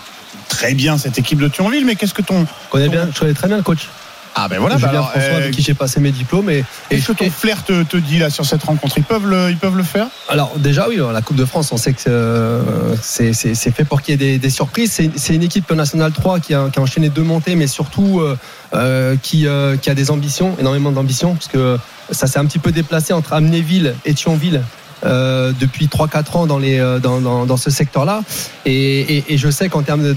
très 0.49 0.75
bien 0.75 0.99
cette 0.99 1.19
équipe 1.19 1.39
de 1.39 1.49
Thionville, 1.49 1.85
mais 1.85 1.97
qu'est-ce 1.97 2.15
que 2.15 2.23
ton. 2.23 2.41
Je 2.43 2.71
connais, 2.71 2.89
bien, 2.89 3.09
je 3.13 3.19
connais 3.19 3.35
très 3.35 3.49
bien 3.49 3.57
le 3.57 3.63
coach. 3.63 3.89
Ah 4.37 4.49
ben 4.49 4.59
voilà, 4.59 4.75
bah 4.75 4.89
Julien 4.89 4.91
alors, 4.91 5.11
François, 5.13 5.31
euh, 5.31 5.37
avec 5.37 5.53
qui 5.53 5.63
j'ai 5.63 5.75
passé 5.75 6.01
mes 6.01 6.11
diplômes. 6.11 6.51
Et, 6.51 6.59
et 6.59 6.65
Qu'est-ce 6.91 7.07
que 7.07 7.13
ton 7.13 7.31
flair 7.31 7.63
te, 7.63 7.85
te 7.85 7.97
dit 7.97 8.19
là 8.19 8.31
sur 8.31 8.45
cette 8.45 8.65
rencontre 8.65 8.99
ils 8.99 9.05
peuvent, 9.05 9.29
le, 9.29 9.51
ils 9.51 9.57
peuvent 9.57 9.77
le 9.77 9.85
faire? 9.85 10.09
Alors 10.29 10.55
déjà 10.57 10.89
oui, 10.89 10.99
la 11.13 11.23
Coupe 11.23 11.37
de 11.37 11.45
France, 11.45 11.71
on 11.71 11.77
sait 11.77 11.93
que 11.93 12.01
euh, 12.09 12.97
c'est 13.01 13.33
fait 13.33 13.85
pour 13.85 14.03
qu'il 14.03 14.13
y 14.13 14.15
ait 14.15 14.33
des, 14.33 14.39
des 14.39 14.51
surprises. 14.51 15.01
C'est 15.15 15.35
une 15.35 15.43
équipe 15.45 15.71
nationale 15.71 16.11
3 16.11 16.41
qui 16.41 16.53
a, 16.53 16.69
qui 16.69 16.81
a 16.81 16.83
enchaîné 16.83 17.11
deux 17.11 17.23
montées, 17.23 17.55
mais 17.55 17.69
surtout 17.69 18.23
euh, 18.75 19.17
qui, 19.23 19.47
qui 19.81 19.91
a 19.91 19.95
des 19.95 20.11
ambitions, 20.11 20.57
énormément 20.59 20.91
d'ambitions, 20.91 21.35
parce 21.35 21.49
que 21.49 21.79
ça 22.11 22.27
s'est 22.27 22.41
un 22.41 22.47
petit 22.47 22.59
peu 22.59 22.73
déplacé 22.73 23.13
entre 23.13 23.35
Amnéville 23.35 23.95
et 24.05 24.15
Thionville. 24.15 24.63
Euh, 25.05 25.53
depuis 25.59 25.87
3-4 25.87 26.37
ans 26.39 26.47
dans, 26.47 26.59
les, 26.59 26.79
euh, 26.79 26.99
dans, 26.99 27.21
dans, 27.21 27.57
ce 27.57 27.71
secteur-là. 27.71 28.23
Et, 28.65 29.25
et, 29.33 29.37
je 29.37 29.51
sais 29.51 29.69
qu'en 29.69 29.83
termes 29.83 30.15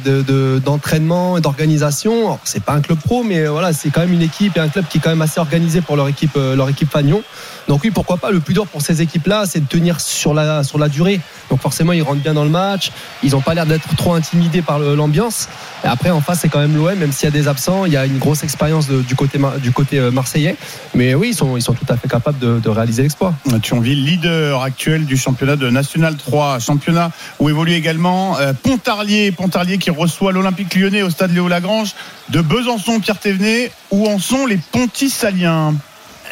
d'entraînement 0.64 1.34
de, 1.34 1.38
de, 1.38 1.44
d'organisation, 1.44 2.40
c'est 2.46 2.64
pas 2.64 2.74
un 2.74 2.82
club 2.82 3.00
pro, 3.00 3.24
mais 3.24 3.40
euh, 3.40 3.52
voilà, 3.52 3.74
c'est 3.74 3.90
quand 3.90 4.00
même 4.00 4.14
une 4.14 4.22
équipe 4.22 4.56
et 4.56 4.60
un 4.62 4.70
club 4.70 4.86
qui 4.90 5.00
est 5.00 5.02
quand 5.02 5.10
même 5.10 5.22
assez 5.22 5.40
organisé 5.40 5.82
pour 5.82 5.98
leur 5.98 6.08
équipe, 6.08 6.36
leur 6.36 6.70
équipe 6.70 6.90
Fagnon. 6.90 7.22
Donc 7.68 7.82
oui, 7.84 7.92
pourquoi 7.92 8.16
pas. 8.16 8.32
Le 8.32 8.40
plus 8.40 8.54
dur 8.54 8.66
pour 8.66 8.82
ces 8.82 9.02
équipes-là, 9.02 9.44
c'est 9.46 9.60
de 9.60 9.68
tenir 9.68 10.00
sur 10.00 10.34
la, 10.34 10.64
sur 10.64 10.78
la 10.78 10.88
durée. 10.88 11.20
Donc 11.50 11.60
forcément, 11.60 11.92
ils 11.92 12.02
rentrent 12.02 12.22
bien 12.22 12.34
dans 12.34 12.46
le 12.46 12.50
match. 12.50 12.92
Ils 13.24 13.32
n'ont 13.32 13.42
pas 13.42 13.54
l'air 13.54 13.66
d'être 13.66 13.94
trop 13.98 14.14
intimidés 14.14 14.62
par 14.62 14.80
l'ambiance. 14.80 15.50
Et 15.84 15.88
après, 15.88 16.10
en 16.12 16.22
face, 16.22 16.40
c'est 16.40 16.50
quand 16.50 16.60
même 16.60 16.78
l'OM, 16.78 16.96
même 16.96 17.12
s'il 17.12 17.26
y 17.26 17.28
a 17.28 17.32
des 17.32 17.50
absents, 17.50 17.84
il 17.86 17.92
y 17.92 17.98
a 17.98 18.06
une 18.06 18.20
grosse 18.20 18.44
expérience 18.44 18.88
du 18.88 19.16
côté, 19.16 19.38
du 19.62 19.74
côté 19.74 20.00
marseillais. 20.12 20.56
Mais 20.96 21.14
oui, 21.14 21.30
ils 21.32 21.36
sont, 21.36 21.58
ils 21.58 21.62
sont 21.62 21.74
tout 21.74 21.86
à 21.90 21.98
fait 21.98 22.08
capables 22.08 22.40
de, 22.40 22.60
de 22.60 22.70
réaliser 22.70 23.02
l'exploit. 23.02 23.34
Thionville, 23.62 24.06
leader 24.06 24.62
actuel 24.62 24.77
du 24.86 25.18
championnat 25.18 25.56
de 25.56 25.70
National 25.70 26.16
3, 26.16 26.60
championnat 26.60 27.12
où 27.40 27.50
évolue 27.50 27.74
également 27.74 28.38
euh, 28.38 28.54
Pontarlier, 28.54 29.32
Pontarlier 29.32 29.80
qui 29.80 29.90
reçoit 29.90 30.32
l'Olympique 30.32 30.76
lyonnais 30.76 31.02
au 31.02 31.10
stade 31.10 31.34
Léo 31.34 31.48
Lagrange. 31.48 31.94
De 32.30 32.42
Besançon, 32.42 33.00
Pierre 33.00 33.20
Thévenet, 33.20 33.72
où 33.90 34.08
en 34.08 34.20
sont 34.20 34.46
les 34.46 34.58
Pontisaliens? 34.72 35.74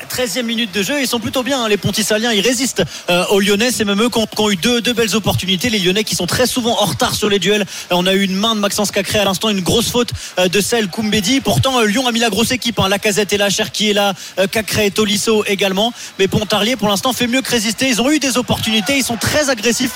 13e 0.05 0.43
minute 0.43 0.71
de 0.71 0.83
jeu, 0.83 1.01
ils 1.01 1.07
sont 1.07 1.19
plutôt 1.19 1.43
bien. 1.43 1.63
hein, 1.63 1.69
les 1.69 1.77
Pontisaliens, 1.77 2.31
ils 2.31 2.41
résistent 2.41 2.83
euh, 3.09 3.25
aux 3.27 3.39
Lyonnais. 3.39 3.71
C'est 3.71 3.85
même 3.85 4.01
eux 4.01 4.09
qui 4.09 4.19
ont, 4.19 4.49
eu 4.49 4.55
deux, 4.55 4.81
belles 4.93 5.15
opportunités. 5.15 5.69
Les 5.69 5.79
Lyonnais 5.79 6.03
qui 6.03 6.15
sont 6.15 6.27
très 6.27 6.47
souvent 6.47 6.81
en 6.81 6.85
retard 6.85 7.15
sur 7.15 7.29
les 7.29 7.39
duels. 7.39 7.61
Euh, 7.61 7.95
on 7.95 8.05
a 8.05 8.13
eu 8.13 8.23
une 8.23 8.35
main 8.35 8.55
de 8.55 8.59
Maxence 8.59 8.91
Cacré 8.91 9.19
à 9.19 9.25
l'instant, 9.25 9.49
une 9.49 9.61
grosse 9.61 9.89
faute 9.89 10.09
euh, 10.39 10.47
de 10.47 10.61
celle 10.61 10.87
Koumbedi. 10.87 11.41
Pourtant, 11.41 11.81
Lyon 11.81 12.07
a 12.07 12.11
mis 12.11 12.19
la 12.19 12.29
grosse 12.29 12.51
équipe. 12.51 12.79
Hein. 12.79 12.87
Lacazette 12.87 13.33
est 13.33 13.37
là, 13.37 13.49
Cherki 13.49 13.89
est 13.89 13.93
là, 13.93 14.13
Cacré 14.51 14.87
et 14.87 14.91
Tolisso 14.91 15.43
également. 15.47 15.91
Mais 16.19 16.27
Pontarlier, 16.27 16.75
pour 16.75 16.87
l'instant, 16.87 17.13
fait 17.13 17.27
mieux 17.27 17.41
que 17.41 17.49
résister. 17.49 17.89
Ils 17.89 18.01
ont 18.01 18.11
eu 18.11 18.19
des 18.19 18.37
opportunités. 18.37 18.97
Ils 18.97 19.03
sont 19.03 19.17
très 19.17 19.49
agressifs 19.49 19.95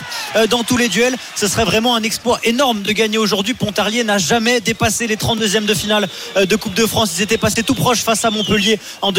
dans 0.50 0.64
tous 0.64 0.78
les 0.78 0.90
duels. 0.90 1.16
Ce 1.36 1.48
serait 1.48 1.66
vraiment 1.66 1.96
un 1.96 2.04
exploit 2.04 2.40
énorme 2.44 2.82
de 2.82 2.92
gagner 2.92 3.18
aujourd'hui. 3.18 3.54
Pontarlier 3.54 4.04
n'a 4.04 4.18
jamais 4.18 4.60
dépassé 4.60 5.08
les 5.08 5.16
32e 5.16 5.66
de 5.66 5.74
finale 5.74 6.08
de 6.40 6.56
Coupe 6.56 6.74
de 6.74 6.86
France. 6.86 7.12
Ils 7.18 7.24
étaient 7.24 7.38
passés 7.38 7.64
tout 7.64 7.76
proche 7.76 8.00
face 8.00 8.26
à 8.26 8.32
Montpellier 8.32 8.80
en 9.02 9.12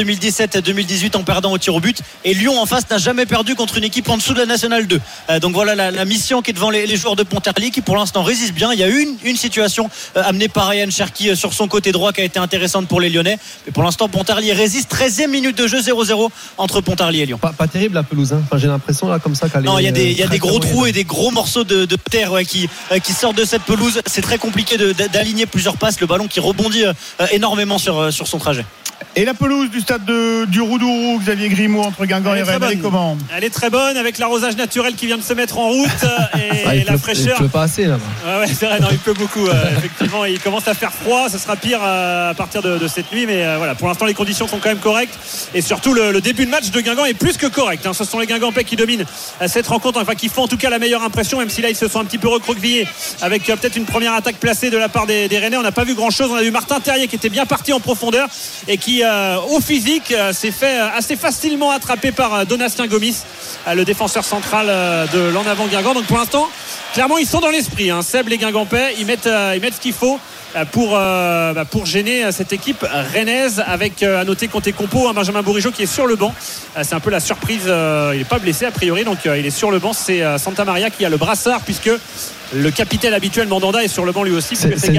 2017-2018 0.83 1.17
en 1.17 1.23
perdant 1.23 1.53
au 1.53 1.59
tir 1.59 1.75
au 1.75 1.81
but. 1.81 2.01
Et 2.25 2.35
Lyon 2.35 2.61
en 2.61 2.67
face 2.67 2.89
n'a 2.91 2.99
jamais 2.99 3.27
perdu 3.27 3.55
contre 3.55 3.79
une 3.79 3.85
équipe 3.85 4.09
en 4.09 4.17
dessous 4.17 4.35
de 4.35 4.39
la 4.39 4.47
Nationale 4.47 4.87
2. 4.87 5.01
Euh, 5.31 5.41
donc 5.41 5.55
voilà 5.55 5.75
la, 5.75 5.91
la 5.91 6.05
mission 6.05 6.43
qui 6.43 6.51
est 6.51 6.55
devant 6.55 6.71
les, 6.71 6.87
les 6.87 6.97
joueurs 6.97 7.17
de 7.17 7.23
Pontarlier 7.23 7.71
qui 7.71 7.81
pour 7.81 7.97
l'instant 7.97 8.23
résistent 8.23 8.55
bien. 8.55 8.73
Il 8.73 8.79
y 8.79 8.85
a 8.85 8.89
une, 8.89 9.17
une 9.25 9.37
situation 9.37 9.91
euh, 10.17 10.23
amenée 10.25 10.49
par 10.49 10.69
Ryan 10.69 10.91
Cherki 10.91 11.31
euh, 11.31 11.35
sur 11.35 11.53
son 11.53 11.69
côté 11.69 11.93
droit 11.93 12.13
qui 12.13 12.21
a 12.21 12.25
été 12.25 12.39
intéressante 12.39 12.89
pour 12.89 13.01
les 13.01 13.11
Lyonnais. 13.11 13.39
Mais 13.67 13.73
pour 13.73 13.83
l'instant 13.83 14.09
Pontarlier 14.09 14.53
résiste. 14.53 14.91
13e 14.91 15.29
minute 15.29 15.57
de 15.57 15.67
jeu 15.67 15.81
0-0 15.81 16.29
entre 16.59 16.81
Pontarlier 16.81 17.21
et 17.21 17.27
Lyon. 17.27 17.39
Pas, 17.39 17.53
pas 17.53 17.69
terrible 17.69 17.95
la 17.95 18.03
pelouse. 18.03 18.33
Hein. 18.33 18.43
Enfin, 18.45 18.59
j'ai 18.59 18.67
l'impression 18.69 19.09
là 19.09 19.19
comme 19.19 19.35
ça 19.35 19.49
qu'elle 19.49 19.63
Non, 19.63 19.79
est, 19.79 19.83
il 19.83 19.87
y 19.87 19.89
a 19.89 19.93
des, 19.93 20.11
il 20.11 20.19
y 20.19 20.23
a 20.23 20.27
des 20.27 20.39
gros 20.39 20.59
trous 20.59 20.87
et 20.87 20.93
des 20.93 21.05
gros 21.05 21.31
morceaux 21.31 21.65
de, 21.65 21.85
de 21.85 21.97
terre 21.97 22.33
ouais, 22.33 22.45
qui, 22.45 22.69
euh, 22.93 22.99
qui 22.99 23.13
sortent 23.13 23.37
de 23.37 23.45
cette 23.45 23.63
pelouse. 23.63 24.01
C'est 24.07 24.23
très 24.23 24.39
compliqué 24.39 24.77
d'aligner 25.13 25.47
plusieurs 25.47 25.77
passes. 25.77 26.01
Le 26.01 26.07
ballon 26.07 26.27
qui 26.29 26.41
rebondit 26.41 26.85
euh, 26.85 26.93
énormément 27.33 27.79
sur, 27.79 27.99
euh, 27.99 28.11
sur 28.11 28.27
son 28.27 28.39
trajet. 28.39 28.65
Et 29.17 29.25
la 29.25 29.35
pelouse 29.35 29.71
du 29.71 29.81
stade 29.81 30.05
de, 30.05 30.45
du 30.47 30.61
Roudourou, 30.71 31.19
Xavier 31.19 31.49
Grimaud, 31.49 31.83
entre 31.83 32.05
Guingamp 32.07 32.35
et 32.35 32.43
Rennes, 32.43 32.61
elle 32.63 32.73
est 32.73 32.75
bonne. 32.77 32.81
comment 32.83 33.19
Elle 33.37 33.43
est 33.45 33.51
très 33.51 33.71
bonne 33.71 33.97
avec 33.97 34.19
l'arrosage 34.19 34.57
naturel 34.57 34.95
qui 34.95 35.07
vient 35.07 35.19
de 35.19 35.23
se 35.23 35.33
mettre 35.35 35.59
en 35.59 35.69
route 35.69 35.89
euh, 36.05 36.39
et 36.39 36.63
Ah, 36.67 36.75
il, 36.77 36.85
la 36.85 36.85
pleut, 36.85 36.95
il 36.95 36.99
fraîcheur. 36.99 37.37
pleut 37.39 37.49
pas 37.49 37.63
assez 37.63 37.87
là. 37.87 37.99
Ouais, 38.25 38.39
ouais, 38.41 38.47
c'est 38.47 38.67
vrai, 38.67 38.79
non, 38.81 38.87
il 38.93 38.99
pleut 38.99 39.15
beaucoup. 39.15 39.47
euh, 39.49 39.77
effectivement, 39.79 40.25
il 40.25 40.39
commence 40.39 40.69
à 40.69 40.75
faire 40.75 40.93
froid. 40.93 41.29
Ce 41.29 41.39
sera 41.39 41.57
pire 41.57 41.81
euh, 41.83 42.31
à 42.31 42.35
partir 42.35 42.63
de, 42.63 42.79
de 42.79 42.87
cette 42.89 43.11
nuit. 43.13 43.27
Mais 43.27 43.45
euh, 43.45 43.57
voilà, 43.59 43.75
pour 43.75 43.89
l'instant, 43.89 44.05
les 44.07 44.15
conditions 44.15 44.47
sont 44.47 44.59
quand 44.59 44.69
même 44.69 44.79
correctes. 44.79 45.19
Et 45.55 45.63
surtout, 45.63 45.93
le, 45.93 46.13
le 46.13 46.21
début 46.21 46.47
de 46.47 46.51
match 46.51 46.71
de 46.71 46.81
Guingamp 46.81 47.05
est 47.07 47.15
plus 47.15 47.37
que 47.37 47.47
correct. 47.49 47.85
hein. 47.87 47.93
Ce 47.93 48.05
sont 48.05 48.21
les 48.21 48.27
Guingampais 48.27 48.63
qui 48.65 48.77
dominent 48.77 49.05
euh, 49.43 49.49
cette 49.49 49.67
rencontre, 49.67 50.01
enfin 50.01 50.15
qui 50.15 50.29
font 50.29 50.43
en 50.45 50.49
tout 50.49 50.57
cas 50.57 50.71
la 50.71 50.79
meilleure 50.79 51.03
impression, 51.03 51.39
même 51.39 51.51
si 51.51 51.63
là, 51.63 51.71
ils 51.71 51.77
se 51.77 51.89
sont 51.89 51.99
un 52.01 52.05
petit 52.05 52.19
peu 52.19 52.29
recroquevillés 52.29 52.87
avec 53.23 53.49
euh, 53.51 53.57
peut-être 53.57 53.77
une 53.77 53.87
première 53.87 54.15
attaque 54.15 54.37
placée 54.37 54.71
de 54.71 54.79
la 54.79 54.89
part 54.89 55.07
des, 55.07 55.27
des 55.29 55.39
Rennais. 55.39 55.57
On 55.57 55.63
n'a 55.63 55.73
pas 55.73 55.85
vu 55.85 55.95
grand-chose. 55.95 56.31
On 56.31 56.37
a 56.37 56.43
vu 56.43 56.53
Martin 56.53 56.79
Terrier 56.79 57.09
qui 57.09 57.17
était 57.17 57.29
bien 57.31 57.47
parti 57.47 57.73
en 57.73 57.81
profondeur 57.81 58.29
et 58.69 58.79
qui, 58.79 59.03
euh, 59.03 59.37
au 59.51 59.61
physique, 59.61 60.13
euh, 60.13 60.33
s'est 60.33 60.53
euh, 60.67 60.89
assez 60.95 61.17
facilement 61.17 61.71
attraper 61.71 62.13
par 62.13 62.35
euh, 62.35 62.45
Donatien 62.45 62.87
Gomis, 62.87 63.23
euh, 63.67 63.75
le 63.75 63.85
défenseur 63.85 64.25
central 64.25 64.67
de 65.13 65.31
l'en 65.31 65.47
avant 65.47 65.67
Guingamp. 65.67 65.95
Donc 65.95 66.07
pour 66.07 66.19
l'instant, 66.19 66.49
clairement, 66.93 67.19
ils 67.19 67.27
sont 67.27 67.41
dans 67.41 67.51
l'esprit. 67.51 67.91
Hein. 67.91 68.03
Seb, 68.03 68.29
les 68.29 68.39
Guingampais, 68.39 68.95
ils 68.99 69.07
mettent, 69.07 69.29
ils 69.55 69.61
mettent 69.61 69.75
ce 69.75 69.81
qu'il 69.81 69.93
faut 69.93 70.19
pour, 70.73 70.91
bah, 70.91 71.65
pour 71.71 71.87
gêner 71.87 72.33
cette 72.33 72.53
équipe 72.53 72.85
rennaise 73.15 73.63
avec 73.67 74.03
à 74.03 74.25
noter 74.25 74.49
Conté 74.49 74.73
Compo, 74.73 75.09
un 75.09 75.13
Benjamin 75.13 75.43
Bourigeau 75.43 75.71
qui 75.71 75.85
est 75.85 75.87
sur 75.87 76.07
le 76.07 76.17
banc. 76.17 76.35
C'est 76.83 76.95
un 76.95 77.01
peu 77.01 77.11
la 77.11 77.21
surprise. 77.21 77.67
il 77.67 78.19
n'est 78.19 78.25
pas 78.25 78.39
blessé 78.39 78.67
a 78.67 78.71
priori, 78.71 79.05
donc 79.05 79.19
il 79.25 79.47
est 79.47 79.51
sur 79.51 79.71
le 79.71 79.79
banc. 79.79 79.93
C'est 79.93 80.23
Santa 80.39 80.65
Maria 80.65 80.91
qui 80.91 81.05
a 81.05 81.09
le 81.09 81.17
brassard 81.17 81.61
puisque 81.61 81.91
Le 82.53 82.71
capitaine 82.71 83.15
habituel 83.15 83.47
Mandanda 83.47 83.83
est 83.83 83.89
sur 83.89 84.05
le 84.05 84.13
banc 84.13 84.25
lui 84.25 84.33
aussi. 84.33 84.57
C'est 84.57 84.77
c'est 84.79 84.93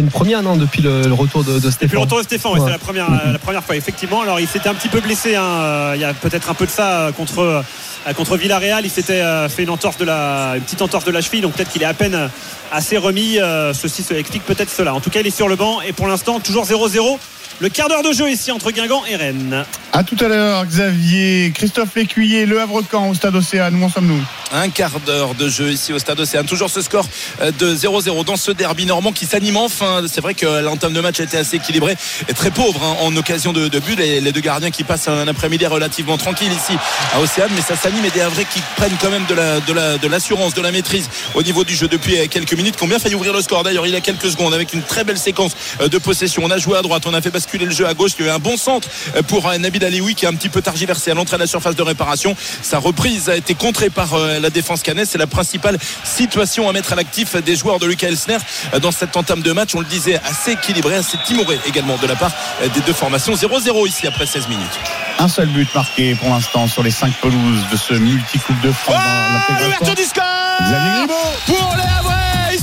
une, 0.00 0.10
première, 0.10 0.42
non, 0.42 0.56
depuis 0.56 0.82
le, 0.82 1.02
le 1.02 1.14
retour 1.14 1.44
de, 1.44 1.52
de 1.52 1.58
Depuis 1.58 1.72
Stéphane 1.72 1.94
le 1.94 1.98
retour 2.00 2.18
de 2.18 2.24
Stéphane, 2.24 2.52
ouais, 2.52 2.60
c'est 2.62 2.70
la 2.70 2.78
première, 2.78 3.08
la 3.10 3.38
première 3.38 3.64
fois, 3.64 3.76
effectivement. 3.76 4.20
Alors, 4.20 4.38
il 4.38 4.46
s'était 4.46 4.68
un 4.68 4.74
petit 4.74 4.88
peu 4.88 5.00
blessé. 5.00 5.34
hein, 5.34 5.42
euh, 5.42 5.92
Il 5.94 6.00
y 6.00 6.04
a 6.04 6.12
peut-être 6.12 6.50
un 6.50 6.54
peu 6.54 6.66
de 6.66 6.70
ça 6.70 7.00
euh, 7.00 7.12
contre, 7.12 7.38
euh, 7.40 8.12
contre 8.14 8.36
Villarreal. 8.36 8.84
Il 8.84 8.90
s'était 8.90 9.22
fait 9.48 9.62
une, 9.62 9.70
entorse 9.70 9.96
de 9.96 10.04
la, 10.04 10.54
une 10.56 10.62
petite 10.62 10.82
entorse 10.82 11.04
de 11.04 11.10
la 11.10 11.22
cheville. 11.22 11.40
Donc, 11.40 11.54
peut-être 11.54 11.70
qu'il 11.70 11.82
est 11.82 11.86
à 11.86 11.94
peine 11.94 12.28
assez 12.70 12.98
remis. 12.98 13.38
Ceci 13.72 14.04
explique 14.14 14.44
peut-être 14.44 14.70
cela. 14.70 14.94
En 14.94 15.00
tout 15.00 15.10
cas, 15.10 15.20
il 15.20 15.26
est 15.26 15.30
sur 15.30 15.48
le 15.48 15.56
banc. 15.56 15.80
Et 15.80 15.92
pour 15.92 16.06
l'instant, 16.06 16.38
toujours 16.40 16.66
0-0. 16.66 17.18
Le 17.60 17.68
quart 17.68 17.90
d'heure 17.90 18.02
de 18.02 18.12
jeu 18.14 18.30
ici 18.30 18.50
entre 18.50 18.70
Guingamp 18.70 19.04
et 19.04 19.16
Rennes. 19.16 19.66
À 19.92 20.02
tout 20.02 20.16
à 20.20 20.28
l'heure, 20.28 20.64
Xavier, 20.64 21.52
Christophe 21.54 21.94
Lécuyer, 21.94 22.46
Le 22.46 22.58
Havre-Camp 22.58 23.10
au 23.10 23.14
stade 23.14 23.34
Océane. 23.34 23.74
Où 23.74 23.84
en 23.84 23.90
sommes-nous 23.90 24.22
Un 24.50 24.70
quart 24.70 24.98
d'heure 25.00 25.34
de 25.34 25.46
jeu 25.46 25.70
ici 25.70 25.92
au 25.92 25.98
Stade 25.98 26.18
Océane. 26.20 26.46
Toujours 26.46 26.70
ce 26.70 26.80
score 26.80 27.06
euh, 27.42 27.50
de 27.58 27.74
0-0 27.74 28.24
dans 28.24 28.36
ce 28.36 28.50
derby 28.50 28.86
normand 28.86 29.12
qui 29.12 29.26
s'anime 29.26 29.58
enfin. 29.58 30.02
C'est 30.10 30.22
vrai 30.22 30.32
que 30.32 30.46
l'entame 30.62 30.94
de 30.94 31.00
match 31.02 31.20
a 31.20 31.24
été 31.24 31.36
assez 31.36 31.56
équilibrée 31.56 31.96
et 32.28 32.32
très 32.32 32.50
pauvre 32.50 32.82
hein, 32.82 32.96
en 33.02 33.14
occasion 33.14 33.52
de, 33.52 33.68
de 33.68 33.78
but. 33.78 33.98
Les, 33.98 34.22
les 34.22 34.32
deux 34.32 34.40
gardiens 34.40 34.70
qui 34.70 34.82
passent 34.82 35.08
un 35.08 35.28
après-midi 35.28 35.66
relativement 35.66 36.16
tranquille 36.16 36.52
ici 36.52 36.78
à 37.12 37.20
Océane, 37.20 37.50
mais 37.54 37.60
ça 37.60 37.76
s'anime 37.76 38.04
et 38.06 38.10
des 38.10 38.22
Havrais 38.22 38.46
qui 38.46 38.62
prennent 38.76 38.96
quand 39.02 39.10
même 39.10 39.26
de 39.28 39.34
la 39.34 39.60
de 39.60 39.72
la 39.74 39.98
de 39.98 40.08
l'assurance, 40.08 40.54
de 40.54 40.62
la 40.62 40.72
maîtrise 40.72 41.10
au 41.34 41.42
niveau 41.42 41.64
du 41.64 41.74
jeu 41.74 41.88
depuis 41.88 42.18
euh, 42.18 42.26
quelques 42.26 42.54
minutes. 42.54 42.76
Qui 42.76 42.84
ont 42.84 42.88
bien 42.88 43.00
failli 43.00 43.16
ouvrir 43.16 43.34
le 43.34 43.42
score 43.42 43.64
d'ailleurs 43.64 43.86
il 43.86 43.92
y 43.92 43.96
a 43.96 44.00
quelques 44.00 44.30
secondes 44.30 44.54
avec 44.54 44.72
une 44.72 44.82
très 44.82 45.04
belle 45.04 45.18
séquence 45.18 45.52
euh, 45.82 45.88
de 45.88 45.98
possession. 45.98 46.42
On 46.42 46.50
a 46.50 46.56
joué 46.56 46.78
à 46.78 46.82
droite, 46.82 47.02
on 47.04 47.12
a 47.12 47.20
fait 47.20 47.30
basculer 47.50 47.66
le 47.66 47.72
jeu 47.72 47.86
à 47.88 47.94
gauche. 47.94 48.12
Il 48.18 48.26
y 48.26 48.28
a 48.28 48.32
eu 48.32 48.34
un 48.34 48.38
bon 48.38 48.56
centre 48.56 48.88
euh, 49.16 49.22
pour 49.22 49.48
euh, 49.48 49.58
Nabil 49.58 49.84
Alioui 49.84 50.14
qui 50.14 50.24
a 50.24 50.28
un 50.28 50.34
petit 50.34 50.48
peu 50.48 50.62
targiversé 50.62 51.10
à 51.10 51.14
l'entrée 51.14 51.36
de 51.36 51.42
la 51.42 51.48
surface 51.48 51.74
de 51.74 51.82
réparation. 51.82 52.36
Sa 52.62 52.78
reprise 52.78 53.28
a 53.28 53.36
été 53.36 53.54
contrée 53.54 53.90
par 53.90 54.14
euh, 54.14 54.38
la 54.38 54.50
défense 54.50 54.82
cannaise. 54.82 55.08
C'est 55.10 55.18
la 55.18 55.26
principale 55.26 55.76
situation 56.04 56.68
à 56.68 56.72
mettre 56.72 56.92
à 56.92 56.96
l'actif 56.96 57.34
des 57.36 57.56
joueurs 57.56 57.80
de 57.80 57.86
Lucas 57.86 58.06
Elsner 58.06 58.36
dans 58.80 58.92
cette 58.92 59.16
entame 59.16 59.42
de 59.42 59.50
match. 59.50 59.74
On 59.74 59.80
le 59.80 59.86
disait 59.86 60.20
assez 60.24 60.52
équilibré, 60.52 60.94
assez 60.94 61.18
timoré 61.26 61.58
également 61.66 61.96
de 61.96 62.06
la 62.06 62.14
part 62.14 62.30
des 62.62 62.80
deux 62.80 62.92
formations. 62.92 63.34
0-0 63.34 63.88
ici 63.88 64.06
après 64.06 64.26
16 64.26 64.48
minutes. 64.48 64.78
Un 65.18 65.28
seul 65.28 65.48
but 65.48 65.68
marqué 65.74 66.14
pour 66.14 66.28
l'instant 66.28 66.68
sur 66.68 66.82
les 66.82 66.90
cinq 66.90 67.12
pelouses 67.20 67.64
de 67.72 67.76
ce 67.76 67.94
multi-coupe 67.94 68.60
de 68.60 68.72
France. 68.72 68.96
l'intégration. 68.96 69.64
L'ouverture 69.64 69.94
du 69.94 70.04
score 70.04 70.24
Xavier 70.60 71.06
Grimaud. 71.06 71.14
pour 71.46 71.76
les 71.76 72.09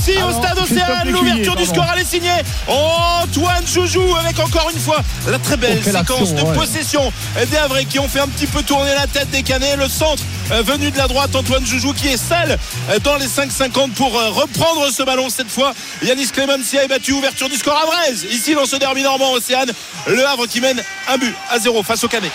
ici 0.08 0.18
Ah 0.20 0.26
au 0.26 0.32
non, 0.32 0.42
stade 0.42 0.58
Océane. 0.58 1.10
l'ouverture 1.10 1.56
du 1.56 1.64
score 1.64 1.86
elle 1.94 2.00
est 2.02 2.04
signée. 2.04 2.30
Antoine 2.66 3.66
Joujou 3.66 4.16
avec 4.16 4.38
encore 4.38 4.70
une 4.72 4.80
fois 4.80 4.98
la 5.28 5.38
très 5.38 5.56
belle 5.56 5.82
séquence 5.82 6.34
de 6.34 6.42
ouais. 6.42 6.54
possession 6.54 7.12
des 7.50 7.56
Havrais 7.56 7.84
qui 7.84 7.98
ont 7.98 8.08
fait 8.08 8.20
un 8.20 8.28
petit 8.28 8.46
peu 8.46 8.62
tourner 8.62 8.94
la 8.94 9.06
tête 9.06 9.30
des 9.30 9.42
Canets. 9.42 9.76
Le 9.76 9.88
centre 9.88 10.22
euh, 10.52 10.62
venu 10.62 10.90
de 10.90 10.96
la 10.96 11.08
droite 11.08 11.34
Antoine 11.34 11.64
Joujou 11.66 11.92
qui 11.92 12.08
est 12.08 12.16
seul 12.16 12.58
euh, 12.90 12.98
dans 13.00 13.16
les 13.16 13.26
5,50 13.26 13.92
pour 13.92 14.18
euh, 14.18 14.30
reprendre 14.30 14.90
ce 14.90 15.02
ballon 15.02 15.28
cette 15.28 15.50
fois. 15.50 15.74
Yanis 16.02 16.28
Clemencia 16.28 16.84
est 16.84 16.88
battu 16.88 17.12
ouverture 17.12 17.48
du 17.48 17.56
score 17.56 17.78
Havraise 17.82 18.26
ici 18.30 18.54
dans 18.54 18.66
ce 18.66 18.76
derby 18.76 19.02
normand 19.02 19.32
Océane 19.32 19.70
le 20.06 20.26
Havre 20.26 20.46
qui 20.46 20.60
mène 20.60 20.82
un 21.08 21.18
but 21.18 21.34
à 21.50 21.58
0 21.58 21.82
face 21.82 22.04
au 22.04 22.08
Canet 22.08 22.32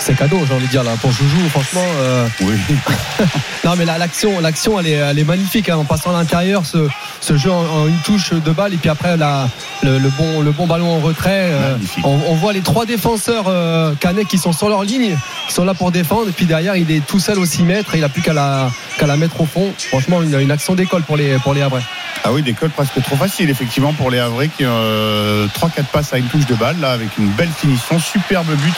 C'est 0.00 0.16
cadeau, 0.16 0.38
j'ai 0.46 0.54
envie 0.54 0.66
de 0.66 0.70
dire, 0.70 0.84
là, 0.84 0.92
pour 1.02 1.10
Joujou, 1.12 1.48
franchement. 1.50 1.84
euh, 1.98 2.26
non, 3.64 3.74
mais 3.76 3.84
là, 3.84 3.98
l'action, 3.98 4.40
l'action, 4.40 4.78
elle 4.80 4.86
est, 4.86 4.92
elle 4.92 5.18
est 5.18 5.24
magnifique, 5.24 5.68
hein, 5.68 5.76
en 5.76 5.84
passant 5.84 6.10
à 6.14 6.18
l'intérieur, 6.18 6.64
ce, 6.64 6.88
ce 7.20 7.36
jeu 7.36 7.50
en, 7.50 7.60
en 7.66 7.86
une 7.88 7.98
touche 7.98 8.32
de 8.32 8.50
balle, 8.52 8.72
et 8.72 8.76
puis 8.78 8.88
après, 8.88 9.16
la, 9.16 9.48
le, 9.82 9.98
le 9.98 10.08
bon, 10.10 10.40
le 10.40 10.52
bon 10.52 10.66
ballon 10.66 10.96
en 10.96 11.00
retrait. 11.00 11.50
euh, 11.50 11.76
on, 12.04 12.18
on 12.28 12.34
voit 12.36 12.52
les 12.54 12.60
trois 12.62 12.86
défenseurs 12.86 13.44
euh, 13.48 13.92
canets 14.00 14.24
qui 14.26 14.38
sont 14.38 14.52
sur 14.52 14.68
leur 14.70 14.82
ligne, 14.84 15.16
qui 15.48 15.52
sont 15.52 15.64
là 15.64 15.74
pour 15.74 15.90
défendre, 15.90 16.28
et 16.28 16.32
puis 16.32 16.46
derrière, 16.46 16.76
il 16.76 16.90
est 16.90 17.04
tout 17.04 17.20
seul 17.20 17.38
au 17.38 17.44
6 17.44 17.64
mètres, 17.64 17.94
et 17.94 17.98
il 17.98 18.04
a 18.04 18.08
plus 18.08 18.22
qu'à 18.22 18.32
la, 18.32 18.70
qu'à 18.98 19.06
la 19.06 19.16
mettre 19.16 19.40
au 19.40 19.46
fond. 19.46 19.72
Franchement, 19.88 20.22
une, 20.22 20.40
une 20.40 20.50
action 20.50 20.74
d'école 20.74 21.02
pour 21.02 21.16
les, 21.16 21.38
pour 21.40 21.52
les 21.54 21.60
Havrais. 21.60 21.82
Ah 22.24 22.32
oui, 22.32 22.42
des 22.42 22.54
cols 22.54 22.70
presque 22.70 23.02
trop 23.02 23.16
faciles, 23.16 23.50
effectivement, 23.50 23.92
pour 23.92 24.10
les 24.10 24.18
Havrais 24.20 24.48
qui 24.48 24.64
ont 24.64 24.70
euh, 24.70 25.46
3-4 25.48 25.84
passes 25.92 26.12
à 26.14 26.18
une 26.18 26.26
touche 26.26 26.46
de 26.46 26.54
balle, 26.54 26.76
là, 26.80 26.92
avec 26.92 27.18
une 27.18 27.28
belle 27.32 27.50
finition. 27.54 27.98
Superbe 27.98 28.46
but 28.56 28.74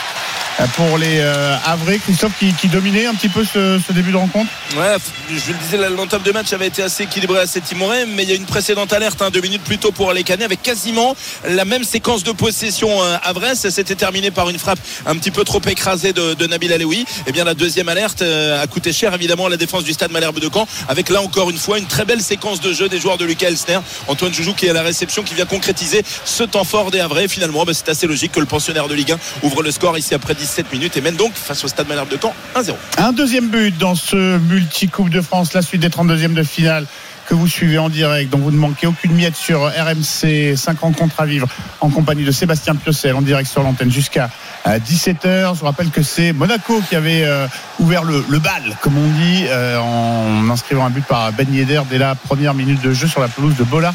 pour 0.67 0.97
les 0.97 1.19
euh, 1.19 1.55
Havrais. 1.65 1.97
Christophe 1.97 2.33
qui, 2.39 2.67
dominait 2.67 3.05
un 3.05 3.13
petit 3.13 3.29
peu 3.29 3.43
ce, 3.43 3.79
début 3.91 4.11
de 4.11 4.17
rencontre. 4.17 4.49
Ouais, 4.75 4.95
je 5.29 5.51
le 5.51 5.57
disais, 5.57 5.77
la- 5.77 5.89
l'entame 5.89 6.21
de 6.21 6.31
match 6.31 6.53
avait 6.53 6.67
été 6.67 6.83
assez 6.83 7.03
équilibrée, 7.03 7.39
assez 7.39 7.61
timorée, 7.61 8.05
mais 8.05 8.23
il 8.23 8.29
y 8.29 8.31
a 8.31 8.35
une 8.35 8.45
précédente 8.45 8.93
alerte, 8.93 9.21
hein, 9.21 9.29
deux 9.31 9.41
minutes 9.41 9.63
plus 9.63 9.77
tôt 9.77 9.91
pour 9.91 10.13
les 10.13 10.23
Canets, 10.23 10.45
avec 10.45 10.61
quasiment 10.61 11.15
la 11.47 11.65
même 11.65 11.83
séquence 11.83 12.23
de 12.23 12.31
possession 12.31 12.89
euh, 13.03 13.17
Brest. 13.33 13.61
Ça 13.61 13.71
s'était 13.71 13.95
terminé 13.95 14.31
par 14.31 14.49
une 14.49 14.59
frappe 14.59 14.79
un 15.05 15.15
petit 15.15 15.31
peu 15.31 15.43
trop 15.43 15.61
écrasée 15.67 16.13
de, 16.13 16.47
Nabil 16.47 16.71
Alaoui. 16.73 17.05
Et 17.27 17.31
bien 17.31 17.43
la 17.43 17.53
deuxième 17.53 17.89
alerte 17.89 18.21
euh, 18.21 18.61
a 18.61 18.67
coûté 18.67 18.91
cher 18.93 19.13
évidemment 19.13 19.45
à 19.45 19.49
la 19.49 19.57
défense 19.57 19.83
du 19.83 19.93
Stade 19.93 20.11
Malherbe 20.11 20.39
de 20.39 20.49
Caen, 20.51 20.67
avec 20.87 21.09
là 21.09 21.21
encore 21.21 21.49
une 21.49 21.57
fois 21.57 21.79
une 21.79 21.87
très 21.87 22.05
belle 22.05 22.21
séquence 22.21 22.59
de 22.61 22.73
jeu 22.73 22.89
des 22.89 22.99
joueurs 22.99 23.17
de 23.17 23.25
Lucas 23.25 23.47
Elsner. 23.47 23.79
Antoine 24.07 24.33
Joujou 24.33 24.53
qui 24.53 24.65
est 24.65 24.69
à 24.69 24.73
la 24.73 24.83
réception, 24.83 25.23
qui 25.23 25.33
vient 25.33 25.45
concrétiser 25.45 26.03
ce 26.25 26.43
temps 26.43 26.63
fort 26.63 26.91
des 26.91 26.99
Havrais. 26.99 27.27
Finalement, 27.27 27.63
bah, 27.65 27.73
c'est 27.73 27.89
assez 27.89 28.07
logique 28.07 28.33
que 28.33 28.39
le 28.39 28.45
pensionnaire 28.45 28.87
de 28.87 28.93
Ligue 28.95 29.13
1 29.13 29.17
ouvre 29.43 29.63
le 29.63 29.71
score 29.71 29.97
ici 29.97 30.13
après 30.13 30.35
17 30.51 30.73
minutes 30.73 30.97
et 30.97 31.01
mène 31.01 31.15
donc 31.15 31.33
face 31.33 31.63
au 31.63 31.69
Stade 31.69 31.87
Malherbe 31.87 32.09
de 32.09 32.17
Caen 32.21 32.33
1-0. 32.55 32.73
Un 32.97 33.13
deuxième 33.13 33.47
but 33.47 33.77
dans 33.77 33.95
ce 33.95 34.37
multi-coupe 34.37 35.09
de 35.09 35.21
France, 35.21 35.53
la 35.53 35.61
suite 35.61 35.79
des 35.79 35.87
32e 35.87 36.33
de 36.33 36.43
finale 36.43 36.87
que 37.31 37.35
vous 37.37 37.47
suivez 37.47 37.77
en 37.77 37.87
direct, 37.87 38.29
dont 38.29 38.39
vous 38.39 38.51
ne 38.51 38.57
manquez 38.57 38.87
aucune 38.87 39.13
miette 39.13 39.37
sur 39.37 39.61
RMC, 39.61 40.57
5 40.57 40.79
rencontres 40.81 41.17
à 41.17 41.25
vivre 41.25 41.47
en 41.79 41.89
compagnie 41.89 42.25
de 42.25 42.31
Sébastien 42.31 42.75
Piocel 42.75 43.15
en 43.15 43.21
direct 43.21 43.49
sur 43.49 43.63
l'antenne 43.63 43.89
jusqu'à 43.89 44.29
17h. 44.67 45.53
Je 45.55 45.59
vous 45.61 45.65
rappelle 45.65 45.91
que 45.91 46.03
c'est 46.03 46.33
Monaco 46.33 46.81
qui 46.89 46.97
avait 46.97 47.23
euh, 47.23 47.47
ouvert 47.79 48.03
le, 48.03 48.21
bal, 48.39 48.75
comme 48.81 48.97
on 48.97 49.07
dit, 49.07 49.45
euh, 49.47 49.79
en 49.79 50.49
inscrivant 50.49 50.85
un 50.85 50.89
but 50.89 51.05
par 51.05 51.31
Ben 51.31 51.47
Yedder 51.53 51.83
dès 51.89 51.99
la 51.99 52.15
première 52.15 52.53
minute 52.53 52.81
de 52.81 52.91
jeu 52.91 53.07
sur 53.07 53.21
la 53.21 53.29
pelouse 53.29 53.55
de 53.55 53.63
Bollard 53.63 53.93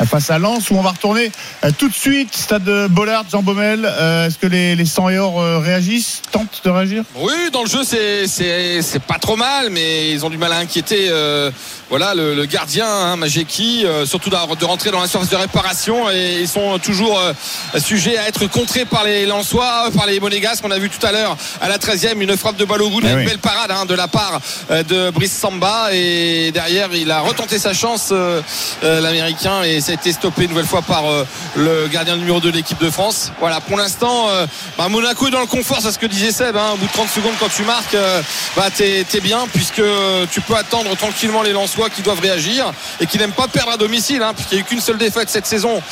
euh, 0.00 0.06
face 0.06 0.30
à 0.30 0.38
Lens 0.38 0.70
où 0.70 0.74
on 0.76 0.82
va 0.82 0.92
retourner 0.92 1.30
euh, 1.64 1.72
tout 1.76 1.90
de 1.90 1.94
suite 1.94 2.34
stade 2.34 2.64
de 2.64 2.86
Bollard 2.86 3.24
Jean 3.30 3.42
Baumel 3.42 3.84
Euh, 3.84 4.26
est-ce 4.26 4.38
que 4.38 4.46
les, 4.46 4.74
les 4.74 4.86
100 4.86 5.10
et 5.10 5.18
or 5.18 5.38
euh, 5.38 5.58
réagissent 5.58 6.22
tentent 6.32 6.62
de 6.64 6.70
réagir? 6.70 7.04
Oui, 7.16 7.50
dans 7.52 7.62
le 7.62 7.68
jeu, 7.68 7.84
c'est 7.84 9.02
pas 9.06 9.18
trop 9.18 9.36
mal, 9.36 9.68
mais 9.70 10.10
ils 10.12 10.24
ont 10.24 10.30
du 10.30 10.38
mal 10.38 10.52
à 10.52 10.56
inquiéter. 10.56 11.08
euh, 11.10 11.50
voilà, 11.90 12.14
le, 12.14 12.34
le 12.36 12.44
gardien, 12.46 12.86
hein, 12.86 13.16
Majeki, 13.16 13.84
euh, 13.84 14.06
surtout 14.06 14.30
de, 14.30 14.36
de 14.56 14.64
rentrer 14.64 14.90
dans 14.92 15.00
la 15.00 15.08
surface 15.08 15.28
de 15.28 15.34
réparation, 15.36 16.08
et 16.08 16.38
ils 16.40 16.48
sont 16.48 16.78
toujours 16.78 17.18
euh, 17.18 17.32
sujets 17.80 18.16
à 18.16 18.28
être 18.28 18.46
contrés 18.46 18.84
par 18.84 19.02
les 19.02 19.26
Lensois, 19.26 19.88
par 19.96 20.06
les 20.06 20.20
Monégasques. 20.20 20.62
On 20.64 20.70
a 20.70 20.78
vu 20.78 20.88
tout 20.88 21.04
à 21.04 21.10
l'heure 21.10 21.36
à 21.60 21.68
la 21.68 21.78
13e 21.78 22.20
une 22.20 22.36
frappe 22.36 22.54
de 22.56 22.64
balle 22.64 22.82
au 22.82 22.90
bout, 22.90 23.00
Eh 23.02 23.08
une 23.08 23.16
oui. 23.16 23.24
belle 23.24 23.38
parade 23.40 23.72
hein, 23.72 23.86
de 23.86 23.94
la 23.94 24.06
part 24.06 24.40
euh, 24.70 24.84
de 24.84 25.10
Brice 25.10 25.32
Samba, 25.36 25.88
et 25.92 26.52
derrière 26.52 26.90
il 26.94 27.10
a 27.10 27.20
retenté 27.22 27.58
sa 27.58 27.74
chance, 27.74 28.10
euh, 28.12 28.40
euh, 28.84 29.00
l'Américain, 29.00 29.62
et 29.64 29.80
ça 29.80 29.90
a 29.90 29.94
été 29.96 30.12
stoppé 30.12 30.44
une 30.44 30.50
nouvelle 30.50 30.66
fois 30.66 30.82
par 30.82 31.10
euh, 31.10 31.26
le 31.56 31.88
gardien 31.88 32.16
numéro 32.16 32.38
2 32.38 32.52
de 32.52 32.56
l'équipe 32.56 32.80
de 32.80 32.90
France. 32.90 33.32
Voilà, 33.40 33.60
pour 33.60 33.76
l'instant, 33.76 34.28
euh, 34.28 34.46
bah, 34.78 34.88
Monaco 34.88 35.26
est 35.26 35.32
dans 35.32 35.40
le 35.40 35.46
confort, 35.46 35.78
c'est 35.82 35.90
ce 35.90 35.98
que 35.98 36.06
disait 36.06 36.30
Seb. 36.30 36.56
hein. 36.56 36.70
au 36.74 36.76
bout 36.76 36.86
de 36.86 36.92
30 36.92 37.08
secondes, 37.08 37.34
quand 37.40 37.48
tu 37.48 37.64
marques, 37.64 37.94
euh, 37.96 38.22
bah, 38.56 38.68
t'es 38.72 39.04
t'es 39.10 39.20
bien, 39.20 39.40
puisque 39.52 39.82
tu 40.30 40.40
peux 40.42 40.54
attendre 40.54 40.94
tranquillement 40.96 41.42
les 41.42 41.52
Lensois 41.52 41.79
qui 41.88 42.02
doivent 42.02 42.20
réagir 42.20 42.72
et 43.00 43.06
qui 43.06 43.18
n'aiment 43.18 43.32
pas 43.32 43.48
perdre 43.48 43.72
à 43.72 43.76
domicile, 43.76 44.22
hein, 44.22 44.32
puisqu'il 44.34 44.56
n'y 44.56 44.60
a 44.60 44.64
eu 44.64 44.66
qu'une 44.66 44.80
seule 44.80 44.98
défaite 44.98 45.30
cette 45.30 45.46
saison. 45.46 45.82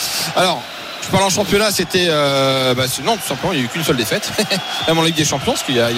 Je 1.09 1.13
parle 1.13 1.25
en 1.25 1.31
championnat, 1.31 1.71
c'était. 1.73 2.07
euh, 2.11 2.75
bah, 2.75 2.85
non, 3.03 3.17
tout 3.17 3.27
simplement, 3.27 3.53
il 3.55 3.57
n'y 3.59 3.63
a 3.63 3.65
eu 3.65 3.69
qu'une 3.69 3.83
seule 3.83 3.97
défaite. 3.97 4.31
Même 4.89 4.99
en 4.99 5.03
Ligue 5.03 5.15
des 5.15 5.25
Champions, 5.25 5.53
parce 5.53 5.63
qu'il 5.65 5.77
y 5.77 5.81
a, 5.81 5.91
y 5.91 5.97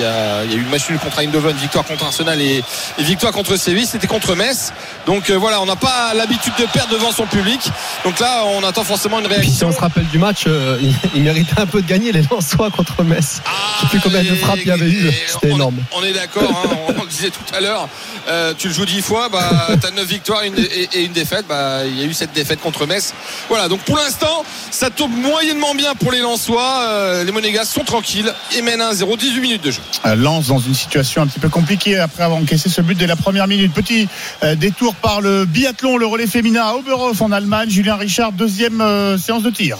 y 0.53 0.55
eu 0.55 0.61
une 0.63 0.69
match 0.69 0.89
nulle 0.89 0.99
contre 1.01 1.19
Eindhoven, 1.19 1.57
victoire 1.57 1.85
contre 1.85 2.05
Arsenal 2.05 2.41
et, 2.41 2.63
et 2.99 3.03
victoire 3.03 3.33
contre 3.33 3.57
Séville. 3.57 3.87
C'était 3.87 4.07
contre 4.07 4.37
Metz. 4.37 4.73
Donc 5.07 5.29
euh, 5.31 5.37
voilà, 5.37 5.61
on 5.61 5.67
n'a 5.67 5.75
pas 5.77 6.15
l'habitude 6.15 6.53
de 6.59 6.65
perdre 6.67 6.93
devant 6.93 7.11
son 7.11 7.27
public. 7.27 7.61
Donc 8.05 8.21
là, 8.21 8.45
on 8.47 8.63
attend 8.63 8.85
forcément 8.85 9.19
une 9.19 9.27
puis 9.27 9.35
si 9.35 9.41
réaction. 9.41 9.69
on 9.69 9.73
se 9.73 9.81
rappelle 9.81 10.07
du 10.07 10.19
match, 10.19 10.45
euh, 10.47 10.79
il, 10.81 10.95
il 11.15 11.23
méritait 11.23 11.61
un 11.61 11.67
peu 11.67 11.83
de 11.83 11.89
gagner 11.89 12.13
les 12.13 12.23
Lensois 12.31 12.71
contre 12.71 13.03
Metz. 13.03 13.41
Je 13.77 13.81
sais 13.83 13.87
plus 13.89 14.01
combien 14.01 14.23
de 14.23 14.35
frappes 14.37 14.59
il 14.61 14.69
y 14.69 14.71
avait 14.71 14.87
eu, 14.91 15.11
c'était 15.27 15.51
énorme. 15.51 15.77
On 15.93 16.05
est 16.05 16.13
d'accord, 16.13 16.43
hein, 16.65 16.77
on, 16.89 17.01
on 17.01 17.03
le 17.03 17.09
disait 17.09 17.31
tout 17.31 17.55
à 17.55 17.61
l'heure. 17.61 17.89
euh, 18.29 18.55
tu 18.57 18.69
le 18.69 18.75
joues 18.75 18.85
10 18.87 19.03
fois, 19.03 19.29
bah, 19.29 19.69
tu 19.81 19.87
as 19.87 19.91
9 19.91 20.07
victoires 20.07 20.43
une- 20.43 20.57
et, 20.59 20.89
et 20.93 21.05
une 21.05 21.13
défaite. 21.13 21.47
Bah, 21.49 21.81
il 21.85 21.99
y 21.99 22.03
a 22.03 22.07
eu 22.07 22.15
cette 22.15 22.33
défaite 22.33 22.61
contre 22.61 22.87
Metz. 22.87 23.13
Voilà, 23.49 23.69
donc 23.69 23.81
pour 23.81 23.97
l'instant, 23.97 24.45
ça 24.71 24.91
moyennement 25.09 25.75
bien 25.75 25.95
pour 25.95 26.13
les 26.13 26.21
Lensois. 26.21 26.81
Euh, 26.83 27.25
les 27.25 27.33
Monégas 27.33 27.65
sont 27.65 27.85
tranquilles 27.85 28.33
et 28.57 28.63
mènent 28.63 28.81
1-0, 28.81 29.17
18 29.17 29.41
minutes 29.41 29.65
de 29.65 29.71
jeu. 29.71 29.81
Euh, 30.07 30.15
Lens 30.15 30.49
dans 30.49 30.59
une 30.59 30.75
situation 30.75 31.23
un 31.23 31.27
petit 31.27 31.41
peu 31.41 31.49
compliquée 31.49 31.99
après 31.99 32.23
avoir 32.23 32.41
encaissé 32.41 32.69
ce 32.69 32.81
but 32.81 32.97
dès 32.97 33.07
la 33.07 33.17
première 33.17 33.47
minute. 33.47 33.73
Petit 33.73 34.09
euh, 34.43 34.55
détour 34.55 34.95
par 34.95 35.21
le 35.21 35.45
biathlon, 35.45 35.97
le 35.97 36.07
relais 36.07 36.27
féminin 36.27 36.63
à 36.63 36.75
Oberhof 36.75 37.21
en 37.23 37.33
Allemagne. 37.33 37.71
Julien 37.71 37.97
Richard, 37.97 38.33
deuxième 38.33 38.83
séance 39.19 39.43
de 39.43 39.51
tir. 39.51 39.79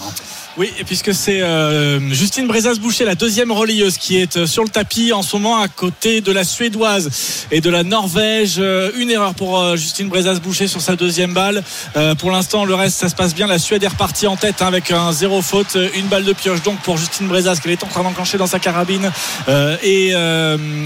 Oui, 0.57 0.69
puisque 0.85 1.13
c'est 1.13 1.41
euh, 1.41 1.99
Justine 2.13 2.45
Brezas-Boucher, 2.45 3.05
la 3.05 3.15
deuxième 3.15 3.53
relayeuse, 3.53 3.97
qui 3.97 4.17
est 4.17 4.35
euh, 4.35 4.45
sur 4.45 4.63
le 4.63 4.69
tapis 4.69 5.13
en 5.13 5.21
ce 5.21 5.37
moment 5.37 5.61
à 5.61 5.69
côté 5.69 6.19
de 6.19 6.31
la 6.33 6.43
Suédoise 6.43 7.09
et 7.51 7.61
de 7.61 7.69
la 7.69 7.83
Norvège. 7.83 8.55
Euh, 8.57 8.91
une 8.97 9.09
erreur 9.09 9.33
pour 9.33 9.57
euh, 9.57 9.77
Justine 9.77 10.09
Brezas-Boucher 10.09 10.67
sur 10.67 10.81
sa 10.81 10.97
deuxième 10.97 11.33
balle. 11.33 11.63
Euh, 11.95 12.15
pour 12.15 12.31
l'instant, 12.31 12.65
le 12.65 12.75
reste, 12.75 12.99
ça 12.99 13.07
se 13.07 13.15
passe 13.15 13.33
bien. 13.33 13.47
La 13.47 13.59
Suède 13.59 13.81
est 13.83 13.87
repartie 13.87 14.27
en 14.27 14.35
tête 14.35 14.61
hein, 14.61 14.67
avec 14.67 14.91
un 14.91 15.13
zéro 15.13 15.41
faute, 15.41 15.77
une 15.95 16.07
balle 16.07 16.25
de 16.25 16.33
pioche 16.33 16.61
donc 16.63 16.79
pour 16.81 16.97
Justine 16.97 17.27
Brezas 17.27 17.55
qu'elle 17.63 17.71
est 17.71 17.83
en 17.85 17.87
train 17.87 18.03
d'enclencher 18.03 18.37
dans 18.37 18.47
sa 18.47 18.59
carabine. 18.59 19.09
Euh, 19.47 19.77
et 19.83 20.11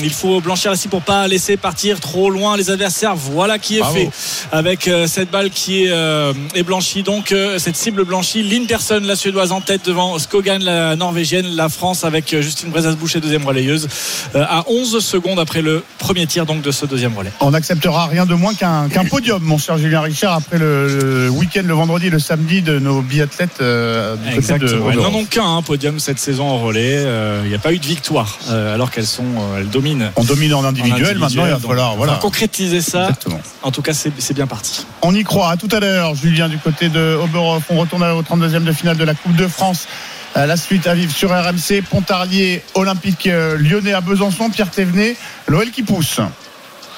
il 0.03 0.13
faut 0.13 0.41
blanchir 0.41 0.73
ici 0.73 0.87
pour 0.87 1.01
pas 1.01 1.27
laisser 1.27 1.57
partir 1.57 1.99
trop 1.99 2.29
loin 2.29 2.55
les 2.55 2.69
adversaires. 2.69 3.15
Voilà 3.15 3.57
qui 3.57 3.77
est 3.77 3.79
Bravo. 3.79 3.95
fait 3.95 4.09
avec 4.51 4.89
cette 5.07 5.31
balle 5.31 5.49
qui 5.49 5.85
est, 5.85 5.93
est 6.53 6.63
blanchie. 6.63 7.01
Donc 7.01 7.33
cette 7.57 7.75
cible 7.75 8.03
blanchie, 8.03 8.43
Linderson, 8.43 9.01
la 9.03 9.15
suédoise 9.15 9.51
en 9.55 9.61
tête 9.61 9.85
devant 9.85 10.19
Skogan, 10.19 10.61
la 10.61 10.95
norvégienne, 10.97 11.45
la 11.55 11.69
France 11.69 12.03
avec 12.03 12.33
euh, 12.33 12.41
Justine 12.41 12.69
Brezas-Boucher, 12.69 13.21
deuxième 13.21 13.45
relayeuse, 13.45 13.87
euh, 14.35 14.43
à 14.47 14.65
11 14.67 14.99
secondes 14.99 15.39
après 15.39 15.61
le 15.61 15.81
premier 15.97 16.27
tir 16.27 16.45
donc 16.45 16.61
de 16.61 16.71
ce 16.71 16.85
deuxième 16.85 17.15
relais. 17.17 17.31
On 17.39 17.51
n'acceptera 17.51 18.07
rien 18.07 18.25
de 18.25 18.33
moins 18.33 18.53
qu'un 18.53 18.89
podium, 19.09 19.41
mon 19.41 19.57
cher 19.57 19.77
Julien 19.77 20.01
Richard, 20.01 20.33
après 20.33 20.57
le, 20.57 20.87
le 20.99 21.29
week-end, 21.29 21.63
le 21.65 21.73
vendredi 21.73 22.07
et 22.07 22.09
le 22.09 22.19
samedi 22.19 22.61
de 22.61 22.79
nos 22.79 23.01
biathlètes 23.01 23.61
euh, 23.61 24.15
du 24.17 24.23
côté 24.23 24.35
de 24.35 24.37
Exactement. 24.37 24.91
Elles 24.91 24.99
n'en 24.99 25.13
ont 25.13 25.25
qu'un 25.25 25.57
hein, 25.57 25.61
podium 25.61 25.99
cette 25.99 26.19
saison 26.19 26.47
en 26.47 26.57
relais. 26.57 26.97
Euh, 26.97 27.41
Il 27.45 27.49
n'y 27.49 27.55
a 27.55 27.59
pas 27.59 27.71
eu 27.71 27.79
de 27.79 27.85
victoire 27.85 28.37
euh, 28.49 28.73
alors 28.73 28.91
qu'elles 28.91 29.05
sont, 29.05 29.23
elles 29.57 29.69
dominent. 29.69 30.11
On 30.17 30.23
domine 30.23 30.53
en 30.53 30.65
individuel, 30.65 31.17
maintenant 31.17 31.45
il 31.45 31.51
va 31.51 31.59
falloir 31.59 31.95
voilà. 31.95 32.15
concrétiser 32.21 32.81
ça. 32.81 33.03
Exactement. 33.03 33.39
En 33.63 33.71
tout 33.71 33.81
cas, 33.81 33.93
c'est 33.93 34.11
c'est 34.17 34.33
bien 34.33 34.47
parti. 34.47 34.85
On 35.01 35.13
y 35.13 35.23
croit. 35.23 35.49
À 35.49 35.57
tout 35.57 35.69
à 35.71 35.79
l'heure, 35.79 36.15
Julien, 36.15 36.49
du 36.49 36.57
côté 36.57 36.89
de 36.89 37.17
Oberhof. 37.21 37.63
On 37.69 37.77
retourne 37.77 38.03
au 38.03 38.21
32e 38.21 38.63
de 38.63 38.71
finale 38.71 38.97
de 38.97 39.03
la 39.03 39.13
Coupe 39.13 39.35
de 39.35 39.44
France. 39.47 39.87
Euh, 40.37 40.45
La 40.45 40.57
suite 40.57 40.87
à 40.87 40.95
vivre 40.95 41.13
sur 41.13 41.29
RMC, 41.31 41.81
Pontarlier, 41.89 42.63
Olympique 42.73 43.27
euh, 43.27 43.57
lyonnais 43.57 43.93
à 43.93 44.01
Besançon, 44.01 44.49
Pierre 44.49 44.69
Thévenet, 44.71 45.15
l'OL 45.47 45.71
qui 45.71 45.83
pousse. 45.83 46.19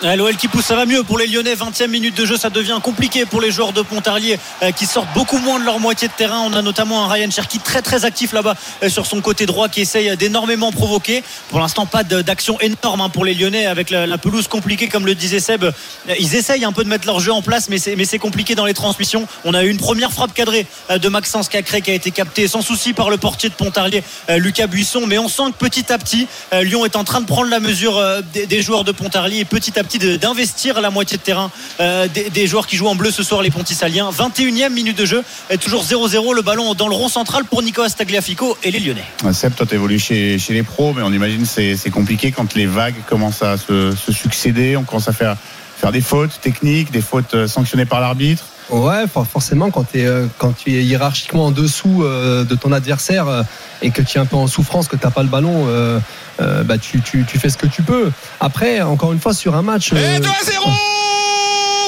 Ouais, 0.04 0.16
L'OL 0.16 0.36
qui 0.36 0.48
pousse, 0.48 0.66
ça 0.66 0.76
va 0.76 0.86
mieux 0.86 1.02
pour 1.02 1.18
les 1.18 1.26
Lyonnais. 1.26 1.56
20e 1.56 1.88
minute 1.88 2.16
de 2.16 2.24
jeu, 2.24 2.38
ça 2.38 2.52
devient 2.52 2.78
compliqué 2.84 3.26
pour 3.26 3.42
les 3.42 3.50
joueurs 3.50 3.74
de 3.74 3.82
Pontarlier 3.82 4.38
euh, 4.62 4.72
qui 4.72 4.86
sortent 4.86 5.12
beaucoup 5.16 5.40
moins 5.40 5.60
de 5.60 5.66
leur 5.66 5.80
moitié 5.80 6.08
de 6.08 6.14
terrain. 6.14 6.42
On 6.46 6.54
a 6.54 6.62
notamment 6.62 7.04
un 7.04 7.08
Ryan 7.08 7.32
Cherki 7.32 7.58
très 7.58 7.82
très 7.82 8.06
actif 8.06 8.32
là-bas 8.32 8.56
euh, 8.84 8.90
sur 8.90 9.08
son 9.08 9.22
côté 9.22 9.48
droit 9.48 9.70
qui 9.70 9.82
essaye 9.82 10.16
d'énormément 10.16 10.72
provoquer. 10.72 11.24
Pour 11.50 11.60
l'instant, 11.60 11.88
pas 11.88 12.04
d'action 12.04 12.60
énorme 12.60 13.02
hein, 13.02 13.10
pour 13.10 13.26
les 13.26 13.34
Lyonnais 13.34 13.66
avec 13.66 13.90
la, 13.90 14.18
pelouse 14.20 14.48
compliquée, 14.48 14.88
comme 14.88 15.08
le 15.08 15.16
disait 15.16 15.40
Seb. 15.40 15.64
Euh, 15.64 15.72
Ils 16.20 16.36
essayent 16.36 16.66
un 16.66 16.74
peu 16.74 16.84
de 16.84 16.90
mettre 16.90 17.08
leur 17.08 17.20
jeu 17.20 17.32
en 17.32 17.42
place, 17.42 17.68
mais 17.68 17.80
c'est 17.80 18.20
compliqué 18.20 18.54
dans 18.54 18.66
les 18.66 18.76
transmissions. 18.76 19.28
On 19.46 19.54
a 19.56 19.64
eu 19.64 19.70
une 19.70 19.78
première 19.78 20.12
frappe 20.12 20.34
cadrée 20.34 20.68
euh, 20.92 21.00
de 21.00 21.10
Maxence 21.10 21.50
Cacré 21.50 21.82
qui 21.82 21.92
a 21.92 21.96
été 21.96 22.12
captée 22.12 22.48
sans 22.48 22.62
souci 22.62 22.94
par 22.94 23.10
le 23.10 23.18
portier 23.18 23.50
de 23.50 23.56
Pontarlier, 23.56 24.04
euh, 24.30 24.38
Lucas 24.38 24.68
Buisson. 24.68 25.06
Mais 25.08 25.18
on 25.18 25.28
sent 25.28 25.52
que 25.58 25.66
petit 25.66 25.92
à 25.92 25.98
petit, 25.98 26.28
euh, 26.54 26.64
Lyon 26.64 26.86
est 26.86 26.96
en 26.96 27.04
train 27.04 27.22
de 27.22 27.26
prendre 27.26 27.50
la 27.50 27.60
mesure 27.60 27.98
euh, 27.98 28.22
des 28.34 28.62
joueurs 28.62 28.84
de 28.84 28.92
Pontarlier 28.92 29.40
et 29.40 29.46
petit 29.46 29.80
à 29.80 29.84
petit 29.84 29.87
d'investir 29.96 30.82
la 30.82 30.90
moitié 30.90 31.18
de 31.18 31.24
terrain 31.24 31.52
euh, 31.80 32.08
des, 32.08 32.48
joueurs 32.48 32.68
qui 32.68 32.76
jouent 32.76 32.88
en 32.88 32.96
bleu 32.96 33.12
ce 33.12 33.24
soir, 33.24 33.42
les 33.42 33.52
Pontisaliens. 33.52 34.10
21e 34.10 34.70
minute 34.70 34.98
de 34.98 35.06
jeu, 35.06 35.24
et 35.50 35.58
toujours 35.58 35.84
0-0, 35.84 36.36
le 36.36 36.42
ballon 36.42 36.74
dans 36.74 36.88
le 36.88 36.96
rond 36.96 37.10
central 37.10 37.46
pour 37.46 37.62
Nicolas 37.62 37.90
Tagliafico 37.90 38.58
et 38.64 38.72
les 38.72 38.80
Lyonnais. 38.80 39.06
Seb, 39.32 39.56
toi, 39.56 39.66
t'évolues 39.66 40.00
chez, 40.00 40.38
chez 40.38 40.54
les 40.54 40.64
pros, 40.64 40.94
mais 40.94 41.02
on 41.04 41.14
imagine 41.14 41.46
c'est 41.46 41.90
compliqué 41.90 42.32
quand 42.32 42.54
les 42.56 42.66
vagues 42.66 42.96
commencent 43.08 43.42
à 43.42 43.58
se, 43.58 43.94
succéder. 44.12 44.76
On 44.78 44.84
commence 44.84 45.08
à 45.08 45.14
faire, 45.14 45.38
faire 45.78 45.92
des 45.92 46.02
fautes 46.02 46.40
techniques, 46.42 46.92
des 46.92 47.02
fautes 47.02 47.34
euh, 47.34 47.48
sanctionnées 47.48 47.86
par 47.86 48.02
l'arbitre. 48.02 48.46
Ouais, 48.70 49.06
for- 49.12 49.26
forcément, 49.26 49.72
quand, 49.72 49.86
euh, 49.96 50.28
quand 50.38 50.52
tu 50.58 50.76
es 50.78 50.84
hiérarchiquement 50.84 51.46
en 51.46 51.52
dessous 51.52 52.04
euh, 52.04 52.44
de 52.44 52.56
ton 52.56 52.72
adversaire 52.74 53.28
euh, 53.28 53.44
et 53.82 53.92
que 53.92 54.02
tu 54.02 54.18
es 54.18 54.22
un 54.22 54.26
peu 54.26 54.36
en 54.36 54.48
souffrance, 54.48 54.88
que 54.90 54.98
tu 54.98 55.06
n'as 55.06 55.12
pas 55.12 55.24
le 55.24 55.30
ballon, 55.30 55.66
euh, 55.68 56.00
euh, 56.42 56.64
bah, 56.64 56.78
tu, 56.78 57.02
tu- 57.02 57.26
tu 57.26 57.40
fais 57.40 57.50
ce 57.50 57.58
que 57.58 57.68
tu 57.68 57.82
peux. 57.82 58.12
Après, 58.42 58.82
encore 58.82 59.14
une 59.14 59.20
fois, 59.22 59.34
sur 59.34 59.56
un 59.56 59.62
match. 59.62 59.92
euh, 59.94 60.20
2 60.20 60.28
à 60.28 60.44
0 60.44 60.66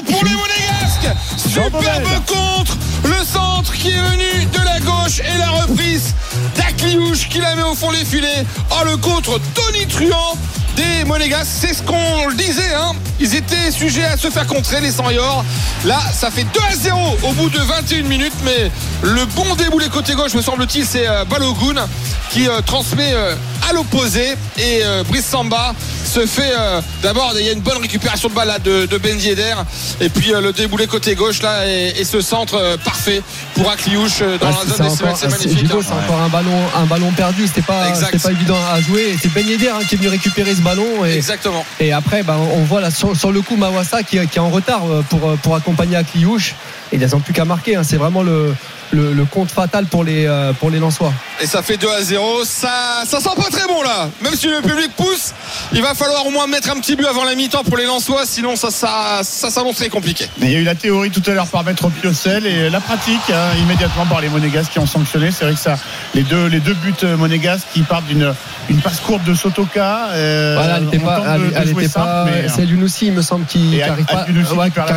pour 0.06 0.24
les 0.24 0.32
Monégasques. 0.32 1.18
Superbe 1.38 2.26
contre 2.26 2.78
le 3.04 3.24
centre 3.26 3.74
qui 3.74 3.90
est 3.90 3.98
venu 4.02 4.46
de 4.46 4.64
la 4.64 4.80
gauche 4.80 5.20
et 5.20 5.38
la 5.38 5.50
reprise 5.50 6.14
d'Akliouche 6.56 7.28
qui 7.30 7.40
la 7.40 7.56
met 7.56 7.64
au 7.64 7.76
fond 7.76 7.92
des 7.92 8.06
filets. 8.06 8.46
Oh 8.72 8.86
le 8.86 8.96
contre 8.98 9.40
Tony 9.54 9.86
Truant 9.88 10.38
des 10.80 11.04
Monégasques, 11.06 11.52
c'est 11.62 11.74
ce 11.74 11.84
qu'on 11.84 12.28
le 12.28 12.36
disait. 12.36 12.74
Hein. 12.74 12.94
Ils 13.20 13.36
étaient 13.36 13.72
sujets 13.72 14.06
à 14.06 14.16
se 14.16 14.30
faire 14.30 14.48
contrer 14.48 14.80
les 14.80 14.92
Sanyors. 14.92 15.44
Là, 15.84 16.00
ça 16.14 16.32
fait 16.32 16.44
2 16.44 16.60
à 16.72 16.76
0 16.76 17.18
au 17.24 17.32
bout 17.34 17.50
de 17.50 17.60
21 17.60 18.04
minutes, 18.04 18.34
mais 18.46 18.72
le 19.02 19.26
bon 19.36 19.56
déboulé 19.56 19.90
côté 19.90 20.14
gauche, 20.14 20.34
me 20.36 20.42
semble-t-il, 20.42 20.86
c'est 20.86 21.08
euh, 21.08 21.26
Balogun 21.26 21.86
qui 22.30 22.48
euh, 22.48 22.62
transmet 22.66 23.12
euh, 23.14 23.36
à 23.70 23.74
l'opposé 23.74 24.36
et 24.58 24.82
euh, 24.84 25.04
Brice 25.04 25.26
Samba 25.26 25.74
se 26.06 26.26
fait 26.26 26.54
euh, 26.58 26.82
d'abord 27.04 27.34
il 27.38 27.46
y 27.46 27.50
a 27.50 27.52
une 27.52 27.60
bonne 27.60 27.78
récupération 27.78 28.28
de 28.30 28.34
balle 28.34 28.48
là, 28.48 28.58
de, 28.60 28.86
de 28.88 28.98
Ben 28.98 29.18
Yedder 29.20 29.54
et 30.02 30.10
puis 30.10 30.34
euh, 30.34 30.42
le 30.42 30.52
déboulé 30.54 30.88
côté 30.88 31.14
gauche 31.14 31.42
là 31.42 31.68
et, 31.68 31.94
et 32.00 32.04
ce 32.04 32.22
centre 32.22 32.78
parfait 32.84 33.22
pour 33.54 33.70
Akliouche 33.70 34.22
dans 34.40 34.50
la 34.50 34.66
zone 34.66 34.88
des 34.88 35.16
c'est 35.16 35.30
magnifique 35.30 35.72
hein. 35.72 35.80
c'est 35.84 35.94
encore 35.94 36.22
un 36.22 36.30
ballon, 36.30 36.58
un 36.78 36.86
ballon 36.86 37.12
perdu. 37.12 37.46
C'était 37.48 37.62
pas, 37.62 37.90
Exact. 37.90 38.12
c'était 38.12 38.24
pas 38.24 38.32
évident 38.32 38.58
à 38.74 38.80
jouer. 38.82 39.16
C'est 39.22 39.32
Ben 39.34 39.46
Yedder 39.46 39.70
hein, 39.70 39.80
qui 39.88 39.96
est 39.96 39.98
venu 39.98 40.10
récupérer 40.10 40.56
ce 40.56 40.62
ballon. 40.62 41.06
Et, 41.06 41.16
Exactement. 41.16 41.66
Et 41.80 41.92
après, 41.92 42.24
bah, 42.24 42.38
on 42.54 42.64
voit 42.64 42.80
là 42.82 42.90
sur, 42.92 43.16
sur 43.18 43.32
le 43.32 43.42
coup 43.42 43.58
Mawassa 43.58 44.04
qui, 44.04 44.18
qui 44.28 44.38
est 44.38 44.42
en 44.42 44.50
retard 44.50 44.84
pour, 45.10 45.36
pour 45.44 45.56
accompagner 45.56 45.98
Akliouche. 45.98 46.56
Et 46.92 46.96
ils 46.96 47.06
n'ont 47.06 47.20
plus 47.20 47.34
qu'à 47.34 47.46
marquer. 47.46 47.76
hein. 47.76 47.84
C'est 47.84 47.98
vraiment 47.98 48.24
le, 48.24 48.54
le, 48.92 49.14
le 49.14 49.26
compte 49.26 49.52
fatal 49.52 49.86
pour 49.86 50.04
les, 50.04 50.26
euh, 50.26 50.54
pour 50.54 50.70
les 50.70 50.80
Lensois. 50.80 51.14
Et 51.42 51.46
ça 51.46 51.62
fait 51.62 51.78
2 51.78 51.88
à 51.90 52.02
0. 52.02 52.44
Ça, 52.46 53.04
ça 53.06 53.20
sent 53.20 53.30
pas 53.36 53.50
très 53.52 53.68
bon 53.68 53.82
là. 53.84 54.10
Même 54.22 54.36
si 54.36 54.48
le 54.48 54.62
public 54.62 54.92
pousse, 54.98 55.34
il 55.74 55.82
va 55.82 55.94
falloir 55.94 56.26
au 56.26 56.32
moins 56.32 56.48
mettre 56.48 56.70
un 56.72 56.80
petit 56.80 56.96
but 56.96 57.06
avant 57.06 57.24
la 57.24 57.36
mi-temps 57.36 57.64
pour 57.64 57.78
les 57.78 57.86
Lensois. 57.86 58.24
Sinon, 58.26 58.56
ça, 58.56 58.72
ça, 58.72 59.20
ça 59.24 59.50
s'annonce 59.50 59.76
très 59.78 59.90
compliqué. 59.90 60.28
Mais 60.40 60.48
il 60.48 60.54
y 60.54 60.56
a 60.56 60.60
eu 60.60 60.64
la 60.64 60.76
théorie 60.76 61.12
tout 61.12 61.24
à 61.30 61.34
l'heure 61.34 61.48
par 61.48 61.64
Maître 61.64 61.88
Piocel 61.90 62.46
et 62.46 62.70
la 62.70 62.80
pratique 62.80 63.20
hein, 63.32 63.58
immédiatement 63.62 64.06
par 64.06 64.22
les 64.22 64.30
Monégasques 64.30 64.72
qui 64.74 64.80
ont 64.80 64.86
sanctionné. 64.88 65.32
C'est 65.32 65.46
vrai 65.46 65.54
que 65.54 65.60
ça, 65.60 65.78
les 66.16 66.24
deux, 66.24 66.48
les 66.48 66.60
deux 66.60 66.74
buts 66.74 66.94
euh, 67.04 67.18
Monégasques 67.18 67.68
qui 67.74 67.82
partent 67.82 68.06
d'une 68.08 68.34
une 68.70 68.82
passe 68.82 69.00
courte 69.00 69.24
de 69.24 69.34
Sotoka. 69.34 70.10
euh, 70.12 70.54
Voilà, 70.56 70.78
elle 70.78 70.84
n'était 70.86 71.00
pas, 71.00 71.16
tente 71.18 71.26
de- 71.26 71.30
elle, 71.32 71.42
de 71.42 71.54
elle 71.58 71.68
jouer 71.70 71.84
était 71.86 71.92
simple, 71.94 72.06
pas- 72.06 72.26
mais, 72.26 72.48
c'est 72.50 72.66
Younousi, 72.66 73.08
il 73.08 73.14
me 73.14 73.24
semble, 73.24 73.46
qui 73.46 73.78
n'arrive 73.80 74.06
pas, 74.06 74.26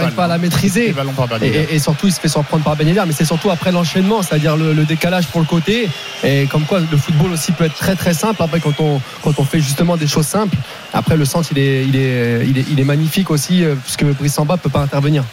ouais, 0.05 0.11
pas 0.11 0.25
à 0.25 0.29
la 0.29 0.37
maîtriser. 0.39 0.93
Ben 0.93 1.07
Et, 1.41 1.47
Yedder. 1.47 1.67
et- 1.71 1.77
et 1.77 1.79
surtout, 1.79 2.07
il 2.07 2.13
se 2.13 2.21
fait 2.21 2.29
surprendre 2.29 2.63
par 2.65 2.77
Ben 2.77 2.87
Yedder, 2.87 3.03
mais 3.07 3.15
c'est 3.17 3.25
surtout 3.25 3.49
après 3.51 3.73
c'est-à-dire 3.85 4.57
le, 4.57 4.85
décalage 4.85 5.27
pour 5.27 5.41
le 5.41 5.47
côté. 5.47 5.89
Et 6.25 6.47
comme 6.47 6.65
quoi, 6.65 6.81
le 6.81 6.97
football 6.97 7.33
aussi 7.33 7.53
peut 7.53 7.65
être 7.65 7.77
très 7.77 7.95
très 7.95 8.15
simple. 8.15 8.43
Après, 8.43 8.61
quand 8.61 8.79
on, 8.81 9.01
quand 9.23 9.39
on 9.39 9.45
fait 9.45 9.61
justement 9.61 9.97
des 9.97 10.07
choses 10.07 10.27
simples, 10.27 10.57
après 10.93 11.17
le 11.17 11.25
centre, 11.25 11.49
il 11.53 11.59
est, 11.59 11.85
il 11.85 11.97
est, 11.97 12.47
il 12.47 12.59
est, 12.59 12.65
il 12.71 12.81
est 12.81 12.85
magnifique 12.85 13.31
aussi, 13.31 13.65
euh, 13.65 13.75
puisque 13.75 14.05
Brice 14.05 14.35
Samba 14.35 14.57
peut 14.57 14.71
pas 14.71 14.81
intervenir. 14.81 15.25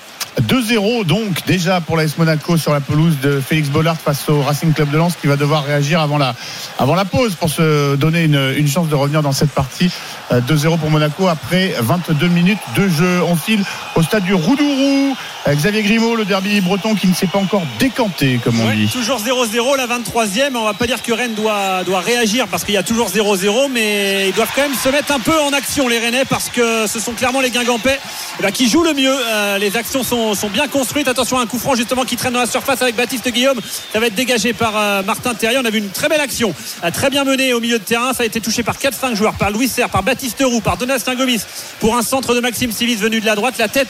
2-0 0.42 1.06
donc 1.06 1.46
déjà 1.46 1.82
pour 1.82 1.98
l'AS 1.98 2.18
Monaco 2.18 2.56
sur 2.56 2.72
la 2.72 2.80
pelouse 2.80 3.16
de 3.22 3.42
Félix 3.42 3.70
Bollard 3.70 3.98
face 3.98 4.30
au 4.30 4.42
Racing 4.42 4.74
Club 4.74 4.90
de 4.90 4.98
Lens 4.98 5.16
qui 5.20 5.28
va 5.28 5.36
devoir 5.36 5.66
réagir 5.66 6.00
avant 6.00 6.18
la, 6.18 6.34
avant 6.78 6.96
la 6.96 7.06
pause 7.06 7.36
pour 7.36 7.50
se 7.50 7.96
donner 7.96 8.24
une, 8.24 8.54
une 8.56 8.68
chance 8.68 8.88
de 8.88 8.96
revenir 8.96 9.22
dans 9.22 9.32
cette 9.32 9.52
partie. 9.52 9.92
Euh, 10.32 10.42
2-0 10.42 10.78
pour 10.78 10.90
Monaco 10.90 11.28
après 11.28 11.74
22 11.80 12.28
minutes 12.28 12.60
de 12.76 12.88
jeu. 12.88 13.22
On 13.28 13.36
file 13.36 13.64
au 13.96 14.04
stade 14.04 14.24
du 14.24 14.34
Roudourou. 14.34 15.16
Euh, 15.48 15.56
Xavier 15.56 15.84
Grimaud, 15.84 16.16
le 16.16 16.26
derby 16.26 16.60
breton 16.60 16.96
qui 16.96 17.08
ne 17.08 17.14
s'est 17.14 17.26
pas 17.28 17.40
encore 17.40 17.64
décanté 17.80 18.40
comme 18.44 18.60
on 18.60 18.68
Ouais, 18.68 18.76
dit. 18.76 18.88
toujours 18.90 19.20
0-0, 19.20 19.78
la 19.78 19.88
23e. 19.88 20.56
On 20.56 20.66
va 20.66 20.74
pas 20.74 20.86
dire 20.86 21.02
que 21.02 21.14
Rennes 21.14 21.34
doit, 21.34 21.84
doit 21.86 22.02
réagir 22.02 22.48
parce 22.50 22.66
qu'il 22.66 22.74
y 22.74 22.78
a 22.78 22.84
toujours 22.84 23.08
0-0, 23.10 23.70
mais 23.72 24.28
ils 24.30 24.34
doivent 24.36 24.52
quand 24.54 24.64
même 24.64 24.76
se 24.76 24.90
mettre 24.90 25.14
un 25.14 25.20
peu 25.20 25.40
en 25.40 25.54
action, 25.54 25.88
les 25.88 25.98
Rennais, 25.98 26.26
parce 26.26 26.50
que 26.50 26.88
ce 26.88 27.00
sont 27.00 27.14
clairement 27.14 27.40
les 27.40 27.52
Guingampais 27.52 27.98
eh 28.40 28.44
ben, 28.44 28.52
qui 28.52 28.68
jouent 28.70 28.84
le 28.84 28.94
mieux. 28.94 29.16
Euh, 29.18 29.58
les 29.58 29.78
actions 29.78 30.04
sont, 30.04 30.36
sont 30.36 30.50
bien 30.50 30.68
construites. 30.68 31.08
Attention 31.08 31.40
à 31.40 31.44
un 31.44 31.46
coup 31.48 31.58
franc 31.58 31.74
justement 31.76 32.04
qui 32.04 32.18
traîne 32.18 32.34
dans 32.34 32.42
la 32.42 32.46
surface 32.46 32.82
avec 32.82 32.96
Baptiste 32.98 33.30
Guillaume. 33.32 33.60
Ça 33.94 34.00
va 34.02 34.08
être 34.08 34.16
dégagé 34.16 34.52
par 34.52 34.74
euh, 34.76 35.04
Martin 35.04 35.34
Terrier. 35.36 35.58
On 35.62 35.66
a 35.66 35.70
vu 35.70 35.80
une 35.80 35.90
très 35.90 36.10
belle 36.10 36.22
action, 36.22 36.54
très 36.94 37.10
bien 37.10 37.24
menée 37.24 37.54
au 37.54 37.62
milieu 37.62 37.80
de 37.80 37.84
terrain. 37.84 38.14
Ça 38.14 38.24
a 38.24 38.26
été 38.26 38.42
touché 38.42 38.62
par 38.64 38.76
4-5 38.78 39.16
joueurs, 39.16 39.36
par 39.36 39.52
Louis 39.52 39.70
Serre, 39.70 39.90
par 39.90 40.04
Baptiste 40.04 40.44
Roux, 40.46 40.60
par 40.60 40.76
Donatien 40.76 41.16
Gomis, 41.16 41.42
pour 41.80 41.96
un 41.96 42.02
centre 42.02 42.36
de 42.36 42.42
Maxime 42.42 42.72
Sivis 42.74 42.96
venu 42.98 43.22
de 43.22 43.26
la 43.26 43.36
droite. 43.36 43.56
La 43.58 43.70
tête 43.70 43.88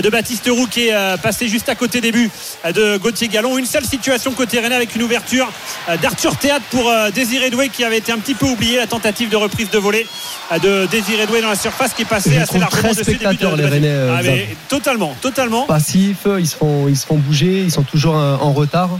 de 0.00 0.08
Baptiste 0.08 0.48
Roux 0.48 0.66
qui 0.68 0.86
est 0.88 0.91
euh, 0.94 1.16
passé 1.16 1.48
juste 1.48 1.68
à 1.68 1.74
côté 1.74 2.00
des 2.00 2.12
buts 2.12 2.30
euh, 2.64 2.72
de 2.72 2.96
Gauthier 2.98 3.28
Gallon. 3.28 3.58
Une 3.58 3.66
seule 3.66 3.84
situation 3.84 4.32
côté 4.32 4.60
Rennais 4.60 4.74
avec 4.74 4.94
une 4.96 5.02
ouverture 5.02 5.50
euh, 5.88 5.96
d'Arthur 5.96 6.36
Théâtre 6.36 6.64
pour 6.70 6.88
euh, 6.88 7.10
Désiré 7.10 7.50
Doué 7.50 7.68
qui 7.68 7.84
avait 7.84 7.98
été 7.98 8.12
un 8.12 8.18
petit 8.18 8.34
peu 8.34 8.46
oublié. 8.46 8.76
La 8.78 8.86
tentative 8.86 9.28
de 9.28 9.36
reprise 9.36 9.70
de 9.70 9.78
volée 9.78 10.06
de 10.62 10.86
Désiré 10.86 11.26
Doué 11.26 11.40
dans 11.40 11.48
la 11.50 11.54
surface 11.56 11.94
qui 11.94 12.02
est 12.02 12.06
passée 12.06 12.36
assez 12.36 12.58
largement 12.58 12.80
très 12.80 12.88
dessus 12.90 12.98
de- 13.12 13.16
spectateurs, 13.16 13.56
les. 13.56 13.66
Rennais, 13.66 13.94
Ah, 14.10 14.20
mais 14.22 14.48
totalement, 14.68 15.16
totalement. 15.20 15.62
Passifs, 15.66 16.26
ils 16.38 16.46
se 16.48 16.56
font, 16.56 16.88
ils 16.88 16.96
se 16.96 17.06
font 17.06 17.16
bouger, 17.16 17.62
ils 17.62 17.70
sont 17.70 17.82
toujours 17.82 18.14
en 18.14 18.52
retard. 18.52 18.90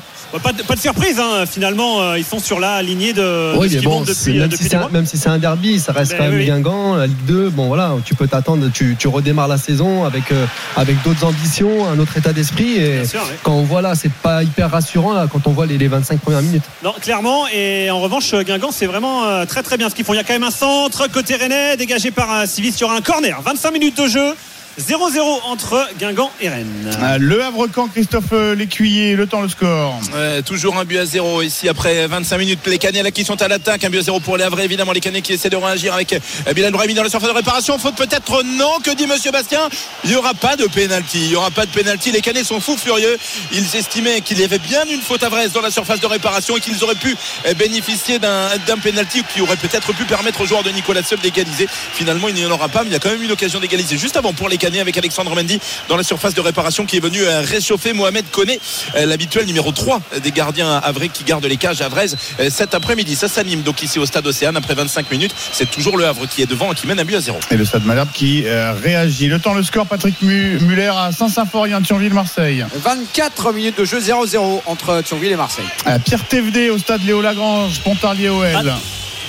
Pas 0.41 0.53
de, 0.53 0.63
pas 0.63 0.75
de 0.75 0.81
surprise, 0.81 1.19
hein. 1.19 1.45
finalement, 1.47 2.01
euh, 2.01 2.19
ils 2.19 2.25
sont 2.25 2.39
sur 2.39 2.59
la 2.59 2.83
lignée 2.83 3.13
de, 3.13 3.57
Oui, 3.57 3.69
de 3.69 3.77
mais 3.77 3.83
bon, 3.83 4.01
depuis, 4.01 4.39
euh, 4.39 4.41
même, 4.41 4.49
depuis 4.49 4.65
si 4.65 4.71
c'est 4.71 4.77
un, 4.77 4.89
même 4.89 5.07
si 5.07 5.19
c'est 5.19 5.29
un 5.29 5.39
derby, 5.39 5.79
ça 5.79 5.93
reste 5.93 6.13
Ben 6.13 6.19
quand 6.19 6.25
même 6.25 6.39
oui. 6.39 6.47
Guingamp, 6.47 6.97
la 6.97 7.07
Ligue 7.07 7.25
2. 7.27 7.51
Bon, 7.51 7.69
voilà, 7.69 7.95
tu 8.05 8.15
peux 8.15 8.27
t'attendre, 8.27 8.69
tu, 8.73 8.97
tu 8.99 9.09
redémarres 9.09 9.49
la 9.49 9.59
saison 9.59 10.05
avec, 10.05 10.33
euh, 10.33 10.47
avec 10.77 11.03
d'autres 11.03 11.25
ambitions, 11.25 11.87
un 11.87 11.99
autre 11.99 12.17
état 12.17 12.33
d'esprit. 12.33 12.77
Et 12.79 13.05
sûr, 13.05 13.21
quand 13.43 13.53
on 13.53 13.63
voit 13.63 13.83
là, 13.83 13.95
c'est 13.95 14.13
pas 14.13 14.43
hyper 14.43 14.71
rassurant 14.71 15.13
là, 15.13 15.27
quand 15.31 15.47
on 15.47 15.51
voit 15.51 15.67
les, 15.67 15.77
les 15.77 15.89
25 15.89 16.21
premières 16.21 16.43
minutes. 16.43 16.65
Non, 16.83 16.95
clairement. 17.01 17.47
Et 17.49 17.91
en 17.91 18.01
revanche, 18.01 18.35
Guingamp, 18.35 18.71
c'est 18.73 18.87
vraiment 18.87 19.45
très 19.47 19.63
très 19.63 19.77
bien 19.77 19.91
ce 19.91 19.95
qu'ils 19.95 20.05
font. 20.05 20.15
Il 20.15 20.19
y 20.19 20.21
a 20.21 20.25
quand 20.25 20.33
même 20.33 20.45
un 20.45 20.51
centre 20.51 21.09
côté 21.09 21.37
Rennais, 21.37 21.77
dégagé 21.77 22.11
par 22.11 22.31
un 22.31 22.47
Civis 22.47 22.73
sur 22.73 22.91
un 22.91 23.01
corner. 23.01 23.41
25 23.43 23.71
minutes 23.73 24.01
de 24.01 24.07
jeu. 24.09 24.35
0-0 24.81 25.19
entre 25.45 25.87
Guingamp 25.99 26.31
et 26.41 26.49
Rennes. 26.49 26.91
Ah, 27.03 27.19
Le 27.19 27.43
Havre-Camp, 27.43 27.89
Christophe 27.89 28.33
Lécuyer, 28.57 29.17
le 29.17 29.27
temps, 29.27 29.43
le 29.43 29.49
score. 29.49 29.99
Ouais, 30.15 30.43
toujours 30.43 30.79
un 30.79 30.85
but 30.85 30.99
à 30.99 31.05
zéro 31.05 31.43
ici 31.43 31.69
après 31.69 32.07
25 32.07 32.39
minutes. 32.39 32.61
Les 32.67 32.79
Canets 32.79 33.03
là 33.03 33.11
qui 33.11 33.25
sont 33.25 33.41
à 33.43 33.49
l'attaque. 33.49 33.85
Un 33.85 33.91
but 33.91 33.99
à 33.99 34.03
zéro 34.03 34.21
pour 34.21 34.37
les 34.37 34.45
Havrais. 34.45 34.65
Évidemment, 34.65 34.93
les 34.93 35.01
Canets 35.01 35.23
qui 35.23 35.35
essaient 35.35 35.51
de 35.51 35.57
réagir 35.57 35.93
avec 35.93 36.15
euh, 36.15 36.53
Bilal 36.55 36.73
Brahimi 36.73 36.95
dans 36.95 37.03
la 37.03 37.11
surface 37.11 37.29
de 37.29 37.35
réparation. 37.35 37.79
Faute 37.79 37.97
peut-être 37.97 38.43
non. 38.45 38.79
Que 38.83 38.95
dit 38.95 39.07
Monsieur 39.07 39.31
Bastien? 39.31 39.61
Il 40.05 40.11
n'y 40.11 40.17
aura 40.17 40.35
pas 40.35 40.57
de 40.57 40.65
pénalty. 40.65 41.19
Il 41.19 41.29
n'y 41.29 41.37
aura 41.37 41.51
pas 41.51 41.67
de 41.67 41.71
pénalty. 41.71 42.11
Les 42.11 42.21
Canets 42.21 42.45
sont 42.45 42.61
fous 42.61 42.77
furieux. 42.77 43.19
Ils 43.53 43.77
estimaient 43.77 44.23
qu'il 44.23 44.41
y 44.41 44.45
avait 44.45 44.59
bien 44.59 44.81
une 44.91 45.01
faute 45.01 45.23
à 45.23 45.29
Vresse 45.29 45.53
dans 45.53 45.61
la 45.61 45.71
surface 45.71 46.01
de 46.01 46.07
réparation 46.07 46.57
et 46.57 46.61
qu'ils 46.61 46.83
auraient 46.83 46.95
pu 46.95 47.15
euh, 47.47 47.55
bénéficier 47.55 48.19
d'un 48.19 48.49
d'un 48.67 48.79
pénalty 48.79 49.23
qui 49.35 49.41
aurait 49.41 49.57
peut-être 49.57 49.93
pu 49.93 50.05
permettre 50.05 50.41
aux 50.41 50.47
joueurs 50.47 50.63
de 50.63 50.71
Nicolas 50.71 51.03
Seul 51.03 51.19
d'égaliser. 51.21 51.69
Finalement, 51.93 52.29
il 52.29 52.35
n'y 52.35 52.47
en 52.47 52.51
aura 52.51 52.69
pas, 52.69 52.83
mais 52.83 52.91
il 52.91 52.93
y 52.93 52.97
a 52.97 52.99
quand 52.99 53.11
même 53.11 53.23
une 53.23 53.33
occasion 53.33 53.61
d'égaliser 53.61 53.99
juste 53.99 54.17
avant 54.17 54.33
pour 54.33 54.49
les 54.49 54.59
Avec 54.63 54.97
Alexandre 54.97 55.35
Mendy 55.35 55.59
dans 55.89 55.97
la 55.97 56.05
surface 56.05 56.35
de 56.35 56.41
réparation 56.41 56.87
qui 56.87 56.97
est 56.97 57.01
venu 57.01 57.21
euh, 57.23 57.41
réchauffer 57.41 57.93
Mohamed 57.93 58.25
Koné, 58.31 58.61
euh, 58.95 59.07
l'habituel 59.07 59.45
numéro 59.45 59.73
3 59.73 60.01
des 60.23 60.31
gardiens 60.31 60.81
havrais 60.85 61.09
qui 61.09 61.25
gardent 61.25 61.45
les 61.47 61.57
cages 61.57 61.81
à 61.81 61.89
Vraise 61.89 62.17
euh, 62.39 62.49
cet 62.49 62.73
après-midi. 62.73 63.17
Ça 63.17 63.27
s'anime 63.27 63.63
donc 63.63 63.83
ici 63.83 63.99
au 63.99 64.07
stade 64.07 64.25
Océane 64.25 64.57
après 64.57 64.75
25 64.75 65.11
minutes. 65.11 65.35
C'est 65.53 65.69
toujours 65.69 65.97
le 65.97 66.07
Havre 66.07 66.27
qui 66.29 66.43
est 66.43 66.47
devant 66.47 66.71
et 66.73 66.77
qui 66.77 66.87
mène 66.87 67.01
un 67.01 67.05
but 67.05 67.17
à 67.17 67.21
zéro. 67.21 67.41
Et 67.51 67.57
le 67.57 67.65
Stade 67.65 67.85
Malherbe 67.85 68.11
qui 68.15 68.45
euh, 68.47 68.73
réagit. 68.73 69.27
Le 69.27 69.41
temps, 69.41 69.53
le 69.55 69.65
score, 69.65 69.87
Patrick 69.87 70.23
Mu- 70.23 70.61
Muller 70.61 70.93
à 70.97 71.11
Saint-Symphorien, 71.11 71.83
Thionville, 71.83 72.15
Marseille. 72.15 72.65
24 72.85 73.53
minutes 73.53 73.79
de 73.79 73.85
jeu 73.85 73.99
0-0 73.99 74.63
entre 74.67 75.03
Thionville 75.03 75.33
et 75.33 75.37
Marseille. 75.37 75.67
À 75.87 75.99
Pierre 75.99 76.25
TVD 76.29 76.71
au 76.71 76.79
stade 76.79 77.05
Léo 77.05 77.21
Lagrange, 77.21 77.81
Pontarlier 77.81 78.29
OL. 78.29 78.73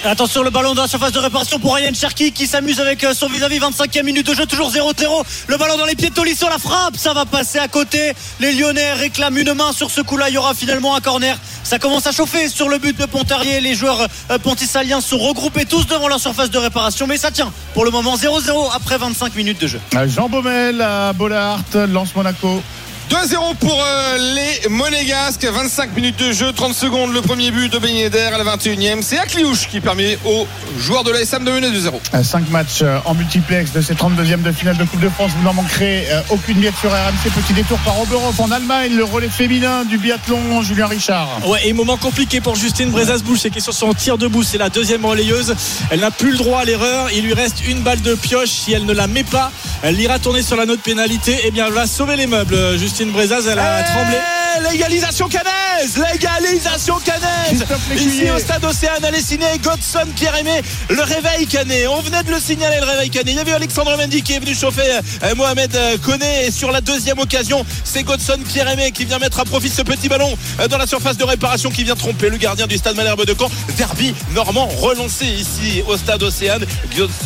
Attention 0.05 0.43
le 0.43 0.49
ballon 0.49 0.73
dans 0.73 0.81
la 0.81 0.88
surface 0.89 1.13
de 1.13 1.19
réparation 1.19 1.59
pour 1.59 1.75
Ryan 1.75 1.93
Cherki 1.93 2.34
qui 2.34 2.45
s'amuse 2.45 2.81
avec 2.81 3.05
euh, 3.05 3.13
son 3.13 3.30
vis-à-vis. 3.30 3.59
25e 3.59 4.03
minute 4.03 4.27
de 4.27 4.34
jeu 4.34 4.45
toujours 4.45 4.69
0-0 4.69 5.23
le 5.47 5.57
ballon 5.57 5.77
dans 5.77 5.85
les 5.85 5.95
pieds 5.95 6.09
de 6.09 6.13
Tolisso 6.13 6.45
la 6.49 6.57
frappe 6.57 6.97
ça 6.97 7.13
va 7.13 7.25
passer 7.25 7.57
à 7.57 7.69
côté. 7.69 8.11
Les 8.41 8.51
Lyonnais 8.51 8.91
réclament 8.93 9.38
une 9.38 9.53
main. 9.53 9.71
Sur 9.71 9.89
ce 9.89 10.01
coup 10.01 10.17
là 10.17 10.27
il 10.27 10.35
y 10.35 10.38
aura 10.38 10.53
finalement 10.53 10.93
un 10.93 10.99
corner. 10.99 11.38
Ça 11.63 11.80
commence 11.80 12.05
à 12.05 12.11
chauffer 12.11 12.49
sur 12.49 12.67
le 12.67 12.80
but 12.80 12.99
de 12.99 13.05
Pontarlier. 13.05 13.61
Les 13.61 13.75
joueurs 13.75 14.05
euh, 14.30 14.38
pontisaliens 14.39 14.99
sont 14.99 15.17
regroupés 15.17 15.63
tous 15.63 15.88
devant 15.88 16.09
la 16.09 16.19
surface 16.19 16.49
de 16.49 16.57
réparation. 16.57 17.07
Mais 17.07 17.17
ça 17.17 17.31
tient. 17.31 17.53
Pour 17.73 17.85
le 17.85 17.91
moment 17.91 18.17
0-0 18.17 18.75
après 18.75 18.97
25 18.97 19.35
minutes 19.35 19.61
de 19.61 19.67
jeu. 19.67 19.80
Jean 20.07 20.27
Baumel 20.27 20.85
Bollard, 21.15 21.61
Lance 21.88 22.13
Monaco. 22.13 22.61
2-0 23.09 23.55
pour 23.59 23.84
euh, 23.84 24.17
les 24.35 24.69
Monégasques, 24.69 25.45
25 25.45 25.95
minutes 25.95 26.19
de 26.19 26.31
jeu, 26.31 26.51
30 26.51 26.73
secondes, 26.73 27.13
le 27.13 27.21
premier 27.21 27.51
but 27.51 27.71
de 27.71 27.77
Ben 27.77 27.93
Yedder 27.93 28.30
à 28.34 28.38
la 28.38 28.55
21e. 28.55 29.01
C'est 29.01 29.17
Akliouche 29.17 29.67
qui 29.67 29.81
permet 29.81 30.17
aux 30.25 30.47
joueurs 30.80 31.03
de 31.03 31.11
l'ASM 31.11 31.43
de 31.43 31.51
mener 31.51 31.69
2-0. 31.69 32.23
5 32.23 32.49
matchs 32.49 32.81
euh, 32.81 32.99
en 33.05 33.13
multiplex 33.13 33.71
de 33.71 33.81
ces 33.81 33.93
32e 33.93 34.41
de 34.41 34.51
finale 34.51 34.77
de 34.77 34.85
Coupe 34.85 34.99
de 34.99 35.09
France. 35.09 35.31
Vous 35.38 35.43
n'en 35.43 35.53
manquerez 35.53 36.05
euh, 36.09 36.21
aucune 36.30 36.59
miette 36.59 36.75
sur 36.80 36.91
RMC. 36.91 37.30
Petit 37.35 37.53
détour 37.53 37.77
par 37.80 37.99
Oberhof 38.01 38.39
en 38.39 38.51
Allemagne. 38.51 38.93
Le 38.95 39.03
relais 39.03 39.30
féminin 39.30 39.85
du 39.85 39.97
biathlon, 39.97 40.61
Julien 40.61 40.88
Richard. 40.88 41.27
Ouais, 41.47 41.67
et 41.67 41.73
moment 41.73 41.97
compliqué 41.97 42.41
pour 42.41 42.55
Justine 42.55 42.89
Brezas-Boucher 42.89 43.49
qui 43.49 43.59
est 43.59 43.61
sur 43.61 43.73
son 43.73 43.93
tir 43.93 44.17
debout. 44.17 44.43
C'est 44.43 44.57
la 44.57 44.69
deuxième 44.69 45.05
relayeuse. 45.05 45.55
Elle 45.89 45.99
n'a 45.99 46.11
plus 46.11 46.31
le 46.31 46.38
droit 46.38 46.61
à 46.61 46.65
l'erreur. 46.65 47.09
Il 47.15 47.25
lui 47.25 47.34
reste 47.34 47.67
une 47.67 47.81
balle 47.81 48.01
de 48.01 48.15
pioche. 48.15 48.49
Si 48.49 48.73
elle 48.73 48.85
ne 48.85 48.93
la 48.93 49.07
met 49.07 49.23
pas, 49.23 49.51
elle 49.81 49.99
ira 49.99 50.19
tourner 50.19 50.41
sur 50.41 50.55
la 50.55 50.65
note 50.65 50.81
pénalité. 50.81 51.38
Et 51.45 51.51
bien, 51.51 51.67
elle 51.67 51.73
va 51.73 51.85
sauver 51.85 52.15
les 52.15 52.27
meubles. 52.27 52.77
Justine 52.77 53.02
Brezas, 53.11 53.47
elle 53.51 53.59
a 53.59 53.84
tremblé. 53.84 54.43
L'égalisation 54.61 55.27
canaise 55.27 55.97
L'égalisation 55.97 56.99
canaise 56.99 57.65
Ici 57.95 58.30
au 58.30 58.39
stade 58.39 58.63
Océane, 58.63 59.03
elle 59.07 59.15
est 59.15 59.21
signée 59.21 59.45
Godson 59.61 60.07
Pierre-Aimé, 60.15 60.61
le 60.89 61.01
réveil 61.01 61.47
canet. 61.47 61.88
On 61.88 62.01
venait 62.01 62.23
de 62.23 62.31
le 62.31 62.39
signaler, 62.39 62.77
le 62.80 62.85
réveil 62.85 63.09
canet. 63.09 63.34
Il 63.34 63.38
y 63.38 63.39
avait 63.39 63.53
Alexandre 63.53 63.95
Mendy 63.97 64.21
qui 64.21 64.34
est 64.34 64.39
venu 64.39 64.53
chauffer 64.53 64.99
euh, 65.23 65.35
Mohamed 65.35 65.75
euh, 65.75 65.97
Koné. 65.97 66.45
Et 66.47 66.51
sur 66.51 66.71
la 66.71 66.81
deuxième 66.81 67.19
occasion, 67.19 67.65
c'est 67.84 68.03
Godson 68.03 68.39
Pierre-Aimé 68.47 68.91
qui 68.91 69.05
vient 69.05 69.19
mettre 69.19 69.39
à 69.39 69.45
profit 69.45 69.69
ce 69.69 69.81
petit 69.81 70.09
ballon 70.09 70.38
euh, 70.59 70.67
dans 70.67 70.77
la 70.77 70.88
surface 70.88 71.17
de 71.17 71.23
réparation 71.23 71.69
qui 71.69 71.84
vient 71.84 71.95
tromper 71.95 72.30
le 72.30 72.38
gardien 72.38 72.67
du 72.67 72.77
stade 72.77 72.95
Malherbe 72.95 73.25
de 73.25 73.35
Caen. 73.38 73.49
Derby 73.77 74.13
normand 74.34 74.67
relancé 74.67 75.25
ici 75.25 75.84
au 75.88 75.97
stade 75.97 76.21
Océane. 76.23 76.65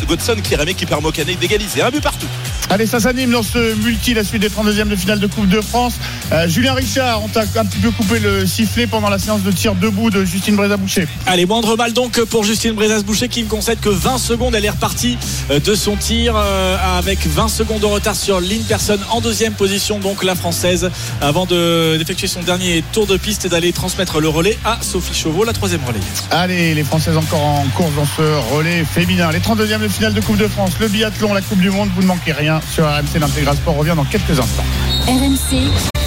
Godson 0.06 0.36
Pierre-Aimé 0.42 0.74
qui 0.74 0.86
permet 0.86 1.08
au 1.08 1.12
Canet 1.12 1.38
d'égaliser. 1.38 1.82
Un 1.82 1.90
but 1.90 2.02
partout. 2.02 2.28
Allez, 2.70 2.86
ça 2.86 3.00
s'anime 3.00 3.30
dans 3.30 3.42
ce 3.42 3.74
multi, 3.76 4.12
la 4.12 4.24
suite 4.24 4.42
des 4.42 4.50
32e 4.50 4.88
de 4.88 4.96
finale 4.96 5.20
de 5.20 5.26
Coupe 5.26 5.48
de 5.48 5.62
France. 5.62 5.94
Euh, 6.32 6.46
Julien 6.48 6.74
Richard, 6.74 7.17
on 7.22 7.28
t'a 7.28 7.40
un 7.40 7.64
petit 7.64 7.78
peu 7.78 7.90
coupé 7.90 8.18
le 8.18 8.46
sifflet 8.46 8.86
pendant 8.86 9.08
la 9.08 9.18
séance 9.18 9.42
de 9.42 9.50
tir 9.50 9.74
debout 9.74 10.10
de 10.10 10.24
Justine 10.24 10.56
Breza-Boucher. 10.56 11.06
Allez, 11.26 11.46
moindre 11.46 11.76
mal 11.76 11.92
donc 11.92 12.20
pour 12.24 12.44
Justine 12.44 12.72
Brezas-Boucher 12.72 13.28
qui 13.28 13.42
ne 13.42 13.48
concède 13.48 13.80
que 13.80 13.88
20 13.88 14.18
secondes. 14.18 14.54
Elle 14.54 14.64
est 14.64 14.70
repartie 14.70 15.16
euh, 15.50 15.60
de 15.60 15.74
son 15.74 15.96
tir 15.96 16.34
euh, 16.36 16.76
avec 16.98 17.26
20 17.26 17.48
secondes 17.48 17.80
de 17.80 17.86
retard 17.86 18.16
sur 18.16 18.40
Lynn 18.40 18.62
Person 18.64 18.98
en 19.10 19.20
deuxième 19.20 19.52
position, 19.54 19.98
donc 19.98 20.22
la 20.24 20.34
française, 20.34 20.90
avant 21.20 21.46
de- 21.46 21.96
d'effectuer 21.98 22.26
son 22.28 22.42
dernier 22.42 22.82
tour 22.92 23.06
de 23.06 23.16
piste 23.16 23.44
et 23.44 23.48
d'aller 23.48 23.72
transmettre 23.72 24.20
le 24.20 24.28
relais 24.28 24.58
à 24.64 24.78
Sophie 24.80 25.14
Chauveau, 25.14 25.44
la 25.44 25.52
troisième 25.52 25.82
relayeuse. 25.84 26.04
Allez, 26.30 26.74
les 26.74 26.84
Françaises 26.84 27.16
encore 27.16 27.42
en 27.44 27.66
course 27.74 27.94
dans 27.96 28.06
ce 28.16 28.54
relais 28.54 28.84
féminin. 28.84 29.30
Les 29.32 29.40
32e 29.40 29.80
de 29.80 29.88
finale 29.88 30.14
de 30.14 30.20
Coupe 30.20 30.36
de 30.38 30.48
France, 30.48 30.72
le 30.80 30.88
biathlon, 30.88 31.34
la 31.34 31.40
Coupe 31.42 31.60
du 31.60 31.70
Monde, 31.70 31.88
vous 31.94 32.02
ne 32.02 32.06
manquez 32.06 32.32
rien 32.32 32.60
sur 32.72 32.84
RMC. 32.84 33.18
L'intégral 33.20 33.56
sport 33.56 33.76
revient 33.76 33.94
dans 33.96 34.04
quelques 34.04 34.38
instants. 34.38 34.64
RMC. 35.06 35.97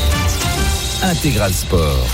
Intégral 1.02 1.54
Sport. 1.54 2.08